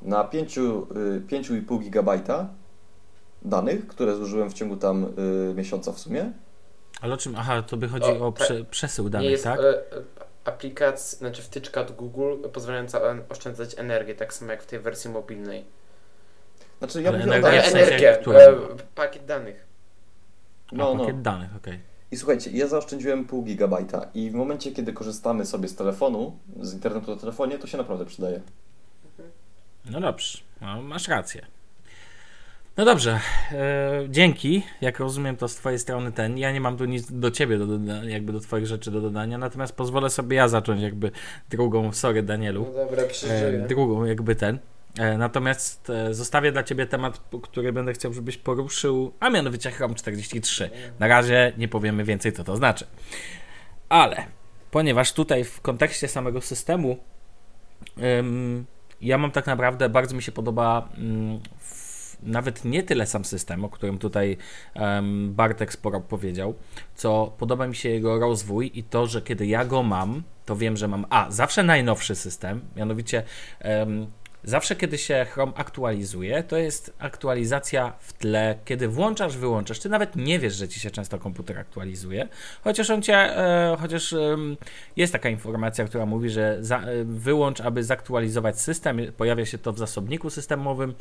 Na 0.02 0.24
5, 0.24 0.58
y, 0.58 1.20
5,5 1.26 1.90
GB 1.90 2.18
danych, 3.42 3.86
które 3.86 4.16
zużyłem 4.16 4.50
w 4.50 4.54
ciągu 4.54 4.76
tam 4.76 5.04
y, 5.50 5.54
miesiąca 5.54 5.92
w 5.92 5.98
sumie, 5.98 6.32
Ale 7.00 7.14
o 7.14 7.16
czym? 7.16 7.34
Aha, 7.36 7.62
to 7.62 7.76
by 7.76 7.88
chodzi 7.88 8.10
O, 8.10 8.26
o 8.26 8.32
prze, 8.32 8.64
przesył 8.64 9.08
danych, 9.08 9.30
jest 9.30 9.44
tak? 9.44 9.60
e, 9.60 9.62
e, 9.62 9.82
aplikacja, 10.44 11.18
znaczy 11.18 11.42
wtyczka 11.42 11.80
od 11.80 11.92
Google 11.92 12.34
pozwalająca 12.52 13.00
oszczędzać 13.28 13.78
energię, 13.78 14.14
tak 14.14 14.34
samo 14.34 14.50
jak 14.52 14.62
w 14.62 14.66
tej 14.66 14.78
wersji 14.78 15.10
mobilnej. 15.10 15.64
Znaczy 16.78 17.02
ja 17.02 17.12
mówię 17.12 17.24
o 17.24 17.34
energia 17.34 17.62
sensie 17.62 17.78
energię, 17.78 18.20
e, 18.20 18.56
pakiet 18.94 19.24
danych. 19.24 19.66
No, 20.72 20.90
A, 20.90 20.94
no. 20.94 21.00
pakiet 21.00 21.22
danych, 21.22 21.56
okej. 21.56 21.80
I 22.10 22.16
słuchajcie, 22.16 22.50
ja 22.50 22.66
zaoszczędziłem 22.66 23.24
pół 23.24 23.42
gigabajta 23.42 24.06
i 24.14 24.30
w 24.30 24.34
momencie, 24.34 24.72
kiedy 24.72 24.92
korzystamy 24.92 25.46
sobie 25.46 25.68
z 25.68 25.76
telefonu, 25.76 26.38
z 26.60 26.74
internetu 26.74 27.10
na 27.14 27.20
telefonie, 27.20 27.58
to 27.58 27.66
się 27.66 27.78
naprawdę 27.78 28.04
przydaje. 28.04 28.40
No 29.90 30.00
dobrze, 30.00 30.38
no, 30.60 30.82
masz 30.82 31.08
rację. 31.08 31.46
No 32.76 32.84
dobrze, 32.84 33.20
e, 33.52 34.04
dzięki. 34.08 34.62
Jak 34.80 34.98
rozumiem, 34.98 35.36
to 35.36 35.48
z 35.48 35.54
Twojej 35.54 35.78
strony 35.78 36.12
ten. 36.12 36.38
Ja 36.38 36.52
nie 36.52 36.60
mam 36.60 36.76
tu 36.76 36.84
nic 36.84 37.12
do 37.12 37.30
Ciebie, 37.30 37.58
do, 37.58 37.66
doda- 37.66 38.04
jakby 38.04 38.32
do 38.32 38.40
Twoich 38.40 38.66
rzeczy 38.66 38.90
do 38.90 39.00
dodania, 39.00 39.38
natomiast 39.38 39.76
pozwolę 39.76 40.10
sobie 40.10 40.36
ja 40.36 40.48
zacząć 40.48 40.82
jakby 40.82 41.10
drugą, 41.50 41.92
sorry 41.92 42.22
Danielu, 42.22 42.66
No 42.74 42.84
dobra, 42.84 43.02
e, 43.02 43.06
przeżyję. 43.06 43.58
drugą 43.68 44.04
jakby 44.04 44.36
ten. 44.36 44.58
E, 44.98 45.18
natomiast 45.18 45.90
e, 45.90 46.14
zostawię 46.14 46.52
dla 46.52 46.62
Ciebie 46.62 46.86
temat, 46.86 47.20
który 47.42 47.72
będę 47.72 47.92
chciał, 47.92 48.12
żebyś 48.12 48.36
poruszył, 48.36 49.12
a 49.20 49.30
mianowicie 49.30 49.70
Chrome 49.70 49.94
43. 49.94 50.70
Na 50.98 51.06
razie 51.08 51.52
nie 51.58 51.68
powiemy 51.68 52.04
więcej, 52.04 52.32
co 52.32 52.44
to 52.44 52.56
znaczy. 52.56 52.86
Ale 53.88 54.26
ponieważ 54.70 55.12
tutaj 55.12 55.44
w 55.44 55.60
kontekście 55.60 56.08
samego 56.08 56.40
systemu 56.40 56.96
ym, 58.18 58.66
ja 59.00 59.18
mam 59.18 59.30
tak 59.30 59.46
naprawdę, 59.46 59.88
bardzo 59.88 60.16
mi 60.16 60.22
się 60.22 60.32
podoba 60.32 60.88
w, 61.58 62.16
nawet 62.22 62.64
nie 62.64 62.82
tyle 62.82 63.06
sam 63.06 63.24
system, 63.24 63.64
o 63.64 63.68
którym 63.68 63.98
tutaj 63.98 64.36
Bartek 65.28 65.72
sporo 65.72 66.00
powiedział, 66.00 66.54
co 66.94 67.34
podoba 67.38 67.66
mi 67.66 67.76
się 67.76 67.88
jego 67.88 68.18
rozwój 68.18 68.70
i 68.74 68.82
to, 68.82 69.06
że 69.06 69.22
kiedy 69.22 69.46
ja 69.46 69.64
go 69.64 69.82
mam, 69.82 70.22
to 70.44 70.56
wiem, 70.56 70.76
że 70.76 70.88
mam 70.88 71.06
a, 71.10 71.30
zawsze 71.30 71.62
najnowszy 71.62 72.14
system, 72.14 72.60
mianowicie 72.76 73.22
Zawsze, 74.46 74.76
kiedy 74.76 74.98
się 74.98 75.26
Chrome 75.30 75.52
aktualizuje, 75.56 76.42
to 76.42 76.56
jest 76.56 76.92
aktualizacja 76.98 77.92
w 78.00 78.12
tle, 78.12 78.58
kiedy 78.64 78.88
włączasz, 78.88 79.36
wyłączasz. 79.36 79.78
Ty 79.78 79.88
nawet 79.88 80.16
nie 80.16 80.38
wiesz, 80.38 80.54
że 80.54 80.68
ci 80.68 80.80
się 80.80 80.90
często 80.90 81.18
komputer 81.18 81.58
aktualizuje, 81.58 82.28
chociaż 82.64 82.90
on 82.90 83.02
cię, 83.02 83.14
e, 83.16 83.76
chociaż 83.80 84.12
em, 84.12 84.56
jest 84.96 85.12
taka 85.12 85.28
informacja, 85.28 85.84
która 85.84 86.06
mówi, 86.06 86.30
że 86.30 86.56
za, 86.60 86.78
e, 86.78 87.04
wyłącz, 87.04 87.60
aby 87.60 87.84
zaktualizować 87.84 88.60
system. 88.60 88.98
Pojawia 89.16 89.46
się 89.46 89.58
to 89.58 89.72
w 89.72 89.78
zasobniku 89.78 90.30
systemowym 90.30 90.94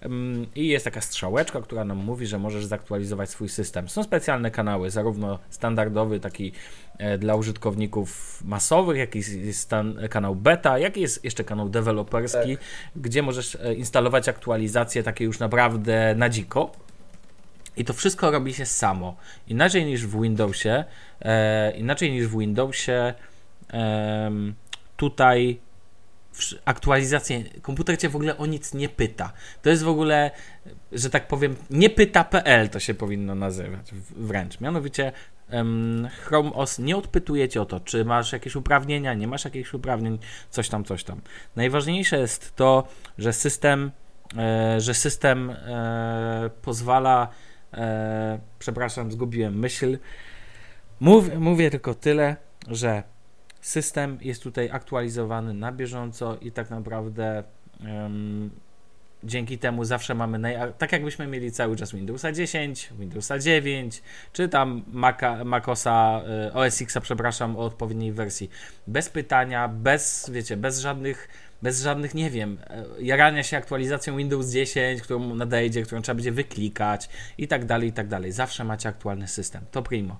em, 0.00 0.46
i 0.54 0.68
jest 0.68 0.84
taka 0.84 1.00
strzałeczka, 1.00 1.60
która 1.60 1.84
nam 1.84 1.98
mówi, 1.98 2.26
że 2.26 2.38
możesz 2.38 2.64
zaktualizować 2.64 3.30
swój 3.30 3.48
system. 3.48 3.88
Są 3.88 4.02
specjalne 4.02 4.50
kanały, 4.50 4.90
zarówno 4.90 5.38
standardowy, 5.50 6.20
taki 6.20 6.52
e, 6.52 6.91
dla 7.18 7.34
użytkowników 7.34 8.40
masowych, 8.44 8.98
jak 8.98 9.16
i 9.16 9.18
jest 9.18 9.60
stan, 9.60 9.98
kanał 10.10 10.34
beta, 10.34 10.78
jak 10.78 10.96
i 10.96 11.00
jest 11.00 11.24
jeszcze 11.24 11.44
kanał 11.44 11.68
deweloperski, 11.68 12.58
gdzie 12.96 13.22
możesz 13.22 13.54
e, 13.54 13.74
instalować 13.74 14.28
aktualizacje 14.28 15.02
takie 15.02 15.24
już 15.24 15.38
naprawdę 15.38 16.14
na 16.16 16.28
dziko. 16.28 16.72
I 17.76 17.84
to 17.84 17.92
wszystko 17.92 18.30
robi 18.30 18.54
się 18.54 18.66
samo. 18.66 19.16
Inaczej 19.48 19.84
niż 19.84 20.06
w 20.06 20.22
Windowsie, 20.22 20.84
e, 21.20 21.72
inaczej 21.76 22.12
niż 22.12 22.26
w 22.26 22.38
Windowsie, 22.38 23.14
em, 23.68 24.54
tutaj 24.96 25.60
aktualizacje, 26.64 27.44
komputer 27.62 27.98
cię 27.98 28.08
w 28.08 28.16
ogóle 28.16 28.38
o 28.38 28.46
nic 28.46 28.74
nie 28.74 28.88
pyta. 28.88 29.32
To 29.62 29.70
jest 29.70 29.82
w 29.82 29.88
ogóle, 29.88 30.30
że 30.92 31.10
tak 31.10 31.28
powiem, 31.28 31.56
nie 31.70 31.90
pyta.pl 31.90 32.68
to 32.68 32.80
się 32.80 32.94
powinno 32.94 33.34
nazywać 33.34 33.90
wręcz. 34.16 34.60
Mianowicie 34.60 35.12
Chrome 36.24 36.52
OS 36.52 36.78
nie 36.78 36.96
odpytuje 36.96 37.48
cię 37.48 37.62
o 37.62 37.64
to, 37.64 37.80
czy 37.80 38.04
masz 38.04 38.32
jakieś 38.32 38.56
uprawnienia, 38.56 39.14
nie 39.14 39.28
masz 39.28 39.44
jakichś 39.44 39.74
uprawnień, 39.74 40.18
coś 40.50 40.68
tam, 40.68 40.84
coś 40.84 41.04
tam. 41.04 41.20
Najważniejsze 41.56 42.18
jest 42.18 42.56
to, 42.56 42.88
że 43.18 43.32
system, 43.32 43.90
e, 44.36 44.80
że 44.80 44.94
system 44.94 45.50
e, 45.50 46.50
pozwala, 46.62 47.28
e, 47.72 48.38
przepraszam, 48.58 49.12
zgubiłem 49.12 49.58
myśl. 49.58 49.98
Mów, 51.00 51.38
mówię 51.38 51.70
tylko 51.70 51.94
tyle, 51.94 52.36
że 52.68 53.02
system 53.60 54.18
jest 54.20 54.42
tutaj 54.42 54.70
aktualizowany 54.70 55.54
na 55.54 55.72
bieżąco 55.72 56.36
i 56.36 56.52
tak 56.52 56.70
naprawdę 56.70 57.44
dzięki 59.24 59.58
temu 59.58 59.84
zawsze 59.84 60.14
mamy, 60.14 60.38
naj, 60.38 60.56
tak 60.78 60.92
jakbyśmy 60.92 61.26
mieli 61.26 61.52
cały 61.52 61.76
czas 61.76 61.92
Windowsa 61.92 62.32
10, 62.32 62.88
Windowsa 62.98 63.38
9, 63.38 64.02
czy 64.32 64.48
tam 64.48 64.82
Maca, 64.92 65.44
Macosa, 65.44 66.22
e, 66.48 66.52
OS 66.54 66.82
Xa, 66.82 67.00
przepraszam, 67.00 67.56
o 67.56 67.60
odpowiedniej 67.60 68.12
wersji. 68.12 68.50
Bez 68.86 69.08
pytania, 69.08 69.68
bez, 69.68 70.30
wiecie, 70.32 70.56
bez 70.56 70.80
żadnych, 70.80 71.28
bez 71.62 71.82
żadnych, 71.82 72.14
nie 72.14 72.30
wiem, 72.30 72.58
e, 72.70 72.84
jarania 72.98 73.42
się 73.42 73.56
aktualizacją 73.56 74.16
Windows 74.16 74.50
10, 74.50 75.02
którą 75.02 75.34
nadejdzie, 75.34 75.82
którą 75.82 76.02
trzeba 76.02 76.14
będzie 76.14 76.32
wyklikać 76.32 77.08
i 77.38 77.48
tak 77.48 77.64
dalej, 77.64 77.88
i 77.88 77.92
tak 77.92 78.08
dalej. 78.08 78.32
Zawsze 78.32 78.64
macie 78.64 78.88
aktualny 78.88 79.28
system. 79.28 79.62
To 79.70 79.82
primo. 79.82 80.16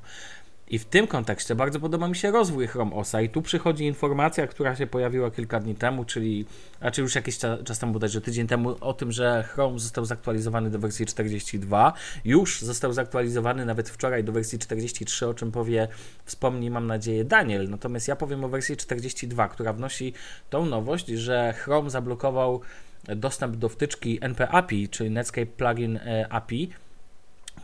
I 0.72 0.78
w 0.78 0.84
tym 0.84 1.06
kontekście 1.06 1.54
bardzo 1.54 1.80
podoba 1.80 2.08
mi 2.08 2.16
się 2.16 2.30
rozwój 2.30 2.66
Chrome 2.66 2.92
OSa 2.94 3.22
i 3.22 3.28
tu 3.28 3.42
przychodzi 3.42 3.84
informacja, 3.84 4.46
która 4.46 4.76
się 4.76 4.86
pojawiła 4.86 5.30
kilka 5.30 5.60
dni 5.60 5.74
temu, 5.74 6.04
czyli, 6.04 6.46
a 6.80 6.90
czy 6.90 7.00
już 7.00 7.14
jakiś 7.14 7.38
czas, 7.38 7.78
temu, 7.78 7.92
bodajże 7.92 8.20
tydzień 8.20 8.46
temu, 8.46 8.76
o 8.80 8.94
tym, 8.94 9.12
że 9.12 9.44
Chrome 9.48 9.78
został 9.78 10.04
zaktualizowany 10.04 10.70
do 10.70 10.78
wersji 10.78 11.06
42. 11.06 11.92
Już 12.24 12.60
został 12.60 12.92
zaktualizowany 12.92 13.66
nawet 13.66 13.90
wczoraj 13.90 14.24
do 14.24 14.32
wersji 14.32 14.58
43, 14.58 15.28
o 15.28 15.34
czym 15.34 15.52
powie, 15.52 15.88
wspomni 16.24 16.70
mam 16.70 16.86
nadzieję 16.86 17.24
Daniel. 17.24 17.70
Natomiast 17.70 18.08
ja 18.08 18.16
powiem 18.16 18.44
o 18.44 18.48
wersji 18.48 18.76
42, 18.76 19.48
która 19.48 19.72
wnosi 19.72 20.12
tą 20.50 20.66
nowość, 20.66 21.06
że 21.06 21.54
Chrome 21.58 21.90
zablokował 21.90 22.60
dostęp 23.04 23.56
do 23.56 23.68
wtyczki 23.68 24.18
NP 24.20 24.48
API, 24.48 24.88
czyli 24.88 25.10
Netscape 25.10 25.46
Plugin 25.46 25.96
e, 25.96 26.26
API, 26.30 26.70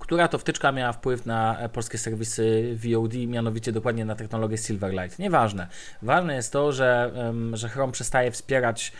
która 0.00 0.28
to 0.28 0.38
wtyczka 0.38 0.72
miała 0.72 0.92
wpływ 0.92 1.26
na 1.26 1.58
e, 1.58 1.68
polskie 1.68 1.98
serwisy 1.98 2.76
VOD, 2.76 3.14
mianowicie 3.14 3.72
dokładnie 3.72 4.04
na 4.04 4.14
technologię 4.14 4.58
Silverlight. 4.58 5.18
Nieważne. 5.18 5.66
Ważne 6.02 6.34
jest 6.34 6.52
to, 6.52 6.72
że, 6.72 7.12
że 7.52 7.68
Chrome 7.68 7.92
przestaje 7.92 8.30
wspierać 8.30 8.92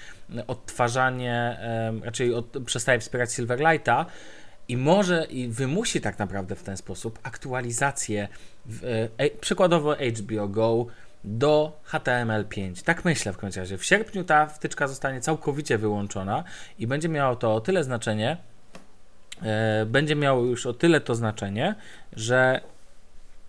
odtwarzanie, 0.47 1.59
raczej 2.03 2.34
od, 2.34 2.57
przestaje 2.66 3.01
wspierać 3.01 3.32
Silverlighta 3.32 4.07
i 4.68 4.76
może 4.76 5.24
i 5.24 5.49
wymusi 5.49 6.01
tak 6.01 6.18
naprawdę 6.18 6.55
w 6.55 6.62
ten 6.62 6.76
sposób 6.76 7.18
aktualizację 7.22 8.28
w, 8.66 9.09
e, 9.18 9.30
przykładowo 9.30 9.95
HBO 9.95 10.49
Go 10.49 10.86
do 11.24 11.80
HTML5. 11.91 12.84
Tak 12.84 13.05
myślę 13.05 13.32
w 13.32 13.39
końcu 13.39 13.61
razie. 13.61 13.78
W 13.78 13.84
sierpniu 13.84 14.24
ta 14.24 14.47
wtyczka 14.47 14.89
zostanie 14.89 15.20
całkowicie 15.20 15.78
wyłączona 15.78 16.45
i 16.78 16.86
będzie 16.86 17.09
miało 17.09 17.36
to 17.36 17.55
o 17.55 17.61
tyle 17.61 17.84
znaczenie, 17.84 18.30
e, 18.30 18.36
będzie 19.86 20.16
miało 20.16 20.45
już 20.45 20.66
o 20.66 20.74
tyle 20.74 21.01
to 21.01 21.14
znaczenie, 21.14 21.74
że 22.12 22.61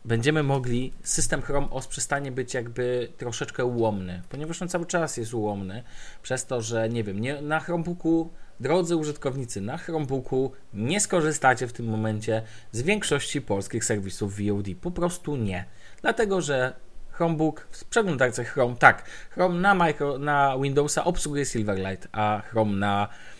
będziemy 0.05 0.43
mogli, 0.43 0.93
system 1.03 1.41
Chrome 1.41 1.69
OS 1.69 1.87
przestanie 1.87 2.31
być 2.31 2.53
jakby 2.53 3.07
troszeczkę 3.17 3.65
ułomny, 3.65 4.21
ponieważ 4.29 4.61
on 4.61 4.67
cały 4.67 4.85
czas 4.85 5.17
jest 5.17 5.33
ułomny, 5.33 5.83
przez 6.23 6.45
to, 6.45 6.61
że 6.61 6.89
nie 6.89 7.03
wiem, 7.03 7.19
nie, 7.19 7.41
na 7.41 7.59
Chromebooku, 7.59 8.29
drodzy 8.59 8.95
użytkownicy, 8.95 9.61
na 9.61 9.77
Chromebooku 9.77 10.51
nie 10.73 10.99
skorzystacie 10.99 11.67
w 11.67 11.73
tym 11.73 11.85
momencie 11.85 12.41
z 12.71 12.81
większości 12.81 13.41
polskich 13.41 13.85
serwisów 13.85 14.35
VOD. 14.37 14.67
Po 14.81 14.91
prostu 14.91 15.35
nie. 15.35 15.65
Dlatego, 16.01 16.41
że 16.41 16.73
Chromebook 17.11 17.67
w 17.71 17.85
przeglądarce 17.85 18.43
Chrome, 18.43 18.75
tak, 18.75 19.03
Chrome 19.29 19.59
na, 19.59 19.75
micro, 19.75 20.17
na 20.17 20.57
Windowsa 20.61 21.03
obsługuje 21.03 21.45
Silverlight, 21.45 22.07
a 22.11 22.41
Chrome 22.49 22.77
na 22.77 23.07
e, 23.07 23.38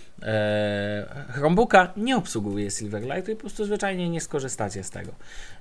Chromebooka 1.30 1.93
nie 1.97 2.17
obsługuje 2.17 2.72
Silverlight 2.72 3.30
i 3.30 3.36
po 3.36 3.41
prostu 3.41 3.65
zwyczajnie 3.65 4.09
nie 4.09 4.22
skorzystacie 4.22 4.84
z 4.84 4.89
tego. 4.89 5.11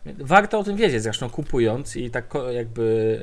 Warto 0.06 0.58
o 0.58 0.64
tym 0.64 0.76
wiedzieć, 0.76 1.02
zresztą 1.02 1.30
kupując 1.30 1.96
i 1.96 2.10
tak 2.10 2.34
jakby 2.52 3.18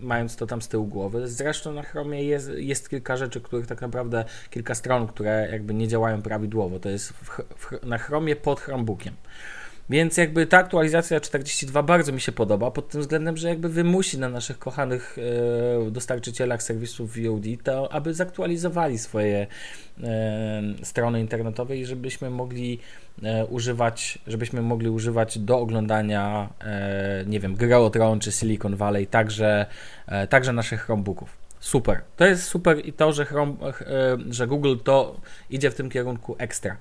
e, 0.00 0.04
mając 0.06 0.36
to 0.36 0.46
tam 0.46 0.62
z 0.62 0.68
tyłu 0.68 0.86
głowy. 0.86 1.28
Zresztą 1.28 1.72
na 1.72 1.82
Chromie 1.82 2.24
jest, 2.24 2.50
jest 2.56 2.90
kilka 2.90 3.16
rzeczy, 3.16 3.40
których 3.40 3.66
tak 3.66 3.80
naprawdę, 3.80 4.24
kilka 4.50 4.74
stron, 4.74 5.06
które 5.06 5.48
jakby 5.52 5.74
nie 5.74 5.88
działają 5.88 6.22
prawidłowo. 6.22 6.78
To 6.78 6.88
jest 6.88 7.08
w, 7.08 7.40
w, 7.56 7.86
na 7.86 7.98
Chromie 7.98 8.36
pod 8.36 8.60
Chromebookiem. 8.60 9.14
Więc 9.90 10.16
jakby 10.16 10.46
ta 10.46 10.58
aktualizacja 10.58 11.20
42 11.20 11.82
bardzo 11.82 12.12
mi 12.12 12.20
się 12.20 12.32
podoba, 12.32 12.70
pod 12.70 12.88
tym 12.88 13.00
względem, 13.00 13.36
że 13.36 13.48
jakby 13.48 13.68
wymusi 13.68 14.18
na 14.18 14.28
naszych 14.28 14.58
kochanych 14.58 15.16
e, 15.86 15.90
dostarczycielach 15.90 16.62
serwisów 16.62 17.16
VOD 17.16 17.44
to, 17.62 17.92
aby 17.92 18.14
zaktualizowali 18.14 18.98
swoje 18.98 19.46
e, 20.02 20.62
strony 20.82 21.20
internetowe 21.20 21.76
i 21.76 21.86
żebyśmy 21.86 22.30
mogli 22.30 22.78
e, 23.22 23.46
używać, 23.46 24.18
żebyśmy 24.26 24.62
mogli 24.62 24.88
używać 24.88 25.38
do 25.38 25.58
oglądania, 25.58 26.48
nie 27.26 27.40
wiem, 27.40 27.54
gry 27.54 27.76
o 27.76 27.90
Tron 27.90 28.20
czy 28.20 28.32
Silicon 28.32 28.76
Valley, 28.76 29.06
także, 29.06 29.66
także 30.30 30.52
naszych 30.52 30.80
Chromebooków. 30.80 31.36
Super. 31.60 32.02
To 32.16 32.26
jest 32.26 32.44
super 32.44 32.86
i 32.86 32.92
to, 32.92 33.12
że, 33.12 33.24
Chrome, 33.24 33.54
że 34.30 34.46
Google 34.46 34.76
to 34.84 35.20
idzie 35.50 35.70
w 35.70 35.74
tym 35.74 35.90
kierunku 35.90 36.36
ekstra. 36.38 36.76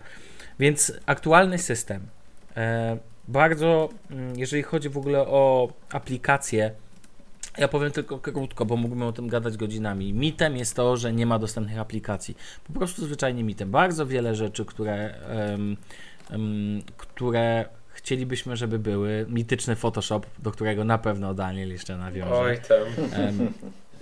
Więc 0.59 0.93
aktualny 1.05 1.57
system 1.57 2.07
bardzo, 3.27 3.89
mm, 4.11 4.39
jeżeli 4.39 4.63
chodzi 4.63 4.89
w 4.89 4.97
ogóle 4.97 5.19
o 5.19 5.69
aplikacje, 5.89 6.71
ja 7.57 7.67
powiem 7.67 7.91
tylko 7.91 8.19
krótko, 8.19 8.65
bo 8.65 8.77
mógłbym 8.77 9.03
o 9.03 9.11
tym 9.11 9.27
gadać 9.27 9.57
godzinami. 9.57 10.13
Mitem 10.13 10.57
jest 10.57 10.75
to, 10.75 10.97
że 10.97 11.13
nie 11.13 11.25
ma 11.25 11.39
dostępnych 11.39 11.79
aplikacji. 11.79 12.37
Po 12.67 12.73
prostu 12.73 13.05
zwyczajnie 13.05 13.43
mitem. 13.43 13.71
Bardzo 13.71 14.05
wiele 14.05 14.35
rzeczy, 14.35 14.65
które, 14.65 15.15
um, 15.51 15.77
um, 16.31 16.81
które 16.97 17.65
chcielibyśmy, 17.87 18.57
żeby 18.57 18.79
były. 18.79 19.25
Mityczny 19.29 19.75
Photoshop, 19.75 20.21
do 20.39 20.51
którego 20.51 20.83
na 20.83 20.97
pewno 20.97 21.33
Daniel 21.33 21.69
jeszcze 21.69 21.97
nawiąże. 21.97 22.35
Oj 22.35 22.59
tam. 22.67 23.23
Um, 23.25 23.53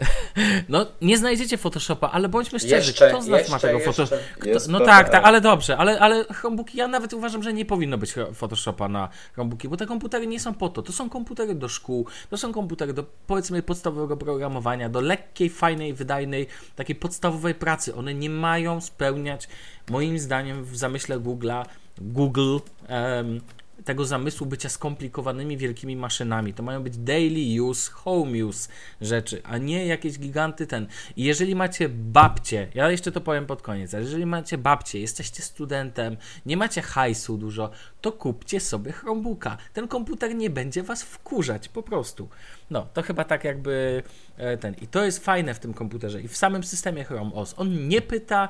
no, 0.70 0.86
nie 1.02 1.18
znajdziecie 1.18 1.58
Photoshopa, 1.58 2.10
ale 2.12 2.30
bądźmy 2.30 2.60
szczerzy, 2.60 2.76
jeszcze, 2.76 3.10
kto 3.10 3.22
z 3.22 3.28
nas 3.28 3.40
jeszcze, 3.40 3.54
ma 3.54 3.60
tego 3.60 3.80
Photoshopa? 3.80 4.22
No 4.70 4.80
tak, 4.80 5.10
tak, 5.10 5.26
ale 5.26 5.42
dobrze, 5.42 5.78
ale, 5.78 6.00
ale 6.00 6.24
Chromebooki, 6.24 6.78
ja 6.78 6.88
nawet 6.88 7.14
uważam, 7.14 7.44
że 7.44 7.54
nie 7.54 7.66
powinno 7.66 7.98
być 7.98 8.14
Photoshopa 8.34 8.90
na 8.90 9.10
Chromebooki, 9.34 9.70
bo 9.70 9.78
te 9.78 9.86
komputery 9.86 10.28
nie 10.28 10.40
są 10.40 10.54
po 10.54 10.70
to. 10.70 10.82
To 10.82 10.92
są 10.94 11.10
komputery 11.10 11.56
do 11.56 11.70
szkół, 11.70 12.08
to 12.30 12.38
są 12.38 12.54
komputery 12.54 12.94
do 12.94 13.06
powiedzmy 13.28 13.64
podstawowego 13.64 14.18
programowania, 14.18 14.90
do 14.90 15.02
lekkiej, 15.02 15.50
fajnej, 15.50 15.94
wydajnej, 15.94 16.48
takiej 16.76 16.96
podstawowej 16.96 17.56
pracy. 17.56 17.96
One 17.96 18.14
nie 18.14 18.30
mają 18.30 18.82
spełniać, 18.82 19.48
moim 19.90 20.20
zdaniem, 20.20 20.64
w 20.64 20.78
zamyśle 20.78 21.20
Google'a, 21.20 21.66
Google, 22.02 22.58
um, 22.90 23.42
tego 23.86 24.06
zamysłu 24.06 24.48
bycia 24.48 24.70
skomplikowanymi 24.70 25.58
wielkimi 25.58 25.96
maszynami. 25.96 26.54
To 26.54 26.64
mają 26.64 26.84
być 26.84 26.98
daily 26.98 27.64
use, 27.64 27.92
home 27.92 28.46
use 28.46 28.70
rzeczy, 29.02 29.42
a 29.44 29.58
nie 29.58 29.86
jakieś 29.86 30.20
giganty 30.20 30.68
ten. 30.68 30.88
I 31.16 31.24
jeżeli 31.24 31.56
macie 31.56 31.90
babcie, 31.90 32.68
ja 32.74 32.92
jeszcze 32.92 33.12
to 33.12 33.22
powiem 33.22 33.46
pod 33.46 33.62
koniec, 33.62 33.94
ale 33.94 34.04
jeżeli 34.04 34.26
macie 34.26 34.58
babcie, 34.58 35.00
jesteście 35.00 35.44
studentem, 35.44 36.18
nie 36.46 36.58
macie 36.58 36.82
hajsu 36.82 37.38
dużo, 37.38 37.72
to 38.02 38.12
kupcie 38.12 38.60
sobie 38.60 38.92
Chromebooka. 38.92 39.58
Ten 39.74 39.88
komputer 39.88 40.36
nie 40.36 40.50
będzie 40.50 40.84
was 40.84 41.04
wkurzać, 41.04 41.70
po 41.70 41.84
prostu. 41.84 42.30
No, 42.70 42.88
to 42.94 43.02
chyba 43.02 43.24
tak 43.24 43.44
jakby 43.44 44.04
e, 44.38 44.58
ten. 44.58 44.76
I 44.82 44.88
to 44.88 45.06
jest 45.06 45.26
fajne 45.26 45.54
w 45.54 45.60
tym 45.60 45.74
komputerze 45.74 46.22
i 46.22 46.28
w 46.28 46.38
samym 46.38 46.64
systemie 46.64 47.04
Chrome 47.04 47.34
OS. 47.34 47.54
On 47.58 47.88
nie 47.88 48.02
pyta, 48.02 48.50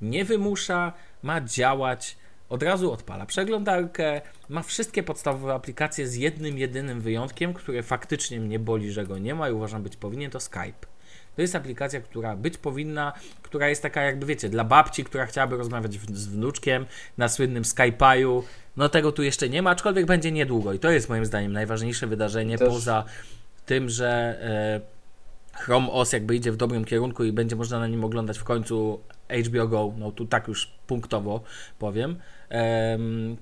nie 0.00 0.24
wymusza, 0.24 0.92
ma 1.22 1.40
działać 1.40 2.16
od 2.54 2.62
razu 2.62 2.92
odpala 2.92 3.26
przeglądarkę, 3.26 4.20
ma 4.48 4.62
wszystkie 4.62 5.02
podstawowe 5.02 5.54
aplikacje 5.54 6.06
z 6.06 6.14
jednym, 6.14 6.58
jedynym 6.58 7.00
wyjątkiem, 7.00 7.54
który 7.54 7.82
faktycznie 7.82 8.40
mnie 8.40 8.58
boli, 8.58 8.92
że 8.92 9.06
go 9.06 9.18
nie 9.18 9.34
ma 9.34 9.48
i 9.48 9.52
uważam 9.52 9.82
być 9.82 9.96
powinien, 9.96 10.30
to 10.30 10.40
Skype. 10.40 10.86
To 11.36 11.42
jest 11.42 11.54
aplikacja, 11.54 12.00
która 12.00 12.36
być 12.36 12.58
powinna, 12.58 13.12
która 13.42 13.68
jest 13.68 13.82
taka 13.82 14.02
jakby 14.02 14.26
wiecie, 14.26 14.48
dla 14.48 14.64
babci, 14.64 15.04
która 15.04 15.26
chciałaby 15.26 15.56
rozmawiać 15.56 15.92
z 15.94 16.26
wnuczkiem 16.26 16.86
na 17.18 17.28
słynnym 17.28 17.62
Skype'u. 17.62 18.42
No 18.76 18.88
tego 18.88 19.12
tu 19.12 19.22
jeszcze 19.22 19.48
nie 19.48 19.62
ma, 19.62 19.70
aczkolwiek 19.70 20.06
będzie 20.06 20.32
niedługo 20.32 20.72
i 20.72 20.78
to 20.78 20.90
jest 20.90 21.08
moim 21.08 21.24
zdaniem 21.24 21.52
najważniejsze 21.52 22.06
wydarzenie 22.06 22.58
Też... 22.58 22.68
poza 22.68 23.04
tym, 23.66 23.88
że 23.88 24.38
e, 24.40 24.80
Chrome 25.56 25.90
OS 25.90 26.12
jakby 26.12 26.36
idzie 26.36 26.52
w 26.52 26.56
dobrym 26.56 26.84
kierunku 26.84 27.24
i 27.24 27.32
będzie 27.32 27.56
można 27.56 27.78
na 27.78 27.86
nim 27.86 28.04
oglądać 28.04 28.38
w 28.38 28.44
końcu 28.44 29.00
HBO 29.46 29.68
Go, 29.68 29.92
no 29.98 30.12
tu 30.12 30.26
tak 30.26 30.48
już 30.48 30.66
punktowo 30.86 31.40
powiem, 31.78 32.16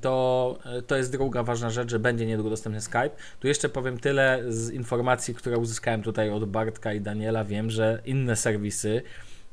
to, 0.00 0.58
to 0.86 0.96
jest 0.96 1.12
druga 1.12 1.42
ważna 1.42 1.70
rzecz, 1.70 1.90
że 1.90 1.98
będzie 1.98 2.26
niedługo 2.26 2.50
dostępny 2.50 2.80
Skype. 2.80 3.10
Tu 3.40 3.48
jeszcze 3.48 3.68
powiem 3.68 3.98
tyle 3.98 4.42
z 4.48 4.70
informacji, 4.70 5.34
które 5.34 5.58
uzyskałem 5.58 6.02
tutaj 6.02 6.30
od 6.30 6.44
Bartka 6.44 6.92
i 6.92 7.00
Daniela. 7.00 7.44
Wiem, 7.44 7.70
że 7.70 8.02
inne 8.04 8.36
serwisy, 8.36 9.02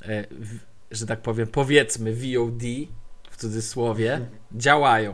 e, 0.01 0.25
że 0.91 1.05
tak 1.05 1.21
powiem, 1.21 1.47
powiedzmy 1.47 2.13
VOD 2.13 2.63
w 3.31 3.37
cudzysłowie, 3.37 4.21
działają 4.51 5.13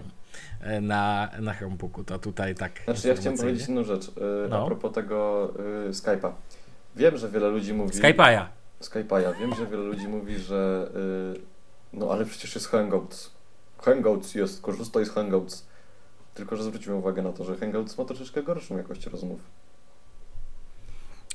e, 0.61 0.81
na, 0.81 1.31
na 1.39 1.53
Chromebooku. 1.53 2.03
To 2.03 2.19
tutaj 2.19 2.55
tak. 2.55 2.71
Znaczy, 2.86 3.07
ja 3.07 3.15
chciałem 3.15 3.38
powiedzieć 3.38 3.67
inną 3.67 3.83
rzecz 3.83 4.07
yy, 4.07 4.47
no. 4.49 4.63
a 4.63 4.65
propos 4.65 4.93
tego 4.93 5.53
Skype'a. 5.89 6.31
Wiem, 6.95 7.17
że 7.17 7.29
wiele 7.29 7.49
ludzi 7.49 7.73
mówi. 7.73 7.91
Skype'a. 7.91 8.45
Skype'a. 8.81 9.39
Wiem, 9.39 9.55
że 9.55 9.67
wiele 9.67 9.83
ludzi 9.83 10.07
mówi, 10.07 10.38
że 10.38 10.89
no 11.93 12.11
ale 12.11 12.25
przecież 12.25 12.55
jest 12.55 12.67
Hangouts. 12.67 13.34
Hangouts 13.86 14.36
jest, 14.36 14.61
korzystaj 14.61 15.05
z 15.05 15.09
Hangouts. 15.09 15.65
Tylko, 16.33 16.55
że 16.55 16.63
zwróćmy 16.63 16.95
uwagę 16.95 17.21
na 17.21 17.33
to, 17.33 17.43
że 17.43 17.55
Hangouts 17.55 17.97
ma 17.97 18.05
troszeczkę 18.05 18.43
gorszą 18.43 18.77
jakość 18.77 19.05
rozmów. 19.05 19.39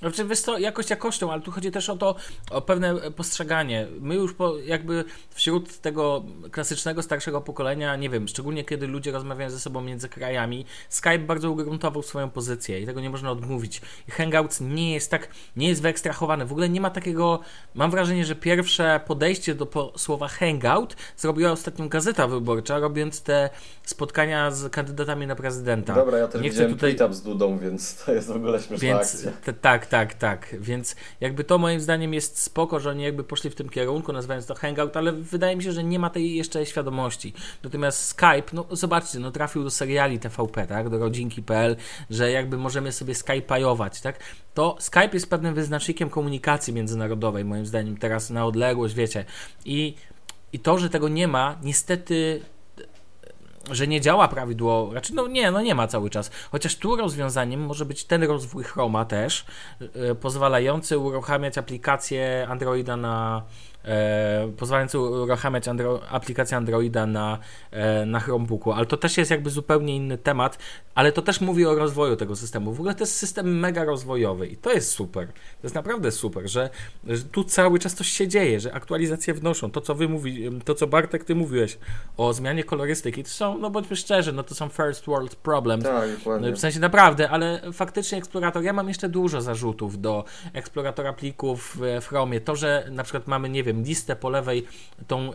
Znaczy, 0.00 0.24
wiesz 0.24 0.40
co, 0.40 0.58
jakość 0.58 0.90
jakością, 0.90 1.32
ale 1.32 1.40
tu 1.40 1.50
chodzi 1.50 1.70
też 1.70 1.90
o 1.90 1.96
to, 1.96 2.14
o 2.50 2.60
pewne 2.60 3.10
postrzeganie. 3.10 3.86
My 4.00 4.14
już 4.14 4.34
po, 4.34 4.58
jakby 4.58 5.04
wśród 5.30 5.78
tego 5.78 6.24
klasycznego, 6.50 7.02
starszego 7.02 7.40
pokolenia, 7.40 7.96
nie 7.96 8.10
wiem, 8.10 8.28
szczególnie 8.28 8.64
kiedy 8.64 8.86
ludzie 8.86 9.12
rozmawiają 9.12 9.50
ze 9.50 9.60
sobą 9.60 9.80
między 9.80 10.08
krajami, 10.08 10.66
Skype 10.88 11.18
bardzo 11.18 11.50
ugruntował 11.50 12.02
swoją 12.02 12.30
pozycję 12.30 12.80
i 12.80 12.86
tego 12.86 13.00
nie 13.00 13.10
można 13.10 13.30
odmówić. 13.30 13.80
I 14.08 14.10
Hangouts 14.10 14.60
nie 14.60 14.94
jest 14.94 15.10
tak, 15.10 15.28
nie 15.56 15.68
jest 15.68 15.82
wyekstrahowany. 15.82 16.46
W 16.46 16.52
ogóle 16.52 16.68
nie 16.68 16.80
ma 16.80 16.90
takiego, 16.90 17.40
mam 17.74 17.90
wrażenie, 17.90 18.24
że 18.24 18.34
pierwsze 18.34 19.00
podejście 19.06 19.54
do 19.54 19.66
po, 19.66 19.92
słowa 19.96 20.28
hangout 20.28 20.96
zrobiła 21.16 21.52
ostatnio 21.52 21.88
Gazeta 21.88 22.26
Wyborcza, 22.26 22.78
robiąc 22.78 23.22
te 23.22 23.50
spotkania 23.82 24.50
z 24.50 24.72
kandydatami 24.72 25.26
na 25.26 25.36
prezydenta. 25.36 25.94
Dobra, 25.94 26.18
ja 26.18 26.28
też 26.28 26.42
nie 26.42 26.50
widziałem 26.50 26.74
tutaj... 26.74 26.96
z 27.10 27.22
Dudą, 27.22 27.58
więc 27.58 28.04
to 28.04 28.12
jest 28.12 28.28
w 28.28 28.36
ogóle 28.36 28.60
śmieszna 28.60 28.88
więc, 28.88 29.00
akcja. 29.00 29.32
tak, 29.60 29.86
tak, 29.90 30.14
tak. 30.14 30.56
Więc 30.60 30.96
jakby 31.20 31.44
to 31.44 31.58
moim 31.58 31.80
zdaniem 31.80 32.14
jest 32.14 32.38
spoko, 32.38 32.80
że 32.80 32.90
oni 32.90 33.02
jakby 33.02 33.24
poszli 33.24 33.50
w 33.50 33.54
tym 33.54 33.68
kierunku, 33.68 34.12
nazywając 34.12 34.46
to 34.46 34.54
Hangout, 34.54 34.96
ale 34.96 35.12
wydaje 35.12 35.56
mi 35.56 35.62
się, 35.62 35.72
że 35.72 35.84
nie 35.84 35.98
ma 35.98 36.10
tej 36.10 36.34
jeszcze 36.34 36.66
świadomości. 36.66 37.34
Natomiast 37.64 38.04
Skype, 38.04 38.50
no 38.52 38.66
zobaczcie, 38.70 39.18
no 39.18 39.30
trafił 39.30 39.64
do 39.64 39.70
seriali 39.70 40.18
TVP, 40.18 40.66
tak, 40.66 40.88
do 40.88 40.98
rodzinki.pl, 40.98 41.76
że 42.10 42.30
jakby 42.30 42.58
możemy 42.58 42.92
sobie 42.92 43.14
skype'ować, 43.14 44.02
tak. 44.02 44.18
To 44.54 44.76
Skype 44.80 45.10
jest 45.12 45.30
pewnym 45.30 45.54
wyznacznikiem 45.54 46.10
komunikacji 46.10 46.72
międzynarodowej, 46.72 47.44
moim 47.44 47.66
zdaniem, 47.66 47.96
teraz 47.96 48.30
na 48.30 48.46
odległość, 48.46 48.94
wiecie. 48.94 49.24
I, 49.64 49.94
i 50.52 50.58
to, 50.58 50.78
że 50.78 50.90
tego 50.90 51.08
nie 51.08 51.28
ma, 51.28 51.58
niestety 51.62 52.40
że 53.70 53.86
nie 53.86 54.00
działa 54.00 54.28
prawidłowo, 54.28 54.94
raczej 54.94 55.16
no 55.16 55.26
nie, 55.26 55.50
no 55.50 55.62
nie 55.62 55.74
ma 55.74 55.86
cały 55.86 56.10
czas. 56.10 56.30
Chociaż 56.52 56.76
tu 56.76 56.96
rozwiązaniem 56.96 57.60
może 57.60 57.84
być 57.84 58.04
ten 58.04 58.22
rozwój 58.22 58.64
Chroma 58.64 59.04
też, 59.04 59.44
yy, 59.80 60.14
pozwalający 60.14 60.98
uruchamiać 60.98 61.58
aplikację 61.58 62.46
Androida 62.50 62.96
na 62.96 63.42
pozwalający 64.56 64.98
uruchamiać 64.98 65.68
Andro 65.68 66.00
aplikację 66.10 66.56
Androida 66.56 67.06
na, 67.06 67.38
e, 67.70 68.06
na 68.06 68.20
Chromebooku, 68.20 68.72
ale 68.72 68.86
to 68.86 68.96
też 68.96 69.16
jest 69.16 69.30
jakby 69.30 69.50
zupełnie 69.50 69.96
inny 69.96 70.18
temat, 70.18 70.58
ale 70.94 71.12
to 71.12 71.22
też 71.22 71.40
mówi 71.40 71.66
o 71.66 71.74
rozwoju 71.74 72.16
tego 72.16 72.36
systemu. 72.36 72.72
W 72.72 72.80
ogóle 72.80 72.94
to 72.94 73.02
jest 73.02 73.16
system 73.16 73.58
mega 73.58 73.84
rozwojowy 73.84 74.46
i 74.46 74.56
to 74.56 74.72
jest 74.72 74.90
super. 74.90 75.26
To 75.26 75.62
jest 75.62 75.74
naprawdę 75.74 76.12
super, 76.12 76.48
że, 76.48 76.70
że 77.06 77.24
tu 77.24 77.44
cały 77.44 77.78
czas 77.78 77.94
coś 77.94 78.08
się 78.08 78.28
dzieje, 78.28 78.60
że 78.60 78.72
aktualizacje 78.72 79.34
wnoszą. 79.34 79.70
To, 79.70 79.80
co 79.80 79.94
wy 79.94 80.08
mówi, 80.08 80.50
to, 80.64 80.74
co 80.74 80.86
Bartek, 80.86 81.24
ty 81.24 81.34
mówiłeś 81.34 81.78
o 82.16 82.32
zmianie 82.32 82.64
kolorystyki, 82.64 83.24
to 83.24 83.30
są, 83.30 83.58
no 83.58 83.70
bądźmy 83.70 83.96
szczerzy, 83.96 84.32
no 84.32 84.42
to 84.42 84.54
są 84.54 84.68
first 84.68 85.06
world 85.06 85.36
problems. 85.36 85.84
Tak. 85.84 86.10
W 86.54 86.58
sensie 86.58 86.80
naprawdę, 86.80 87.30
ale 87.30 87.60
faktycznie 87.72 88.18
eksplorator, 88.18 88.62
ja 88.62 88.72
mam 88.72 88.88
jeszcze 88.88 89.08
dużo 89.08 89.40
zarzutów 89.40 90.00
do 90.00 90.24
eksploratora 90.52 91.12
plików 91.12 91.78
w 92.00 92.06
Chromie. 92.06 92.40
To, 92.40 92.56
że 92.56 92.86
na 92.90 93.02
przykład 93.02 93.26
mamy, 93.26 93.48
nie 93.48 93.62
wiem, 93.62 93.69
listę 93.72 94.16
po 94.16 94.30
lewej, 94.30 94.66
tą 95.06 95.32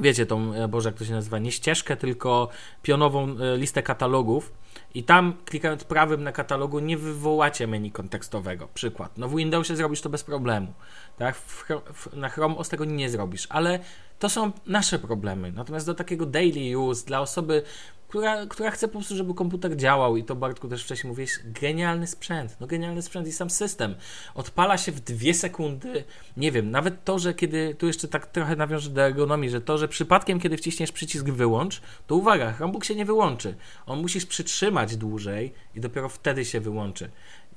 wiecie, 0.00 0.26
tą, 0.26 0.54
e, 0.54 0.68
Boże, 0.68 0.88
jak 0.88 0.98
to 0.98 1.04
się 1.04 1.12
nazywa, 1.12 1.38
nie 1.38 1.52
ścieżkę, 1.52 1.96
tylko 1.96 2.48
pionową 2.82 3.36
e, 3.38 3.56
listę 3.56 3.82
katalogów 3.82 4.52
i 4.94 5.02
tam 5.04 5.34
klikając 5.44 5.84
prawym 5.84 6.22
na 6.22 6.32
katalogu 6.32 6.78
nie 6.78 6.96
wywołacie 6.96 7.66
menu 7.66 7.90
kontekstowego. 7.90 8.68
Przykład. 8.74 9.18
No 9.18 9.28
w 9.28 9.36
Windowsie 9.36 9.76
zrobisz 9.76 10.00
to 10.00 10.10
bez 10.10 10.24
problemu. 10.24 10.72
Tak? 11.18 11.36
W, 11.36 11.64
w, 11.94 12.16
na 12.16 12.28
Chrome 12.28 12.64
z 12.64 12.68
tego 12.68 12.84
nie 12.84 13.10
zrobisz, 13.10 13.46
ale 13.50 13.78
to 14.18 14.28
są 14.28 14.52
nasze 14.66 14.98
problemy. 14.98 15.52
Natomiast 15.52 15.86
do 15.86 15.94
takiego 15.94 16.26
daily 16.26 16.78
use, 16.78 17.06
dla 17.06 17.20
osoby, 17.20 17.62
która, 18.08 18.46
która 18.46 18.70
chce 18.70 18.88
po 18.88 18.92
prostu, 18.92 19.16
żeby 19.16 19.34
komputer 19.34 19.76
działał 19.76 20.16
i 20.16 20.24
to 20.24 20.36
Bartku 20.36 20.68
też 20.68 20.84
wcześniej 20.84 21.08
mówiłeś, 21.08 21.38
genialny 21.44 22.06
sprzęt, 22.06 22.56
no 22.60 22.66
genialny 22.66 23.02
sprzęt 23.02 23.28
i 23.28 23.32
sam 23.32 23.50
system. 23.50 23.94
Odpala 24.34 24.78
się 24.78 24.92
w 24.92 25.00
dwie 25.00 25.34
sekundy, 25.34 26.04
nie 26.36 26.52
wiem, 26.52 26.70
nawet 26.70 27.04
to, 27.04 27.18
że 27.18 27.34
kiedy, 27.34 27.74
tu 27.74 27.86
jeszcze 27.86 28.08
tak 28.08 28.26
trochę 28.26 28.56
nawiążę 28.56 28.90
do 28.90 29.02
ergonomii, 29.02 29.50
że 29.50 29.60
to, 29.60 29.78
że 29.78 29.88
przypadkiem 29.88 30.40
kiedy 30.40 30.56
wciśniesz 30.56 30.92
przycisk 30.92 31.24
wyłącz, 31.24 31.82
to 32.06 32.16
uwaga, 32.16 32.52
Chromebook 32.52 32.84
się 32.84 32.94
nie 32.94 33.04
wyłączy. 33.04 33.54
On 33.86 34.00
musisz 34.00 34.26
przytrzymać 34.26 34.96
dłużej 34.96 35.52
i 35.74 35.80
dopiero 35.80 36.08
wtedy 36.08 36.44
się 36.44 36.60
wyłączy. 36.60 37.10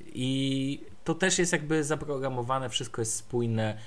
I 0.06 0.82
to 1.04 1.16
też 1.16 1.40
jest 1.40 1.52
jakby 1.52 1.84
zaprogramowane, 1.84 2.70
wszystko 2.70 3.02
jest 3.02 3.16
spójne 3.16 3.78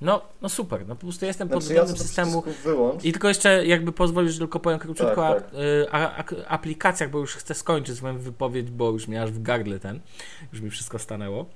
no, 0.00 0.22
no 0.42 0.48
super, 0.48 0.86
no 0.88 0.94
po 0.94 1.00
prostu 1.00 1.26
jestem 1.26 1.48
pod 1.48 1.62
znaczy, 1.62 1.74
względem 1.74 1.96
ja 1.96 2.02
systemu. 2.02 2.42
I 3.02 3.12
tylko 3.12 3.28
jeszcze 3.28 3.66
jakby 3.66 3.92
pozwolisz, 3.92 4.32
że 4.32 4.38
tylko 4.38 4.60
powiem 4.60 4.78
króciutko 4.78 5.14
tak, 5.14 5.50
tak. 5.50 6.32
o 6.32 6.36
y, 6.36 6.48
aplikacjach, 6.48 7.10
bo 7.10 7.18
już 7.18 7.34
chcę 7.34 7.54
skończyć 7.54 7.96
swoją 7.96 8.18
wypowiedź, 8.18 8.70
bo 8.70 8.90
już 8.90 9.08
mi 9.08 9.16
aż 9.16 9.30
w 9.30 9.42
gardle 9.42 9.78
ten, 9.78 10.00
już 10.52 10.62
mi 10.62 10.70
wszystko 10.70 10.98
stanęło. 10.98 11.46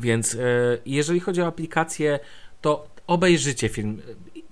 Więc 0.00 0.34
y, 0.34 0.38
jeżeli 0.86 1.20
chodzi 1.20 1.42
o 1.42 1.46
aplikacje, 1.46 2.18
to 2.60 2.86
obejrzycie 3.06 3.68
film. 3.68 4.02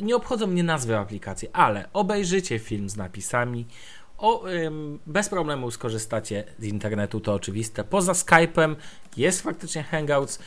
Nie 0.01 0.17
obchodzą 0.17 0.47
mnie 0.47 0.63
nazwy 0.63 0.97
aplikacji, 0.97 1.49
ale 1.53 1.89
obejrzycie 1.93 2.59
film 2.59 2.89
z 2.89 2.97
napisami. 2.97 3.67
O, 4.19 4.45
bez 5.07 5.29
problemu 5.29 5.71
skorzystacie 5.71 6.45
z 6.59 6.65
internetu, 6.65 7.21
to 7.21 7.35
oczywiste. 7.35 7.85
Poza 7.85 8.13
Skype'em 8.13 8.77
jest 9.17 9.43
faktycznie 9.43 9.83
Hangouts. 9.83 10.39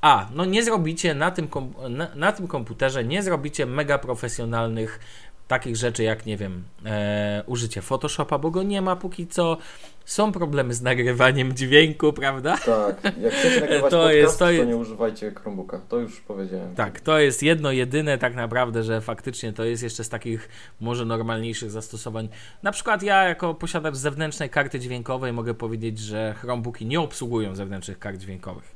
A, 0.00 0.28
no 0.34 0.44
nie 0.44 0.64
zrobicie 0.64 1.14
na 1.14 1.30
tym, 1.30 1.48
na, 1.88 2.14
na 2.14 2.32
tym 2.32 2.46
komputerze, 2.46 3.04
nie 3.04 3.22
zrobicie 3.22 3.66
mega 3.66 3.98
profesjonalnych 3.98 5.00
takich 5.48 5.76
rzeczy 5.76 6.02
jak, 6.02 6.26
nie 6.26 6.36
wiem, 6.36 6.64
e, 6.86 7.42
użycie 7.46 7.82
Photoshopa, 7.82 8.38
bo 8.38 8.50
go 8.50 8.62
nie 8.62 8.82
ma 8.82 8.96
póki 8.96 9.26
co. 9.26 9.56
Są 10.04 10.32
problemy 10.32 10.74
z 10.74 10.82
nagrywaniem 10.82 11.52
dźwięku, 11.52 12.12
prawda? 12.12 12.58
Tak, 12.58 13.02
jak 13.20 13.32
chcecie 13.32 13.60
nagrywać 13.66 13.90
to 13.90 13.98
podcast, 13.98 14.14
jest, 14.14 14.38
to, 14.38 14.50
jest... 14.50 14.62
to 14.62 14.68
nie 14.68 14.76
używajcie 14.76 15.30
Chromebooka, 15.30 15.80
to 15.88 15.98
już 15.98 16.20
powiedziałem. 16.20 16.74
Tak, 16.74 17.00
to 17.00 17.18
jest 17.18 17.42
jedno, 17.42 17.72
jedyne 17.72 18.18
tak 18.18 18.34
naprawdę, 18.34 18.82
że 18.82 19.00
faktycznie 19.00 19.52
to 19.52 19.64
jest 19.64 19.82
jeszcze 19.82 20.04
z 20.04 20.08
takich 20.08 20.48
może 20.80 21.04
normalniejszych 21.04 21.70
zastosowań. 21.70 22.28
Na 22.62 22.72
przykład 22.72 23.02
ja 23.02 23.24
jako 23.24 23.54
posiadacz 23.54 23.94
zewnętrznej 23.94 24.50
karty 24.50 24.80
dźwiękowej 24.80 25.32
mogę 25.32 25.54
powiedzieć, 25.54 25.98
że 25.98 26.34
Chromebooki 26.40 26.86
nie 26.86 27.00
obsługują 27.00 27.54
zewnętrznych 27.54 27.98
kart 27.98 28.18
dźwiękowych. 28.18 28.75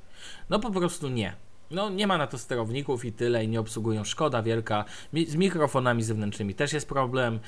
No 0.51 0.61
po 0.61 0.71
prostu 0.71 1.09
nie. 1.09 1.37
No 1.71 1.91
nie 1.91 2.07
ma 2.07 2.19
na 2.19 2.27
to 2.27 2.39
sterowników 2.39 3.05
i 3.05 3.13
tyle 3.13 3.45
i 3.45 3.49
nie 3.49 3.61
obsługują. 3.61 4.05
Szkoda 4.05 4.43
wielka. 4.43 4.85
Z 5.29 5.37
mikrofonami 5.37 6.03
zewnętrznymi 6.03 6.55
też 6.55 6.73
jest 6.73 6.89
problem, 6.89 7.41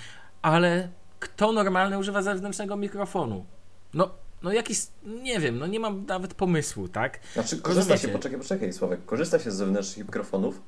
ale 0.42 0.88
kto 1.20 1.52
normalny 1.52 1.98
używa 1.98 2.22
zewnętrznego 2.22 2.76
mikrofonu? 2.76 3.44
No, 3.94 4.10
no 4.42 4.52
jakiś, 4.52 4.78
nie 5.04 5.40
wiem, 5.40 5.58
no 5.58 5.66
nie 5.66 5.80
mam 5.80 6.06
nawet 6.06 6.34
pomysłu, 6.34 6.88
tak? 6.88 7.20
Znaczy 7.32 7.58
korzysta 7.58 7.98
się, 7.98 8.08
poczekaj, 8.08 8.38
poczekaj 8.38 8.72
Sławek, 8.72 9.04
korzysta 9.06 9.38
się 9.38 9.50
z 9.50 9.54
zewnętrznych 9.54 10.06
mikrofonów, 10.06 10.60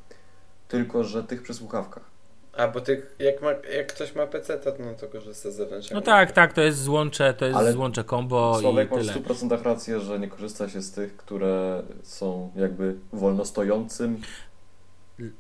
tylko 0.69 1.05
że 1.05 1.25
tych 1.25 1.43
przy 1.43 1.55
słuchawkach. 1.55 2.15
A 2.57 2.69
bo 2.69 2.81
tych, 2.81 3.17
jak, 3.19 3.43
ma, 3.43 3.51
jak 3.51 3.87
ktoś 3.87 4.15
ma 4.15 4.27
PC, 4.27 4.59
to, 4.59 4.73
no 4.79 4.95
to 4.95 5.07
korzysta 5.07 5.51
z 5.51 5.55
zewnętrznego. 5.55 6.01
No 6.01 6.07
tak, 6.07 6.33
tak, 6.33 6.53
to 6.53 6.61
jest 6.61 6.83
złącze, 6.83 7.35
to 7.35 7.45
jest 7.45 7.59
Ale 7.59 7.73
złącze 7.73 8.05
combo 8.05 8.61
Sławek 8.61 8.89
i 8.89 8.95
tyle. 8.95 9.15
masz 9.29 9.39
w 9.39 9.43
100% 9.43 9.63
rację, 9.63 10.01
że 10.01 10.19
nie 10.19 10.29
korzysta 10.29 10.69
się 10.69 10.83
z 10.83 10.93
tych, 10.93 11.17
które 11.17 11.83
są 12.03 12.53
jakby 12.57 12.95
wolno 13.13 13.45
stojącym. 13.45 14.21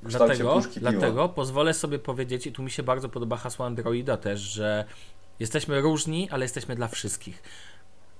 Dlatego, 0.03 0.61
dlatego 0.77 1.29
pozwolę 1.29 1.75
sobie 1.75 1.99
powiedzieć, 1.99 2.47
i 2.47 2.53
tu 2.53 2.63
mi 2.63 2.71
się 2.71 2.83
bardzo 2.83 3.09
podoba 3.09 3.37
hasło 3.37 3.67
Androida 3.67 4.17
też, 4.17 4.41
że 4.41 4.85
jesteśmy 5.41 5.81
różni, 5.81 6.31
ale 6.31 6.45
jesteśmy 6.45 6.77
dla 6.77 6.89
wszystkich. 6.89 7.43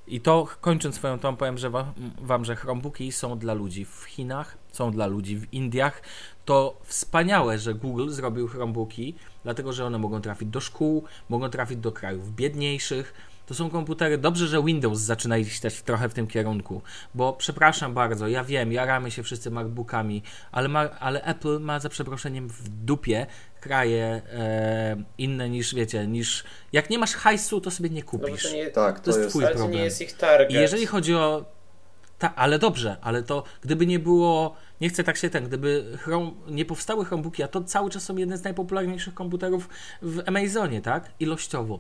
I 0.07 0.21
to 0.21 0.49
kończąc 0.61 0.95
swoją 0.95 1.19
tą 1.19 1.37
powiem, 1.37 1.59
że 1.59 1.71
wam, 1.71 1.93
wam, 2.21 2.45
że 2.45 2.57
Chromebooki 2.57 3.13
są 3.13 3.39
dla 3.39 3.55
ludzi 3.55 3.85
w 3.85 4.05
Chinach, 4.05 4.59
są 4.73 4.91
dla 4.91 5.07
ludzi 5.07 5.37
w 5.37 5.53
Indiach. 5.53 6.03
To 6.45 6.81
wspaniałe, 6.85 7.59
że 7.59 7.75
Google 7.75 8.09
zrobił 8.09 8.49
Chromebooki, 8.49 9.15
dlatego 9.43 9.73
że 9.73 9.87
one 9.87 9.99
mogą 9.99 10.21
trafić 10.21 10.49
do 10.49 10.61
szkół, 10.61 11.05
mogą 11.29 11.49
trafić 11.49 11.79
do 11.79 11.93
krajów 11.93 12.35
biedniejszych 12.35 13.15
to 13.47 13.55
są 13.55 13.71
komputery. 13.71 14.19
Dobrze, 14.19 14.47
że 14.47 14.63
Windows 14.63 15.01
zaczyna 15.01 15.39
iść 15.39 15.61
też 15.61 15.83
trochę 15.83 16.09
w 16.09 16.15
tym 16.15 16.27
kierunku, 16.27 16.83
bo 17.15 17.33
przepraszam 17.33 17.95
bardzo, 17.95 18.29
ja 18.29 18.45
wiem, 18.45 18.73
jaramy 18.73 19.11
się 19.11 19.23
wszyscy 19.23 19.51
MacBookami, 19.51 20.23
ale, 20.53 20.69
ma, 20.69 20.91
ale 20.91 21.23
Apple 21.23 21.61
ma 21.61 21.81
za 21.81 21.89
przeproszeniem 21.89 22.49
w 22.49 22.69
dupie 22.69 23.27
kraje 23.61 24.23
e, 24.33 24.97
inne 25.19 25.51
niż 25.51 25.75
wiecie, 25.75 26.07
niż 26.07 26.45
jak 26.73 26.91
nie 26.91 26.99
masz 26.99 27.15
hajsu, 27.15 27.61
to 27.61 27.71
sobie 27.71 27.91
nie 27.91 28.03
kupisz. 28.03 28.45
No 28.45 28.51
to 28.51 28.57
nie, 28.57 28.71
tak, 28.71 29.01
to, 29.01 29.05
to 29.05 29.11
jest, 29.11 29.19
jest 29.19 29.31
twój 29.31 29.45
problem. 29.45 29.71
nie 29.71 29.85
jest 29.85 30.01
ich 30.01 30.13
target. 30.13 30.51
I 30.51 30.55
jeżeli 30.55 30.87
chodzi 30.87 31.15
o 31.15 31.45
ta, 32.19 32.35
ale 32.35 32.59
dobrze, 32.59 32.97
ale 33.01 33.23
to 33.23 33.45
gdyby 33.63 33.87
nie 33.87 33.99
było, 33.99 34.57
nie 34.81 34.89
chcę 34.89 35.05
tak 35.05 35.17
się 35.17 35.31
ten, 35.31 35.45
gdyby 35.45 35.99
Chrome, 36.01 36.31
nie 36.49 36.65
powstały 36.65 37.05
Chromebooki, 37.05 37.43
a 37.43 37.49
to 37.49 37.65
cały 37.65 37.91
czas 37.91 38.03
są 38.03 38.17
jedne 38.17 38.39
z 38.39 38.45
najpopularniejszych 38.45 39.15
komputerów 39.15 39.69
w 40.03 40.23
Amazonie, 40.27 40.83
tak? 40.83 41.11
Ilościowo 41.21 41.79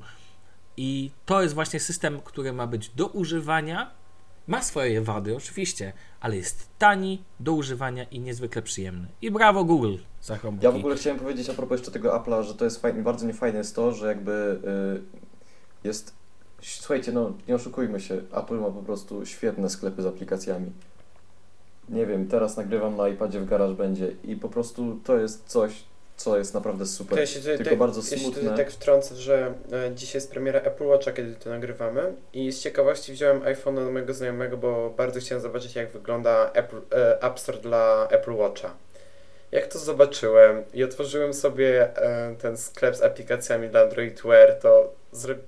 i 0.76 1.11
to 1.26 1.43
jest 1.43 1.55
właśnie 1.55 1.80
system, 1.80 2.20
który 2.24 2.53
ma 2.53 2.66
być 2.66 2.89
do 2.89 3.07
używania. 3.07 3.91
Ma 4.47 4.62
swoje 4.62 5.01
wady, 5.01 5.37
oczywiście, 5.37 5.93
ale 6.20 6.37
jest 6.37 6.68
tani 6.78 7.24
do 7.41 7.53
używania 7.53 8.05
i 8.05 8.20
niezwykle 8.20 8.62
przyjemny. 8.62 9.09
I 9.22 9.30
brawo 9.30 9.64
Google 9.64 9.97
za 10.22 10.36
Chromebooki. 10.36 10.66
Ja 10.66 10.73
w 10.73 10.77
ogóle 10.77 10.97
chciałem 10.97 11.19
powiedzieć 11.19 11.51
a 11.51 11.55
propos 11.55 11.78
jeszcze 11.78 11.90
tego 11.93 12.19
Apple'a, 12.19 12.43
że 12.43 12.55
to 12.55 12.65
jest 12.65 12.82
fajne, 12.82 13.02
bardzo 13.02 13.27
niefajne 13.27 13.59
jest 13.59 13.74
to, 13.74 13.93
że 13.93 14.06
jakby 14.06 14.61
yy, 14.65 15.02
jest... 15.85 16.15
Słuchajcie, 16.65 17.12
no 17.12 17.32
nie 17.49 17.55
oszukujmy 17.55 18.01
się, 18.01 18.15
Apple 18.15 18.55
ma 18.55 18.70
po 18.70 18.82
prostu 18.82 19.27
świetne 19.27 19.70
sklepy 19.70 20.03
z 20.03 20.07
aplikacjami. 20.07 20.73
nie 21.89 22.07
wiem, 22.07 22.28
teraz 22.28 22.57
nagrywam 22.57 22.97
na 22.97 23.09
iPadzie 23.09 23.41
w 23.41 23.47
GarageBandzie 23.47 24.12
i 24.24 24.36
po 24.36 24.49
prostu 24.49 24.99
to 25.05 25.19
jest 25.19 25.43
coś, 25.47 25.73
co 26.16 26.39
jest 26.39 26.55
naprawdę 26.55 26.86
super. 26.86 27.19
Ja 27.19 27.27
się 27.27 27.41
tutaj, 27.41 27.57
Tylko 27.57 27.70
tak- 27.70 27.78
bardzo 27.78 28.01
ja 28.01 28.07
się 28.07 28.19
smutne. 28.19 28.57
tak 28.57 28.70
wtrącę, 28.70 29.16
że 29.16 29.55
e, 29.73 29.95
dzisiaj 29.95 30.15
jest 30.16 30.31
premiera 30.31 30.61
Apple 30.61 30.85
Watcha, 30.86 31.12
kiedy 31.12 31.35
to 31.35 31.51
nagrywamy 31.51 32.12
i 32.32 32.53
z 32.53 32.61
ciekawości 32.62 33.12
wziąłem 33.12 33.41
iPhone'a 33.41 33.85
do 33.85 33.91
mojego 33.91 34.15
znajomego, 34.15 34.57
bo 34.57 34.91
bardzo 34.97 35.20
chciałem 35.20 35.43
zobaczyć 35.43 35.74
jak 35.74 35.91
wygląda 35.91 36.51
Apple, 36.53 36.81
e, 36.93 37.23
App 37.23 37.41
Store 37.41 37.59
dla 37.59 38.09
Apple 38.11 38.32
Watcha. 38.35 38.74
Jak 39.53 39.66
to 39.66 39.78
zobaczyłem 39.78 40.62
i 40.74 40.85
otworzyłem 40.85 41.35
sobie 41.35 41.97
e, 41.97 42.35
ten 42.36 42.57
sklep 42.57 42.97
z 42.97 43.03
aplikacjami 43.03 43.69
dla 43.69 43.81
Android 43.81 44.23
Wear, 44.23 44.55
to 44.61 44.93
zro, 45.12 45.35
sta, 45.35 45.43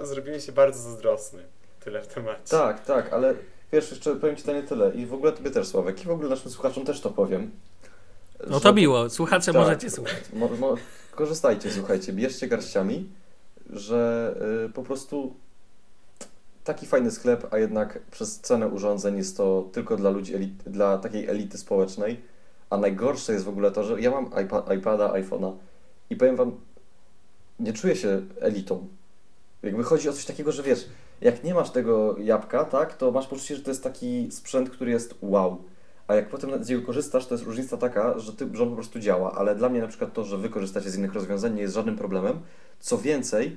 zrobiłem 0.00 0.40
się 0.40 0.52
bardzo 0.52 0.78
zazdrosny. 0.82 1.42
Tyle 1.84 2.02
w 2.02 2.06
temacie. 2.06 2.40
Tak, 2.50 2.84
tak, 2.84 3.12
ale 3.12 3.34
wiesz, 3.72 3.90
jeszcze 3.90 4.16
powiem 4.16 4.36
Ci 4.36 4.42
to 4.42 4.52
nie 4.52 4.62
tyle 4.62 4.90
i 4.94 5.06
w 5.06 5.14
ogóle 5.14 5.32
Tobie 5.32 5.50
też 5.50 5.68
Sławek 5.68 6.02
i 6.02 6.06
w 6.06 6.10
ogóle 6.10 6.28
naszym 6.28 6.50
słuchaczom 6.50 6.84
też 6.84 7.00
to 7.00 7.10
powiem. 7.10 7.50
No 8.46 8.54
że- 8.54 8.60
to 8.60 8.72
miło, 8.72 9.10
słuchacze 9.10 9.52
Tak. 9.52 9.62
możecie 9.62 9.90
słuchać. 9.90 10.22
Mo, 10.32 10.48
mo, 10.48 10.74
korzystajcie, 11.14 11.70
słuchajcie, 11.70 12.12
bierzcie 12.12 12.48
garściami, 12.48 13.10
że 13.70 14.34
y, 14.66 14.72
po 14.72 14.82
prostu 14.82 15.34
taki 16.64 16.86
fajny 16.86 17.10
sklep, 17.10 17.46
a 17.54 17.58
jednak 17.58 17.98
przez 18.10 18.40
cenę 18.40 18.68
urządzeń 18.68 19.16
jest 19.16 19.36
to 19.36 19.68
tylko 19.72 19.96
dla 19.96 20.10
ludzi, 20.10 20.34
elit, 20.34 20.62
dla 20.66 20.98
takiej 20.98 21.28
elity 21.28 21.58
społecznej. 21.58 22.20
A 22.70 22.76
najgorsze 22.76 23.32
jest 23.32 23.44
w 23.44 23.48
ogóle 23.48 23.70
to, 23.70 23.84
że 23.84 24.00
ja 24.00 24.10
mam 24.10 24.26
iPa, 24.44 24.74
iPada, 24.74 25.08
iPhone'a 25.12 25.52
i 26.10 26.16
powiem 26.16 26.36
Wam, 26.36 26.60
nie 27.60 27.72
czuję 27.72 27.96
się 27.96 28.22
elitą. 28.40 28.86
Jakby 29.62 29.84
chodzi 29.84 30.08
o 30.08 30.12
coś 30.12 30.24
takiego, 30.24 30.52
że 30.52 30.62
wiesz, 30.62 30.86
jak 31.20 31.44
nie 31.44 31.54
masz 31.54 31.70
tego 31.70 32.16
jabłka, 32.18 32.64
tak, 32.64 32.96
to 32.96 33.10
masz 33.10 33.26
poczucie, 33.26 33.56
że 33.56 33.62
to 33.62 33.70
jest 33.70 33.82
taki 33.84 34.28
sprzęt, 34.30 34.70
który 34.70 34.90
jest 34.90 35.14
wow. 35.22 35.64
A 36.08 36.14
jak 36.14 36.28
potem 36.28 36.64
z 36.64 36.68
niego 36.68 36.86
korzystasz, 36.86 37.26
to 37.26 37.34
jest 37.34 37.44
różnica 37.46 37.76
taka, 37.76 38.18
że, 38.18 38.32
ty, 38.32 38.48
że 38.52 38.62
on 38.62 38.68
po 38.68 38.74
prostu 38.74 38.98
działa. 39.00 39.32
Ale 39.32 39.54
dla 39.54 39.68
mnie 39.68 39.80
na 39.80 39.88
przykład 39.88 40.12
to, 40.12 40.24
że 40.24 40.38
wy 40.38 40.48
korzystacie 40.48 40.90
z 40.90 40.96
innych 40.96 41.14
rozwiązań 41.14 41.54
nie 41.54 41.62
jest 41.62 41.74
żadnym 41.74 41.96
problemem. 41.96 42.40
Co 42.80 42.98
więcej, 42.98 43.56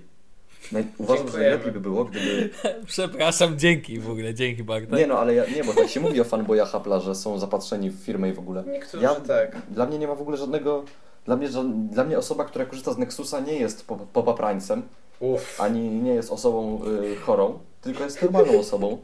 naj, 0.71 0.87
uważam, 0.97 1.17
że 1.17 1.23
Dziękujemy. 1.23 1.49
najlepiej 1.49 1.71
by 1.73 1.79
było, 1.79 2.05
gdyby... 2.05 2.49
Przepraszam, 2.85 3.59
dzięki 3.59 3.99
w 3.99 4.09
ogóle, 4.09 4.33
dzięki 4.33 4.63
Bartek. 4.63 4.91
Nie 4.91 5.07
no, 5.07 5.19
ale 5.19 5.33
ja, 5.33 5.45
nie, 5.55 5.63
bo 5.63 5.73
tak 5.73 5.89
się 5.89 5.99
mówi 5.99 6.21
o 6.21 6.23
fanboyach 6.23 6.71
Apple'a, 6.71 7.01
że 7.01 7.15
są 7.15 7.39
zapatrzeni 7.39 7.89
w 7.89 7.95
firmę 7.95 8.29
i 8.29 8.33
w 8.33 8.39
ogóle. 8.39 8.63
Niektórzy 8.67 9.03
Ja, 9.03 9.15
tak. 9.15 9.57
Dla 9.69 9.85
mnie 9.85 9.99
nie 9.99 10.07
ma 10.07 10.15
w 10.15 10.21
ogóle 10.21 10.37
żadnego... 10.37 10.83
Dla 11.25 11.35
mnie, 11.35 11.49
dla 11.91 12.03
mnie 12.03 12.17
osoba, 12.17 12.45
która 12.45 12.65
korzysta 12.65 12.93
z 12.93 12.97
Nexusa 12.97 13.39
nie 13.39 13.53
jest 13.53 13.87
po- 13.87 13.95
popaprańcem, 13.95 14.81
Uff. 15.19 15.61
ani 15.61 15.89
nie 15.89 16.13
jest 16.13 16.31
osobą 16.31 16.81
y, 17.03 17.15
chorą, 17.15 17.59
tylko 17.81 18.03
jest 18.03 18.21
normalną 18.21 18.59
osobą. 18.59 18.97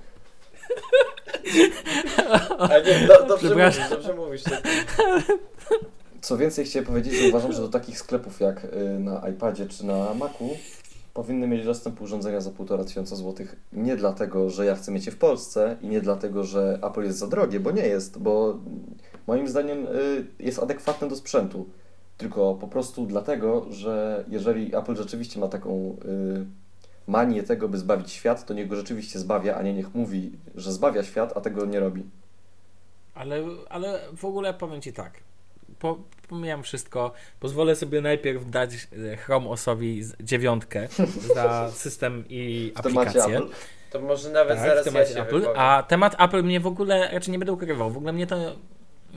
A 2.60 2.80
nie, 2.80 3.08
do, 3.08 3.26
dobrze 3.28 3.48
Przepraszam. 3.48 3.84
mówisz, 3.84 3.90
dobrze 3.90 4.14
mówisz. 4.14 4.44
Co 6.22 6.38
więcej, 6.38 6.66
chciałem 6.66 6.86
powiedzieć, 6.86 7.14
że 7.14 7.28
uważam, 7.30 7.54
że 7.54 7.62
do 7.62 7.70
takich 7.70 8.00
sklepów 8.00 8.40
jak 8.40 8.64
y, 8.64 9.00
na 9.00 9.30
iPadzie 9.30 9.66
czy 9.68 9.86
na 9.86 10.14
Macu 10.14 10.50
powinny 11.14 11.48
mieć 11.48 11.66
dostęp 11.66 12.02
urządzenia 12.02 12.42
za 12.42 12.50
1,5 12.50 12.86
tysiąca 12.86 13.16
złotych. 13.16 13.56
Nie 13.74 13.96
dlatego, 13.96 14.50
że 14.50 14.66
ja 14.66 14.76
chcę 14.76 14.92
mieć 14.92 15.06
je 15.06 15.12
w 15.12 15.18
Polsce 15.18 15.78
i 15.82 15.88
nie 15.88 16.02
dlatego, 16.02 16.44
że 16.44 16.80
Apple 16.84 17.04
jest 17.04 17.18
za 17.18 17.28
drogie, 17.28 17.60
bo 17.60 17.72
nie 17.72 17.88
jest, 17.88 18.20
bo 18.20 18.60
moim 19.28 19.48
zdaniem 19.48 19.88
y, 19.88 20.26
jest 20.40 20.60
adekwatne 20.60 21.10
do 21.10 21.16
sprzętu. 21.16 21.66
Tylko 22.18 22.54
po 22.56 22.68
prostu 22.68 23.06
dlatego, 23.06 23.66
że 23.70 24.24
jeżeli 24.28 24.76
Apple 24.76 24.96
rzeczywiście 24.96 25.40
ma 25.40 25.48
taką 25.48 25.98
y, 26.06 26.46
manię 27.08 27.44
tego, 27.44 27.70
by 27.70 27.78
zbawić 27.78 28.12
świat, 28.12 28.46
to 28.46 28.54
niech 28.54 28.68
go 28.68 28.76
rzeczywiście 28.76 29.20
zbawia, 29.20 29.56
a 29.56 29.62
nie 29.62 29.74
niech 29.74 29.96
mówi, 29.96 30.32
że 30.56 30.72
zbawia 30.74 31.04
świat, 31.04 31.38
a 31.38 31.42
tego 31.42 31.66
nie 31.66 31.80
robi. 31.80 32.04
Ale, 33.16 33.44
ale 33.70 34.00
w 34.18 34.26
ogóle 34.26 34.54
powiem 34.54 34.82
Ci 34.82 34.94
tak. 34.94 35.12
Po, 35.80 35.98
pomijam 36.30 36.64
wszystko. 36.64 37.12
Pozwolę 37.40 37.76
sobie 37.76 38.02
najpierw 38.02 38.50
dać 38.50 38.70
e, 39.14 39.18
Chrome 39.18 39.50
OSowi 39.50 40.04
z- 40.04 40.16
dziewiątkę 40.24 40.88
za 41.36 41.72
system 41.74 42.24
i 42.30 42.72
aplikację. 42.76 43.38
Apple. 43.38 43.48
To 43.92 44.02
może 44.02 44.30
nawet 44.30 44.58
Tak, 44.58 44.68
zaraz 44.86 45.16
ja 45.16 45.22
Apple. 45.24 45.40
wypowiem. 45.40 45.60
A 45.62 45.84
temat 45.88 46.16
Apple 46.22 46.44
mnie 46.44 46.60
w 46.60 46.68
ogóle 46.68 47.10
raczej 47.12 47.32
nie 47.32 47.40
będę 47.40 47.54
ukrywał. 47.54 47.92
W 47.92 47.98
ogóle 47.98 48.14
mnie 48.14 48.28
to. 48.28 48.36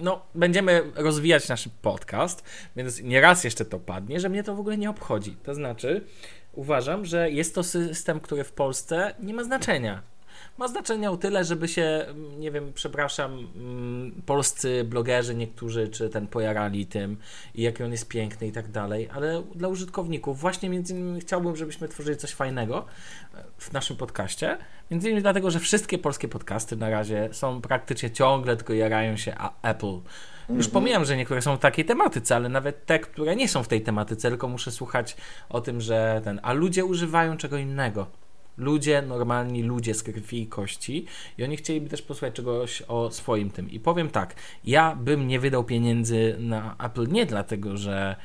No, 0.03 0.27
będziemy 0.35 0.83
rozwijać 0.95 1.49
nasz 1.49 1.69
podcast, 1.83 2.45
więc 2.77 3.03
nieraz 3.03 3.45
jeszcze 3.45 3.65
to 3.65 3.79
padnie, 3.79 4.21
że 4.21 4.29
mnie 4.29 4.43
to 4.43 4.55
w 4.55 4.61
ogóle 4.61 4.79
nie 4.79 4.91
obchodzi. 4.91 5.37
To 5.43 5.55
znaczy, 5.55 6.05
uważam, 6.53 7.05
że 7.05 7.31
jest 7.31 7.55
to 7.55 7.63
system, 7.63 8.21
który 8.21 8.45
w 8.45 8.53
Polsce 8.53 9.15
nie 9.21 9.35
ma 9.35 9.45
znaczenia. 9.45 10.03
Ma 10.59 10.69
znaczenie 10.69 11.11
o 11.11 11.17
tyle, 11.17 11.45
żeby 11.45 11.69
się, 11.69 11.83
mm, 11.83 12.41
nie 12.41 12.51
wiem, 12.51 12.73
przepraszam, 12.75 13.49
mm, 13.57 14.23
polscy 14.27 14.85
blogerzy 14.85 15.35
niektórzy, 15.35 15.89
czy 15.89 16.09
ten 16.09 16.27
pojarali 16.27 16.87
tym 16.87 17.17
i 17.55 17.63
jaki 17.63 17.83
on 17.83 17.93
jest 17.93 18.09
piękny 18.09 18.47
i 18.47 18.53
tak 18.53 18.71
dalej, 18.71 19.09
ale 19.15 19.43
dla 19.55 19.69
użytkowników 19.69 20.41
właśnie 20.41 20.71
między 20.71 20.95
innymi 20.95 21.21
chciałbym, 21.21 21.57
żebyśmy 21.57 21.89
tworzyli 21.89 22.17
coś 22.17 22.33
fajnego 22.33 22.87
e, 23.35 23.45
w 23.59 23.73
naszym 23.73 23.97
podcaście, 23.97 24.59
między 24.91 25.09
innymi 25.09 25.23
dlatego, 25.23 25.51
że 25.51 25.61
wszystkie 25.61 25.99
polskie 25.99 26.29
podcasty 26.29 26.77
na 26.77 26.91
razie 26.91 27.29
są 27.33 27.61
praktycznie 27.61 28.11
ciągle 28.11 28.57
tylko 28.57 28.73
jarają 28.73 29.17
się 29.17 29.35
a 29.39 29.71
Apple. 29.71 29.87
Już 30.49 30.67
Mhm. 30.67 30.71
pomijam, 30.71 31.05
że 31.05 31.17
niektóre 31.17 31.43
są 31.43 31.57
w 31.57 31.61
takiej 31.61 31.85
tematyce, 31.85 32.37
ale 32.37 32.49
nawet 32.49 32.87
te, 32.87 32.99
które 32.99 33.37
nie 33.37 33.49
są 33.49 33.63
w 33.63 33.69
tej 33.69 33.83
tematyce, 33.83 34.29
tylko 34.31 34.49
muszę 34.49 34.71
słuchać 34.71 35.17
o 35.49 35.61
tym, 35.61 35.81
że 35.81 36.21
ten, 36.25 36.41
a 36.43 36.53
ludzie 36.53 36.85
używają 36.85 37.37
czego 37.37 37.57
innego. 37.57 38.07
Ludzie, 38.59 39.03
normalni 39.03 39.63
ludzie 39.63 39.95
z 39.95 40.03
krwi 40.03 40.43
i 40.43 40.47
kości 40.47 41.07
i 41.39 41.45
oni 41.45 41.57
chcieliby 41.57 41.89
też 41.89 42.03
posłuchać 42.03 42.35
czegoś 42.35 42.83
o 42.89 43.11
swoim 43.11 43.51
tym. 43.51 43.71
I 43.71 43.81
powiem 43.81 44.11
tak, 44.11 44.35
ja 44.65 44.97
bym 44.97 45.29
nie 45.29 45.41
wydał 45.41 45.65
pieniędzy 45.65 46.37
na 46.39 46.77
Apple 46.79 47.09
nie 47.09 47.27
dlatego, 47.27 47.77
że 47.77 48.17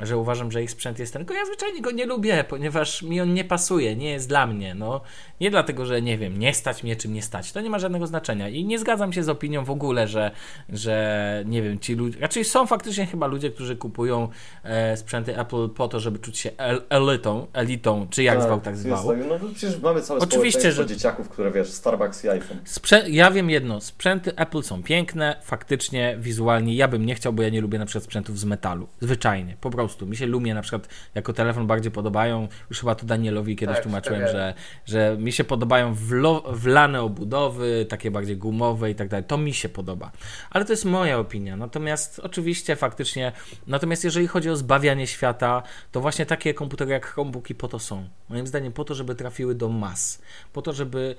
że 0.00 0.16
uważam, 0.16 0.52
że 0.52 0.62
ich 0.62 0.70
sprzęt 0.70 0.98
jest 0.98 1.12
ten, 1.12 1.22
tylko 1.24 1.34
ja 1.40 1.46
zwyczajnie 1.46 1.80
go 1.82 1.90
nie 1.90 2.06
lubię, 2.06 2.44
ponieważ 2.48 3.02
mi 3.02 3.20
on 3.20 3.34
nie 3.34 3.44
pasuje, 3.44 3.96
nie 3.96 4.10
jest 4.10 4.28
dla 4.28 4.46
mnie, 4.46 4.74
no. 4.74 5.00
Nie 5.40 5.50
dlatego, 5.50 5.86
że 5.86 6.02
nie 6.02 6.18
wiem, 6.18 6.38
nie 6.38 6.54
stać 6.54 6.82
mnie 6.82 6.96
czym 6.96 7.12
nie 7.12 7.22
stać, 7.22 7.52
to 7.52 7.60
nie 7.60 7.70
ma 7.70 7.78
żadnego 7.78 8.06
znaczenia 8.06 8.48
i 8.48 8.64
nie 8.64 8.78
zgadzam 8.78 9.12
się 9.12 9.22
z 9.22 9.28
opinią 9.28 9.64
w 9.64 9.70
ogóle, 9.70 10.08
że, 10.08 10.30
że 10.68 11.42
nie 11.46 11.62
wiem, 11.62 11.78
ci 11.78 11.94
ludzie, 11.94 12.20
raczej 12.20 12.44
są 12.44 12.66
faktycznie 12.66 13.06
chyba 13.06 13.26
ludzie, 13.26 13.50
którzy 13.50 13.76
kupują 13.76 14.28
e, 14.64 14.96
sprzęty 14.96 15.38
Apple 15.38 15.68
po 15.68 15.88
to, 15.88 16.00
żeby 16.00 16.18
czuć 16.18 16.38
się 16.38 16.50
el, 16.56 16.82
elitą, 16.88 17.46
elitą, 17.52 18.06
czy 18.10 18.22
jak 18.22 18.42
zwał, 18.42 18.60
tak 18.60 18.76
zwał. 18.76 19.08
tak. 19.08 19.18
No 19.28 19.38
przecież 19.54 19.80
mamy 19.80 20.02
całe 20.02 20.20
Oczywiście, 20.20 20.72
że- 20.72 20.86
dzieciaków, 20.86 21.28
które 21.28 21.50
wiesz, 21.50 21.70
Starbucks 21.70 22.24
i 22.24 22.28
iPhone. 22.28 22.58
Sprze- 22.64 23.04
ja 23.10 23.30
wiem 23.30 23.50
jedno, 23.50 23.80
sprzęty 23.80 24.36
Apple 24.36 24.62
są 24.62 24.82
piękne, 24.82 25.36
faktycznie, 25.42 26.16
wizualnie. 26.20 26.74
Ja 26.74 26.88
bym 26.88 27.06
nie 27.06 27.14
chciał, 27.14 27.32
bo 27.32 27.42
ja 27.42 27.48
nie 27.48 27.60
lubię 27.60 27.78
na 27.78 27.86
przykład 27.86 28.04
sprzętów 28.04 28.38
z 28.38 28.44
metalu. 28.44 28.88
Zwyczajnie, 29.00 29.56
po 29.60 29.70
prostu. 29.70 29.87
Mi 30.06 30.16
się 30.16 30.26
Lumie 30.26 30.54
na 30.54 30.62
przykład 30.62 30.88
jako 31.14 31.32
telefon 31.32 31.66
bardziej 31.66 31.92
podobają. 31.92 32.48
Już 32.70 32.80
chyba 32.80 32.94
to 32.94 33.06
Danielowi 33.06 33.56
kiedyś 33.56 33.74
Tak, 33.74 33.82
tłumaczyłem, 33.82 34.20
tak, 34.20 34.32
że, 34.32 34.54
że 34.86 35.16
mi 35.18 35.32
się 35.32 35.44
podobają 35.44 35.94
wlo- 35.94 36.54
wlane 36.54 37.02
obudowy, 37.02 37.86
takie 37.88 38.10
bardziej 38.10 38.36
gumowe 38.36 38.90
i 38.90 38.94
tak 38.94 39.08
dalej. 39.08 39.24
To 39.24 39.38
mi 39.38 39.54
się 39.54 39.68
podoba. 39.68 40.10
Ale 40.50 40.64
to 40.64 40.72
jest 40.72 40.84
moja 40.84 41.18
opinia. 41.18 41.56
Natomiast 41.56 42.18
oczywiście, 42.18 42.76
faktycznie, 42.76 43.32
natomiast 43.66 44.04
jeżeli 44.04 44.26
chodzi 44.26 44.50
o 44.50 44.56
zbawianie 44.56 45.06
świata, 45.06 45.62
to 45.92 46.00
właśnie 46.00 46.26
takie 46.26 46.54
komputery 46.54 46.90
jak 46.90 47.06
Chromebooki 47.06 47.54
po 47.54 47.68
to 47.68 47.78
są. 47.78 48.08
Moim 48.28 48.46
zdaniem 48.46 48.72
po 48.72 48.84
to, 48.84 48.94
żeby 48.94 49.14
trafiły 49.14 49.54
do 49.54 49.68
mas. 49.68 50.22
Po 50.52 50.62
to, 50.62 50.72
żeby 50.72 51.14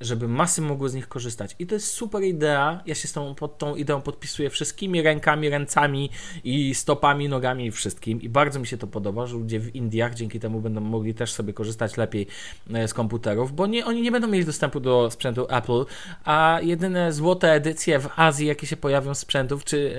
żeby 0.00 0.28
masy 0.28 0.62
mogły 0.62 0.88
z 0.88 0.94
nich 0.94 1.08
korzystać. 1.08 1.56
I 1.58 1.66
to 1.66 1.74
jest 1.74 1.86
super 1.86 2.22
idea. 2.22 2.82
Ja 2.86 2.94
się 2.94 3.08
z 3.08 3.12
tą, 3.12 3.34
pod 3.34 3.58
tą 3.58 3.76
ideą 3.76 4.02
podpisuję 4.02 4.50
wszystkimi 4.50 5.02
rękami, 5.02 5.48
ręcami 5.48 6.10
i 6.44 6.74
stopami, 6.74 7.28
nogami 7.28 7.66
i 7.66 7.70
wszystkim. 7.70 8.22
I 8.22 8.28
bardzo 8.28 8.60
mi 8.60 8.66
się 8.66 8.78
to 8.78 8.86
podoba, 8.86 9.26
że 9.26 9.36
ludzie 9.36 9.60
w 9.60 9.74
Indiach 9.74 10.14
dzięki 10.14 10.40
temu 10.40 10.60
będą 10.60 10.80
mogli 10.80 11.14
też 11.14 11.32
sobie 11.32 11.52
korzystać 11.52 11.96
lepiej 11.96 12.26
e, 12.74 12.88
z 12.88 12.94
komputerów, 12.94 13.52
bo 13.52 13.66
nie, 13.66 13.86
oni 13.86 14.02
nie 14.02 14.12
będą 14.12 14.28
mieli 14.28 14.44
dostępu 14.44 14.80
do 14.80 15.10
sprzętu 15.10 15.46
Apple, 15.50 15.84
a 16.24 16.58
jedyne 16.62 17.12
złote 17.12 17.52
edycje 17.52 17.98
w 17.98 18.08
Azji, 18.16 18.46
jakie 18.46 18.66
się 18.66 18.76
pojawią 18.76 19.14
sprzętów, 19.14 19.64
czy, 19.64 19.96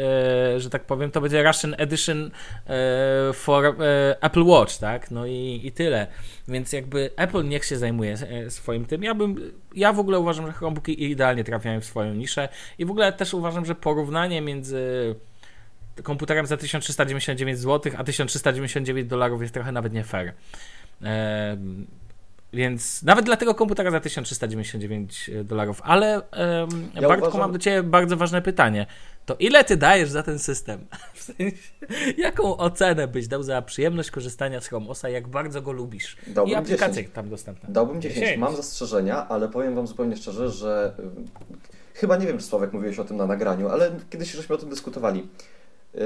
e, 0.55 0.59
że 0.59 0.69
tak 0.69 0.85
powiem, 0.85 1.11
to 1.11 1.21
będzie 1.21 1.43
Russian 1.43 1.75
Edition 1.77 2.31
e, 2.67 3.33
for 3.33 3.65
e, 3.65 3.73
Apple 4.21 4.43
Watch, 4.43 4.77
tak? 4.77 5.11
No 5.11 5.25
i, 5.25 5.61
i 5.63 5.71
tyle. 5.71 6.07
Więc 6.47 6.73
jakby 6.73 7.09
Apple 7.15 7.47
niech 7.47 7.65
się 7.65 7.77
zajmuje 7.77 8.13
e, 8.13 8.49
swoim 8.49 8.85
tym. 8.85 9.03
Ja 9.03 9.15
bym, 9.15 9.35
ja 9.75 9.93
w 9.93 9.99
ogóle 9.99 10.19
uważam, 10.19 10.47
że 10.47 10.53
Chromebooki 10.53 11.03
idealnie 11.11 11.43
trafiają 11.43 11.81
w 11.81 11.85
swoją 11.85 12.13
niszę 12.13 12.49
i 12.77 12.85
w 12.85 12.91
ogóle 12.91 13.13
też 13.13 13.33
uważam, 13.33 13.65
że 13.65 13.75
porównanie 13.75 14.41
między 14.41 15.15
komputerem 16.03 16.45
za 16.45 16.57
1399 16.57 17.59
zł, 17.59 17.93
a 17.97 18.03
1399 18.03 19.09
dolarów 19.09 19.41
jest 19.41 19.53
trochę 19.53 19.71
nawet 19.71 19.93
nie 19.93 20.03
fair. 20.03 20.33
Więc 22.53 23.03
nawet 23.03 23.25
dla 23.25 23.37
tego 23.37 23.55
komputera 23.55 23.91
za 23.91 23.99
1399 23.99 25.29
dolarów. 25.43 25.81
Ale 25.83 26.15
em, 26.15 26.91
Ja 26.95 27.07
Bartku, 27.07 27.27
uważam- 27.27 27.39
mam 27.41 27.51
do 27.51 27.59
Ciebie 27.59 27.83
bardzo 27.83 28.17
ważne 28.17 28.41
pytanie. 28.41 28.85
To 29.27 29.35
ile 29.39 29.63
Ty 29.63 29.77
dajesz 29.77 30.09
za 30.09 30.23
ten 30.23 30.39
system? 30.39 30.87
W 31.13 31.21
sensie, 31.21 31.71
jaką 32.17 32.57
ocenę 32.57 33.07
byś 33.07 33.27
dał 33.27 33.43
za 33.43 33.61
przyjemność 33.61 34.11
korzystania 34.11 34.61
z 34.61 34.67
Chrome 34.67 34.89
OSa, 34.89 35.09
jak 35.09 35.27
bardzo 35.27 35.61
go 35.61 35.71
lubisz? 35.71 36.17
I 36.27 36.33
Dałbym 36.33 36.55
aplikacje 36.55 36.95
10. 36.95 37.15
tam 37.15 37.29
dostępne. 37.29 37.69
Dałbym 37.71 38.01
10. 38.01 38.19
10. 38.19 38.39
Mam 38.39 38.55
zastrzeżenia, 38.55 39.27
ale 39.27 39.49
powiem 39.49 39.75
Wam 39.75 39.87
zupełnie 39.87 40.17
szczerze, 40.17 40.49
że 40.49 40.95
y, 40.99 41.99
chyba 41.99 42.17
nie 42.17 42.27
wiem, 42.27 42.37
czy 42.37 42.43
Sławek 42.43 42.73
mówiłeś 42.73 42.99
o 42.99 43.05
tym 43.05 43.17
na 43.17 43.25
nagraniu, 43.25 43.69
ale 43.69 43.91
kiedyś 44.09 44.31
żeśmy 44.31 44.55
o 44.55 44.57
tym 44.57 44.69
dyskutowali. 44.69 45.27
Yy, 45.93 46.01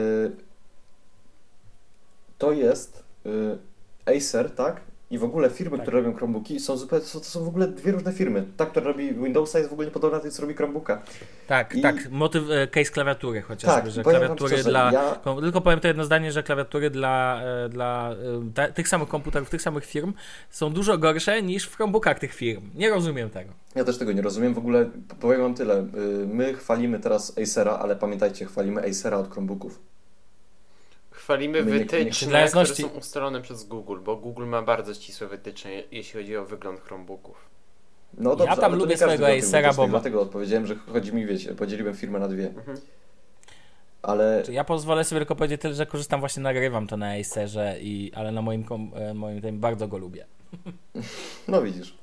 to 2.38 2.52
jest 2.52 3.04
yy, 3.26 3.58
Acer, 4.18 4.52
tak? 4.52 4.82
I 5.12 5.18
w 5.18 5.24
ogóle 5.24 5.50
firmy, 5.50 5.78
Tak. 5.78 5.82
które 5.88 6.02
robią 6.02 6.18
Chromebooki 6.18 6.60
są 6.60 6.78
zupełnie, 6.78 7.06
to, 7.06 7.20
są 7.24 7.44
w 7.44 7.48
ogóle 7.48 7.68
dwie 7.68 7.92
różne 7.92 8.14
firmy. 8.14 8.44
Ta, 8.58 8.66
która 8.66 8.86
robi 8.86 9.14
Windowsa 9.14 9.58
jest 9.58 9.70
w 9.70 9.74
ogóle 9.74 9.86
niepodobna 9.88 10.18
do 10.18 10.22
tej, 10.22 10.32
co 10.32 10.42
robi 10.42 10.54
Chromebooka. 10.54 11.02
Tak, 11.48 11.76
I- 11.76 11.82
tak. 11.82 12.10
Motyw, 12.12 12.44
e, 12.50 12.68
case 12.68 12.92
klawiatury 12.92 13.42
chociażby, 13.42 13.82
Tak, 13.82 13.92
że 13.92 14.04
klawiatury 14.04 14.54
szczerze, 14.56 14.70
dla... 14.70 14.92
ja- 14.92 15.16
Tylko 15.42 15.62
powiem 15.62 15.80
to 15.80 15.88
jedno 15.88 16.04
zdanie, 16.04 16.32
że 16.32 16.44
klawiatury 16.44 16.90
dla, 16.90 17.42
e, 17.66 17.70
dla 17.70 18.12
e, 18.12 18.16
ta, 18.54 18.68
tych 18.72 18.88
samych 18.88 19.08
komputerów, 19.10 19.50
tych 19.50 19.62
samych 19.62 19.86
firm 19.86 20.14
są 20.50 20.74
dużo 20.74 20.98
gorsze 20.98 21.42
niż 21.42 21.66
w 21.68 21.76
Chromebookach 21.76 22.20
tych 22.20 22.34
firm. 22.34 22.62
Nie 22.76 22.90
rozumiem 22.90 23.30
tego. 23.30 23.52
Ja 23.76 23.84
też 23.84 23.98
tego 23.98 24.12
nie 24.12 24.22
rozumiem. 24.22 24.54
W 24.54 24.58
ogóle 24.58 24.90
powiem 25.20 25.42
wam 25.42 25.54
tyle. 25.54 25.76
Yy, 25.76 26.28
my 26.28 26.54
chwalimy 26.54 27.00
teraz 27.00 27.38
Acera, 27.44 27.72
ale 27.72 27.96
pamiętajcie, 27.96 28.46
chwalimy 28.46 28.82
Acera 28.90 29.18
od 29.18 29.32
Chromebooków. 29.32 29.80
Chwalimy 31.22 31.64
My 31.64 31.72
nie- 31.72 31.78
nie- 31.78 31.84
wytyczne, 31.84 32.48
które 32.48 32.68
są 32.68 32.88
ustalone 32.88 33.42
przez 33.42 33.64
Google, 33.64 34.00
bo 34.00 34.16
Google 34.16 34.46
ma 34.46 34.62
bardzo 34.62 34.94
ścisłe 34.94 35.28
wytyczne, 35.28 35.72
jeśli 35.92 36.20
chodzi 36.20 36.38
o 36.38 36.46
wygląd 36.46 36.82
Chromebooków. 36.82 37.38
No 38.18 38.30
Ja 38.30 38.36
dobrze, 38.36 38.56
tam 38.56 38.66
ale 38.66 38.74
to 38.74 38.80
lubię 38.84 38.98
swojego 38.98 39.28
Acera, 39.28 39.74
bo 39.74 39.88
Dlatego 39.88 40.22
odpowiedziałem, 40.22 40.68
że 40.68 40.76
chodzi 40.76 41.14
mi, 41.14 41.26
wiecie, 41.26 41.56
podzieliłem 41.56 41.96
firmę 41.96 42.20
na 42.20 42.28
dwie. 42.28 42.48
Mhm. 42.48 42.78
Ale 44.02 44.44
Ja 44.52 44.64
pozwolę 44.64 45.04
sobie 45.04 45.20
tylko 45.20 45.36
powiedzieć 45.36 45.62
tyle, 45.62 45.74
że 45.74 45.86
korzystam, 45.86 46.20
właśnie 46.20 46.44
nagrywam 46.44 46.88
to 46.88 46.98
na 46.98 47.14
Acerze, 47.14 47.78
i, 47.82 48.12
ale 48.16 48.32
na 48.32 48.42
moim, 48.42 48.66
e, 48.96 49.14
moim 49.14 49.42
tym 49.42 49.60
bardzo 49.60 49.88
go 49.88 49.98
lubię. 49.98 50.26
no 51.48 51.62
widzisz. 51.62 51.94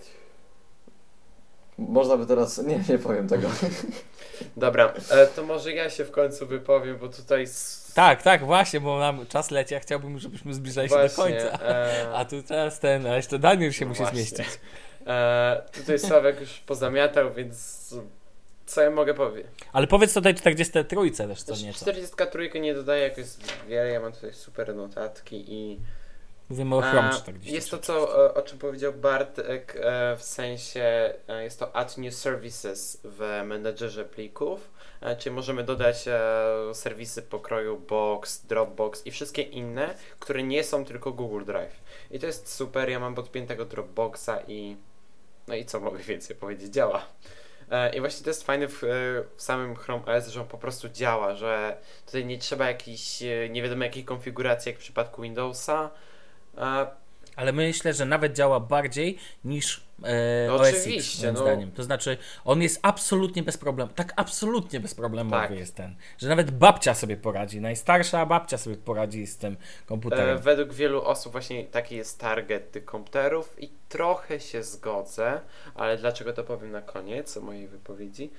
Można 1.79 2.17
by 2.17 2.27
teraz... 2.27 2.59
Nie, 2.59 2.81
nie 2.89 2.99
powiem 2.99 3.29
tego. 3.29 3.49
Dobra, 4.57 4.93
e, 5.11 5.27
to 5.27 5.43
może 5.43 5.73
ja 5.73 5.91
się 5.91 6.05
w 6.05 6.11
końcu 6.11 6.47
wypowiem, 6.47 6.99
bo 6.99 7.09
tutaj 7.09 7.47
Tak, 7.95 8.23
tak, 8.23 8.45
właśnie, 8.45 8.81
bo 8.81 8.99
nam 8.99 9.27
czas 9.27 9.51
leci, 9.51 9.75
a 9.75 9.81
chciałbym, 9.81 10.19
żebyśmy 10.19 10.55
zbliżali 10.55 10.89
się 10.89 10.95
do 10.95 11.01
właśnie, 11.09 11.25
końca. 11.41 11.59
e, 11.65 12.09
A 12.19 12.25
tu 12.25 12.43
teraz 12.43 12.81
ten, 12.81 13.07
a 13.07 13.17
jeszcze 13.17 13.39
Daniel 13.39 13.73
się 13.73 13.85
No 13.85 13.89
musi 13.89 14.03
właśnie. 14.03 14.19
zmieścić. 14.23 14.61
e, 15.07 15.63
tutaj 15.73 15.99
Sławek 15.99 16.41
już 16.41 16.51
pozamiatał, 16.59 17.33
więc 17.35 17.89
co 18.67 18.83
ja 18.83 18.91
mogę 18.91 19.15
powiedzieć? 19.15 19.53
Ale 19.73 19.87
powiedz 19.87 20.15
tej 20.15 20.35
43 20.35 20.97
też 21.29 21.43
co 21.43 21.57
nieco. 21.67 21.79
43 21.79 22.61
nie 22.61 22.75
dodaje 22.75 23.03
jakoś 23.03 23.25
wiele, 23.69 23.89
ja 23.91 24.01
mam 24.01 24.13
tutaj 24.13 24.35
super 24.35 24.75
notatki 24.75 25.45
i 25.55 25.81
Mówimy 26.51 26.77
o 26.77 26.85
E, 26.85 27.11
40. 27.11 27.55
Jest 27.55 27.71
to, 27.71 27.79
co, 27.79 28.27
e, 28.27 28.35
o 28.35 28.43
czym 28.43 28.59
powiedział 28.59 28.93
Bartek, 28.93 29.77
e, 29.81 30.17
w 30.17 30.23
sensie 30.23 31.15
e, 31.29 31.45
jest 31.45 31.59
to 31.59 31.77
add 31.77 31.99
new 31.99 32.15
services 32.15 33.01
w 33.05 33.43
menedżerze 33.45 34.05
plików, 34.05 34.71
czyli 35.19 35.35
możemy 35.35 35.65
dodać 35.65 36.05
serwisy 36.73 37.23
pokroju 37.23 37.79
Box, 37.79 38.47
Dropbox 38.47 39.07
i 39.07 39.11
wszystkie 39.11 39.43
inne, 39.43 39.95
które 40.19 40.43
nie 40.43 40.65
są 40.65 40.85
tylko 40.85 41.13
Google 41.13 41.45
Drive. 41.45 41.81
I 42.11 42.19
to 42.19 42.27
jest 42.27 42.55
super, 42.55 42.89
ja 42.91 43.01
mam 43.01 43.15
podpiętego 43.15 43.65
Dropboxa 43.65 44.31
i 44.49 44.77
no 45.49 45.55
i 45.55 45.65
co 45.65 45.81
mogę 45.81 45.99
więcej 45.99 46.37
powiedzieć, 46.37 46.73
działa. 46.73 47.07
I 47.97 48.01
właśnie 48.01 48.25
to 48.25 48.31
jest 48.31 48.45
fajne 48.45 48.69
w, 48.69 48.83
w 49.37 49.43
samym 49.43 49.77
Chrome 49.77 50.05
OS, 50.05 50.29
że 50.29 50.41
on 50.41 50.47
po 50.47 50.59
prostu 50.59 50.89
działa, 50.89 51.35
że 51.35 51.77
tutaj 52.07 52.27
nie 52.27 52.39
trzeba 52.39 52.67
jakiejś 52.67 53.23
nie 53.51 53.63
wiadomo 53.63 53.85
jakiej 53.85 54.05
konfiguracji 54.05 54.71
jak 54.71 54.79
w 54.79 54.83
przypadku 54.83 55.23
Windowsa, 55.23 55.91
Ale 57.37 57.53
myślę, 57.53 57.95
że 57.95 58.05
nawet 58.05 58.33
działa 58.33 58.61
bardziej 58.61 59.19
niż 59.45 59.85
e, 60.05 60.47
No 60.49 60.55
OS 60.55 60.69
X, 60.69 60.81
oczywiście, 60.81 61.23
moim 61.27 61.35
no. 61.35 61.41
zdaniem. 61.43 61.73
To 61.73 61.83
znaczy, 61.83 62.17
on 62.45 62.63
jest 62.63 62.79
absolutnie 62.83 63.43
bez 63.43 63.57
problemu. 63.59 63.91
Tak 63.95 64.13
absolutnie 64.17 64.81
bezproblemowy 64.81 65.49
Tak. 65.49 65.59
jest 65.59 65.75
ten, 65.75 65.95
że 66.19 66.29
nawet 66.29 66.51
babcia 66.51 66.95
sobie 66.95 67.17
poradzi, 67.17 67.61
najstarsza 67.61 68.27
babcia 68.27 68.59
sobie 68.59 68.77
poradzi 68.77 69.27
z 69.27 69.37
tym 69.37 69.53
E, 69.53 69.87
komputerem. 69.87 70.39
według 70.39 70.73
wielu 70.73 71.03
osób 71.03 71.33
właśnie 71.33 71.65
taki 71.65 71.97
jest 71.97 72.21
target 72.21 72.73
tych 72.73 72.85
komputerów 72.85 73.55
i 73.63 73.71
trochę 73.89 74.41
się 74.41 74.63
zgodzę, 74.63 75.41
ale 75.75 75.97
dlaczego 75.99 76.33
to 76.33 76.45
powiem 76.45 76.71
na 76.73 76.83
koniec 76.83 77.37
mojej 77.37 77.69
wypowiedzi. 77.69 78.31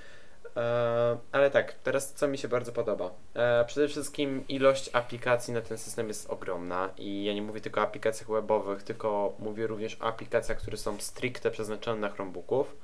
E, 0.57 1.17
ale 1.31 1.51
tak, 1.51 1.73
teraz 1.73 2.13
co 2.13 2.27
mi 2.27 2.38
się 2.38 2.47
bardzo 2.47 2.71
podoba. 2.71 3.11
E, 3.34 3.65
przede 3.65 3.88
wszystkim 3.88 4.47
ilość 4.47 4.89
aplikacji 4.93 5.53
na 5.53 5.61
ten 5.61 5.77
system 5.77 6.07
jest 6.07 6.30
ogromna 6.30 6.89
i 6.97 7.23
ja 7.23 7.34
nie 7.34 7.41
mówię 7.41 7.61
tylko 7.61 7.81
o 7.81 7.84
aplikacjach 7.84 8.30
webowych, 8.30 8.84
tylko 8.84 9.34
mówię 9.39 9.67
również 9.67 9.97
o 10.01 10.05
aplikacjach, 10.05 10.57
które 10.57 10.77
są 10.77 10.99
stricte 10.99 11.51
przeznaczone 11.51 12.01
na 12.01 12.09
Chromebooków. 12.09 12.76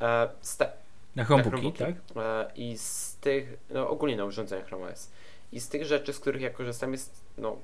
E, 0.00 0.28
sta- 0.40 0.72
na 1.16 1.24
Chromebooki, 1.24 1.72
tak? 1.72 1.94
E, 2.16 2.50
I 2.54 2.78
z 2.78 3.16
tych, 3.16 3.58
no 3.70 3.88
ogólnie 3.88 4.16
na 4.16 4.24
urządzeniach 4.24 4.66
Chrome 4.66 4.86
OS. 4.92 5.10
I 5.52 5.60
z 5.60 5.68
tych 5.68 5.84
rzeczy, 5.84 6.12
z 6.12 6.20
których 6.20 6.42
ja 6.42 6.50
korzystam 6.50 6.92
jest, 6.92 7.24
no, 7.38 7.56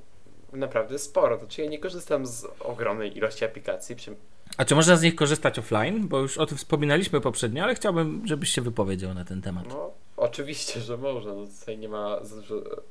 naprawdę 0.52 0.98
sporo. 0.98 1.38
Znaczy 1.38 1.62
ja 1.62 1.70
nie 1.70 1.78
korzystam 1.78 2.26
z 2.26 2.46
ogromnej 2.60 3.16
ilości 3.16 3.44
aplikacji. 3.44 3.96
Przy... 3.96 4.16
A 4.56 4.64
czy 4.64 4.74
można 4.74 4.96
z 4.96 5.02
nich 5.02 5.14
korzystać 5.14 5.58
offline? 5.58 6.08
Bo 6.08 6.18
już 6.18 6.38
o 6.38 6.46
tym 6.46 6.58
wspominaliśmy 6.58 7.20
poprzednio, 7.20 7.64
ale 7.64 7.74
chciałbym, 7.74 8.22
żebyś 8.26 8.50
się 8.50 8.62
wypowiedział 8.62 9.14
na 9.14 9.24
ten 9.24 9.42
temat. 9.42 9.64
No, 9.68 9.90
oczywiście, 10.16 10.80
że 10.80 10.96
można. 10.96 11.34
No, 11.34 11.46
tutaj 11.60 11.78
nie 11.78 11.88
ma, 11.88 12.20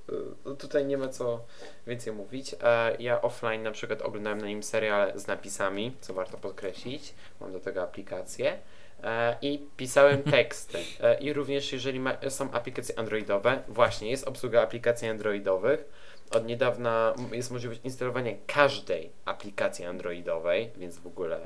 e, 0.09 0.15
no, 0.45 0.55
tutaj 0.55 0.85
nie 0.85 0.97
ma 0.97 1.07
co 1.07 1.45
więcej 1.87 2.13
mówić. 2.13 2.55
E, 2.63 2.95
ja 2.99 3.21
offline 3.21 3.63
na 3.63 3.71
przykład 3.71 4.01
oglądałem 4.01 4.41
na 4.41 4.47
nim 4.47 4.63
serial 4.63 5.19
z 5.19 5.27
napisami, 5.27 5.91
co 6.01 6.13
warto 6.13 6.37
podkreślić. 6.37 7.13
Mam 7.41 7.51
do 7.51 7.59
tego 7.59 7.83
aplikację. 7.83 8.57
E, 9.03 9.35
I 9.41 9.65
pisałem 9.77 10.23
teksty. 10.37 10.77
I 11.19 11.33
również 11.33 11.73
jeżeli 11.73 11.99
ma, 11.99 12.17
są 12.29 12.51
aplikacje 12.51 12.99
androidowe, 12.99 13.63
właśnie 13.67 14.11
jest 14.11 14.27
obsługa 14.27 14.61
aplikacji 14.61 15.07
androidowych. 15.07 15.85
Od 16.31 16.45
niedawna 16.45 17.13
jest 17.31 17.51
możliwość 17.51 17.81
instalowania 17.83 18.31
każdej 18.47 19.11
aplikacji 19.25 19.85
androidowej, 19.85 20.71
więc 20.77 20.97
w 20.97 21.07
ogóle 21.07 21.39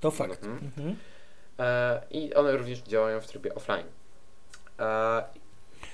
To 0.00 0.10
fakt. 0.10 0.44
Mhm. 0.44 0.72
Mhm. 0.76 0.96
e, 1.58 2.02
i 2.10 2.34
one 2.34 2.56
również 2.56 2.78
działają 2.78 3.20
w 3.20 3.26
trybie 3.26 3.54
offline. 3.54 3.86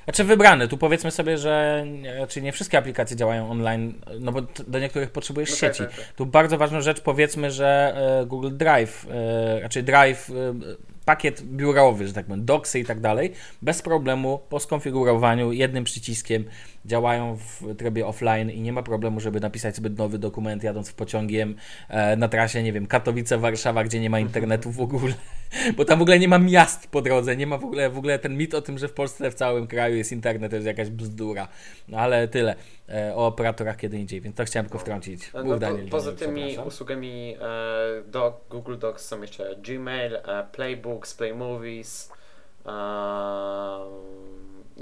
Znaczy 0.05 0.25
wybrane, 0.25 0.69
tu 0.69 0.79
powiedzmy 0.79 1.11
sobie, 1.11 1.39
że 1.39 1.85
nie- 1.87 2.15
raczej 2.15 2.43
nie 2.43 2.53
wszystkie 2.53 2.79
aplikacje 2.79 3.17
działają 3.17 3.51
online, 3.51 3.95
no 4.21 4.33
bo 4.33 4.43
do 4.69 4.79
niektórych 4.79 5.11
potrzebujesz 5.11 5.51
no 5.51 5.57
tak, 5.69 5.77
sieci. 5.77 5.85
tak, 5.91 5.97
tak. 6.07 6.15
Tu 6.17 6.27
bardzo 6.27 6.59
ważną 6.59 6.81
rzecz 6.81 7.01
powiedzmy, 7.01 7.51
że 7.51 7.95
e, 8.23 8.27
Google 8.27 8.51
Drive, 8.57 9.07
e, 9.11 9.61
raczej 9.61 9.85
Drive, 9.85 10.31
e, 10.31 10.33
pakiet 11.05 11.43
biurowy, 11.43 12.07
że 12.09 12.13
tak 12.13 12.27
powiem, 12.27 12.45
doksy 12.45 12.81
i 12.81 12.85
tak 12.85 13.01
dalej, 13.01 13.33
bez 13.63 13.83
problemu 13.83 14.41
po 14.49 14.61
skonfigurowaniu 14.61 15.53
jednym 15.53 15.85
przyciskiem 15.85 16.45
działają 16.85 17.37
w 17.37 17.77
trybie 17.77 18.07
offline 18.07 18.51
i 18.51 18.61
nie 18.61 18.73
ma 18.73 18.83
problemu, 18.83 19.21
żeby 19.21 19.41
napisać 19.41 19.77
sobie 19.77 19.91
nowy 19.91 20.19
dokument 20.19 20.63
jadąc 20.63 20.93
pociągiem 20.93 21.55
e, 21.89 22.17
na 22.17 22.29
trasie, 22.29 22.63
nie 22.63 22.73
wiem, 22.73 22.87
Katowice-Warszawa, 22.87 23.85
gdzie 23.85 24.01
nie 24.01 24.11
ma 24.11 24.19
internetu 24.29 24.71
w 24.71 24.81
ogóle, 24.81 25.13
bo 25.77 25.85
tam 25.85 25.99
w 25.99 26.03
ogóle 26.03 26.19
nie 26.19 26.29
ma 26.29 26.39
miast 26.39 26.91
po 26.91 27.03
drodze, 27.03 27.37
nie 27.37 27.47
ma 27.47 27.59
w 27.59 27.65
ogóle, 27.65 27.91
w 27.91 27.99
ogóle 27.99 28.19
ten 28.19 28.37
mit 28.37 28.55
o 28.55 28.63
tym, 28.63 28.79
że 28.79 28.89
w 28.89 28.93
Polsce 28.93 29.31
w 29.31 29.35
całym 29.35 29.67
kraju 29.67 29.97
jest 29.97 30.13
internet, 30.13 30.51
to 30.51 30.57
jest 30.57 30.67
jakaś 30.67 30.91
bzdura, 30.91 31.49
no, 31.89 31.99
ale 31.99 32.29
tyle 32.29 32.55
e, 32.89 33.15
o 33.15 33.27
operatorach 33.27 33.77
kiedy 33.77 33.99
indziej, 33.99 34.21
więc 34.21 34.37
to 34.37 34.45
chciałem 34.45 34.67
tylko 34.67 34.79
wtrącić. 34.79 35.33
No, 35.33 35.45
Mów, 35.45 35.53
po, 35.53 35.59
Daniel, 35.59 35.89
poza 35.89 36.13
Daniel, 36.13 36.35
tymi 36.35 36.59
usługami 36.59 37.37
e, 37.41 38.11
do 38.11 38.41
Google 38.51 38.79
Docs 38.79 39.05
są 39.05 39.21
jeszcze 39.21 39.57
Gmail, 39.57 40.17
e, 40.17 40.47
Playbooks, 40.53 41.15
Playmovies, 41.15 42.13
e, 42.67 42.71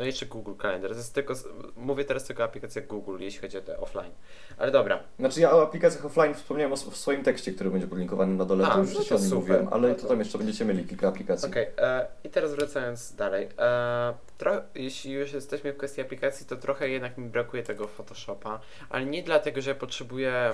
no 0.01 0.05
i 0.05 0.07
jeszcze 0.07 0.27
Google 0.27 0.53
Calendar. 0.63 0.91
To 0.91 0.97
jest 0.97 1.15
tylko, 1.15 1.35
mówię 1.77 2.05
teraz 2.05 2.25
tylko 2.25 2.43
o 2.43 2.47
aplikacjach 2.47 2.87
Google, 2.87 3.17
jeśli 3.21 3.41
chodzi 3.41 3.59
o 3.59 3.61
te 3.61 3.81
offline. 3.81 4.11
Ale 4.59 4.71
dobra, 4.71 5.03
Znaczy 5.19 5.41
ja 5.41 5.53
o 5.53 5.63
aplikacjach 5.63 6.05
offline 6.05 6.35
wspomniałem 6.35 6.73
o, 6.73 6.77
w 6.77 6.97
swoim 6.97 7.23
tekście, 7.23 7.53
który 7.53 7.71
będzie 7.71 7.87
publikowany 7.87 8.35
na 8.35 8.45
dole, 8.45 8.67
A, 8.67 8.71
to 8.75 8.79
już 8.79 8.95
no 8.95 9.05
to 9.05 9.15
o 9.17 9.19
nim 9.19 9.35
mówiłem, 9.35 9.69
ale 9.71 9.89
No 9.89 9.95
to 9.95 10.07
tam 10.07 10.19
jeszcze 10.19 10.39
będziecie 10.39 10.65
mieli 10.65 10.85
kilka 10.85 11.09
aplikacji. 11.09 11.49
okej. 11.49 11.67
e, 11.79 12.07
I 12.25 12.29
teraz 12.31 12.55
wracając 12.55 13.15
dalej. 13.15 13.49
E, 13.59 14.15
tro, 14.39 14.63
jeśli 14.75 15.13
już 15.13 15.33
jesteśmy 15.33 15.73
w 15.73 15.77
kwestii 15.77 16.01
aplikacji, 16.01 16.47
to 16.47 16.57
trochę 16.57 16.89
jednak 16.89 17.19
mi 17.19 17.29
brakuje 17.29 17.63
tego 17.63 17.87
Photoshopa, 17.87 18.61
ale 18.91 19.05
nie 19.07 19.23
dlatego, 19.23 19.61
że 19.61 19.75
potrzebuję... 19.75 20.53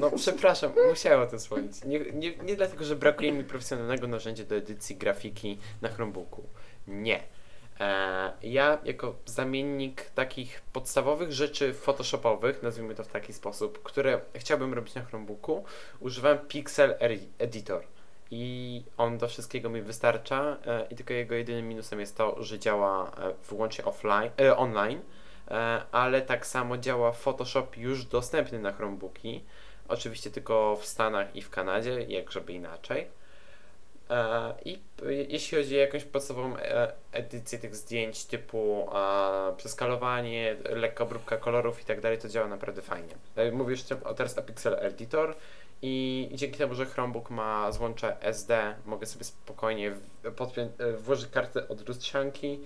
No 0.00 0.10
przepraszam, 0.16 0.72
musiałem 0.90 1.20
o 1.20 1.26
tym 1.26 1.38
wspomnieć. 1.38 1.84
Nie, 1.84 1.98
nie, 1.98 2.36
nie 2.36 2.56
dlatego, 2.56 2.84
że 2.84 2.96
brakuje 2.96 3.32
mi 3.32 3.44
profesjonalnego 3.44 4.06
narzędzia 4.06 4.44
do 4.44 4.54
edycji 4.54 4.96
grafiki 4.96 5.58
na 5.82 5.88
Chromebooku. 5.88 6.42
Nie. 6.88 7.20
E, 7.80 8.32
ja 8.42 8.78
jako 8.84 9.14
zamiennik 9.26 10.10
takich 10.10 10.60
podstawowych 10.72 11.32
rzeczy 11.32 11.74
photoshopowych, 11.74 12.62
nazwijmy 12.62 12.94
to 12.94 13.04
w 13.04 13.08
taki 13.08 13.32
sposób, 13.32 13.82
które 13.82 14.20
chciałbym 14.34 14.74
robić 14.74 14.94
na 14.94 15.04
Chromebooku, 15.04 15.64
używam 16.00 16.38
Pixel 16.38 16.94
Editor. 17.38 17.82
I 18.30 18.82
on 18.96 19.18
do 19.18 19.28
wszystkiego 19.28 19.70
mi 19.70 19.82
wystarcza 19.82 20.56
e, 20.66 20.86
i 20.90 20.96
tylko 20.96 21.12
jego 21.12 21.34
jedynym 21.34 21.68
minusem 21.68 22.00
jest 22.00 22.16
to, 22.16 22.42
że 22.42 22.58
działa 22.58 23.10
e, 23.10 23.34
wyłącznie 23.48 23.84
offline, 23.84 24.30
online, 24.56 25.00
ale 25.92 26.22
tak 26.22 26.46
samo 26.46 26.78
działa 26.78 27.12
Photoshop 27.12 27.76
już 27.76 28.04
dostępny 28.04 28.58
na 28.58 28.72
Chromebooki, 28.72 29.44
oczywiście 29.88 30.30
tylko 30.30 30.76
w 30.76 30.86
Stanach 30.86 31.36
i 31.36 31.42
w 31.42 31.50
Kanadzie, 31.50 32.02
jak 32.02 32.30
żeby 32.30 32.52
inaczej. 32.52 33.06
E, 34.10 34.54
I 34.64 34.78
jeśli 35.28 35.58
chodzi 35.58 35.76
o 35.76 35.80
jakąś 35.80 36.04
podstawową 36.04 36.56
e, 36.56 36.92
edycję 37.12 37.58
tych 37.58 37.76
zdjęć 37.76 38.24
typu 38.24 38.88
przeskalowanie, 39.56 40.56
lekka 40.64 41.04
obróbka 41.04 41.36
kolorów 41.36 41.82
i 41.82 41.84
tak 41.84 42.00
dalej, 42.00 42.18
to 42.18 42.28
działa 42.28 42.48
naprawdę 42.48 42.82
fajnie. 42.82 43.14
E, 43.36 43.52
Mówię 43.52 43.70
jeszcze 43.70 44.04
o 44.04 44.14
teraz 44.14 44.38
o 44.38 44.42
Pixel 44.42 44.76
Editor 44.80 45.34
i 45.82 46.28
dzięki 46.32 46.58
temu, 46.58 46.74
że 46.74 46.86
Chromebook 46.86 47.30
ma 47.30 47.72
złącze 47.72 48.22
SD, 48.22 48.74
mogę 48.86 49.06
sobie 49.06 49.24
spokojnie 49.24 49.92
włożyć 50.98 51.30
kartę 51.30 51.68
od 51.68 51.88
lustrzanki, 51.88 52.60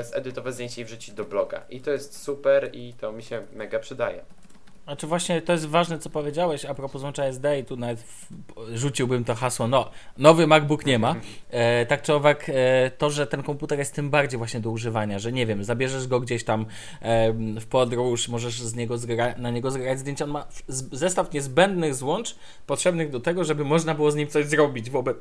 zedytować 0.00 0.54
zdjęcie 0.54 0.82
i 0.82 0.84
wrzucić 0.84 1.14
do 1.14 1.24
bloga. 1.24 1.62
I 1.70 1.80
to 1.80 1.90
jest 1.90 2.22
super 2.22 2.70
i 2.72 2.94
to 2.94 3.12
mi 3.12 3.22
się 3.22 3.46
mega 3.52 3.78
przydaje. 3.78 4.24
Znaczy 4.84 5.06
właśnie 5.06 5.42
to 5.42 5.52
jest 5.52 5.66
ważne, 5.66 5.98
co 5.98 6.10
powiedziałeś 6.10 6.64
a 6.64 6.74
propos 6.74 7.00
złącza 7.00 7.24
SD 7.24 7.58
i 7.58 7.64
tu 7.64 7.76
nawet 7.76 8.00
w, 8.00 8.26
rzuciłbym 8.74 9.24
to 9.24 9.34
hasło, 9.34 9.68
no, 9.68 9.90
nowy 10.18 10.46
MacBook 10.46 10.86
nie 10.86 10.98
ma. 10.98 11.14
E, 11.50 11.86
tak 11.86 12.02
czy 12.02 12.14
owak, 12.14 12.46
e, 12.48 12.90
to, 12.98 13.10
że 13.10 13.26
ten 13.26 13.42
komputer 13.42 13.78
jest 13.78 13.94
tym 13.94 14.10
bardziej 14.10 14.38
właśnie 14.38 14.60
do 14.60 14.70
używania, 14.70 15.18
że 15.18 15.32
nie 15.32 15.46
wiem, 15.46 15.64
zabierzesz 15.64 16.06
go 16.06 16.20
gdzieś 16.20 16.44
tam 16.44 16.66
e, 17.02 17.32
w 17.60 17.66
podróż, 17.66 18.28
możesz 18.28 18.60
z 18.62 18.74
niego 18.74 18.94
zgra- 18.94 19.38
na 19.38 19.50
niego 19.50 19.70
zgrać 19.70 19.98
zdjęcia, 19.98 20.24
on 20.24 20.30
ma 20.30 20.46
z- 20.68 20.94
zestaw 20.98 21.32
niezbędnych 21.32 21.94
złącz 21.94 22.36
potrzebnych 22.66 23.10
do 23.10 23.20
tego, 23.20 23.44
żeby 23.44 23.64
można 23.64 23.94
było 23.94 24.10
z 24.10 24.14
nim 24.16 24.28
coś 24.28 24.46
zrobić 24.46 24.90
wobec 24.90 25.16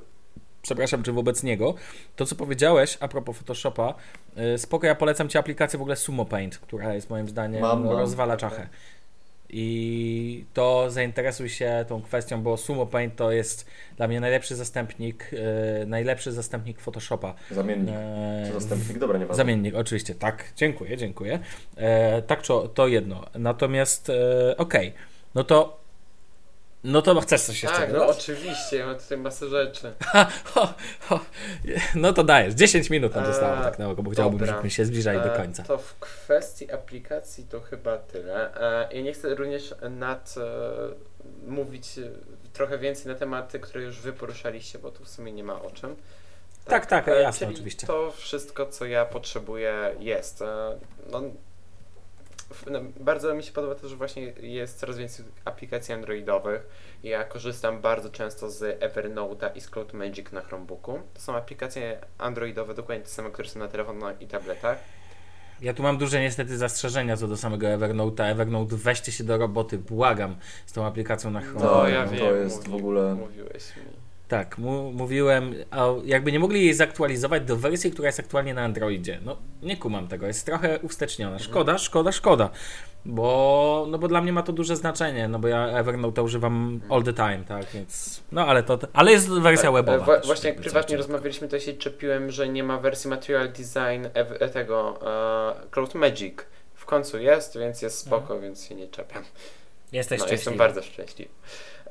przepraszam, 0.62 1.04
czy 1.04 1.12
wobec 1.12 1.44
niego. 1.44 1.74
To, 2.16 2.26
co 2.26 2.36
powiedziałeś 2.36 2.98
a 3.00 3.08
propos 3.08 3.38
Photoshopa, 3.38 3.94
e, 4.36 4.58
spoko, 4.58 4.88
ja 4.88 4.96
polecam 4.96 5.30
Ci 5.30 5.38
aplikację 5.38 5.80
w 5.80 5.82
ogóle 5.82 5.96
Sumo 5.96 6.26
Paint, 6.26 6.58
która 6.58 6.94
jest 6.94 7.10
moim 7.10 7.30
zdaniem 7.30 7.62
Mam, 7.62 7.90
rozwala 7.90 8.38
czachę. 8.38 8.70
I 9.54 10.46
to 10.54 10.92
zainteresuj 10.92 11.50
się 11.50 11.86
tą 11.88 12.02
kwestią, 12.02 12.42
bo 12.42 12.58
Sumo 12.58 12.86
Paint 12.86 13.16
to 13.16 13.32
jest 13.32 13.66
dla 13.98 14.08
mnie 14.08 14.20
najlepszy 14.20 14.56
zastępnik, 14.56 15.32
e, 15.82 15.86
najlepszy 15.86 16.32
zastępnik 16.32 16.80
Photoshopa. 16.80 17.34
Zamiennik. 17.52 17.96
E, 17.96 18.52
zastępnik? 18.54 18.98
Dobra, 18.98 19.20
nie 19.20 19.26
Zamiennik, 19.32 19.76
oczywiście, 19.76 20.16
tak. 20.16 20.54
Dziękuję, 20.56 20.98
dziękuję. 20.98 21.40
E, 21.78 22.22
tak, 22.22 22.42
to, 22.42 22.68
to 22.68 22.88
jedno. 22.88 23.26
Natomiast, 23.36 24.12
okej, 24.58 24.94
no 25.36 25.44
to 25.44 25.81
no 26.84 27.02
to 27.02 27.22
chcesz 27.22 27.42
coś 27.42 27.64
jeszcze 27.64 27.78
Tak, 27.78 27.94
no 27.94 28.00
dodać? 28.00 28.18
oczywiście, 28.18 28.78
ja 28.78 28.86
mam 28.86 28.96
tutaj 28.96 29.18
masę 29.18 29.48
rzeczy. 29.48 29.94
Ho, 30.54 30.74
ho. 31.08 31.20
No 31.96 32.14
to 32.14 32.24
dajesz. 32.24 32.54
10 32.54 32.90
minut 32.90 33.16
nam 33.16 33.24
Eee, 33.26 33.32
zostało 33.32 33.64
tak 33.64 33.80
na 33.80 33.90
oko, 33.90 34.04
bo 34.04 34.12
chciałbym, 34.12 34.40
dobra. 34.40 34.54
żebyśmy 34.54 34.70
się 34.70 34.86
zbliżali 34.86 35.20
do 35.20 35.34
E, 35.34 35.38
końca. 35.38 35.64
To 35.64 35.78
w 35.78 35.96
kwestii 36.00 36.72
aplikacji 36.72 37.44
to 37.44 37.62
chyba 37.62 37.98
tyle. 37.98 38.56
E, 38.90 38.94
Ja 38.96 39.02
nie 39.02 39.14
chcę 39.14 39.36
również 39.36 39.76
nad 39.90 40.36
e, 40.38 41.52
mówić 41.52 41.98
e, 41.98 42.02
trochę 42.54 42.78
więcej 42.78 43.08
na 43.08 43.16
tematy, 43.16 43.60
które 43.60 43.84
już 43.84 44.00
wy 44.00 44.14
poruszaliście, 44.14 44.80
bo 44.80 44.92
tu 44.92 45.04
w 45.06 45.10
sumie 45.10 45.32
nie 45.32 45.44
ma 45.44 45.62
o 45.62 45.72
czym. 45.72 45.96
Tak, 46.66 46.86
tak, 46.86 47.08
e, 47.08 47.22
jasne, 47.22 47.40
czyli 47.48 47.54
oczywiście. 47.56 47.88
To 47.88 48.12
wszystko, 48.12 48.66
co 48.66 48.86
ja 48.86 49.06
potrzebuję, 49.06 49.96
jest. 50.00 50.42
E, 50.42 50.78
no, 51.12 51.22
bardzo 53.00 53.36
mi 53.36 53.44
się 53.44 53.52
podoba 53.52 53.76
to, 53.76 53.90
że 53.90 53.96
właśnie 53.96 54.24
jest 54.42 54.80
coraz 54.80 54.98
więcej 54.98 55.26
aplikacji 55.46 55.94
androidowych. 55.94 56.68
Ja 57.04 57.24
korzystam 57.24 57.82
bardzo 57.82 58.10
często 58.10 58.50
z 58.50 58.80
Evernote'a 58.82 59.50
i 59.56 59.62
z 59.62 59.70
Cloud 59.70 59.94
Magic 59.94 60.32
na 60.32 60.42
Chromebooku. 60.42 61.00
To 61.14 61.22
są 61.22 61.36
aplikacje 61.36 62.00
androidowe, 62.18 62.74
dokładnie 62.74 63.04
te 63.04 63.10
same, 63.10 63.30
które 63.32 63.50
są 63.50 63.60
na 63.60 63.68
telefonach 63.68 64.22
i 64.22 64.28
tabletach. 64.28 64.78
Ja 65.62 65.74
tu 65.74 65.84
mam 65.84 65.98
duże 65.98 66.22
niestety 66.22 66.58
zastrzeżenia 66.58 67.18
co 67.18 67.28
do 67.28 67.38
samego 67.38 67.68
Evernote'a. 67.68 68.24
Evernote, 68.24 68.76
weźcie 68.76 69.12
się 69.12 69.24
do 69.24 69.38
roboty, 69.38 69.78
błagam, 69.78 70.36
z 70.66 70.74
tą 70.74 70.86
aplikacją 70.86 71.32
na 71.32 71.42
Chrome. 71.42 71.66
No, 71.66 71.88
ja 71.88 72.06
to 72.06 72.12
wiem, 72.12 72.36
jest 72.36 72.58
mówi- 72.58 72.72
w 72.72 72.76
ogóle- 72.76 73.16
Mówiłeś 73.16 73.76
mi. 73.76 73.84
Tak, 74.32 74.58
mu, 74.58 74.92
mówiłem, 74.92 75.56
a 75.72 75.86
jakby 76.06 76.32
nie 76.32 76.40
mogli 76.40 76.66
jej 76.66 76.74
zaktualizować 76.74 77.44
do 77.44 77.56
wersji, 77.58 77.92
która 77.92 78.08
jest 78.08 78.20
aktualnie 78.20 78.54
na 78.54 78.62
Androidzie. 78.62 79.20
No, 79.26 79.38
nie 79.62 79.78
kumam 79.78 80.08
tego, 80.08 80.28
jest 80.28 80.46
trochę 80.46 80.80
uwsteczniona. 80.80 81.40
Szkoda, 81.40 81.78
szkoda, 81.78 82.12
szkoda. 82.12 82.50
Bo, 83.06 83.86
no 83.90 83.98
bo 83.98 84.08
dla 84.08 84.22
mnie 84.22 84.34
ma 84.34 84.44
to 84.44 84.54
duże 84.54 84.76
znaczenie, 84.76 85.28
no 85.28 85.40
bo 85.40 85.48
ja 85.48 85.68
Evernote 85.68 86.24
używam 86.24 86.82
all 86.90 87.04
the 87.04 87.14
time, 87.14 87.44
tak, 87.48 87.66
więc... 87.74 88.22
No, 88.32 88.46
ale 88.48 88.64
to... 88.64 88.80
Ale 88.94 89.12
jest 89.12 89.30
wersja 89.30 89.72
Tak, 89.72 89.86
webowa. 89.86 90.04
e, 90.04 90.08
wa- 90.08 90.18
też, 90.18 90.26
właśnie 90.26 90.50
jak 90.50 90.60
prywatnie 90.60 90.98
rozmawialiśmy, 90.98 91.48
to 91.48 91.60
się 91.60 91.74
czepiłem, 91.74 92.32
że 92.32 92.50
nie 92.50 92.64
ma 92.64 92.78
wersji 92.80 93.10
Material 93.10 93.48
Design 93.52 94.08
e, 94.14 94.50
tego 94.50 95.00
e, 95.64 95.70
Cloud 95.72 95.96
Magic. 95.96 96.34
W 96.76 96.86
końcu 96.86 97.20
jest, 97.20 97.58
więc 97.58 97.82
jest 97.82 97.98
spoko, 97.98 98.40
więc 98.40 98.66
się 98.66 98.76
nie 98.76 98.88
czepiam. 98.88 99.24
Jesteś 99.92 100.20
No, 100.20 100.26
szczęśliwy. 100.26 100.36
jestem 100.52 100.58
bardzo 100.58 100.82
szczęśliwy. 100.82 101.32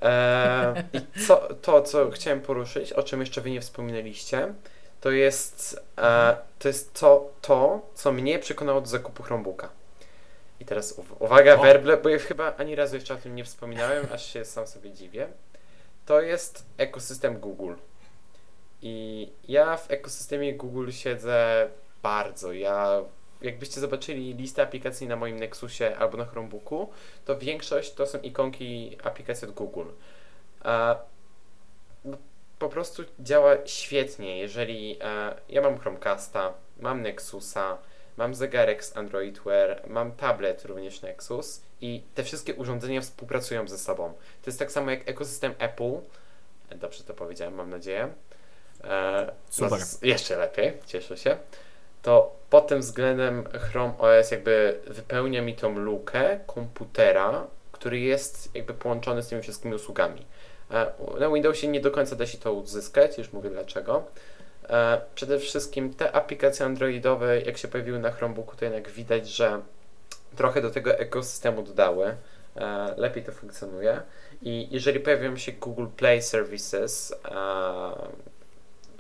E, 0.03 0.85
I 0.93 1.27
co, 1.27 1.37
to, 1.63 1.83
co 1.83 2.11
chciałem 2.11 2.41
poruszyć, 2.41 2.93
o 2.93 3.03
czym 3.03 3.21
jeszcze 3.21 3.41
wy 3.41 3.51
nie 3.51 3.61
wspominaliście, 3.61 4.55
to 5.01 5.11
jest, 5.11 5.81
e, 5.99 6.37
to, 6.59 6.69
jest 6.69 7.01
to, 7.01 7.31
to, 7.41 7.81
co 7.95 8.13
mnie 8.13 8.39
przekonało 8.39 8.81
do 8.81 8.87
zakupu 8.87 9.23
Chromebooka. 9.23 9.69
I 10.61 10.65
teraz 10.65 10.99
uw- 10.99 11.17
uwaga, 11.19 11.55
O. 11.55 11.63
werble, 11.63 11.97
bo 11.97 12.09
ja 12.09 12.19
chyba 12.19 12.57
ani 12.57 12.75
razu 12.75 12.95
jeszcze 12.97 13.15
o 13.15 13.17
tym 13.17 13.35
nie 13.35 13.45
wspominałem, 13.45 14.07
aż 14.13 14.27
się 14.33 14.45
sam 14.45 14.67
sobie 14.67 14.91
dziwię. 14.93 15.29
To 16.07 16.21
jest 16.21 16.65
ekosystem 16.79 17.39
Google. 17.41 17.75
I 18.83 19.29
ja 19.49 19.77
w 19.77 19.91
ekosystemie 19.91 20.55
Google 20.55 20.91
siedzę 20.91 21.69
bardzo. 22.03 22.53
Ja, 22.53 23.03
jakbyście 23.43 23.81
zobaczyli 23.81 24.35
listę 24.35 24.63
aplikacji 24.63 25.09
na 25.09 25.17
moim 25.17 25.39
Nexusie 25.39 25.97
albo 25.99 26.17
na 26.17 26.25
Chromebooku, 26.25 26.91
to 27.25 27.39
większość 27.39 27.93
to 27.93 28.07
są 28.07 28.21
ikonki 28.21 28.97
aplikacji 29.03 29.49
od 29.49 29.55
Google. 29.55 29.87
No, 32.05 32.17
po 32.59 32.69
prostu 32.69 33.03
działa 33.21 33.57
świetnie, 33.65 34.39
jeżeli 34.39 34.99
e, 35.01 35.35
ja 35.49 35.63
mam 35.63 35.79
Chromecasta, 35.79 36.53
mam 36.81 37.03
Nexusa, 37.03 37.79
mam 38.17 38.35
zegarek 38.35 38.85
z 38.85 38.97
Android 38.97 39.41
Wear, 39.41 39.83
mam 39.87 40.13
tablet 40.13 40.65
również 40.65 41.03
Nexus 41.03 41.63
i 41.81 42.03
te 42.15 42.25
wszystkie 42.25 42.55
urządzenia 42.55 43.01
współpracują 43.01 43.69
ze 43.69 43.79
sobą. 43.79 44.13
To 44.43 44.51
jest 44.51 44.59
tak 44.59 44.73
samo 44.73 44.91
jak 44.91 45.09
ekosystem 45.09 45.55
Apple. 45.59 45.93
Dobrze 46.77 47.05
to 47.05 47.15
powiedziałem, 47.15 47.55
mam 47.55 47.71
nadzieję. 47.71 48.09
E, 48.85 49.33
Super. 49.51 49.81
no, 49.81 50.09
jeszcze 50.09 50.37
lepiej, 50.37 50.73
cieszę 50.87 51.17
się. 51.17 51.37
To 52.03 52.37
pod 52.51 52.67
tym 52.67 52.81
względem 52.81 53.45
Chrome 53.45 53.99
OS 53.99 54.31
jakby 54.31 54.81
wypełnia 54.87 55.43
mi 55.43 55.57
tą 55.57 55.79
lukę 55.79 56.41
komputera, 56.47 57.47
który 57.73 58.01
jest 58.01 58.55
jakby 58.55 58.75
połączony 58.75 59.23
z 59.23 59.29
tymi 59.29 59.43
wszystkimi 59.43 59.75
usługami. 59.75 60.27
E, 60.71 60.93
Na 61.21 61.31
Windowsie 61.31 61.69
nie 61.69 61.81
do 61.81 61.91
końca 61.91 62.17
da 62.17 62.27
się 62.27 62.39
to 62.39 62.53
uzyskać, 62.53 63.19
już 63.19 63.33
mówię 63.33 63.51
dlaczego. 63.51 64.03
E, 64.69 65.01
Przede 65.15 65.39
wszystkim 65.39 65.95
te 65.95 66.13
aplikacje 66.13 66.67
androidowe, 66.67 67.41
jak 67.41 67.59
się 67.59 67.69
pojawiły 67.69 67.99
na 67.99 68.11
Chromebooku, 68.11 68.57
to 68.57 68.65
jednak 68.65 68.91
widać, 68.91 69.29
że 69.29 69.61
trochę 70.37 70.63
do 70.63 70.71
tego 70.71 70.99
ekosystemu 70.99 71.63
dodały. 71.63 72.17
E, 72.57 72.95
Lepiej 72.97 73.25
to 73.25 73.33
funkcjonuje. 73.33 74.01
I 74.43 74.69
jeżeli 74.71 75.01
pojawią 75.01 75.37
się 75.37 75.53
Google 75.53 75.87
Play 75.97 76.23
Services 76.23 77.15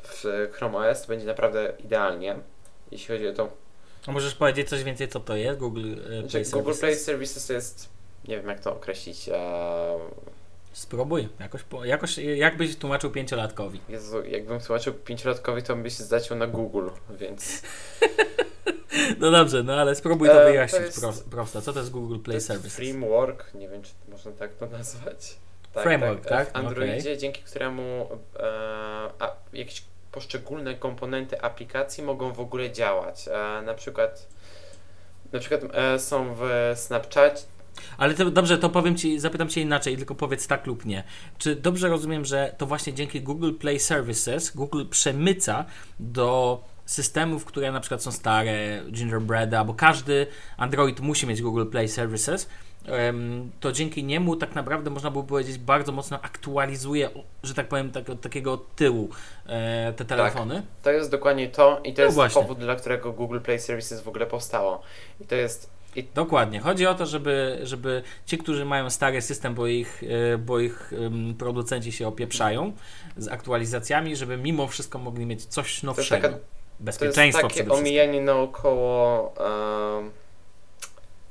w 0.03 0.49
Chrome 0.53 0.79
OS, 0.79 1.03
to 1.03 1.09
będzie 1.09 1.27
naprawdę 1.27 1.73
idealnie, 1.79 2.37
jeśli 2.91 3.07
chodzi 3.15 3.29
o 3.29 3.33
to. 3.33 3.49
A 4.07 4.13
możesz 4.13 4.35
powiedzieć 4.35 4.69
coś 4.69 4.85
więcej, 4.85 5.09
co 5.09 5.21
to 5.21 5.37
jest? 5.37 5.59
Google 5.59 5.93
e, 5.93 6.21
Znaczy, 6.21 6.31
Play 6.31 6.45
Google 6.45 6.73
Services? 6.73 6.81
Play 6.81 6.97
Services 6.97 7.47
to 7.47 7.53
jest, 7.53 7.89
nie 8.29 8.37
wiem 8.37 8.49
jak 8.49 8.61
to 8.61 8.73
określić, 8.73 9.29
e, 9.29 9.99
Spróbuj. 10.73 11.29
Jakoś, 11.41 11.65
jakoś, 11.85 12.19
jakbyś 12.19 12.77
tłumaczył 12.77 13.11
pięciolatkowi. 13.11 13.81
Jezu, 13.89 14.25
jakbym 14.25 14.61
tłumaczył 14.61 14.95
pięciolatkowi, 14.95 15.63
to 15.63 15.77
by 15.77 15.91
się 15.91 16.05
zaciął 16.05 16.39
na 16.39 16.47
Google, 16.47 16.89
więc 17.11 17.63
No 19.21 19.31
dobrze, 19.31 19.63
no 19.63 19.73
ale 19.75 19.95
spróbuj 19.95 20.29
to 20.29 20.35
E, 20.35 20.45
to 20.45 20.51
wyjaśnić 20.51 20.83
jest- 20.83 21.01
pro, 21.01 21.13
prosto. 21.31 21.63
Co 21.63 21.73
to 21.73 21.79
jest 21.79 21.91
Google 21.91 22.17
to 22.17 22.23
Play 22.23 22.35
jest 22.35 22.47
Services? 22.47 22.75
framework, 22.77 23.55
nie 23.55 23.69
wiem 23.69 23.83
czy 23.83 23.93
można 24.09 24.33
tak 24.33 24.55
to 24.55 24.67
nazwać. 24.67 25.37
Framework, 25.73 26.27
tak? 26.27 26.53
W 26.53 26.57
Androidzie, 26.57 27.19
dzięki 27.19 27.43
któremu 27.43 28.09
e, 28.37 28.43
a, 29.19 29.37
jakieś 29.53 29.83
poszczególne 30.13 30.75
komponenty 30.75 31.43
aplikacji 31.43 32.05
mogą 32.05 32.33
w 32.33 32.41
ogóle 32.41 32.73
działać. 32.73 33.29
E, 33.29 33.63
na 33.63 33.75
przykład 33.75 34.29
na 35.33 35.39
przykład 35.39 35.61
e, 35.73 35.99
są 35.99 36.35
w 36.35 36.73
Snapchat, 36.75 37.49
Ale 37.99 38.15
to, 38.15 38.31
dobrze, 38.31 38.59
to 38.59 38.71
powiem 38.71 38.97
ci, 38.97 39.21
zapytam 39.21 39.49
cię 39.49 39.61
inaczej, 39.61 39.97
tylko 39.97 40.15
powiedz 40.15 40.47
tak 40.47 40.67
lub 40.67 40.85
nie. 40.85 41.05
Czy 41.39 41.57
dobrze 41.57 41.89
rozumiem, 41.89 42.25
że 42.25 42.55
to 42.59 42.67
właśnie 42.67 42.95
dzięki 42.95 43.21
Google 43.21 43.53
Play 43.53 43.81
Services 43.81 44.57
Google 44.57 44.85
przemyca 44.91 45.65
do 46.01 46.61
systemów, 46.87 47.45
które 47.45 47.73
na 47.73 47.81
przykład 47.81 48.03
są 48.03 48.13
stare, 48.13 48.83
Gingerbread, 48.93 49.67
bo 49.67 49.75
każdy 49.75 50.27
Android 50.57 51.01
musi 51.01 51.27
mieć 51.27 51.43
Google 51.43 51.67
Play 51.67 51.89
Services, 51.89 52.49
to 53.61 53.73
dzięki 53.73 54.05
niemu 54.05 54.37
tak 54.37 54.55
naprawdę 54.55 54.91
można 54.91 55.11
było 55.11 55.25
powiedzieć 55.25 55.59
bardzo 55.59 55.93
mocno 55.93 56.21
aktualizuje, 56.23 57.11
że 57.43 57.55
tak 57.55 57.69
powiem, 57.69 57.91
tak, 57.91 58.11
od 58.11 58.21
takiego 58.21 58.59
tyłu 58.77 59.09
e, 59.47 59.93
te 59.97 60.05
telefony. 60.05 60.63
To 60.83 60.91
jest 60.91 61.11
dokładnie 61.11 61.49
to 61.49 61.81
i 61.85 61.95
to 61.95 62.03
No 62.03 62.05
jest 62.05 62.15
właśnie. 62.15 62.43
powód, 62.43 62.59
dla 62.59 62.77
którego 62.77 63.13
Google 63.13 63.41
Play 63.41 63.59
Services 63.59 64.03
w 64.03 64.09
ogóle 64.09 64.27
powstało. 64.27 64.83
I 65.21 65.25
to 65.25 65.35
jest 65.35 65.71
I- 65.97 66.05
Dokładnie. 66.15 66.61
Chodzi 66.61 66.87
o 66.87 66.95
to, 66.95 67.07
żeby, 67.07 67.59
żeby 67.63 68.03
ci, 68.27 68.39
którzy 68.39 68.65
mają 68.65 68.91
stary 68.91 69.23
system, 69.23 69.55
bo 69.55 69.67
ich, 69.67 70.03
e, 70.35 70.39
bo 70.39 70.59
ich 70.61 70.93
producenci 71.39 71.93
się 71.93 72.09
opieprzają 72.09 72.73
z 73.17 73.29
aktualizacjami, 73.29 74.17
żeby 74.17 74.37
mimo 74.37 74.67
wszystko 74.67 74.99
mogli 74.99 75.27
mieć 75.27 75.45
coś 75.45 75.83
nowszego. 75.83 76.23
taka- 76.23 76.29
To 76.35 76.35
jest 76.41 76.45
Bezpieczeństwo 76.81 77.43
takie 77.43 77.55
przede 77.55 77.71
wszystkim. 77.71 77.87
omijanie 77.89 78.21
naokoło 78.21 79.33
em, 79.99 80.11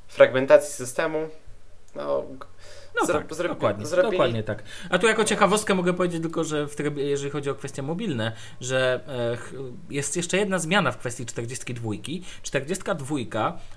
fragmentacji 0.10 0.74
systemu. 0.74 1.30
No, 1.96 2.24
No 3.02 3.08
Zro- 3.08 3.14
tak, 3.14 3.34
zrobi- 3.34 3.50
dokładnie, 3.56 3.86
zrobili- 3.86 4.12
dokładnie 4.12 4.44
tak. 4.44 4.64
A 4.90 4.98
tu 5.00 5.08
jako 5.08 5.24
ciekawostkę 5.24 5.76
mogę 5.76 5.94
powiedzieć 5.94 6.22
tylko, 6.22 6.44
że 6.44 6.68
w 6.68 6.76
trybie, 6.76 7.04
jeżeli 7.04 7.32
chodzi 7.32 7.50
o 7.50 7.56
kwestie 7.56 7.82
mobilne, 7.82 8.32
że 8.62 9.00
e, 9.08 9.38
jest 9.94 10.18
jeszcze 10.18 10.38
jedna 10.38 10.60
zmiana 10.60 10.92
w 10.92 10.98
kwestii 10.98 11.26
42. 11.26 11.92
42 12.44 13.16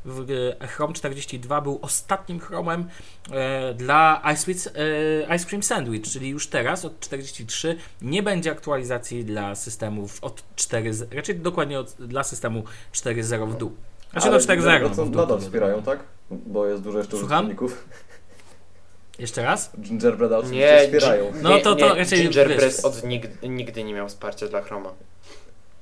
w 0.05 0.27
e, 0.61 0.67
Chrome 0.69 0.95
42 0.95 1.61
był 1.61 1.79
ostatnim 1.83 2.41
Chromem 2.41 2.89
e, 3.33 3.75
dla 3.75 4.23
Ice, 4.35 5.47
Cream 5.49 5.63
Sandwich, 5.63 6.03
czyli 6.13 6.29
już 6.29 6.47
teraz 6.47 6.85
od 6.85 7.01
43 7.01 7.77
nie 8.03 8.23
będzie 8.23 8.51
aktualizacji 8.51 9.25
dla 9.25 9.55
systemów 9.55 10.19
od 10.25 10.43
4, 10.57 10.95
z- 10.95 11.13
raczej 11.15 11.37
dokładnie 11.37 11.79
od, 11.81 11.93
dla 11.93 12.23
systemu 12.23 12.65
4.0 12.93 13.49
w 13.51 13.57
dół. 13.57 13.77
Znaczy 14.13 14.29
Ale 14.29 14.39
do 14.39 14.45
4.0. 14.45 14.97
to 14.97 15.05
w 15.05 15.11
dół, 15.11 15.21
nadal 15.21 15.27
to- 15.27 15.39
wspierają, 15.39 15.83
tak? 15.83 15.99
Bo 16.31 16.67
jest 16.67 16.83
dużo 16.83 16.99
jeszcze 16.99 17.17
Słucham? 17.17 17.45
użytkowników. 17.47 17.85
Jeszcze 19.19 19.43
raz? 19.43 19.71
Gingerbreada 19.81 20.39
oczywiście 20.39 20.77
nie, 20.77 20.83
wspierają. 20.85 21.33
No 21.43 21.59
to- 21.59 21.75
to 21.77 21.95
raczej 21.95 22.19
Gingerbread 22.23 22.81
od 22.85 23.05
nigdy, 23.05 23.49
nigdy 23.49 23.85
nie 23.85 23.95
miał 23.95 24.09
wsparcia 24.09 24.49
dla 24.49 24.63
Chroma. 24.63 24.91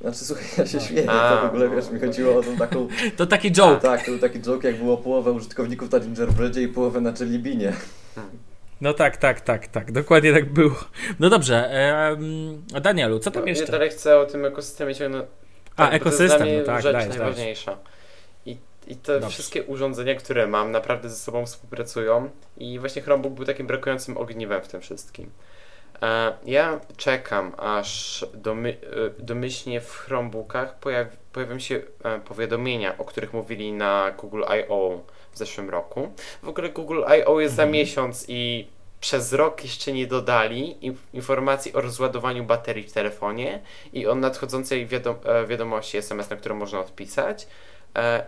Znaczy 0.00 0.18
słuchaj, 0.24 0.44
ja 0.58 0.66
się 0.66 0.78
No. 0.78 0.84
śmieję, 0.84 1.10
A, 1.10 1.36
to 1.36 1.42
w 1.42 1.44
ogóle 1.44 1.68
no. 1.68 1.76
wiesz, 1.76 1.90
mi 1.90 2.00
chodziło 2.00 2.36
o 2.36 2.42
tą 2.42 2.56
taką... 2.56 2.88
To 3.16 3.26
taki 3.26 3.52
joke. 3.52 3.80
Tak, 3.80 4.04
to 4.04 4.10
był 4.10 4.20
taki 4.20 4.40
joke, 4.40 4.68
jak 4.70 4.76
było 4.78 4.96
połowę 4.96 5.32
użytkowników 5.32 5.90
na 5.92 6.00
Gingerbreadzie 6.00 6.62
i 6.62 6.68
połowę 6.68 7.00
na 7.00 7.12
Jelly 7.20 7.38
Beanie. 7.38 7.72
No 8.80 8.92
tak, 8.94 9.16
tak, 9.16 9.40
tak, 9.40 9.66
tak. 9.66 9.92
Dokładnie 9.92 10.32
tak 10.32 10.52
było. 10.52 10.74
No 11.20 11.30
dobrze. 11.30 11.70
em, 11.70 12.62
Danielu, 12.82 13.18
co 13.18 13.30
tam 13.30 13.42
No, 13.42 13.46
Ja 13.46 13.52
jeszcze? 13.52 13.72
dalej 13.72 13.90
chcę 13.90 14.18
o 14.18 14.26
tym 14.26 14.44
ekosystemie 14.44 14.94
ciągnąć. 14.94 15.26
A, 15.76 15.86
Tak, 15.86 16.04
bo 16.04 16.10
To 16.10 16.10
jest 16.10 16.18
dla 16.18 16.26
ekosystem, 16.36 16.48
mnie 16.48 16.58
no 16.58 16.64
tak, 16.64 16.82
rzecz 16.82 16.92
dajesz, 16.92 17.08
dajesz. 17.08 17.18
najważniejsza. 17.20 17.72
I, 17.72 17.76
I 18.90 18.96
te 18.96 19.12
Dobrze. 19.20 19.28
wszystkie 19.34 19.62
urządzenia, 19.64 20.14
które 20.14 20.46
mam, 20.46 20.70
naprawdę 20.70 21.08
ze 21.10 21.16
sobą 21.16 21.46
współpracują. 21.46 22.30
I 22.56 22.78
właśnie 22.78 23.02
Chromebook 23.02 23.32
był 23.32 23.44
takim 23.44 23.66
brakującym 23.66 24.16
ogniwem 24.18 24.62
w 24.62 24.68
tym 24.68 24.80
wszystkim. 24.80 25.30
E, 26.02 26.32
ja 26.46 26.80
czekam, 26.96 27.52
aż 27.58 28.24
domy, 28.34 28.76
e, 29.18 29.22
domyślnie 29.22 29.80
w 29.80 29.90
Chromebookach 29.96 30.78
pojaw, 30.78 31.08
pojawią 31.32 31.58
się 31.58 31.82
e, 32.04 32.20
powiadomienia, 32.20 32.98
o 32.98 33.04
których 33.04 33.32
mówili 33.32 33.72
na 33.72 34.10
Google 34.18 34.42
I.O. 34.58 35.00
w 35.32 35.38
zeszłym 35.38 35.70
roku. 35.70 36.12
W 36.42 36.48
ogóle 36.48 36.68
Google 36.68 37.02
I.O. 37.18 37.40
jest 37.40 37.54
za 37.54 37.62
Mhm. 37.62 37.72
miesiąc 37.72 38.24
i 38.28 38.68
przez 39.00 39.32
rok 39.32 39.62
jeszcze 39.64 39.92
nie 39.92 40.06
dodali 40.06 40.86
in- 40.86 40.96
informacji 41.12 41.72
o 41.74 41.80
rozładowaniu 41.80 42.44
baterii 42.44 42.82
w 42.84 42.92
telefonie 42.92 43.62
i 43.92 44.06
o 44.06 44.14
nadchodzącej 44.14 44.86
wiadom 44.86 45.14
wiadomości 45.48 45.96
SMS, 45.98 46.30
na 46.30 46.36
którą 46.36 46.54
można 46.54 46.80
odpisać 46.80 47.46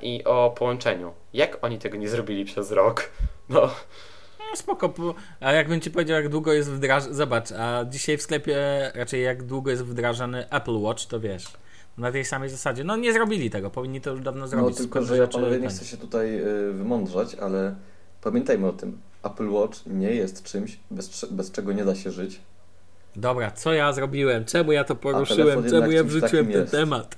i 0.02 0.24
o 0.24 0.54
połączeniu. 0.58 1.12
Jak 1.32 1.58
oni 1.64 1.78
tego 1.78 1.96
nie 1.96 2.08
zrobili 2.08 2.44
przez 2.44 2.70
rok? 2.72 3.08
No, 3.48 3.60
No, 4.38 4.56
spoko. 4.56 4.88
bo- 4.88 5.14
A 5.40 5.52
jakbym 5.52 5.80
ci 5.80 5.90
powiedział, 5.90 6.16
jak 6.16 6.28
długo 6.28 6.52
jest 6.52 6.70
wdrażany. 6.70 7.14
Zobacz, 7.14 7.52
a 7.52 7.84
dzisiaj 7.84 8.16
w 8.18 8.22
sklepie 8.22 8.56
raczej 8.94 9.22
jak 9.22 9.42
długo 9.42 9.70
jest 9.70 9.84
wdrażany 9.84 10.50
Apple 10.50 10.76
Watch, 10.80 11.06
to 11.06 11.20
wiesz. 11.20 11.44
Na 11.98 12.12
tej 12.12 12.24
samej 12.24 12.48
zasadzie. 12.50 12.84
No 12.84 12.96
nie 12.96 13.12
zrobili 13.12 13.50
tego, 13.50 13.70
powinni 13.70 14.00
to 14.00 14.10
już 14.10 14.20
dawno 14.20 14.40
No 14.40 14.46
zrobić. 14.48 14.76
tylko, 14.76 14.90
Sporo 15.02 15.06
że 15.06 15.22
ja 15.22 15.26
panowie 15.26 15.58
nie 15.60 15.68
chcę 15.68 15.84
się 15.84 15.96
tutaj 15.96 16.40
y, 16.40 16.72
wymądrzać, 16.72 17.34
ale 17.34 17.74
pamiętajmy 18.22 18.66
o 18.68 18.72
tym. 18.72 18.98
Apple 19.24 19.48
Watch 19.50 19.78
nie 19.86 20.10
jest 20.10 20.42
czymś, 20.44 20.78
bez, 20.90 21.24
bez 21.30 21.50
czego 21.52 21.72
nie 21.72 21.84
da 21.84 21.94
się 21.94 22.10
żyć. 22.10 22.40
Dobra, 23.16 23.50
co 23.50 23.72
ja 23.72 23.92
zrobiłem? 23.92 24.44
Czemu 24.44 24.72
ja 24.72 24.84
to 24.84 24.94
poruszyłem? 24.96 25.70
Czemu 25.70 25.90
ja 25.90 26.04
wrzuciłem 26.04 26.46
ten 26.46 26.60
jest. 26.60 26.72
temat? 26.72 27.16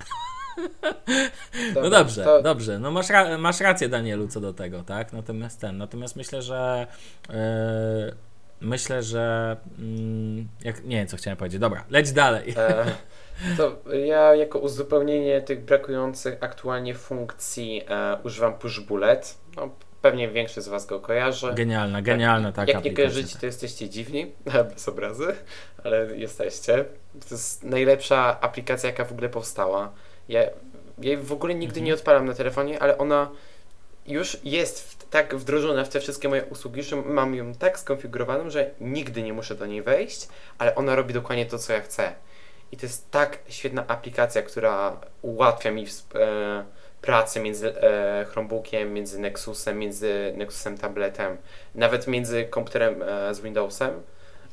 No 1.74 1.90
dobrze, 1.90 2.24
to- 2.24 2.42
dobrze. 2.42 2.78
No 2.78 2.90
masz, 2.90 3.10
ra- 3.10 3.38
masz 3.38 3.60
rację, 3.60 3.88
Danielu, 3.88 4.28
co 4.28 4.40
do 4.40 4.52
tego, 4.52 4.82
tak? 4.82 5.12
Natomiast 5.12 5.60
ten, 5.60 5.78
natomiast 5.78 6.16
myślę, 6.16 6.42
że 6.42 6.86
yy, 7.28 7.34
myślę, 8.60 9.02
że 9.02 9.56
mm, 9.78 10.48
jak, 10.64 10.84
nie 10.84 10.96
wiem, 10.96 11.06
co 11.06 11.16
chciałem 11.16 11.36
powiedzieć. 11.36 11.60
Dobra, 11.60 11.84
leć 11.90 12.12
dalej. 12.12 12.54
E, 12.56 12.84
to 13.56 13.76
ja 13.92 14.34
jako 14.34 14.58
uzupełnienie 14.58 15.40
tych 15.40 15.64
brakujących 15.64 16.36
aktualnie 16.40 16.94
funkcji 16.94 17.82
e, 17.88 18.18
używam 18.24 18.54
Push 18.54 18.80
Bullet. 18.80 19.38
No, 19.56 19.70
pewnie 20.02 20.28
większość 20.28 20.66
z 20.66 20.68
Was 20.68 20.86
go 20.86 21.00
kojarzy. 21.00 21.52
Genialna, 21.54 22.02
genialna 22.02 22.52
taka 22.52 22.72
Jak 22.72 22.84
nie 22.84 22.94
kojarzycie, 22.94 23.38
to 23.38 23.46
jesteście 23.46 23.88
dziwni, 23.88 24.32
bez 24.74 24.88
obrazy, 24.88 25.34
ale 25.84 26.16
jesteście. 26.16 26.84
To 27.28 27.34
jest 27.34 27.64
najlepsza 27.64 28.40
aplikacja, 28.40 28.90
jaka 28.90 29.04
w 29.04 29.12
ogóle 29.12 29.28
powstała. 29.28 29.92
Ja 30.28 30.40
ja 30.98 31.10
jej 31.10 31.16
w 31.16 31.32
ogóle 31.32 31.54
nigdy 31.54 31.80
Mhm. 31.80 31.84
nie 31.84 31.94
odpalam 31.94 32.26
na 32.26 32.34
telefonie, 32.34 32.82
ale 32.82 32.98
ona 32.98 33.30
już 34.06 34.38
jest 34.44 34.90
w, 34.90 35.08
tak 35.08 35.34
wdrożona 35.34 35.84
w 35.84 35.88
te 35.88 36.00
wszystkie 36.00 36.28
moje 36.28 36.44
usługi, 36.44 36.82
że 36.82 36.96
mam 36.96 37.34
ją 37.34 37.54
tak 37.54 37.78
skonfigurowaną, 37.78 38.50
że 38.50 38.70
nigdy 38.80 39.22
nie 39.22 39.32
muszę 39.32 39.54
do 39.54 39.66
niej 39.66 39.82
wejść, 39.82 40.28
ale 40.58 40.74
ona 40.74 40.94
robi 40.96 41.14
dokładnie 41.14 41.46
to, 41.46 41.58
co 41.58 41.72
ja 41.72 41.80
chcę. 41.80 42.12
I 42.72 42.76
to 42.76 42.86
jest 42.86 43.10
tak 43.10 43.38
świetna 43.48 43.84
aplikacja, 43.86 44.42
która 44.42 45.00
ułatwia 45.22 45.70
mi 45.70 45.86
e, 46.14 46.64
pracę 47.02 47.40
między 47.40 47.80
e, 47.80 48.24
Chromebookiem, 48.24 48.92
między 48.92 49.18
Nexusem, 49.18 49.78
między 49.78 50.34
Nexusem 50.36 50.78
tabletem, 50.78 51.36
nawet 51.74 52.06
między 52.06 52.44
komputerem 52.44 53.02
e, 53.02 53.34
z 53.34 53.40
Windowsem. 53.40 54.02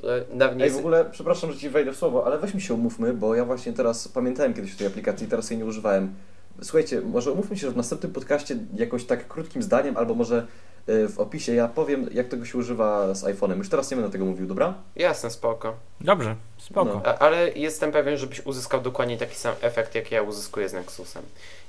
E, 0.03 0.35
nawet 0.35 0.57
nie 0.57 0.63
Ej, 0.63 0.71
w 0.71 0.77
ogóle, 0.77 1.05
przepraszam, 1.11 1.51
że 1.51 1.59
ci 1.59 1.69
wejdę 1.69 1.91
w 1.91 1.97
słowo, 1.97 2.25
ale 2.25 2.37
weźmy 2.37 2.61
się 2.61 2.73
umówmy, 2.73 3.13
bo 3.13 3.35
ja 3.35 3.45
właśnie 3.45 3.73
teraz 3.73 4.07
pamiętałem 4.07 4.53
kiedyś 4.53 4.75
o 4.75 4.77
tej 4.77 4.87
aplikacji, 4.87 5.27
teraz 5.27 5.49
jej 5.49 5.59
nie 5.59 5.65
używałem. 5.65 6.13
Słuchajcie, 6.61 7.01
może 7.01 7.31
umówmy 7.31 7.57
się, 7.57 7.67
że 7.67 7.73
w 7.73 7.77
następnym 7.77 8.11
podcaście 8.11 8.57
jakoś 8.75 9.05
tak 9.05 9.27
krótkim 9.27 9.63
zdaniem, 9.63 9.97
albo 9.97 10.13
może 10.15 10.47
y, 10.89 11.09
w 11.09 11.19
opisie 11.19 11.53
ja 11.53 11.67
powiem, 11.67 12.09
jak 12.11 12.27
tego 12.27 12.45
się 12.45 12.57
używa 12.57 13.13
z 13.13 13.23
iPhone'em. 13.23 13.57
Już 13.57 13.69
teraz 13.69 13.91
nie 13.91 13.97
będę 13.97 14.11
tego 14.11 14.25
mówił, 14.25 14.47
dobra? 14.47 14.73
Jasne, 14.95 15.29
spoko. 15.29 15.75
Dobrze, 16.01 16.35
spoko. 16.57 16.85
No. 16.85 17.01
A, 17.05 17.17
ale 17.17 17.51
jestem 17.51 17.91
pewien, 17.91 18.17
żebyś 18.17 18.45
uzyskał 18.45 18.81
dokładnie 18.81 19.17
taki 19.17 19.35
sam 19.35 19.55
efekt, 19.61 19.95
jaki 19.95 20.15
ja 20.15 20.21
uzyskuję 20.21 20.69
z 20.69 20.73
Nexusem. 20.73 21.23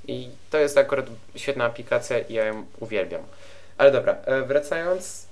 I 0.07 0.29
to 0.49 0.57
jest 0.57 0.77
akurat 0.77 1.05
świetna 1.35 1.65
aplikacja 1.65 2.19
i 2.19 2.33
ja 2.33 2.45
ją 2.45 2.65
uwielbiam. 2.79 3.21
Ale 3.77 3.91
dobra, 3.91 4.15
e, 4.25 4.41
wracając, 4.41 5.27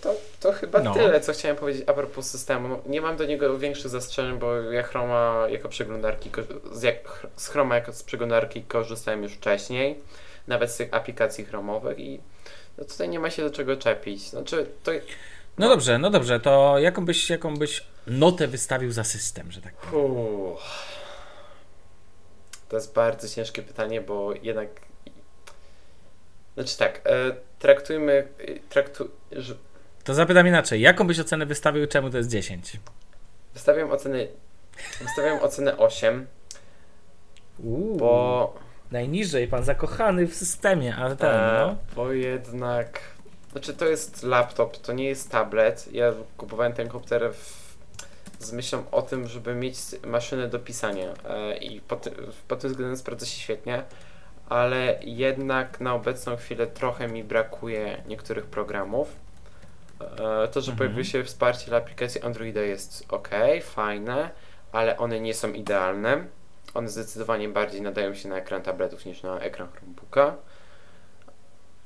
to, 0.00 0.14
to 0.40 0.52
chyba 0.52 0.80
No. 0.82 0.94
tyle, 0.94 1.20
co 1.20 1.32
chciałem 1.32 1.56
powiedzieć 1.56 1.84
a 1.88 1.92
propos 1.92 2.30
systemu. 2.30 2.82
Nie 2.86 3.00
mam 3.00 3.16
do 3.16 3.24
niego 3.24 3.58
większych 3.58 3.90
zastrzeżeń, 3.90 4.38
bo 4.38 4.56
ja 4.56 4.82
Chroma 4.82 5.46
jako 5.48 5.68
przeglądarki, 5.68 6.30
z, 6.72 6.82
jak, 6.82 7.26
z 7.36 7.48
Chroma 7.48 7.74
jako 7.74 7.92
z 7.92 8.02
przeglądarki 8.02 8.62
korzystałem 8.62 9.22
już 9.22 9.32
wcześniej, 9.32 10.00
nawet 10.46 10.70
z 10.70 10.76
tych 10.76 10.94
aplikacji 10.94 11.44
chromowych 11.44 11.98
i 11.98 12.20
no 12.78 12.84
tutaj 12.84 13.08
nie 13.08 13.20
ma 13.20 13.30
się 13.30 13.42
do 13.42 13.50
czego 13.50 13.76
czepić. 13.76 14.22
Znaczy, 14.28 14.66
to 14.82 14.92
No 15.58 15.68
dobrze, 15.68 15.98
no 15.98 16.10
dobrze, 16.10 16.40
to 16.40 16.78
jaką 16.78 17.04
byś, 17.04 17.30
jaką 17.30 17.56
byś 17.56 17.84
notę 18.06 18.48
wystawił 18.48 18.92
za 18.92 19.04
system, 19.04 19.52
że 19.52 19.60
tak 19.60 19.74
powiem? 19.74 20.04
Uff. 20.06 20.60
To 22.68 22.76
jest 22.76 22.94
bardzo 22.94 23.28
ciężkie 23.28 23.62
pytanie, 23.62 24.00
bo 24.00 24.32
jednak. 24.42 24.68
Znaczy 26.54 26.78
tak, 26.78 27.00
e, 27.04 27.34
traktujmy. 27.58 28.28
e, 28.38 28.58
Traktu... 28.68 29.08
To 30.04 30.14
zapytam 30.14 30.46
inaczej, 30.46 30.80
jaką 30.80 31.06
byś 31.06 31.18
ocenę 31.18 31.46
wystawił, 31.46 31.86
czemu 31.86 32.10
to 32.10 32.16
jest 32.16 32.30
10? 32.30 32.76
Wystawiam 33.54 33.90
ocenę. 33.90 34.18
Wystawiam 35.00 35.38
ocenę 35.38 35.78
8, 35.78 36.26
Uuu, 37.58 37.96
bo. 37.96 38.54
najniżej, 38.90 39.48
pan 39.48 39.64
zakochany 39.64 40.26
w 40.26 40.34
systemie, 40.34 40.96
ale 40.96 41.16
ten, 41.16 41.30
e, 41.34 41.58
no. 41.66 41.76
Bo 41.96 42.12
jednak. 42.12 43.00
Znaczy 43.52 43.74
to 43.74 43.86
jest 43.86 44.22
laptop, 44.22 44.76
to 44.76 44.92
nie 44.92 45.04
jest 45.04 45.30
tablet. 45.30 45.88
Ja 45.92 46.12
kupowałem 46.36 46.72
ten 46.72 46.88
komputer 46.88 47.34
w, 47.34 47.76
z 48.38 48.52
myślą 48.52 48.82
o 48.90 49.02
tym, 49.02 49.26
żeby 49.28 49.54
mieć 49.54 49.76
maszynę 50.06 50.48
do 50.48 50.58
pisania 50.58 51.12
e, 51.28 51.56
i 51.56 51.80
pod, 51.80 52.08
pod 52.48 52.60
tym 52.60 52.70
względem 52.70 52.96
sprawdza 52.96 53.26
się 53.26 53.40
świetnie, 53.40 53.82
ale 54.48 54.98
jednak 55.02 55.80
na 55.80 55.94
obecną 55.94 56.36
chwilę 56.36 56.66
trochę 56.66 57.08
mi 57.08 57.24
brakuje 57.24 58.02
niektórych 58.06 58.46
programów. 58.46 59.16
E, 60.00 60.48
to, 60.48 60.60
że 60.60 60.72
Mhm. 60.72 60.76
pojawiło 60.78 61.04
się 61.04 61.24
wsparcie 61.24 61.66
dla 61.66 61.78
aplikacji 61.78 62.22
Androida 62.22 62.60
jest 62.60 63.04
ok, 63.08 63.28
fajne, 63.62 64.30
ale 64.72 64.96
one 64.96 65.20
nie 65.20 65.34
są 65.34 65.52
idealne. 65.52 66.24
One 66.74 66.88
zdecydowanie 66.88 67.48
bardziej 67.48 67.82
nadają 67.82 68.14
się 68.14 68.28
na 68.28 68.36
ekran 68.36 68.62
tabletów 68.62 69.04
niż 69.06 69.22
na 69.22 69.40
ekran 69.40 69.68
Chromebooka. 69.72 70.36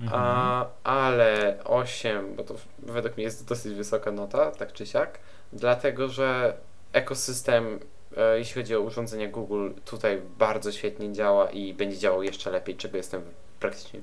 Mhm. 0.01 0.23
A, 0.23 0.67
ale 0.85 1.59
8, 1.65 2.35
bo 2.37 2.45
to 2.45 2.55
według 2.79 3.17
mnie 3.17 3.25
jest 3.25 3.49
dosyć 3.49 3.75
wysoka 3.75 4.13
nota, 4.13 4.51
tak 4.51 4.73
czy 4.73 4.87
siak, 4.87 5.19
dlatego 5.53 6.09
że 6.09 6.57
ekosystem, 6.93 7.81
e, 8.17 8.39
jeśli 8.39 8.63
chodzi 8.63 8.77
o 8.77 8.81
urządzenia 8.81 9.29
Google, 9.29 9.71
tutaj 9.85 10.23
bardzo 10.39 10.73
świetnie 10.73 11.13
działa 11.13 11.51
i 11.51 11.75
będzie 11.75 11.99
działał 11.99 12.23
jeszcze 12.23 12.51
lepiej, 12.51 12.77
czego 12.77 12.97
jestem 12.97 13.23
praktycznie, 13.61 14.01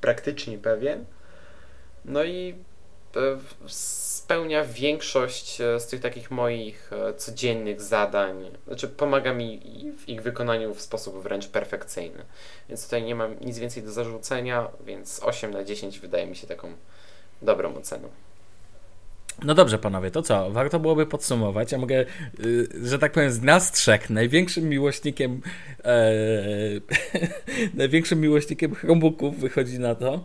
praktycznie 0.00 0.58
pewien. 0.58 1.04
No 2.04 2.24
i 2.24 2.54
spełnia 3.66 4.64
większość 4.64 5.60
e, 5.60 5.80
z 5.80 5.86
tych 5.86 6.00
takich 6.00 6.30
moich 6.30 6.90
e, 6.92 7.14
codziennych 7.14 7.82
zadań. 7.82 8.50
Znaczy, 8.66 8.88
pomaga 8.88 9.34
mi 9.34 9.60
w 9.98 10.08
ich 10.08 10.22
wykonaniu 10.22 10.74
w 10.74 10.80
sposób 10.80 11.22
wręcz 11.22 11.48
perfekcyjny. 11.48 12.24
Więc 12.68 12.84
tutaj 12.84 13.02
nie 13.02 13.14
mam 13.14 13.40
nic 13.40 13.58
więcej 13.58 13.82
do 13.82 13.92
zarzucenia, 13.92 14.68
więc 14.86 15.20
8 15.22 15.50
na 15.50 15.64
10 15.64 15.98
wydaje 15.98 16.26
mi 16.26 16.36
się 16.36 16.46
taką 16.46 16.72
dobrą 17.42 17.74
oceną. 17.74 18.08
No 19.44 19.54
dobrze, 19.54 19.78
panowie, 19.78 20.10
to 20.10 20.22
co? 20.22 20.50
Warto 20.50 20.80
byłoby 20.80 21.06
podsumować. 21.06 21.72
Ja 21.72 21.78
mogę, 21.78 22.04
y, 22.40 22.68
że 22.82 22.98
tak 22.98 23.12
powiem, 23.12 23.32
z 23.32 23.42
nas 23.42 23.72
trzech 23.72 24.10
największym 24.10 24.68
miłośnikiem 24.68 25.40
e, 25.84 26.12
największym 27.74 28.20
miłośnikiem 28.20 28.74
Chromebooków 28.74 29.40
wychodzi 29.40 29.78
na 29.78 29.94
to, 29.94 30.24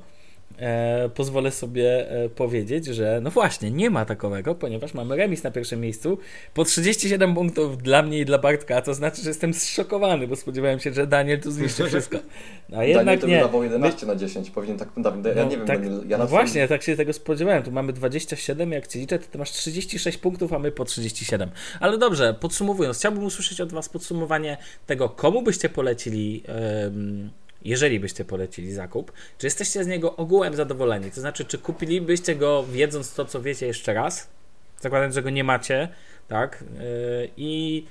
e, 0.58 1.10
pozwolę 1.10 1.52
sobie 1.52 2.12
e, 2.12 2.30
powiedzieć, 2.30 2.86
że 2.86 3.20
no 3.24 3.32
właśnie, 3.32 3.72
nie 3.72 3.90
ma 3.90 4.06
takowego, 4.06 4.56
ponieważ 4.56 4.94
mamy 4.94 5.16
remis 5.16 5.44
na 5.44 5.52
pierwszym 5.52 5.82
miejscu 5.82 6.18
po 6.54 6.66
37 6.66 7.36
punktów 7.36 7.78
dla 7.78 8.02
mnie 8.02 8.20
i 8.20 8.26
dla 8.26 8.38
Bartka, 8.38 8.78
a 8.78 8.82
to 8.82 8.94
znaczy, 8.94 9.22
że 9.22 9.30
jestem 9.30 9.54
zszokowany, 9.54 10.28
bo 10.28 10.36
spodziewałem 10.36 10.80
się, 10.80 10.94
że 10.94 11.08
Daniel 11.08 11.42
tu 11.42 11.52
zniszczy 11.52 11.88
wszystko. 11.88 12.18
A 12.76 12.84
jednak 12.84 13.06
Daniel 13.06 13.22
to 13.22 13.28
nie. 13.28 13.40
dawał 13.40 13.64
11 13.64 14.06
na 14.06 14.16
10, 14.16 14.50
powinien 14.52 14.78
tak, 14.78 14.90
ja 14.96 15.04
no, 15.36 15.50
nie 15.50 15.58
wiem, 15.58 15.68
tak, 15.68 15.82
Daniel, 15.82 16.04
ja 16.08 16.18
no 16.18 16.28
właśnie, 16.28 16.62
ja 16.62 16.68
tak 16.68 16.84
się 16.84 16.96
tego 16.96 17.14
spodziewałem, 17.14 17.64
tu 17.64 17.72
mamy 17.72 17.94
27, 17.94 18.72
jak 18.72 18.88
ci 18.88 19.00
liczę, 19.00 19.20
to 19.20 19.26
ty 19.32 19.38
masz 19.38 19.52
36 19.52 20.18
punktów, 20.18 20.54
a 20.54 20.60
my 20.60 20.72
po 20.72 20.86
37. 20.86 21.50
Ale 21.80 21.98
dobrze, 21.98 22.36
podsumowując, 22.40 22.98
chciałbym 22.98 23.24
usłyszeć 23.24 23.62
od 23.62 23.74
was 23.74 23.90
podsumowanie 23.90 24.58
tego, 24.86 25.10
komu 25.10 25.42
byście 25.42 25.70
polecili 25.70 26.44
jeżeli 27.65 27.99
byście 27.99 28.26
polecili 28.26 28.73
zakup, 28.73 29.11
czy 29.38 29.48
jesteście 29.48 29.84
z 29.84 29.88
niego 29.88 30.15
ogółem 30.15 30.53
zadowoleni? 30.53 31.11
To 31.11 31.22
znaczy, 31.22 31.45
czy 31.45 31.57
kupilibyście 31.57 32.35
go 32.35 32.64
wiedząc 32.64 33.14
to, 33.14 33.26
co 33.26 33.41
wiecie 33.41 33.68
jeszcze 33.68 33.94
raz? 33.94 34.30
Zakładając, 34.81 35.15
że 35.15 35.22
go 35.22 35.30
nie 35.30 35.44
macie, 35.44 35.90
tak? 36.27 36.64
Yy, 36.73 37.30
I 37.38 37.85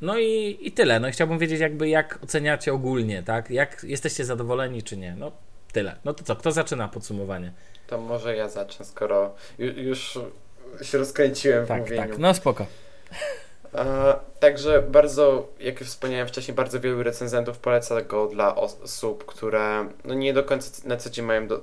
no 0.00 0.18
i, 0.18 0.58
i 0.60 0.72
tyle. 0.72 1.00
No 1.00 1.10
chciałbym 1.10 1.38
wiedzieć 1.38 1.60
jakby 1.60 1.88
jak 1.88 2.18
oceniacie 2.22 2.72
ogólnie, 2.72 3.22
tak? 3.22 3.50
Jak 3.50 3.84
jesteście 3.84 4.24
zadowoleni 4.24 4.82
czy 4.82 4.96
nie? 4.96 5.14
No 5.18 5.32
tyle. 5.72 5.96
No 6.04 6.14
to 6.14 6.24
co, 6.24 6.36
kto 6.36 6.52
zaczyna 6.52 6.88
podsumowanie? 6.88 7.52
To 7.86 8.00
może 8.00 8.36
ja 8.36 8.48
zacznę, 8.48 8.84
skoro 8.84 9.34
już 9.58 10.18
się 10.82 10.98
rozkręciłem 10.98 11.64
w 11.64 11.68
tak, 11.68 11.80
mówieniu. 11.80 12.02
Tak, 12.02 12.18
no 12.18 12.34
spoko. 12.34 12.66
Także 14.40 14.82
bardzo, 14.82 15.48
jak 15.60 15.80
już 15.80 15.88
wspomniałem 15.88 16.28
wcześniej, 16.28 16.54
bardzo 16.54 16.80
wielu 16.80 17.02
recenzentów 17.02 17.58
poleca 17.58 18.02
go 18.02 18.26
dla 18.26 18.56
osób, 18.56 19.24
które 19.24 19.88
no 20.04 20.14
nie 20.14 20.32
do 20.32 20.44
końca 20.44 20.88
na 20.88 20.96
co 20.96 21.10
dzień 21.10 21.24
mają 21.24 21.46
do, 21.46 21.56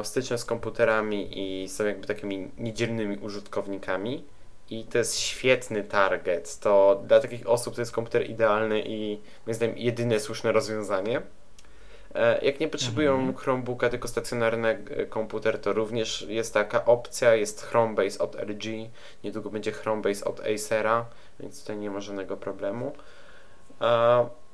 e, 0.00 0.04
styczność 0.04 0.42
z 0.42 0.46
komputerami 0.46 1.38
i 1.38 1.68
są 1.68 1.86
jakby 1.86 2.06
takimi 2.06 2.50
niedzielnymi 2.58 3.18
użytkownikami. 3.18 4.24
I 4.70 4.84
to 4.84 4.98
jest 4.98 5.18
świetny 5.18 5.84
target. 5.84 6.58
To 6.58 7.02
dla 7.06 7.20
takich 7.20 7.48
osób 7.48 7.74
to 7.74 7.80
jest 7.80 7.92
komputer 7.92 8.30
idealny 8.30 8.82
i 8.86 9.18
moim 9.46 9.54
zdaniem 9.54 9.78
jedyne 9.78 10.20
słuszne 10.20 10.52
rozwiązanie. 10.52 11.22
E, 12.14 12.44
jak 12.44 12.60
nie 12.60 12.68
potrzebują 12.68 13.14
mhm. 13.14 13.36
Chromebooka, 13.36 13.88
tylko 13.88 14.08
stacjonarny 14.08 14.68
e, 14.68 15.06
komputer, 15.06 15.60
to 15.60 15.72
również 15.72 16.22
jest 16.28 16.54
taka 16.54 16.84
opcja. 16.84 17.34
Jest 17.34 17.62
Chromebase 17.62 18.18
od 18.18 18.34
LG, 18.48 18.64
niedługo 19.24 19.50
będzie 19.50 19.72
Chromebase 19.72 20.24
od 20.24 20.40
Acera, 20.40 21.06
więc 21.40 21.60
tutaj 21.60 21.76
nie 21.76 21.90
ma 21.90 22.00
żadnego 22.00 22.36
problemu. 22.36 22.92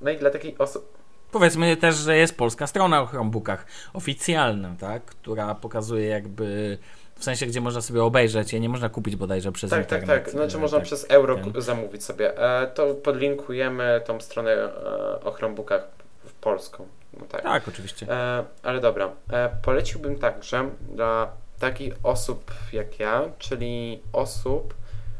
No 0.01 0.11
i 0.11 0.17
dla 0.17 0.31
takiej 0.31 0.59
osoby. 0.59 0.87
Powiedzmy 1.33 1.77
też, 1.77 1.97
że 1.97 2.17
jest 2.17 2.37
polska 2.37 2.67
strona 2.67 3.03
o 3.03 3.07
Chromebookach, 3.07 3.67
oficjalna, 3.93 4.75
tak? 4.81 5.05
która 5.05 5.55
pokazuje 5.55 6.07
jakby 6.07 6.79
w 7.19 7.25
sensie, 7.25 7.47
gdzie 7.47 7.61
można 7.61 7.81
sobie 7.81 8.03
obejrzeć, 8.03 8.53
je 8.53 8.61
nie 8.61 8.69
można 8.69 8.89
kupić 8.89 9.17
bodajże 9.17 9.53
przez 9.53 9.71
tak, 9.71 9.81
internet. 9.81 10.09
Tak, 10.09 10.25
tak, 10.25 10.33
znaczy 10.33 10.57
e, 10.57 10.61
można 10.61 10.79
tak, 10.79 10.87
przez 10.87 11.07
euro 11.09 11.37
ten. 11.37 11.63
zamówić 11.63 12.05
sobie. 12.05 12.39
E, 12.39 12.67
to 12.67 12.95
podlinkujemy 12.95 14.01
tą 14.07 14.21
stronę 14.21 14.51
e, 14.51 15.21
o 15.25 15.31
Chromebookach 15.31 15.89
w 16.25 16.33
polską. 16.33 16.87
No 17.19 17.27
tak. 17.27 17.43
tak, 17.43 17.69
oczywiście. 17.69 18.07
E, 18.11 18.45
ale 18.63 18.81
dobra, 18.81 19.13
e, 19.33 19.49
poleciłbym 19.63 20.19
także 20.19 20.71
dla 20.93 21.33
takich 21.59 21.95
osób 22.03 22.55
jak 22.73 23.01
ja, 23.01 23.23
czyli 23.39 24.03
osób, 24.13 24.75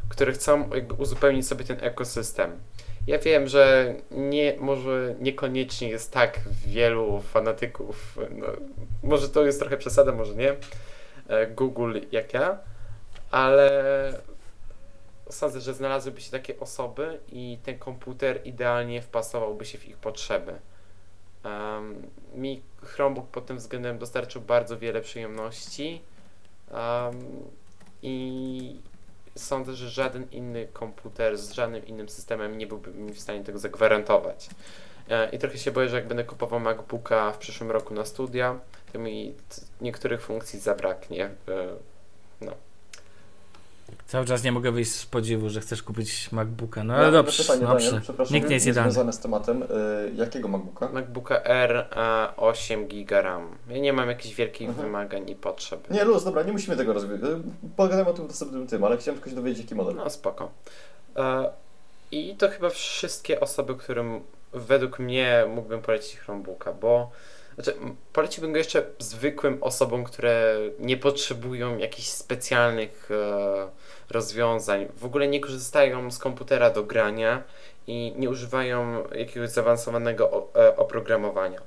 które 0.09 0.31
chcą 0.31 0.69
jakby 0.75 0.93
uzupełnić 0.93 1.47
sobie 1.47 1.65
ten 1.65 1.77
ekosystem. 1.81 2.59
Ja 3.07 3.19
wiem, 3.19 3.47
że 3.47 3.95
nie, 4.11 4.55
może 4.59 5.15
niekoniecznie 5.19 5.89
jest 5.89 6.13
tak 6.13 6.39
wielu 6.65 7.21
fanatyków, 7.21 8.17
no, 8.29 8.47
może 9.03 9.29
to 9.29 9.45
jest 9.45 9.59
trochę 9.59 9.77
przesada, 9.77 10.11
może 10.11 10.35
nie, 10.35 10.55
e, 11.27 11.47
Google 11.47 11.99
jak 12.11 12.33
ja, 12.33 12.57
ale 13.31 14.13
sądzę, 15.29 15.61
że 15.61 15.73
znalazłyby 15.73 16.21
się 16.21 16.31
takie 16.31 16.59
osoby 16.59 17.19
i 17.31 17.57
ten 17.63 17.79
komputer 17.79 18.39
idealnie 18.45 19.01
wpasowałby 19.01 19.65
się 19.65 19.77
w 19.77 19.87
ich 19.87 19.97
potrzeby. 19.97 20.53
Um, 21.45 22.07
mi 22.35 22.61
Chromebook 22.83 23.27
pod 23.27 23.45
tym 23.45 23.57
względem 23.57 23.97
dostarczył 23.97 24.41
bardzo 24.41 24.77
wiele 24.77 25.01
przyjemności 25.01 26.01
um, 26.71 27.19
i 28.01 28.79
sądzę, 29.35 29.73
że 29.73 29.89
żaden 29.89 30.27
inny 30.31 30.67
komputer 30.73 31.37
z 31.37 31.51
żadnym 31.51 31.85
innym 31.87 32.09
systemem 32.09 32.57
nie 32.57 32.67
byłby 32.67 32.91
mi 32.91 33.13
w 33.13 33.19
stanie 33.19 33.43
tego 33.43 33.59
zagwarantować. 33.59 34.49
E, 35.09 35.29
I 35.29 35.39
trochę 35.39 35.57
się 35.57 35.71
boję, 35.71 35.89
że 35.89 35.95
jak 35.95 36.07
będę 36.07 36.23
kupował 36.23 36.59
MacBooka 36.59 37.31
w 37.31 37.37
przyszłym 37.37 37.71
roku 37.71 37.93
na 37.93 38.05
studia, 38.05 38.59
to 38.93 38.99
mi 38.99 39.35
niektórych 39.81 40.21
funkcji 40.21 40.59
zabraknie. 40.59 41.29
No. 42.41 42.51
Cały 44.07 44.25
czas 44.25 44.43
nie 44.43 44.51
mogę 44.51 44.71
wyjść 44.71 44.91
z 44.91 45.05
podziwu, 45.05 45.49
że 45.49 45.61
chcesz 45.61 45.83
kupić 45.83 46.31
MacBooka. 46.31 46.83
No 46.83 46.93
ale 46.93 47.05
ja 47.05 47.11
dobrze, 47.11 47.43
pytanie, 47.43 47.67
dobrze. 47.67 47.85
Daniel, 47.85 48.01
przepraszam, 48.01 48.35
Nikt 48.35 48.49
nie 48.49 48.53
jest 48.53 48.67
idealny. 48.67 48.91
związane 48.91 49.13
z 49.13 49.19
tematem. 49.19 49.63
Y, 49.63 49.67
jakiego 50.15 50.47
MacBooka? 50.47 50.89
MacBooka 50.89 51.43
R 51.43 51.87
8 52.37 52.87
GB 52.87 53.21
RAM. 53.21 53.57
Ja 53.69 53.77
nie 53.77 53.93
mam 53.93 54.09
jakichś 54.09 54.35
wielkich 54.35 54.69
mhm. 54.69 54.87
wymagań 54.87 55.29
i 55.29 55.35
potrzeb. 55.35 55.89
Nie, 55.89 56.03
luz, 56.03 56.23
dobra, 56.23 56.43
nie 56.43 56.51
musimy 56.51 56.77
tego 56.77 56.93
rozwijać. 56.93 57.21
Y, 57.23 57.41
pogadajmy 57.75 58.09
o 58.09 58.13
tym 58.13 58.27
następnym 58.27 58.67
tym, 58.67 58.83
ale 58.83 58.97
chciałem 58.97 59.15
tylko 59.15 59.29
się 59.29 59.35
dowiedzieć, 59.35 59.63
jaki 59.63 59.75
model. 59.75 59.95
No 59.95 60.09
spoko. 60.09 60.51
E, 61.15 61.49
I 62.11 62.35
to 62.35 62.49
chyba 62.49 62.69
wszystkie 62.69 63.39
osoby, 63.39 63.75
którym 63.75 64.21
według 64.53 64.99
mnie 64.99 65.45
mógłbym 65.55 65.81
polecić 65.81 66.17
Chromebooka, 66.17 66.73
bo 66.73 67.11
znaczy, 67.55 67.79
poleciłbym 68.13 68.51
go 68.51 68.57
jeszcze 68.57 68.85
zwykłym 68.99 69.57
osobom, 69.61 70.03
które 70.03 70.55
nie 70.79 70.97
potrzebują 70.97 71.77
jakichś 71.77 72.07
specjalnych 72.07 73.09
e, 73.11 73.67
rozwiązań, 74.11 74.87
w 74.97 75.05
ogóle 75.05 75.27
nie 75.27 75.39
korzystają 75.39 76.11
z 76.11 76.19
komputera 76.19 76.69
do 76.69 76.83
grania 76.83 77.43
i 77.87 78.13
nie 78.17 78.29
używają 78.29 79.03
jakiegoś 79.15 79.49
zaawansowanego 79.49 80.47
e, 80.55 80.77
oprogramowania. 80.77 81.61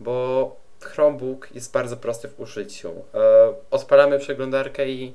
Bo 0.00 0.56
Chromebook 0.80 1.48
jest 1.54 1.72
bardzo 1.72 1.96
prosty 1.96 2.28
w 2.28 2.40
użyciu. 2.40 2.90
E, 2.90 3.54
odpalamy 3.70 4.18
przeglądarkę 4.18 4.88
i 4.88 5.14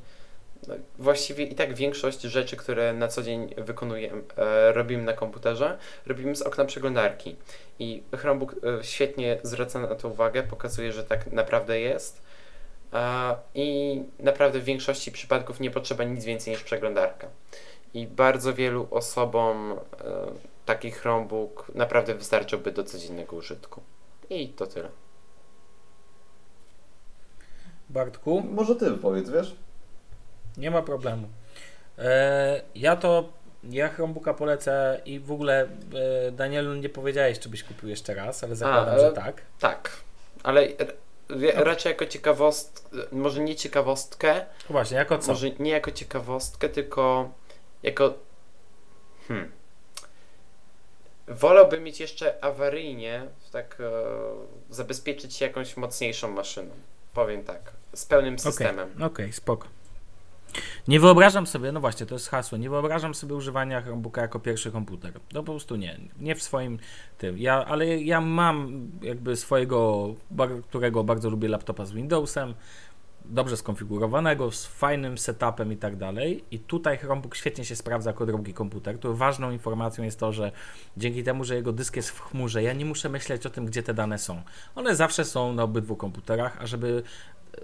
no, 0.67 0.75
właściwie 0.99 1.43
i 1.43 1.55
tak 1.55 1.73
większość 1.73 2.21
rzeczy, 2.21 2.57
które 2.57 2.93
na 2.93 3.07
co 3.07 3.23
dzień 3.23 3.53
wykonujemy, 3.57 4.21
robimy 4.73 5.03
na 5.03 5.13
komputerze, 5.13 5.77
robimy 6.05 6.35
z 6.35 6.41
okna 6.41 6.65
przeglądarki. 6.65 7.35
I 7.79 8.03
Chromebook 8.15 8.55
e, 8.79 8.83
świetnie 8.83 9.39
zwraca 9.43 9.79
na 9.79 9.95
to 9.95 10.07
uwagę, 10.07 10.43
pokazuje, 10.43 10.91
że 10.91 11.03
tak 11.03 11.31
naprawdę 11.31 11.79
jest. 11.79 12.21
E, 12.93 13.35
I 13.55 14.01
naprawdę 14.19 14.59
w 14.59 14.63
większości 14.63 15.11
przypadków 15.11 15.59
nie 15.59 15.71
potrzeba 15.71 16.03
nic 16.03 16.25
więcej 16.25 16.53
niż 16.53 16.63
przeglądarka. 16.63 17.27
I 17.93 18.07
bardzo 18.07 18.53
wielu 18.53 18.87
osobom 18.91 19.71
e, 19.71 19.77
taki 20.65 20.91
Chromebook 20.91 21.71
naprawdę 21.75 22.15
wystarczyłby 22.15 22.71
do 22.71 22.83
codziennego 22.83 23.35
użytku. 23.35 23.81
I 24.29 24.49
to 24.49 24.67
tyle. 24.67 24.89
Bartku? 27.89 28.43
Może 28.51 28.75
ty 28.75 28.91
powiedz, 28.91 29.29
wiesz? 29.29 29.55
Nie 30.57 30.71
ma 30.71 30.81
problemu. 30.81 31.27
E, 31.97 32.61
ja 32.75 32.95
to, 32.95 33.29
ja 33.63 33.89
Chromebooka 33.89 34.33
polecę 34.33 35.01
i 35.05 35.19
w 35.19 35.31
ogóle 35.31 35.67
e, 36.27 36.31
Danielu 36.31 36.75
nie 36.75 36.89
powiedziałeś, 36.89 37.39
czy 37.39 37.49
byś 37.49 37.63
kupił 37.63 37.89
jeszcze 37.89 38.13
raz, 38.15 38.43
ale 38.43 38.55
zakładam, 38.55 38.95
A, 38.95 38.99
że 38.99 39.11
tak. 39.11 39.41
Tak, 39.59 39.91
ale. 40.43 40.67
Raczej 41.53 41.89
jako 41.89 42.05
ciekawostkę, 42.05 42.97
może 43.11 43.41
nie 43.41 43.55
ciekawostkę. 43.55 44.45
Właśnie, 44.69 44.97
jako 44.97 45.17
co? 45.17 45.31
Może 45.31 45.49
nie 45.49 45.71
jako 45.71 45.91
ciekawostkę, 45.91 46.69
tylko 46.69 47.31
jako. 47.83 48.13
Hmm. 49.27 49.51
Wolałbym 51.27 51.83
mieć 51.83 51.99
jeszcze 51.99 52.43
awaryjnie, 52.43 53.27
tak 53.51 53.77
e, 53.79 53.91
zabezpieczyć 54.69 55.35
się 55.35 55.45
jakąś 55.45 55.77
mocniejszą 55.77 56.31
maszyną. 56.31 56.71
Powiem 57.13 57.43
tak, 57.43 57.71
z 57.93 58.05
pełnym 58.05 58.39
systemem. 58.39 58.89
Okej, 58.89 59.05
okay, 59.05 59.25
okay, 59.25 59.33
spoko. 59.33 59.67
Nie 60.87 60.99
wyobrażam 60.99 61.47
sobie, 61.47 61.71
no 61.71 61.79
właśnie, 61.79 62.05
to 62.05 62.15
jest 62.15 62.29
hasło, 62.29 62.57
nie 62.57 62.69
wyobrażam 62.69 63.15
sobie 63.15 63.35
używania 63.35 63.81
Chromebooka 63.81 64.21
jako 64.21 64.39
pierwszy 64.39 64.71
komputer. 64.71 65.13
No 65.33 65.43
po 65.43 65.51
prostu 65.51 65.75
nie, 65.75 65.99
nie 66.19 66.35
w 66.35 66.43
swoim 66.43 66.79
tym. 67.17 67.37
Ja, 67.37 67.65
ale 67.65 68.01
ja 68.01 68.21
mam 68.21 68.87
jakby 69.01 69.35
swojego, 69.35 70.07
którego 70.69 71.03
bardzo 71.03 71.29
lubię 71.29 71.49
laptopa 71.49 71.85
z 71.85 71.91
Windowsem, 71.91 72.53
dobrze 73.25 73.57
skonfigurowanego, 73.57 74.51
z 74.51 74.65
fajnym 74.65 75.17
setupem 75.17 75.71
i 75.71 75.77
tak 75.77 75.95
dalej. 75.95 76.43
I 76.51 76.59
tutaj 76.59 76.97
Chromebook 76.97 77.35
świetnie 77.35 77.65
się 77.65 77.75
sprawdza 77.75 78.09
jako 78.09 78.25
drugi 78.25 78.53
komputer. 78.53 78.97
Tu 78.97 79.15
ważną 79.15 79.51
informacją 79.51 80.03
jest 80.03 80.19
to, 80.19 80.33
że 80.33 80.51
dzięki 80.97 81.23
temu, 81.23 81.43
że 81.43 81.55
jego 81.55 81.73
dysk 81.73 81.95
jest 81.95 82.09
w 82.09 82.19
chmurze, 82.19 82.63
ja 82.63 82.73
nie 82.73 82.85
muszę 82.85 83.09
myśleć 83.09 83.45
o 83.45 83.49
tym, 83.49 83.65
gdzie 83.65 83.83
te 83.83 83.93
dane 83.93 84.19
są. 84.19 84.41
One 84.75 84.95
zawsze 84.95 85.25
są 85.25 85.53
na 85.53 85.63
obydwu 85.63 85.95
komputerach, 85.95 86.57
a 86.61 86.67
żeby 86.67 87.03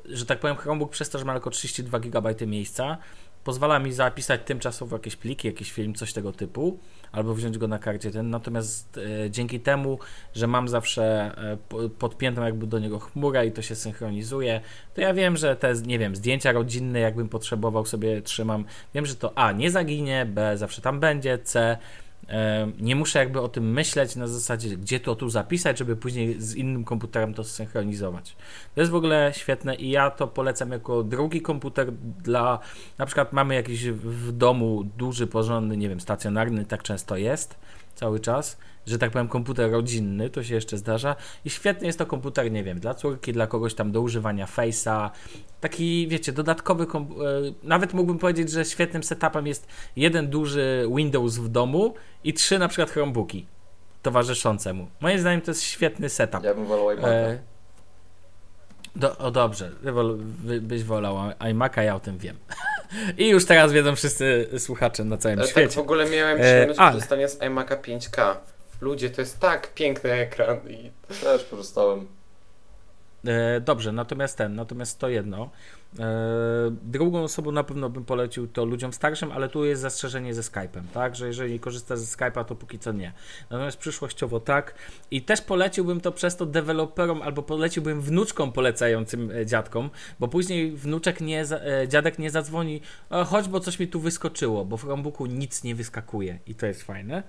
że 0.05 0.25
tak 0.25 0.39
powiem, 0.39 0.55
Chromebook 0.55 0.91
przez 0.91 1.09
to, 1.09 1.19
że 1.19 1.25
ma 1.25 1.33
tylko 1.33 1.49
32 1.49 1.99
GB 1.99 2.35
miejsca, 2.47 2.97
pozwala 3.43 3.79
mi 3.79 3.93
zapisać 3.93 4.41
tymczasowo 4.45 4.95
jakieś 4.95 5.15
pliki, 5.15 5.47
jakiś 5.47 5.71
film, 5.71 5.93
coś 5.93 6.13
tego 6.13 6.31
typu, 6.31 6.79
albo 7.11 7.33
wziąć 7.33 7.57
go 7.57 7.67
na 7.67 7.79
karcie 7.79 8.11
ten. 8.11 8.29
Natomiast 8.29 8.99
e, 9.25 9.31
dzięki 9.31 9.59
temu, 9.59 9.99
że 10.33 10.47
mam 10.47 10.67
zawsze 10.67 11.31
e, 11.75 11.89
podpiętą 11.89 12.43
jakby 12.45 12.67
do 12.67 12.79
niego 12.79 12.99
chmurę 12.99 13.47
i 13.47 13.51
to 13.51 13.61
się 13.61 13.75
synchronizuje, 13.75 14.61
to 14.93 15.01
ja 15.01 15.13
wiem, 15.13 15.37
że 15.37 15.55
te, 15.55 15.73
nie 15.73 15.99
wiem, 15.99 16.15
zdjęcia 16.15 16.51
rodzinne, 16.51 16.99
jakbym 16.99 17.29
potrzebował 17.29 17.85
sobie 17.85 18.21
trzymam. 18.21 18.65
Wiem, 18.93 19.05
że 19.05 19.15
to 19.15 19.37
A 19.37 19.51
nie 19.51 19.71
zaginie, 19.71 20.25
B 20.25 20.57
zawsze 20.57 20.81
tam 20.81 20.99
będzie, 20.99 21.37
C 21.37 21.77
nie 22.79 22.95
muszę 22.95 23.19
jakby 23.19 23.41
o 23.41 23.47
tym 23.47 23.71
myśleć 23.71 24.15
na 24.15 24.27
zasadzie, 24.27 24.77
gdzie 24.77 24.99
to 24.99 25.15
tu 25.15 25.29
zapisać, 25.29 25.77
żeby 25.77 25.95
później 25.95 26.41
z 26.41 26.55
innym 26.55 26.83
komputerem 26.83 27.33
to 27.33 27.43
zsynchronizować. 27.43 28.35
To 28.75 28.81
jest 28.81 28.91
w 28.91 28.95
ogóle 28.95 29.31
świetne 29.35 29.75
i 29.75 29.89
ja 29.89 30.11
to 30.11 30.27
polecam 30.27 30.71
jako 30.71 31.03
drugi 31.03 31.41
komputer 31.41 31.91
dla, 32.23 32.59
na 32.97 33.05
przykład 33.05 33.33
mamy 33.33 33.55
jakiś 33.55 33.89
w 33.89 34.31
domu 34.31 34.83
duży, 34.97 35.27
porządny, 35.27 35.77
nie 35.77 35.89
wiem, 35.89 35.99
stacjonarny, 35.99 36.65
tak 36.65 36.83
często 36.83 37.17
jest 37.17 37.55
cały 37.95 38.19
czas, 38.19 38.57
że 38.87 38.97
tak 38.97 39.11
powiem, 39.11 39.27
komputer 39.27 39.71
rodzinny, 39.71 40.29
to 40.29 40.43
się 40.43 40.55
jeszcze 40.55 40.77
zdarza. 40.77 41.15
I 41.45 41.49
świetny 41.49 41.87
jest 41.87 41.99
to 41.99 42.05
komputer, 42.05 42.51
nie 42.51 42.63
wiem, 42.63 42.79
dla 42.79 42.93
córki, 42.93 43.33
dla 43.33 43.47
kogoś 43.47 43.73
tam 43.73 43.91
do 43.91 44.01
używania 44.01 44.45
Face'a. 44.45 45.09
Taki, 45.61 46.07
wiecie, 46.07 46.31
dodatkowy, 46.31 46.83
e, 46.83 46.87
nawet 47.63 47.93
mógłbym 47.93 48.17
powiedzieć, 48.17 48.51
że 48.51 48.65
świetnym 48.65 49.03
setupem 49.03 49.47
jest 49.47 49.67
jeden 49.95 50.27
duży 50.27 50.87
Windows 50.95 51.37
w 51.37 51.47
domu 51.47 51.93
i 52.23 52.33
trzy 52.33 52.59
na 52.59 52.67
przykład 52.67 52.91
Chromebooki 52.91 53.45
towarzyszące 54.01 54.73
mu. 54.73 54.87
Moim 55.01 55.19
zdaniem 55.19 55.41
to 55.41 55.51
jest 55.51 55.63
świetny 55.63 56.09
setup. 56.09 56.43
Ja 56.43 56.53
bym 56.53 56.65
wolał 56.65 56.87
iMac'a. 56.87 57.07
E... 57.07 57.39
Do, 58.95 59.17
o 59.17 59.31
dobrze, 59.31 59.71
wy, 60.43 60.61
byś 60.61 60.83
wolał 60.83 61.15
iMac'a, 61.39 61.81
ja 61.81 61.95
o 61.95 61.99
tym 61.99 62.17
wiem. 62.17 62.37
I 63.17 63.29
już 63.29 63.45
teraz 63.45 63.71
wiedzą 63.71 63.95
wszyscy 63.95 64.49
słuchacze 64.57 65.03
na 65.03 65.17
całym 65.17 65.39
e, 65.39 65.47
świecie. 65.47 65.67
Tak, 65.67 65.75
w 65.75 65.79
ogóle 65.79 66.09
miałem 66.09 66.39
przyjemność 66.39 66.79
e, 66.79 66.91
korzystania 66.91 67.27
z 67.27 67.39
iMac'a 67.39 67.81
5K. 67.81 68.35
Ludzie, 68.81 69.09
to 69.09 69.21
jest 69.21 69.39
tak 69.39 69.73
piękny 69.73 70.11
ekran. 70.11 70.59
I... 70.69 70.91
Też 71.21 71.45
korzystałem. 71.45 72.07
E, 73.27 73.61
dobrze, 73.61 73.91
natomiast 73.91 74.37
ten, 74.37 74.55
natomiast 74.55 74.99
to 74.99 75.09
jedno. 75.09 75.49
E, 75.99 76.05
drugą 76.83 77.23
osobą 77.23 77.51
na 77.51 77.63
pewno 77.63 77.89
bym 77.89 78.05
polecił 78.05 78.47
to 78.47 78.65
ludziom 78.65 78.93
starszym, 78.93 79.31
ale 79.31 79.49
tu 79.49 79.65
jest 79.65 79.81
zastrzeżenie 79.81 80.33
ze 80.33 80.41
Skype'em, 80.41 80.81
tak, 80.93 81.15
że 81.15 81.27
jeżeli 81.27 81.59
korzysta 81.59 81.97
ze 81.97 82.17
Skype'a, 82.17 82.45
to 82.45 82.55
póki 82.55 82.79
co 82.79 82.91
nie. 82.91 83.13
Natomiast 83.49 83.77
przyszłościowo 83.77 84.39
tak. 84.39 84.75
I 85.11 85.21
też 85.21 85.41
poleciłbym 85.41 86.01
to 86.01 86.11
przez 86.11 86.35
to 86.35 86.45
deweloperom, 86.45 87.21
albo 87.21 87.41
poleciłbym 87.41 88.01
wnuczkom 88.01 88.51
polecającym 88.51 89.31
e, 89.31 89.45
dziadkom, 89.45 89.89
bo 90.19 90.27
później 90.27 90.71
wnuczek 90.71 91.21
nie, 91.21 91.45
dziadek 91.87 92.19
nie 92.19 92.31
zadzwoni, 92.31 92.81
choć 93.25 93.47
bo 93.47 93.59
coś 93.59 93.79
mi 93.79 93.87
tu 93.87 93.99
wyskoczyło, 93.99 94.65
bo 94.65 94.77
w 94.77 94.83
Chromebooku 94.83 95.25
nic 95.25 95.63
nie 95.63 95.75
wyskakuje 95.75 96.39
i 96.47 96.55
to 96.55 96.65
jest 96.65 96.83
fajne. 96.83 97.23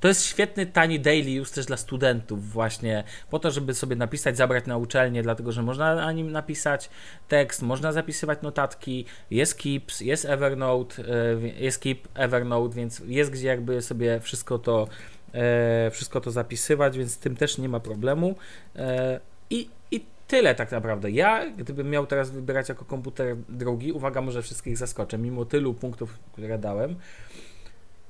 To 0.00 0.08
jest 0.08 0.24
świetny, 0.24 0.66
tani 0.66 1.00
daily 1.00 1.40
use 1.40 1.54
też 1.54 1.66
dla 1.66 1.76
studentów 1.76 2.50
właśnie, 2.52 3.04
po 3.30 3.38
to, 3.38 3.50
żeby 3.50 3.74
sobie 3.74 3.96
napisać, 3.96 4.36
zabrać 4.36 4.66
na 4.66 4.76
uczelnię, 4.76 5.22
dlatego, 5.22 5.52
że 5.52 5.62
można 5.62 5.94
na 5.94 6.12
nim 6.12 6.32
napisać 6.32 6.90
tekst, 7.28 7.62
można 7.62 7.92
zapisywać 7.92 8.42
notatki, 8.42 9.04
jest 9.30 9.54
Keeps, 9.54 10.00
jest 10.00 10.24
Evernote, 10.24 11.02
e, 11.02 11.62
jest 11.64 11.78
Keep, 11.78 11.98
Evernote, 12.14 12.74
więc 12.76 13.02
jest 13.06 13.30
gdzie 13.30 13.46
jakby 13.46 13.82
sobie 13.82 14.20
wszystko 14.20 14.58
to 14.58 14.88
e, 15.32 15.90
wszystko 15.90 16.20
to 16.20 16.30
zapisywać, 16.30 16.98
więc 16.98 17.12
z 17.12 17.18
tym 17.18 17.36
też 17.36 17.58
nie 17.58 17.68
ma 17.68 17.80
problemu. 17.80 18.34
E, 18.76 19.20
I, 19.50 19.68
i 19.90 20.04
tyle 20.28 20.54
tak 20.54 20.72
naprawdę. 20.72 21.10
Ja, 21.10 21.50
gdybym 21.50 21.90
miał 21.90 22.06
teraz 22.06 22.30
wybierać 22.30 22.68
jako 22.68 22.84
komputer 22.84 23.36
drugi, 23.48 23.92
uwaga, 23.92 24.20
może 24.20 24.42
wszystkich 24.42 24.76
zaskoczę, 24.76 25.18
mimo 25.18 25.44
tylu 25.44 25.74
punktów, 25.74 26.18
które 26.32 26.58
dałem, 26.58 26.96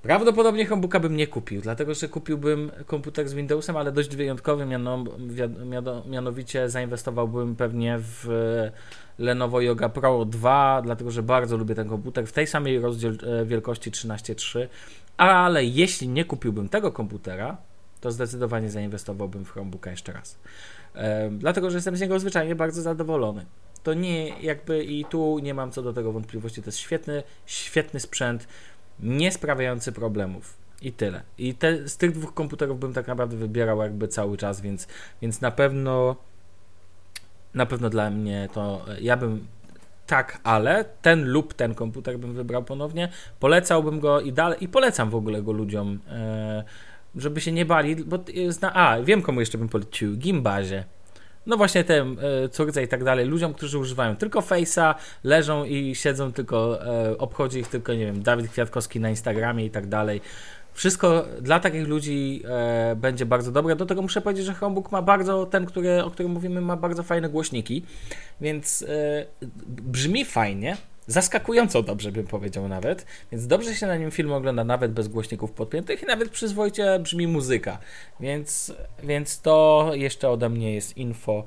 Prawdopodobnie 0.04 0.66
Chromebooka 0.66 1.00
bym 1.00 1.16
nie 1.16 1.26
kupił, 1.26 1.60
dlatego 1.60 1.94
że 1.94 2.08
kupiłbym 2.08 2.70
komputer 2.86 3.28
z 3.28 3.34
Windowsem, 3.34 3.76
ale 3.76 3.92
dość 3.92 4.16
wyjątkowy, 4.16 4.66
miano, 4.66 5.04
mianowicie 6.06 6.68
zainwestowałbym 6.68 7.56
pewnie 7.56 7.98
w 7.98 8.28
Lenovo 9.18 9.60
Yoga 9.60 9.88
Pro 9.88 10.24
2, 10.24 10.82
dlatego 10.84 11.10
że 11.10 11.22
bardzo 11.22 11.56
lubię 11.56 11.74
ten 11.74 11.88
komputer 11.88 12.26
w 12.26 12.32
tej 12.32 12.46
samej 12.46 12.80
rozdziel 12.80 13.18
e, 13.22 13.44
wielkości 13.44 13.90
13.3, 13.90 14.66
ale 15.16 15.64
jeśli 15.64 16.08
nie 16.08 16.24
kupiłbym 16.24 16.68
tego 16.68 16.92
komputera, 16.92 17.56
to 18.00 18.12
zdecydowanie 18.12 18.70
zainwestowałbym 18.70 19.44
w 19.44 19.50
Chromebooka 19.50 19.90
jeszcze 19.90 20.12
raz. 20.12 20.38
E, 20.94 21.30
dlatego, 21.30 21.70
że 21.70 21.76
jestem 21.76 21.96
z 21.96 22.00
niego 22.00 22.20
zwyczajnie 22.20 22.54
bardzo 22.54 22.82
zadowolony. 22.82 23.46
To 23.82 23.94
nie 23.94 24.28
jakby 24.28 24.84
i 24.84 25.04
tu 25.04 25.38
nie 25.38 25.54
mam 25.54 25.70
co 25.70 25.82
do 25.82 25.92
tego 25.92 26.12
wątpliwości, 26.12 26.62
to 26.62 26.68
jest 26.68 26.78
świetny, 26.78 27.22
świetny 27.46 28.00
sprzęt 28.00 28.48
nie 29.00 29.32
sprawiający 29.32 29.92
problemów. 29.92 30.56
I 30.82 30.92
tyle. 30.92 31.22
I 31.38 31.54
te, 31.54 31.88
z 31.88 31.96
tych 31.96 32.12
dwóch 32.12 32.34
komputerów 32.34 32.80
bym 32.80 32.92
tak 32.92 33.06
naprawdę 33.06 33.36
wybierał 33.36 33.82
jakby 33.82 34.08
cały 34.08 34.36
czas, 34.36 34.60
więc, 34.60 34.88
więc 35.22 35.40
na 35.40 35.50
pewno 35.50 36.16
na 37.54 37.66
pewno 37.66 37.90
dla 37.90 38.10
mnie 38.10 38.48
to 38.52 38.84
ja 39.00 39.16
bym 39.16 39.46
tak, 40.06 40.38
ale 40.44 40.84
ten 41.02 41.24
lub 41.24 41.54
ten 41.54 41.74
komputer 41.74 42.18
bym 42.18 42.34
wybrał 42.34 42.64
ponownie. 42.64 43.08
Polecałbym 43.40 44.00
go 44.00 44.20
i 44.20 44.32
dalej 44.32 44.64
i 44.64 44.68
polecam 44.68 45.10
w 45.10 45.14
ogóle 45.14 45.42
go 45.42 45.52
ludziom, 45.52 45.98
e, 46.08 46.64
żeby 47.16 47.40
się 47.40 47.52
nie 47.52 47.64
bali, 47.64 47.96
bo 47.96 48.18
zna, 48.48 48.74
a 48.74 49.02
wiem 49.02 49.22
komu 49.22 49.40
jeszcze 49.40 49.58
bym 49.58 49.68
polecił, 49.68 50.16
Gimbazie 50.16 50.84
no 51.46 51.56
właśnie 51.56 51.84
tym 51.84 52.18
e, 52.44 52.48
córce 52.48 52.82
i 52.82 52.88
tak 52.88 53.04
dalej, 53.04 53.26
ludziom, 53.26 53.54
którzy 53.54 53.78
używają 53.78 54.16
tylko 54.16 54.40
Face'a, 54.40 54.94
leżą 55.24 55.64
i 55.64 55.94
siedzą 55.94 56.32
tylko, 56.32 56.86
e, 56.86 57.18
obchodzi 57.18 57.58
ich 57.58 57.68
tylko, 57.68 57.94
nie 57.94 58.06
wiem, 58.06 58.22
Dawid 58.22 58.50
Kwiatkowski 58.50 59.00
na 59.00 59.10
Instagramie 59.10 59.66
i 59.66 59.70
tak 59.70 59.86
dalej. 59.86 60.20
Wszystko 60.72 61.24
dla 61.40 61.60
takich 61.60 61.88
ludzi 61.88 62.42
e, 62.44 62.96
będzie 62.96 63.26
bardzo 63.26 63.52
dobre. 63.52 63.76
Do 63.76 63.86
tego 63.86 64.02
muszę 64.02 64.20
powiedzieć, 64.20 64.46
że 64.46 64.54
Chromebook 64.54 64.92
ma 64.92 65.02
bardzo, 65.02 65.46
ten, 65.46 65.66
który, 65.66 66.04
o 66.04 66.10
którym 66.10 66.32
mówimy, 66.32 66.60
ma 66.60 66.76
bardzo 66.76 67.02
fajne 67.02 67.28
głośniki, 67.28 67.82
więc 68.40 68.82
e, 68.82 69.26
brzmi 69.68 70.24
fajnie, 70.24 70.76
Zaskakująco 71.06 71.82
dobrze 71.82 72.12
bym 72.12 72.26
powiedział 72.26 72.68
nawet, 72.68 73.06
więc 73.32 73.46
dobrze 73.46 73.74
się 73.74 73.86
na 73.86 73.96
nim 73.96 74.10
film 74.10 74.32
ogląda 74.32 74.64
nawet 74.64 74.92
bez 74.92 75.08
głośników 75.08 75.52
podpiętych 75.52 76.02
i 76.02 76.06
nawet 76.06 76.30
przyzwoicie 76.30 76.98
brzmi 76.98 77.26
muzyka. 77.26 77.78
Więc, 78.20 78.72
więc 79.02 79.40
to 79.40 79.90
jeszcze 79.94 80.30
ode 80.30 80.48
mnie 80.48 80.74
jest 80.74 80.96
info 80.96 81.34
yy, 81.34 81.44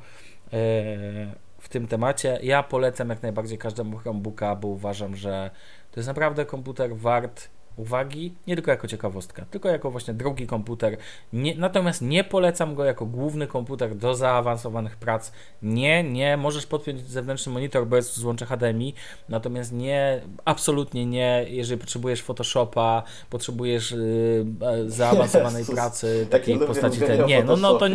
w 1.60 1.70
tym 1.70 1.88
temacie. 1.88 2.40
Ja 2.44 2.64
polecam 2.64 3.10
jak 3.10 3.24
najbardziej 3.24 3.58
każdemu 3.58 3.98
Chromebooka, 3.98 4.56
bo 4.56 4.68
uważam, 4.68 5.16
że 5.16 5.52
to 5.92 6.00
jest 6.00 6.08
naprawdę 6.08 6.46
komputer 6.46 6.96
wart 6.96 7.50
uwagi, 7.78 8.34
nie 8.48 8.56
tylko 8.56 8.72
jako 8.72 8.88
ciekawostka, 8.88 9.46
tylko 9.52 9.70
jako 9.70 9.92
właśnie 9.92 10.14
drugi 10.14 10.48
komputer. 10.48 10.98
Nie, 11.34 11.56
natomiast 11.56 12.02
nie 12.02 12.24
polecam 12.24 12.76
go 12.76 12.86
jako 12.86 13.06
główny 13.06 13.48
komputer 13.48 13.96
do 13.96 14.16
zaawansowanych 14.16 14.96
prac. 14.96 15.32
Nie, 15.62 16.04
nie, 16.04 16.38
możesz 16.38 16.66
podpiąć 16.66 17.02
zewnętrzny 17.02 17.52
monitor 17.52 17.88
bez 17.88 18.20
złącza 18.20 18.46
HDMI, 18.46 18.94
natomiast 19.30 19.72
nie, 19.72 20.22
absolutnie 20.46 21.06
nie, 21.06 21.46
jeżeli 21.50 21.80
potrzebujesz 21.80 22.22
Photoshopa, 22.22 23.04
potrzebujesz 23.30 23.92
yy, 23.92 24.90
zaawansowanej 24.90 25.60
Jezus, 25.60 25.76
pracy, 25.76 26.28
takiej 26.30 26.60
postaci 26.60 27.00
ten. 27.00 27.26
Nie, 27.26 27.44
no, 27.44 27.56
no 27.56 27.74
to. 27.76 27.86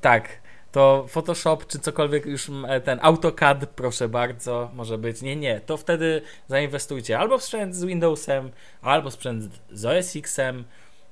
Tak, 0.00 0.41
to 0.72 1.04
Photoshop 1.08 1.66
czy 1.66 1.78
cokolwiek 1.78 2.26
już 2.26 2.50
e, 2.68 2.80
ten 2.80 2.98
AutoCAD, 3.02 3.66
proszę 3.66 4.08
bardzo, 4.08 4.70
może 4.74 4.98
być. 4.98 5.22
Nie, 5.22 5.36
nie, 5.36 5.60
to 5.60 5.76
wtedy 5.76 6.22
zainwestujcie 6.48 7.18
albo 7.18 7.38
w 7.38 7.42
sprzęt 7.42 7.74
z 7.74 7.84
Windowsem, 7.84 8.50
albo 8.82 9.10
sprzęt 9.10 9.44
z 9.72 9.86
OS 9.86 10.16
X-em. 10.16 10.64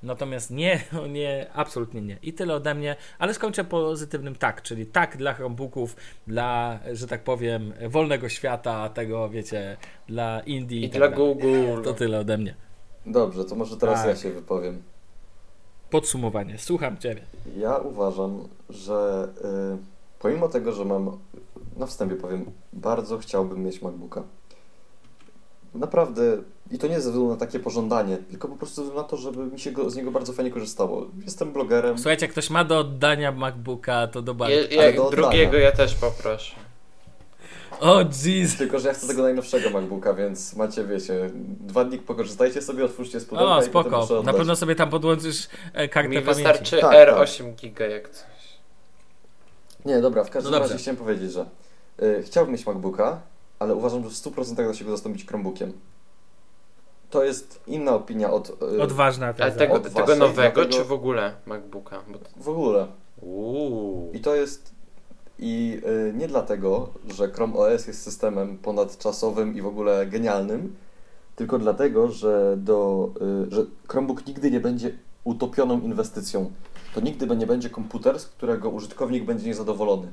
Natomiast 0.03 0.51
nie, 0.51 0.81
no 0.93 1.07
nie, 1.19 1.47
absolutnie 1.55 2.01
nie. 2.01 2.16
I 2.23 2.32
tyle 2.32 2.55
ode 2.55 2.74
mnie, 2.74 2.97
ale 3.19 3.35
skończę 3.35 3.65
pozytywnym 3.65 4.35
tak, 4.35 4.62
czyli 4.62 4.87
tak 4.87 5.16
dla 5.16 5.35
Chromebooków, 5.35 5.97
dla, 6.27 6.78
że 6.93 7.07
tak 7.07 7.24
powiem, 7.24 7.73
wolnego 7.89 8.28
świata, 8.28 8.89
tego 8.89 9.28
wiecie, 9.28 9.77
dla 10.09 10.41
Indie 10.41 10.81
i, 10.81 10.85
i 10.85 10.91
tak 10.91 10.99
dla 10.99 11.09
Google. 11.09 11.82
To 11.85 11.95
tyle 11.95 12.19
ode 12.19 12.39
mnie. 12.39 12.55
Dobrze, 13.07 13.45
to 13.45 13.55
może 13.55 13.77
teraz 13.77 14.01
tak. 14.01 14.09
ja 14.09 14.16
się 14.16 14.31
wypowiem. 14.31 14.82
Podsumowanie, 15.91 16.59
słucham 16.59 16.99
Ciebie. 16.99 17.23
Ja 17.57 17.77
uważam, 17.77 18.49
że 18.69 19.29
y, 19.75 20.19
pomimo 20.19 20.49
tego, 20.49 20.73
że 20.73 20.85
mam, 20.85 21.19
na 21.77 21.87
wstępie 21.87 22.17
powiem, 22.17 22.45
bardzo 22.73 23.19
chciałbym 23.19 23.65
mieć 23.65 23.83
MacBooka. 23.83 24.23
Naprawdę, 25.75 26.23
i 26.71 26.79
to 26.79 26.87
nie 26.87 27.01
ze 27.01 27.11
względu 27.11 27.29
na 27.31 27.37
takie 27.37 27.61
pożądanie, 27.61 28.17
tylko 28.17 28.49
po 28.49 28.57
prostu 28.57 28.95
na 28.95 29.03
to, 29.03 29.17
żeby 29.17 29.47
mi 29.47 29.61
się 29.61 29.73
go, 29.73 29.91
z 29.91 29.97
niego 29.97 30.11
bardzo 30.11 30.33
fajnie 30.33 30.51
korzystało. 30.51 31.07
Jestem 31.25 31.53
blogerem. 31.53 31.99
Słuchajcie, 31.99 32.27
jak 32.27 32.33
ktoś 32.33 32.51
ma 32.51 32.65
do 32.65 32.79
oddania 32.79 33.33
MacBooka, 33.33 34.07
to 34.07 34.23
do 34.23 34.35
Bartka. 34.35 34.55
Je, 34.55 34.93
do 34.93 35.07
oddania. 35.07 35.23
drugiego 35.23 35.57
ja 35.57 35.73
też 35.73 35.95
poproszę. 35.95 36.55
O, 37.81 38.01
jeez. 38.24 38.57
Tylko, 38.59 38.78
że 38.78 38.89
ja 38.89 38.94
chcę 38.94 39.07
tego 39.07 39.23
najnowszego 39.23 39.70
MacBooka, 39.70 40.15
więc 40.15 40.57
macie, 40.57 40.85
wiecie, 40.85 41.31
dwa 41.61 41.85
dni 41.85 41.98
pokorzystajcie 41.98 42.62
sobie, 42.62 42.85
otwórzcie 42.85 43.20
z 43.20 43.24
pudełka 43.24 43.57
O, 43.57 43.62
i 43.65 43.69
potem 43.70 43.93
muszę 43.93 44.05
spoko. 44.07 44.23
Na 44.23 44.32
pewno 44.32 44.57
sobie 44.57 44.74
tam 44.74 44.90
podłączysz 44.90 45.48
e, 45.73 45.89
kartę 45.89 46.09
Mi 46.09 46.16
pamięci. 46.16 46.35
wystarczy 46.35 46.81
Tak, 46.81 47.09
R8 47.09 47.55
giga 47.55 47.86
jak 47.86 48.09
coś. 48.11 48.27
Nie, 49.85 50.01
dobra, 50.01 50.24
w 50.24 50.31
każdym 50.31 50.52
No 50.52 50.59
razie 50.59 50.77
chciałem 50.77 50.97
powiedzieć, 50.97 51.32
że 51.32 51.47
y, 52.02 52.23
chciałbym 52.27 52.52
mieć 52.52 52.66
MacBooka, 52.66 53.20
ale 53.59 53.74
uważam, 53.74 54.05
że 54.05 54.11
w 54.11 54.12
100% 54.12 54.55
da 54.66 54.74
się 54.74 54.85
go 54.85 54.90
zastąpić 54.90 55.27
Chromebookiem. 55.27 55.73
To 57.11 57.24
jest 57.24 57.61
inna 57.66 57.94
opinia 57.94 58.31
od... 58.32 58.62
y, 58.77 58.82
Odważna 58.82 59.35
Ale 59.39 59.52
tego, 59.52 59.74
od 59.74 59.82
tego 59.82 60.01
waszej, 60.01 60.19
nowego, 60.19 60.55
dlatego- 60.55 60.78
czy 60.78 60.85
w 60.85 60.93
ogóle 60.93 61.35
MacBooka? 61.47 62.02
Bo... 62.09 62.19
W 62.36 62.48
ogóle. 62.48 62.86
Uuu. 63.20 64.11
I 64.12 64.20
to 64.20 64.35
jest... 64.36 64.74
I 65.43 65.81
y, 66.09 66.12
nie 66.17 66.29
dlatego, 66.29 66.89
że 67.17 67.29
Chrome 67.29 67.55
OS 67.55 67.87
jest 67.87 68.03
systemem 68.03 68.59
ponadczasowym 68.59 69.57
i 69.57 69.62
w 69.62 69.67
ogóle 69.67 70.07
genialnym, 70.07 70.77
tylko 71.37 71.59
dlatego, 71.59 72.09
że, 72.09 72.57
do, 72.59 73.11
y, 73.49 73.55
że 73.55 73.67
Chromebook 73.89 74.27
nigdy 74.27 74.51
nie 74.51 74.61
będzie 74.61 74.93
utopioną 75.25 75.81
inwestycją. 75.81 76.51
To 76.95 77.01
nigdy 77.01 77.37
nie 77.37 77.47
będzie 77.47 77.71
komputer, 77.71 78.21
z 78.21 78.27
którego 78.27 78.71
użytkownik 78.71 79.25
będzie 79.25 79.47
niezadowolony. 79.47 80.09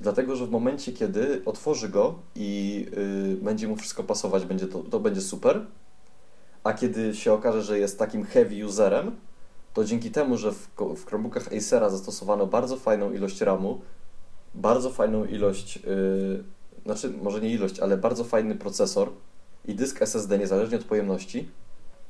Dlatego, 0.00 0.36
że 0.36 0.46
w 0.46 0.50
momencie, 0.50 0.92
kiedy 0.92 1.42
otworzy 1.44 1.88
go 1.88 2.14
i 2.34 2.86
y, 3.32 3.44
będzie 3.44 3.68
mu 3.68 3.76
wszystko 3.76 4.04
pasować, 4.04 4.44
będzie 4.44 4.66
to, 4.66 4.78
to 4.78 5.00
będzie 5.00 5.20
super. 5.20 5.66
A 6.64 6.72
kiedy 6.72 7.14
się 7.14 7.32
okaże, 7.32 7.62
że 7.62 7.78
jest 7.78 7.98
takim 7.98 8.24
heavy 8.24 8.66
userem, 8.66 9.16
to 9.74 9.84
dzięki 9.84 10.10
temu, 10.10 10.36
że 10.36 10.52
w, 10.52 10.68
w 10.96 11.06
Chromebookach 11.06 11.48
Acera 11.52 11.90
zastosowano 11.90 12.46
bardzo 12.46 12.76
fajną 12.76 13.12
ilość 13.12 13.40
RAMu, 13.40 13.80
bardzo 14.54 14.90
fajną 14.90 15.24
ilość, 15.24 15.76
y, 15.76 16.42
znaczy 16.84 17.10
może 17.22 17.40
nie 17.40 17.50
ilość, 17.50 17.80
ale 17.80 17.96
bardzo 17.96 18.24
fajny 18.24 18.54
procesor 18.54 19.08
i 19.64 19.74
dysk 19.74 20.02
SSD 20.02 20.38
niezależnie 20.38 20.76
od 20.78 20.84
pojemności, 20.84 21.48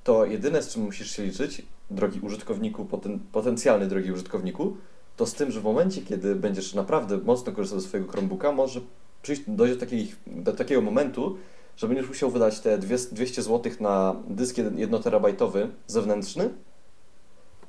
to 0.04 0.24
jedyne 0.24 0.62
z 0.62 0.68
czym 0.68 0.82
musisz 0.82 1.10
się 1.10 1.22
liczyć, 1.24 1.62
drogi 1.90 2.20
użytkowniku, 2.20 2.84
poten, 2.84 3.18
potencjalny 3.32 3.86
drogi 3.86 4.12
użytkowniku, 4.12 4.76
to 5.16 5.26
z 5.26 5.34
tym, 5.34 5.50
że 5.50 5.60
w 5.60 5.64
momencie, 5.64 6.02
kiedy 6.02 6.34
będziesz 6.34 6.74
naprawdę 6.74 7.18
mocno 7.18 7.52
korzystał 7.52 7.80
ze 7.80 7.88
swojego 7.88 8.12
Chromebooka, 8.12 8.52
może 8.52 8.80
przyjść, 9.22 9.42
dojść 9.46 9.74
do, 9.74 9.80
takiej, 9.80 10.14
do 10.26 10.52
takiego 10.52 10.80
momentu, 10.80 11.36
że 11.76 11.88
będziesz 11.88 12.08
musiał 12.08 12.30
wydać 12.30 12.60
te 12.60 12.78
dwie- 12.78 13.12
200 13.12 13.42
zł 13.42 13.72
na 13.80 14.16
dysk 14.28 14.58
1 14.58 15.02
terabajtowy 15.02 15.68
zewnętrzny 15.86 16.50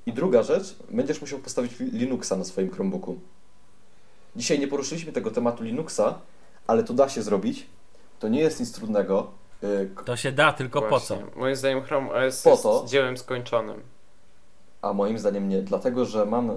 i 0.06 0.14
druga 0.14 0.44
rzecz, 0.44 0.76
będziesz 0.92 1.22
musiał 1.22 1.40
postawić 1.40 1.80
li- 1.80 1.92
Linuxa 1.92 2.32
na 2.38 2.44
swoim 2.44 2.72
Chromebooku. 2.72 3.20
Dzisiaj 4.36 4.60
nie 4.60 4.68
poruszyliśmy 4.68 5.12
tego 5.12 5.32
tematu 5.32 5.64
Linuxa, 5.64 6.20
ale 6.68 6.84
to 6.84 6.94
da 6.94 7.10
się 7.10 7.22
zrobić. 7.22 7.66
To 8.20 8.28
nie 8.28 8.40
jest 8.40 8.60
nic 8.60 8.72
trudnego. 8.72 9.32
Y, 9.64 9.90
To 10.06 10.16
się 10.16 10.32
da, 10.32 10.54
tylko 10.54 10.82
po 10.82 11.00
co? 11.00 11.16
Właśnie. 11.16 11.36
Moim 11.42 11.56
zdaniem 11.56 11.82
Chrome 11.82 12.12
OS 12.12 12.42
Po 12.44 12.50
jest 12.50 12.64
to. 12.64 12.86
dziełem 12.88 13.18
skończonym. 13.18 13.82
A 14.82 14.94
moim 14.94 15.20
zdaniem 15.20 15.50
nie, 15.50 15.62
dlatego 15.62 16.06
że 16.06 16.26
mam 16.26 16.50
y, 16.50 16.54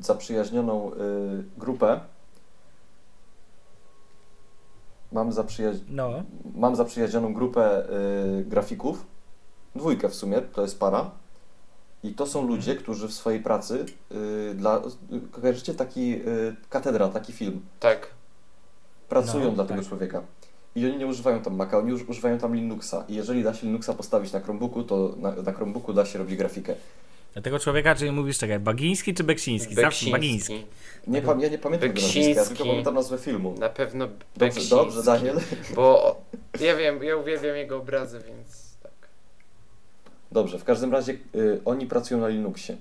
zaprzyjaźnioną 0.00 0.92
y, 0.92 0.96
grupę. 1.58 2.00
Mam, 5.12 5.32
zaprzyjaź... 5.32 5.76
No. 5.88 6.10
mam 6.54 6.76
zaprzyjaźnioną 6.76 7.34
grupę 7.34 7.84
y, 8.40 8.44
grafików. 8.44 9.06
Dwójkę 9.76 10.08
w 10.08 10.14
sumie, 10.14 10.40
to 10.42 10.62
jest 10.62 10.78
para. 10.80 11.10
I 12.04 12.12
to 12.14 12.26
są 12.26 12.46
ludzie, 12.48 12.74
którzy 12.74 13.08
w 13.08 13.12
swojej 13.12 13.40
pracy 13.40 13.86
y, 14.50 14.54
dla. 14.54 14.82
Kojarzycie 15.32 15.74
taki 15.74 16.12
y, 16.14 16.56
katedra, 16.70 17.08
taki 17.08 17.32
film. 17.32 17.60
Tak. 17.80 18.06
Pracują 19.08 19.44
No, 19.44 19.50
dla 19.50 19.64
tak. 19.64 19.76
tego 19.76 19.88
człowieka. 19.88 20.22
I 20.76 20.86
oni 20.86 20.96
nie 20.96 21.06
używają 21.06 21.42
tam 21.42 21.56
Maca, 21.56 21.78
oni 21.78 21.90
już 21.90 22.08
używają 22.08 22.38
tam 22.38 22.54
Linuxa. 22.54 23.04
I 23.08 23.14
jeżeli 23.14 23.42
da 23.42 23.54
się 23.54 23.66
Linuxa 23.66 23.88
postawić 23.96 24.32
na 24.32 24.40
Chromebooku, 24.40 24.82
to 24.82 25.14
na, 25.20 25.30
na 25.32 25.52
Chromebooku 25.52 25.92
da 25.92 26.04
się 26.06 26.18
robić 26.18 26.36
grafikę. 26.36 26.74
Dla 27.32 27.42
tego 27.42 27.58
człowieka, 27.58 27.94
czyli 27.94 28.10
mówisz, 28.12 28.38
czekaj, 28.38 28.60
Bagiński 28.60 29.14
czy 29.14 29.24
Beksiński? 29.24 29.74
Zawsze 29.74 30.10
Bagiński. 30.10 30.52
Beksiński. 30.54 31.10
Nie, 31.10 31.22
pam- 31.22 31.40
ja 31.40 31.48
nie 31.48 31.58
pamiętam 31.58 31.88
tego 31.88 32.00
nazwiska, 32.00 32.20
ja 32.20 32.26
Beksiński. 32.28 32.54
tylko 32.56 32.70
pamiętam 32.70 32.94
nazwę 32.94 33.18
filmu. 33.18 33.54
Na 33.58 33.68
pewno 33.68 34.06
Dobrze, 34.06 34.24
Beksiński. 34.36 34.70
dobrze 34.70 35.02
Daniel. 35.02 35.40
Bo 35.74 36.16
ja 36.60 36.76
wiem, 36.76 37.02
ja 37.02 37.16
uwielbiam 37.16 37.56
jego 37.56 37.76
obrazy, 37.76 38.20
więc. 38.26 38.63
Dobrze, 40.34 40.58
w 40.58 40.64
każdym 40.64 40.92
razie 40.92 41.12
y, 41.34 41.60
oni 41.64 41.86
pracują 41.86 42.20
na 42.20 42.28
Linuxie. 42.28 42.76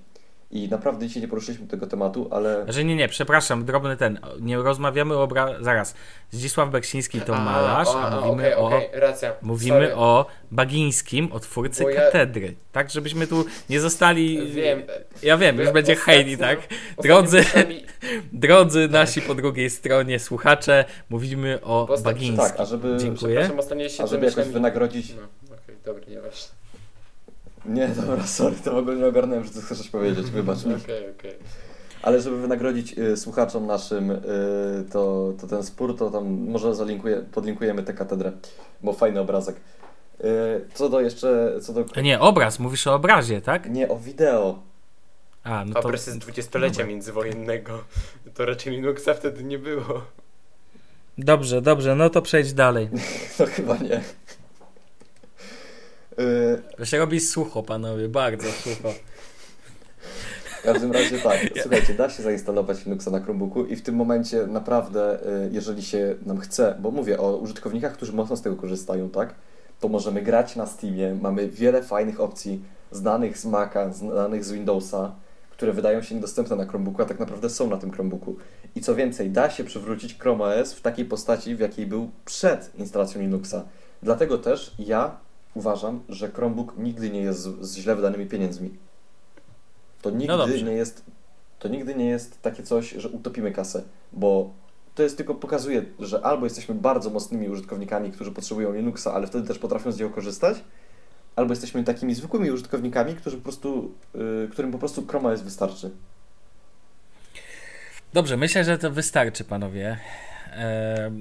I 0.52 0.70
naprawdę 0.70 1.08
dzisiaj 1.08 1.22
nie 1.22 1.28
poruszyliśmy 1.28 1.68
tego 1.68 1.88
tematu, 1.88 2.28
ale 2.32 2.66
Że 2.68 2.84
nie, 2.84 2.96
nie, 2.96 3.08
przepraszam, 3.08 3.66
drobny 3.66 3.98
ten. 3.98 4.20
Nie 4.40 4.58
rozmawiamy 4.58 5.14
o 5.14 5.24
obra... 5.24 5.50
Zaraz. 5.62 5.96
Zdzisław 6.32 6.70
Beksiński 6.70 7.22
to 7.22 7.34
malarz, 7.34 7.88
a, 7.96 8.22
mówimy 8.22 8.44
okej, 8.44 8.54
o. 8.56 8.68
okej, 8.68 8.90
racja. 8.94 9.34
Mówimy 9.42 9.76
Sorry. 9.76 9.96
o 9.96 10.26
Bagińskim, 10.52 11.32
o 11.32 11.40
twórcy 11.40 11.84
ja- 11.84 12.02
katedry. 12.02 12.54
Tak, 12.72 12.90
żebyśmy 12.90 13.28
tu 13.28 13.46
nie 13.70 13.80
zostali. 13.80 14.52
Wiem. 14.52 14.84
Ja 15.24 15.38
wiem, 15.38 15.60
już 15.60 15.72
będzie 15.72 15.96
hejni, 15.96 16.38
tak? 16.38 16.60
Drodzy, 17.04 17.44
drodzy 18.46 18.88
nasi 18.88 19.22
po 19.22 19.36
drugiej 19.36 19.70
stronie 19.70 20.20
słuchacze, 20.20 20.86
mówimy 21.10 21.60
o 21.62 21.98
Bagińskim. 22.04 22.38
tak, 22.38 22.60
a 22.60 22.66
żeby, 22.66 22.98
Dziękuję. 22.98 23.36
Przepraszam, 23.36 23.60
ostatnio 23.60 23.90
się 23.90 24.04
a 24.04 24.08
żeby 24.08 24.26
jakoś 24.26 24.48
wynagrodzić... 24.48 25.14
No, 25.16 25.56
okej, 25.56 25.76
dobra, 25.86 26.04
nieważne. 26.08 26.63
Nie, 27.66 27.88
dobra, 27.88 28.28
sorry, 28.28 28.56
to 28.64 28.72
w 28.74 28.78
ogóle 28.78 28.96
nie 28.96 29.06
ogarnąłem, 29.06 29.44
że 29.44 29.50
ty 29.50 29.62
chcesz 29.62 29.78
coś 29.78 29.90
powiedzieć, 29.90 30.32
wybacz 30.32 30.66
mi. 30.66 30.76
Okej, 30.76 31.12
okej. 31.20 31.34
Ale 32.02 32.22
żeby 32.22 32.42
wynagrodzić 32.42 32.98
y, 32.98 33.18
słuchaczom 33.18 33.66
naszym 33.66 34.12
y, 34.12 34.20
to, 34.92 35.34
to 35.42 35.48
ten 35.48 35.64
spór, 35.64 35.98
to 35.98 36.10
tam 36.10 36.26
może 36.26 36.76
zalinkuję, 36.76 37.26
podlinkujemy 37.32 37.84
tę 37.84 37.94
katedrę, 37.94 38.32
bo 38.84 38.94
fajny 38.94 39.20
obrazek. 39.20 39.56
Y, 39.56 40.26
co 40.74 40.90
do 40.90 41.02
jeszcze, 41.02 41.54
co 41.62 41.74
do... 41.74 41.86
A 41.96 42.02
nie, 42.02 42.20
obraz, 42.20 42.60
mówisz 42.60 42.88
o 42.88 42.94
obrazie, 42.94 43.42
tak? 43.42 43.70
Nie, 43.70 43.90
o 43.90 43.98
wideo. 44.00 44.60
A, 45.44 45.66
no 45.66 45.74
to. 45.74 45.80
Obraz 45.80 46.10
z 46.10 46.18
dwudziestolecia 46.18 46.78
Dobra. 46.78 46.88
międzywojennego. 46.88 47.84
To 48.34 48.46
raczej 48.46 48.74
Linuxa 48.74 49.14
wtedy 49.14 49.44
nie 49.44 49.60
było. 49.60 50.02
Dobrze, 51.18 51.62
dobrze, 51.62 51.96
no 51.96 52.10
to 52.10 52.22
przejdź 52.22 52.54
dalej. 52.54 52.90
No 53.40 53.46
chyba 53.46 53.78
nie. 53.78 54.02
Y, 56.20 56.78
To 56.78 56.86
się 56.86 56.98
robi 56.98 57.20
sucho, 57.20 57.64
panowie, 57.64 58.10
bardzo 58.10 58.52
sucho. 58.52 58.94
W 60.60 60.66
każdym 60.66 60.92
razie 60.92 61.20
tak, 61.20 61.40
słuchajcie, 61.62 61.94
da 61.94 62.10
się 62.10 62.24
zainstalować 62.24 62.86
Linuxa 62.86 63.12
na 63.12 63.20
Chromebooku 63.20 63.66
i 63.66 63.76
w 63.76 63.82
tym 63.82 63.96
momencie 63.96 64.48
naprawdę, 64.48 65.20
y, 65.46 65.50
jeżeli 65.52 65.84
się 65.84 66.16
nam 66.26 66.40
chce, 66.40 66.76
bo 66.80 66.92
mówię 66.92 67.20
o 67.20 67.38
użytkownikach, 67.38 67.94
którzy 67.94 68.14
mocno 68.14 68.36
z 68.36 68.42
tego 68.42 68.56
korzystają, 68.56 69.10
tak, 69.10 69.36
to 69.80 69.88
możemy 69.88 70.22
grać 70.22 70.56
na 70.56 70.66
Steamie, 70.66 71.16
mamy 71.22 71.50
wiele 71.50 71.84
fajnych 71.84 72.20
opcji 72.20 72.64
znanych 72.92 73.38
z 73.38 73.46
Maca, 73.46 73.94
znanych 73.94 74.46
z 74.46 74.52
Windowsa, 74.52 75.16
które 75.52 75.74
wydają 75.74 76.02
się 76.02 76.16
niedostępne 76.16 76.56
na 76.56 76.66
Chromebooku, 76.66 77.02
a 77.02 77.06
tak 77.06 77.20
naprawdę 77.20 77.50
są 77.50 77.70
na 77.70 77.78
tym 77.78 77.92
Chromebooku. 77.92 78.36
I 78.76 78.82
co 78.82 78.96
więcej, 78.96 79.30
da 79.30 79.50
się 79.50 79.64
przywrócić 79.64 80.20
Chrome 80.20 80.44
OS 80.44 80.74
w 80.74 80.82
takiej 80.82 81.06
postaci, 81.06 81.56
w 81.56 81.60
jakiej 81.60 81.88
był 81.88 82.12
przed 82.26 82.76
instalacją 82.76 83.22
Linuxa. 83.22 83.64
Dlatego 84.04 84.38
też 84.38 84.76
ja 84.80 85.18
uważam, 85.54 86.04
że 86.10 86.32
Chromebook 86.32 86.78
nigdy 86.78 87.10
nie 87.10 87.22
jest 87.22 87.40
z, 87.40 87.66
z 87.66 87.78
źle 87.78 87.96
wydanymi 87.96 88.26
pieniędzmi. 88.26 88.78
To 90.02 90.10
nigdy 90.10 90.38
dobrze. 90.38 90.62
nie 90.62 90.72
jest 90.72 91.04
to 91.64 91.68
nigdy 91.68 91.96
nie 91.96 92.06
jest 92.06 92.42
takie 92.42 92.64
coś, 92.64 92.92
że 92.92 93.10
utopimy 93.10 93.52
kasę, 93.52 93.84
bo 94.14 94.54
to 94.96 95.04
jest 95.04 95.18
tylko 95.18 95.36
pokazuje, 95.36 95.86
że 96.00 96.26
albo 96.26 96.46
jesteśmy 96.46 96.76
bardzo 96.76 97.10
mocnymi 97.10 97.50
użytkownikami, 97.50 98.12
którzy 98.12 98.32
potrzebują 98.32 98.74
Linuxa, 98.74 99.08
ale 99.14 99.28
wtedy 99.28 99.48
też 99.48 99.60
potrafią 99.60 99.92
z 99.92 100.00
niego 100.00 100.12
korzystać, 100.12 100.58
albo 101.36 101.52
jesteśmy 101.52 101.84
takimi 101.84 102.16
zwykłymi 102.16 102.52
użytkownikami, 102.52 103.16
którzy 103.16 103.38
po 103.38 103.44
prostu, 103.44 103.92
y, 104.46 104.50
którym 104.52 104.72
po 104.72 104.80
prostu 104.80 105.08
Chrome 105.08 105.30
OS 105.30 105.42
wystarczy. 105.42 105.92
Dobrze, 108.14 108.38
myślę, 108.38 108.64
że 108.64 108.78
to 108.78 108.92
wystarczy, 108.92 109.44
panowie. 109.44 109.98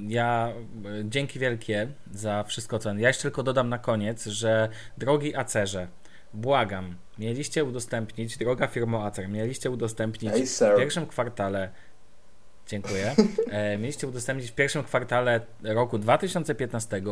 Ja 0.08 0.52
e, 0.84 1.04
dzięki 1.04 1.38
wielkie 1.38 1.88
za 2.12 2.42
wszystko, 2.42 2.78
co. 2.78 2.94
Ja 2.94 3.08
jeszcze 3.08 3.22
tylko 3.22 3.42
dodam 3.42 3.68
na 3.68 3.78
koniec, 3.78 4.26
że 4.26 4.68
drogi 4.98 5.36
Acerze, 5.36 5.88
błagam, 6.34 6.96
mieliście 7.18 7.64
udostępnić, 7.64 8.38
droga 8.38 8.66
firmo 8.66 9.04
Acer, 9.04 9.28
mieliście 9.28 9.70
udostępnić 9.70 10.32
Ej, 10.34 10.46
w 10.46 10.78
pierwszym 10.78 11.06
kwartale 11.06 11.68
Dziękuję. 12.68 13.14
E, 13.50 13.78
mieliście 13.78 14.08
udostępnić 14.08 14.50
w 14.50 14.54
pierwszym 14.54 14.84
kwartale 14.84 15.40
roku 15.62 15.98
2015 15.98 17.02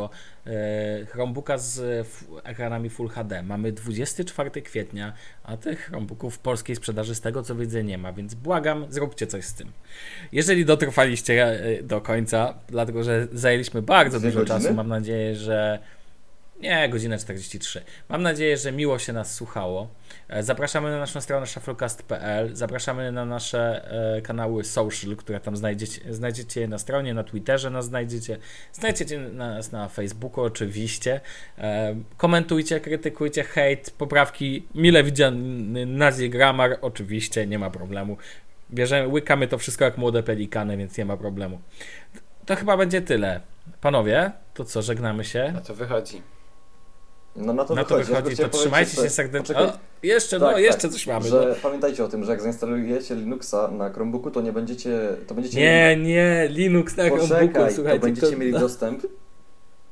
e, 0.47 1.07
Chromebooka 1.07 1.59
z 1.59 2.07
ekranami 2.45 2.91
Full 2.91 3.09
HD. 3.09 3.43
Mamy 3.43 3.73
24 3.73 4.63
kwietnia, 4.63 5.13
a 5.45 5.57
tych 5.57 5.81
Chromebooków 5.81 6.35
w 6.35 6.39
polskiej 6.39 6.77
sprzedaży 6.77 7.15
z 7.15 7.21
tego 7.21 7.43
co 7.43 7.55
widzę 7.55 7.85
nie 7.85 7.99
ma, 7.99 8.13
więc 8.13 8.35
błagam, 8.35 8.87
zróbcie 8.89 9.27
coś 9.27 9.45
z 9.45 9.55
tym. 9.55 9.73
Jeżeli 10.33 10.65
dotrwaliście 10.65 11.45
e, 11.45 11.83
do 11.83 12.01
końca, 12.01 12.55
dlatego 12.69 13.05
że 13.05 13.29
zajęliśmy 13.33 13.83
bardzo 13.83 14.21
dużo 14.21 14.39
godziny? 14.39 14.61
czasu, 14.61 14.75
mam 14.75 14.89
nadzieję, 14.89 15.37
że 15.37 15.79
nie, 16.61 16.89
godzina 16.89 17.19
43. 17.19 17.83
Mam 18.09 18.23
nadzieję, 18.23 18.57
że 18.57 18.73
miło 18.73 18.99
się 18.99 19.13
nas 19.13 19.35
słuchało. 19.35 19.89
E, 20.29 20.43
Zapraszamy 20.43 20.91
na 20.91 20.99
naszą 20.99 21.21
stronę 21.21 21.47
shufflecast.pl, 21.47 22.57
zapraszamy 22.57 23.13
na 23.13 23.25
nasze 23.25 23.91
e, 24.17 24.23
kanały 24.23 24.65
social, 24.65 25.17
które 25.17 25.41
tam 25.41 25.57
znajdziecie, 25.57 26.15
znajdziecie 26.15 26.69
na 26.69 26.79
stronie, 26.79 27.15
na 27.15 27.25
Twitterze 27.25 27.71
nas 27.71 27.85
znajdziecie, 27.85 28.39
znajdziecie 28.73 29.19
nas 29.19 29.73
na 29.73 29.89
Facebooku 29.89 30.45
oczywiście. 30.45 31.21
E, 31.59 31.95
komentujcie, 32.17 32.81
krytykujcie, 32.81 33.45
hejt, 33.45 33.91
poprawki, 33.91 34.67
mile 34.75 35.05
widziany 35.05 35.87
nazi 35.87 36.31
grammar, 36.31 36.79
oczywiście, 36.81 37.47
nie 37.47 37.59
ma 37.59 37.71
problemu. 37.71 38.17
Bierzemy, 38.71 39.09
łykamy 39.09 39.49
to 39.49 39.59
wszystko 39.59 39.85
jak 39.85 39.99
młode 39.99 40.23
pelikany, 40.23 40.77
więc 40.77 40.99
nie 40.99 41.05
ma 41.05 41.17
problemu. 41.17 41.61
To 42.47 42.57
chyba 42.57 42.77
będzie 42.77 43.03
tyle. 43.03 43.41
Panowie, 43.81 44.31
to 44.55 44.65
co, 44.65 44.83
żegnamy 44.83 45.25
się? 45.25 45.55
A 45.57 45.61
to 45.61 45.75
wychodzi. 45.75 46.23
No 47.37 47.53
na 47.53 47.65
to 47.65 47.75
Na 47.75 47.85
to 47.85 47.97
wychodzi. 47.97 48.13
Ja 48.13 48.21
wychodzi, 48.21 48.43
to 48.43 48.49
trzymajcie 48.49 48.97
się 48.97 49.11
serdecznie. 49.11 49.55
poczekaj. 49.55 49.79
Jeszcze, 50.03 50.41
Tak, 50.41 50.53
no, 50.53 50.59
jeszcze 50.59 50.83
tak, 50.83 50.91
coś 50.91 51.07
mamy. 51.07 51.29
Że 51.29 51.47
no. 51.49 51.55
pamiętajcie 51.63 52.05
o 52.05 52.09
tym, 52.09 52.25
że 52.25 52.31
jak 52.33 52.41
zainstalujecie 52.43 53.15
Linuxa 53.15 53.69
na 53.71 53.91
Chromebooku, 53.91 54.31
to 54.31 54.41
nie 54.41 54.53
będziecie. 54.53 54.99
To 55.27 55.35
będziecie 55.35 55.59
Nie, 55.61 55.97
nie, 55.97 56.49
Linux 56.51 56.97
na 56.97 57.05
Chromebooku, 57.05 57.29
Poczekaj, 57.47 57.69
to 57.69 57.75
słuchajcie. 57.75 58.01
będziecie 58.01 58.31
to- 58.31 58.37
mieli 58.39 58.53
dostęp 58.53 59.03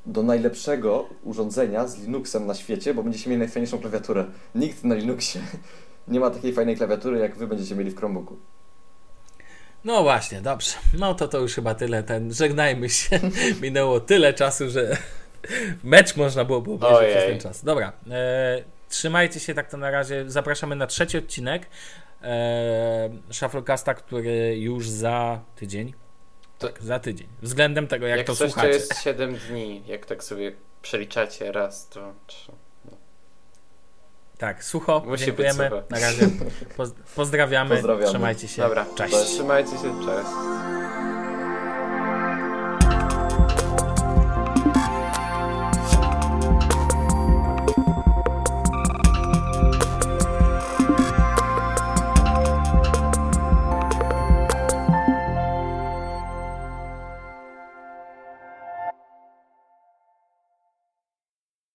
do 0.07 0.23
najlepszego 0.23 1.09
urządzenia 1.25 1.87
z 1.87 1.99
Linuxem 2.01 2.47
na 2.47 2.55
świecie, 2.55 2.95
bo 2.95 3.03
będziecie 3.03 3.31
mieli 3.31 3.39
najfajniejszą 3.41 3.79
klawiaturę. 3.79 4.25
Nikt 4.55 4.85
na 4.85 4.95
Linuxie 4.95 5.41
nie 6.09 6.21
ma 6.21 6.31
takiej 6.31 6.53
fajnej 6.53 6.77
klawiatury, 6.77 7.19
jak 7.19 7.37
wy 7.37 7.47
będziecie 7.47 7.75
mieli 7.75 7.91
w 7.91 7.97
Chromebooku. 7.97 8.37
No 9.85 10.03
właśnie, 10.03 10.41
dobrze. 10.41 10.73
No 10.99 11.15
to 11.15 11.29
to 11.29 11.39
już 11.41 11.55
chyba 11.55 11.75
tyle. 11.75 12.03
Ten, 12.03 12.33
żegnajmy 12.35 12.89
się. 12.89 13.21
Minęło 13.63 14.01
tyle 14.01 14.35
czasu, 14.35 14.71
że 14.71 14.97
mecz 15.85 16.17
można 16.17 16.45
było 16.45 16.59
obejrzeć 16.59 16.83
Ojej. 16.99 17.11
przez 17.17 17.25
ten 17.27 17.41
czas. 17.41 17.65
Dobra, 17.65 17.93
e, 18.11 18.65
trzymajcie 18.89 19.41
się 19.41 19.55
tak 19.55 19.71
to 19.71 19.77
na 19.77 19.91
razie. 19.91 20.25
Zapraszamy 20.31 20.77
na 20.77 20.87
trzeci 20.87 21.19
odcinek 21.19 21.67
e, 22.23 23.11
Shufflecasta, 23.33 23.95
który 23.95 24.59
już 24.59 24.89
za 24.89 25.41
tydzień. 25.57 25.95
To- 26.59 26.69
Tak, 26.69 26.83
za 26.83 26.99
tydzień. 26.99 27.29
Względem 27.43 27.87
tego, 27.87 28.07
jak, 28.07 28.19
Jak, 28.19 28.27
to 28.27 28.35
coś, 28.35 28.49
to 28.49 28.53
słuchacie. 28.53 28.75
jest 28.75 29.03
7 29.03 29.35
dni. 29.49 29.83
Jak 29.87 30.07
tak 30.07 30.25
sobie 30.25 30.53
przeliczacie, 30.83 31.53
raz, 31.53 31.89
trzy. 32.27 32.53
Tak, 34.39 34.65
sucho. 34.65 35.03
Musi 35.07 35.25
Dziękujemy. 35.25 35.65
sucho. 35.69 35.83
Na 35.91 35.99
razie. 36.01 36.27
Poz- 36.77 36.93
pozdrawiamy. 37.17 37.75
Pozdrawiamy. 37.77 38.07
Trzymajcie 38.09 38.49
się. 38.49 38.63
Dobra, 38.63 38.87
Cześć. 38.97 39.15
trzymajcie 39.17 39.71
się, 39.71 39.95
cześć. 40.05 40.29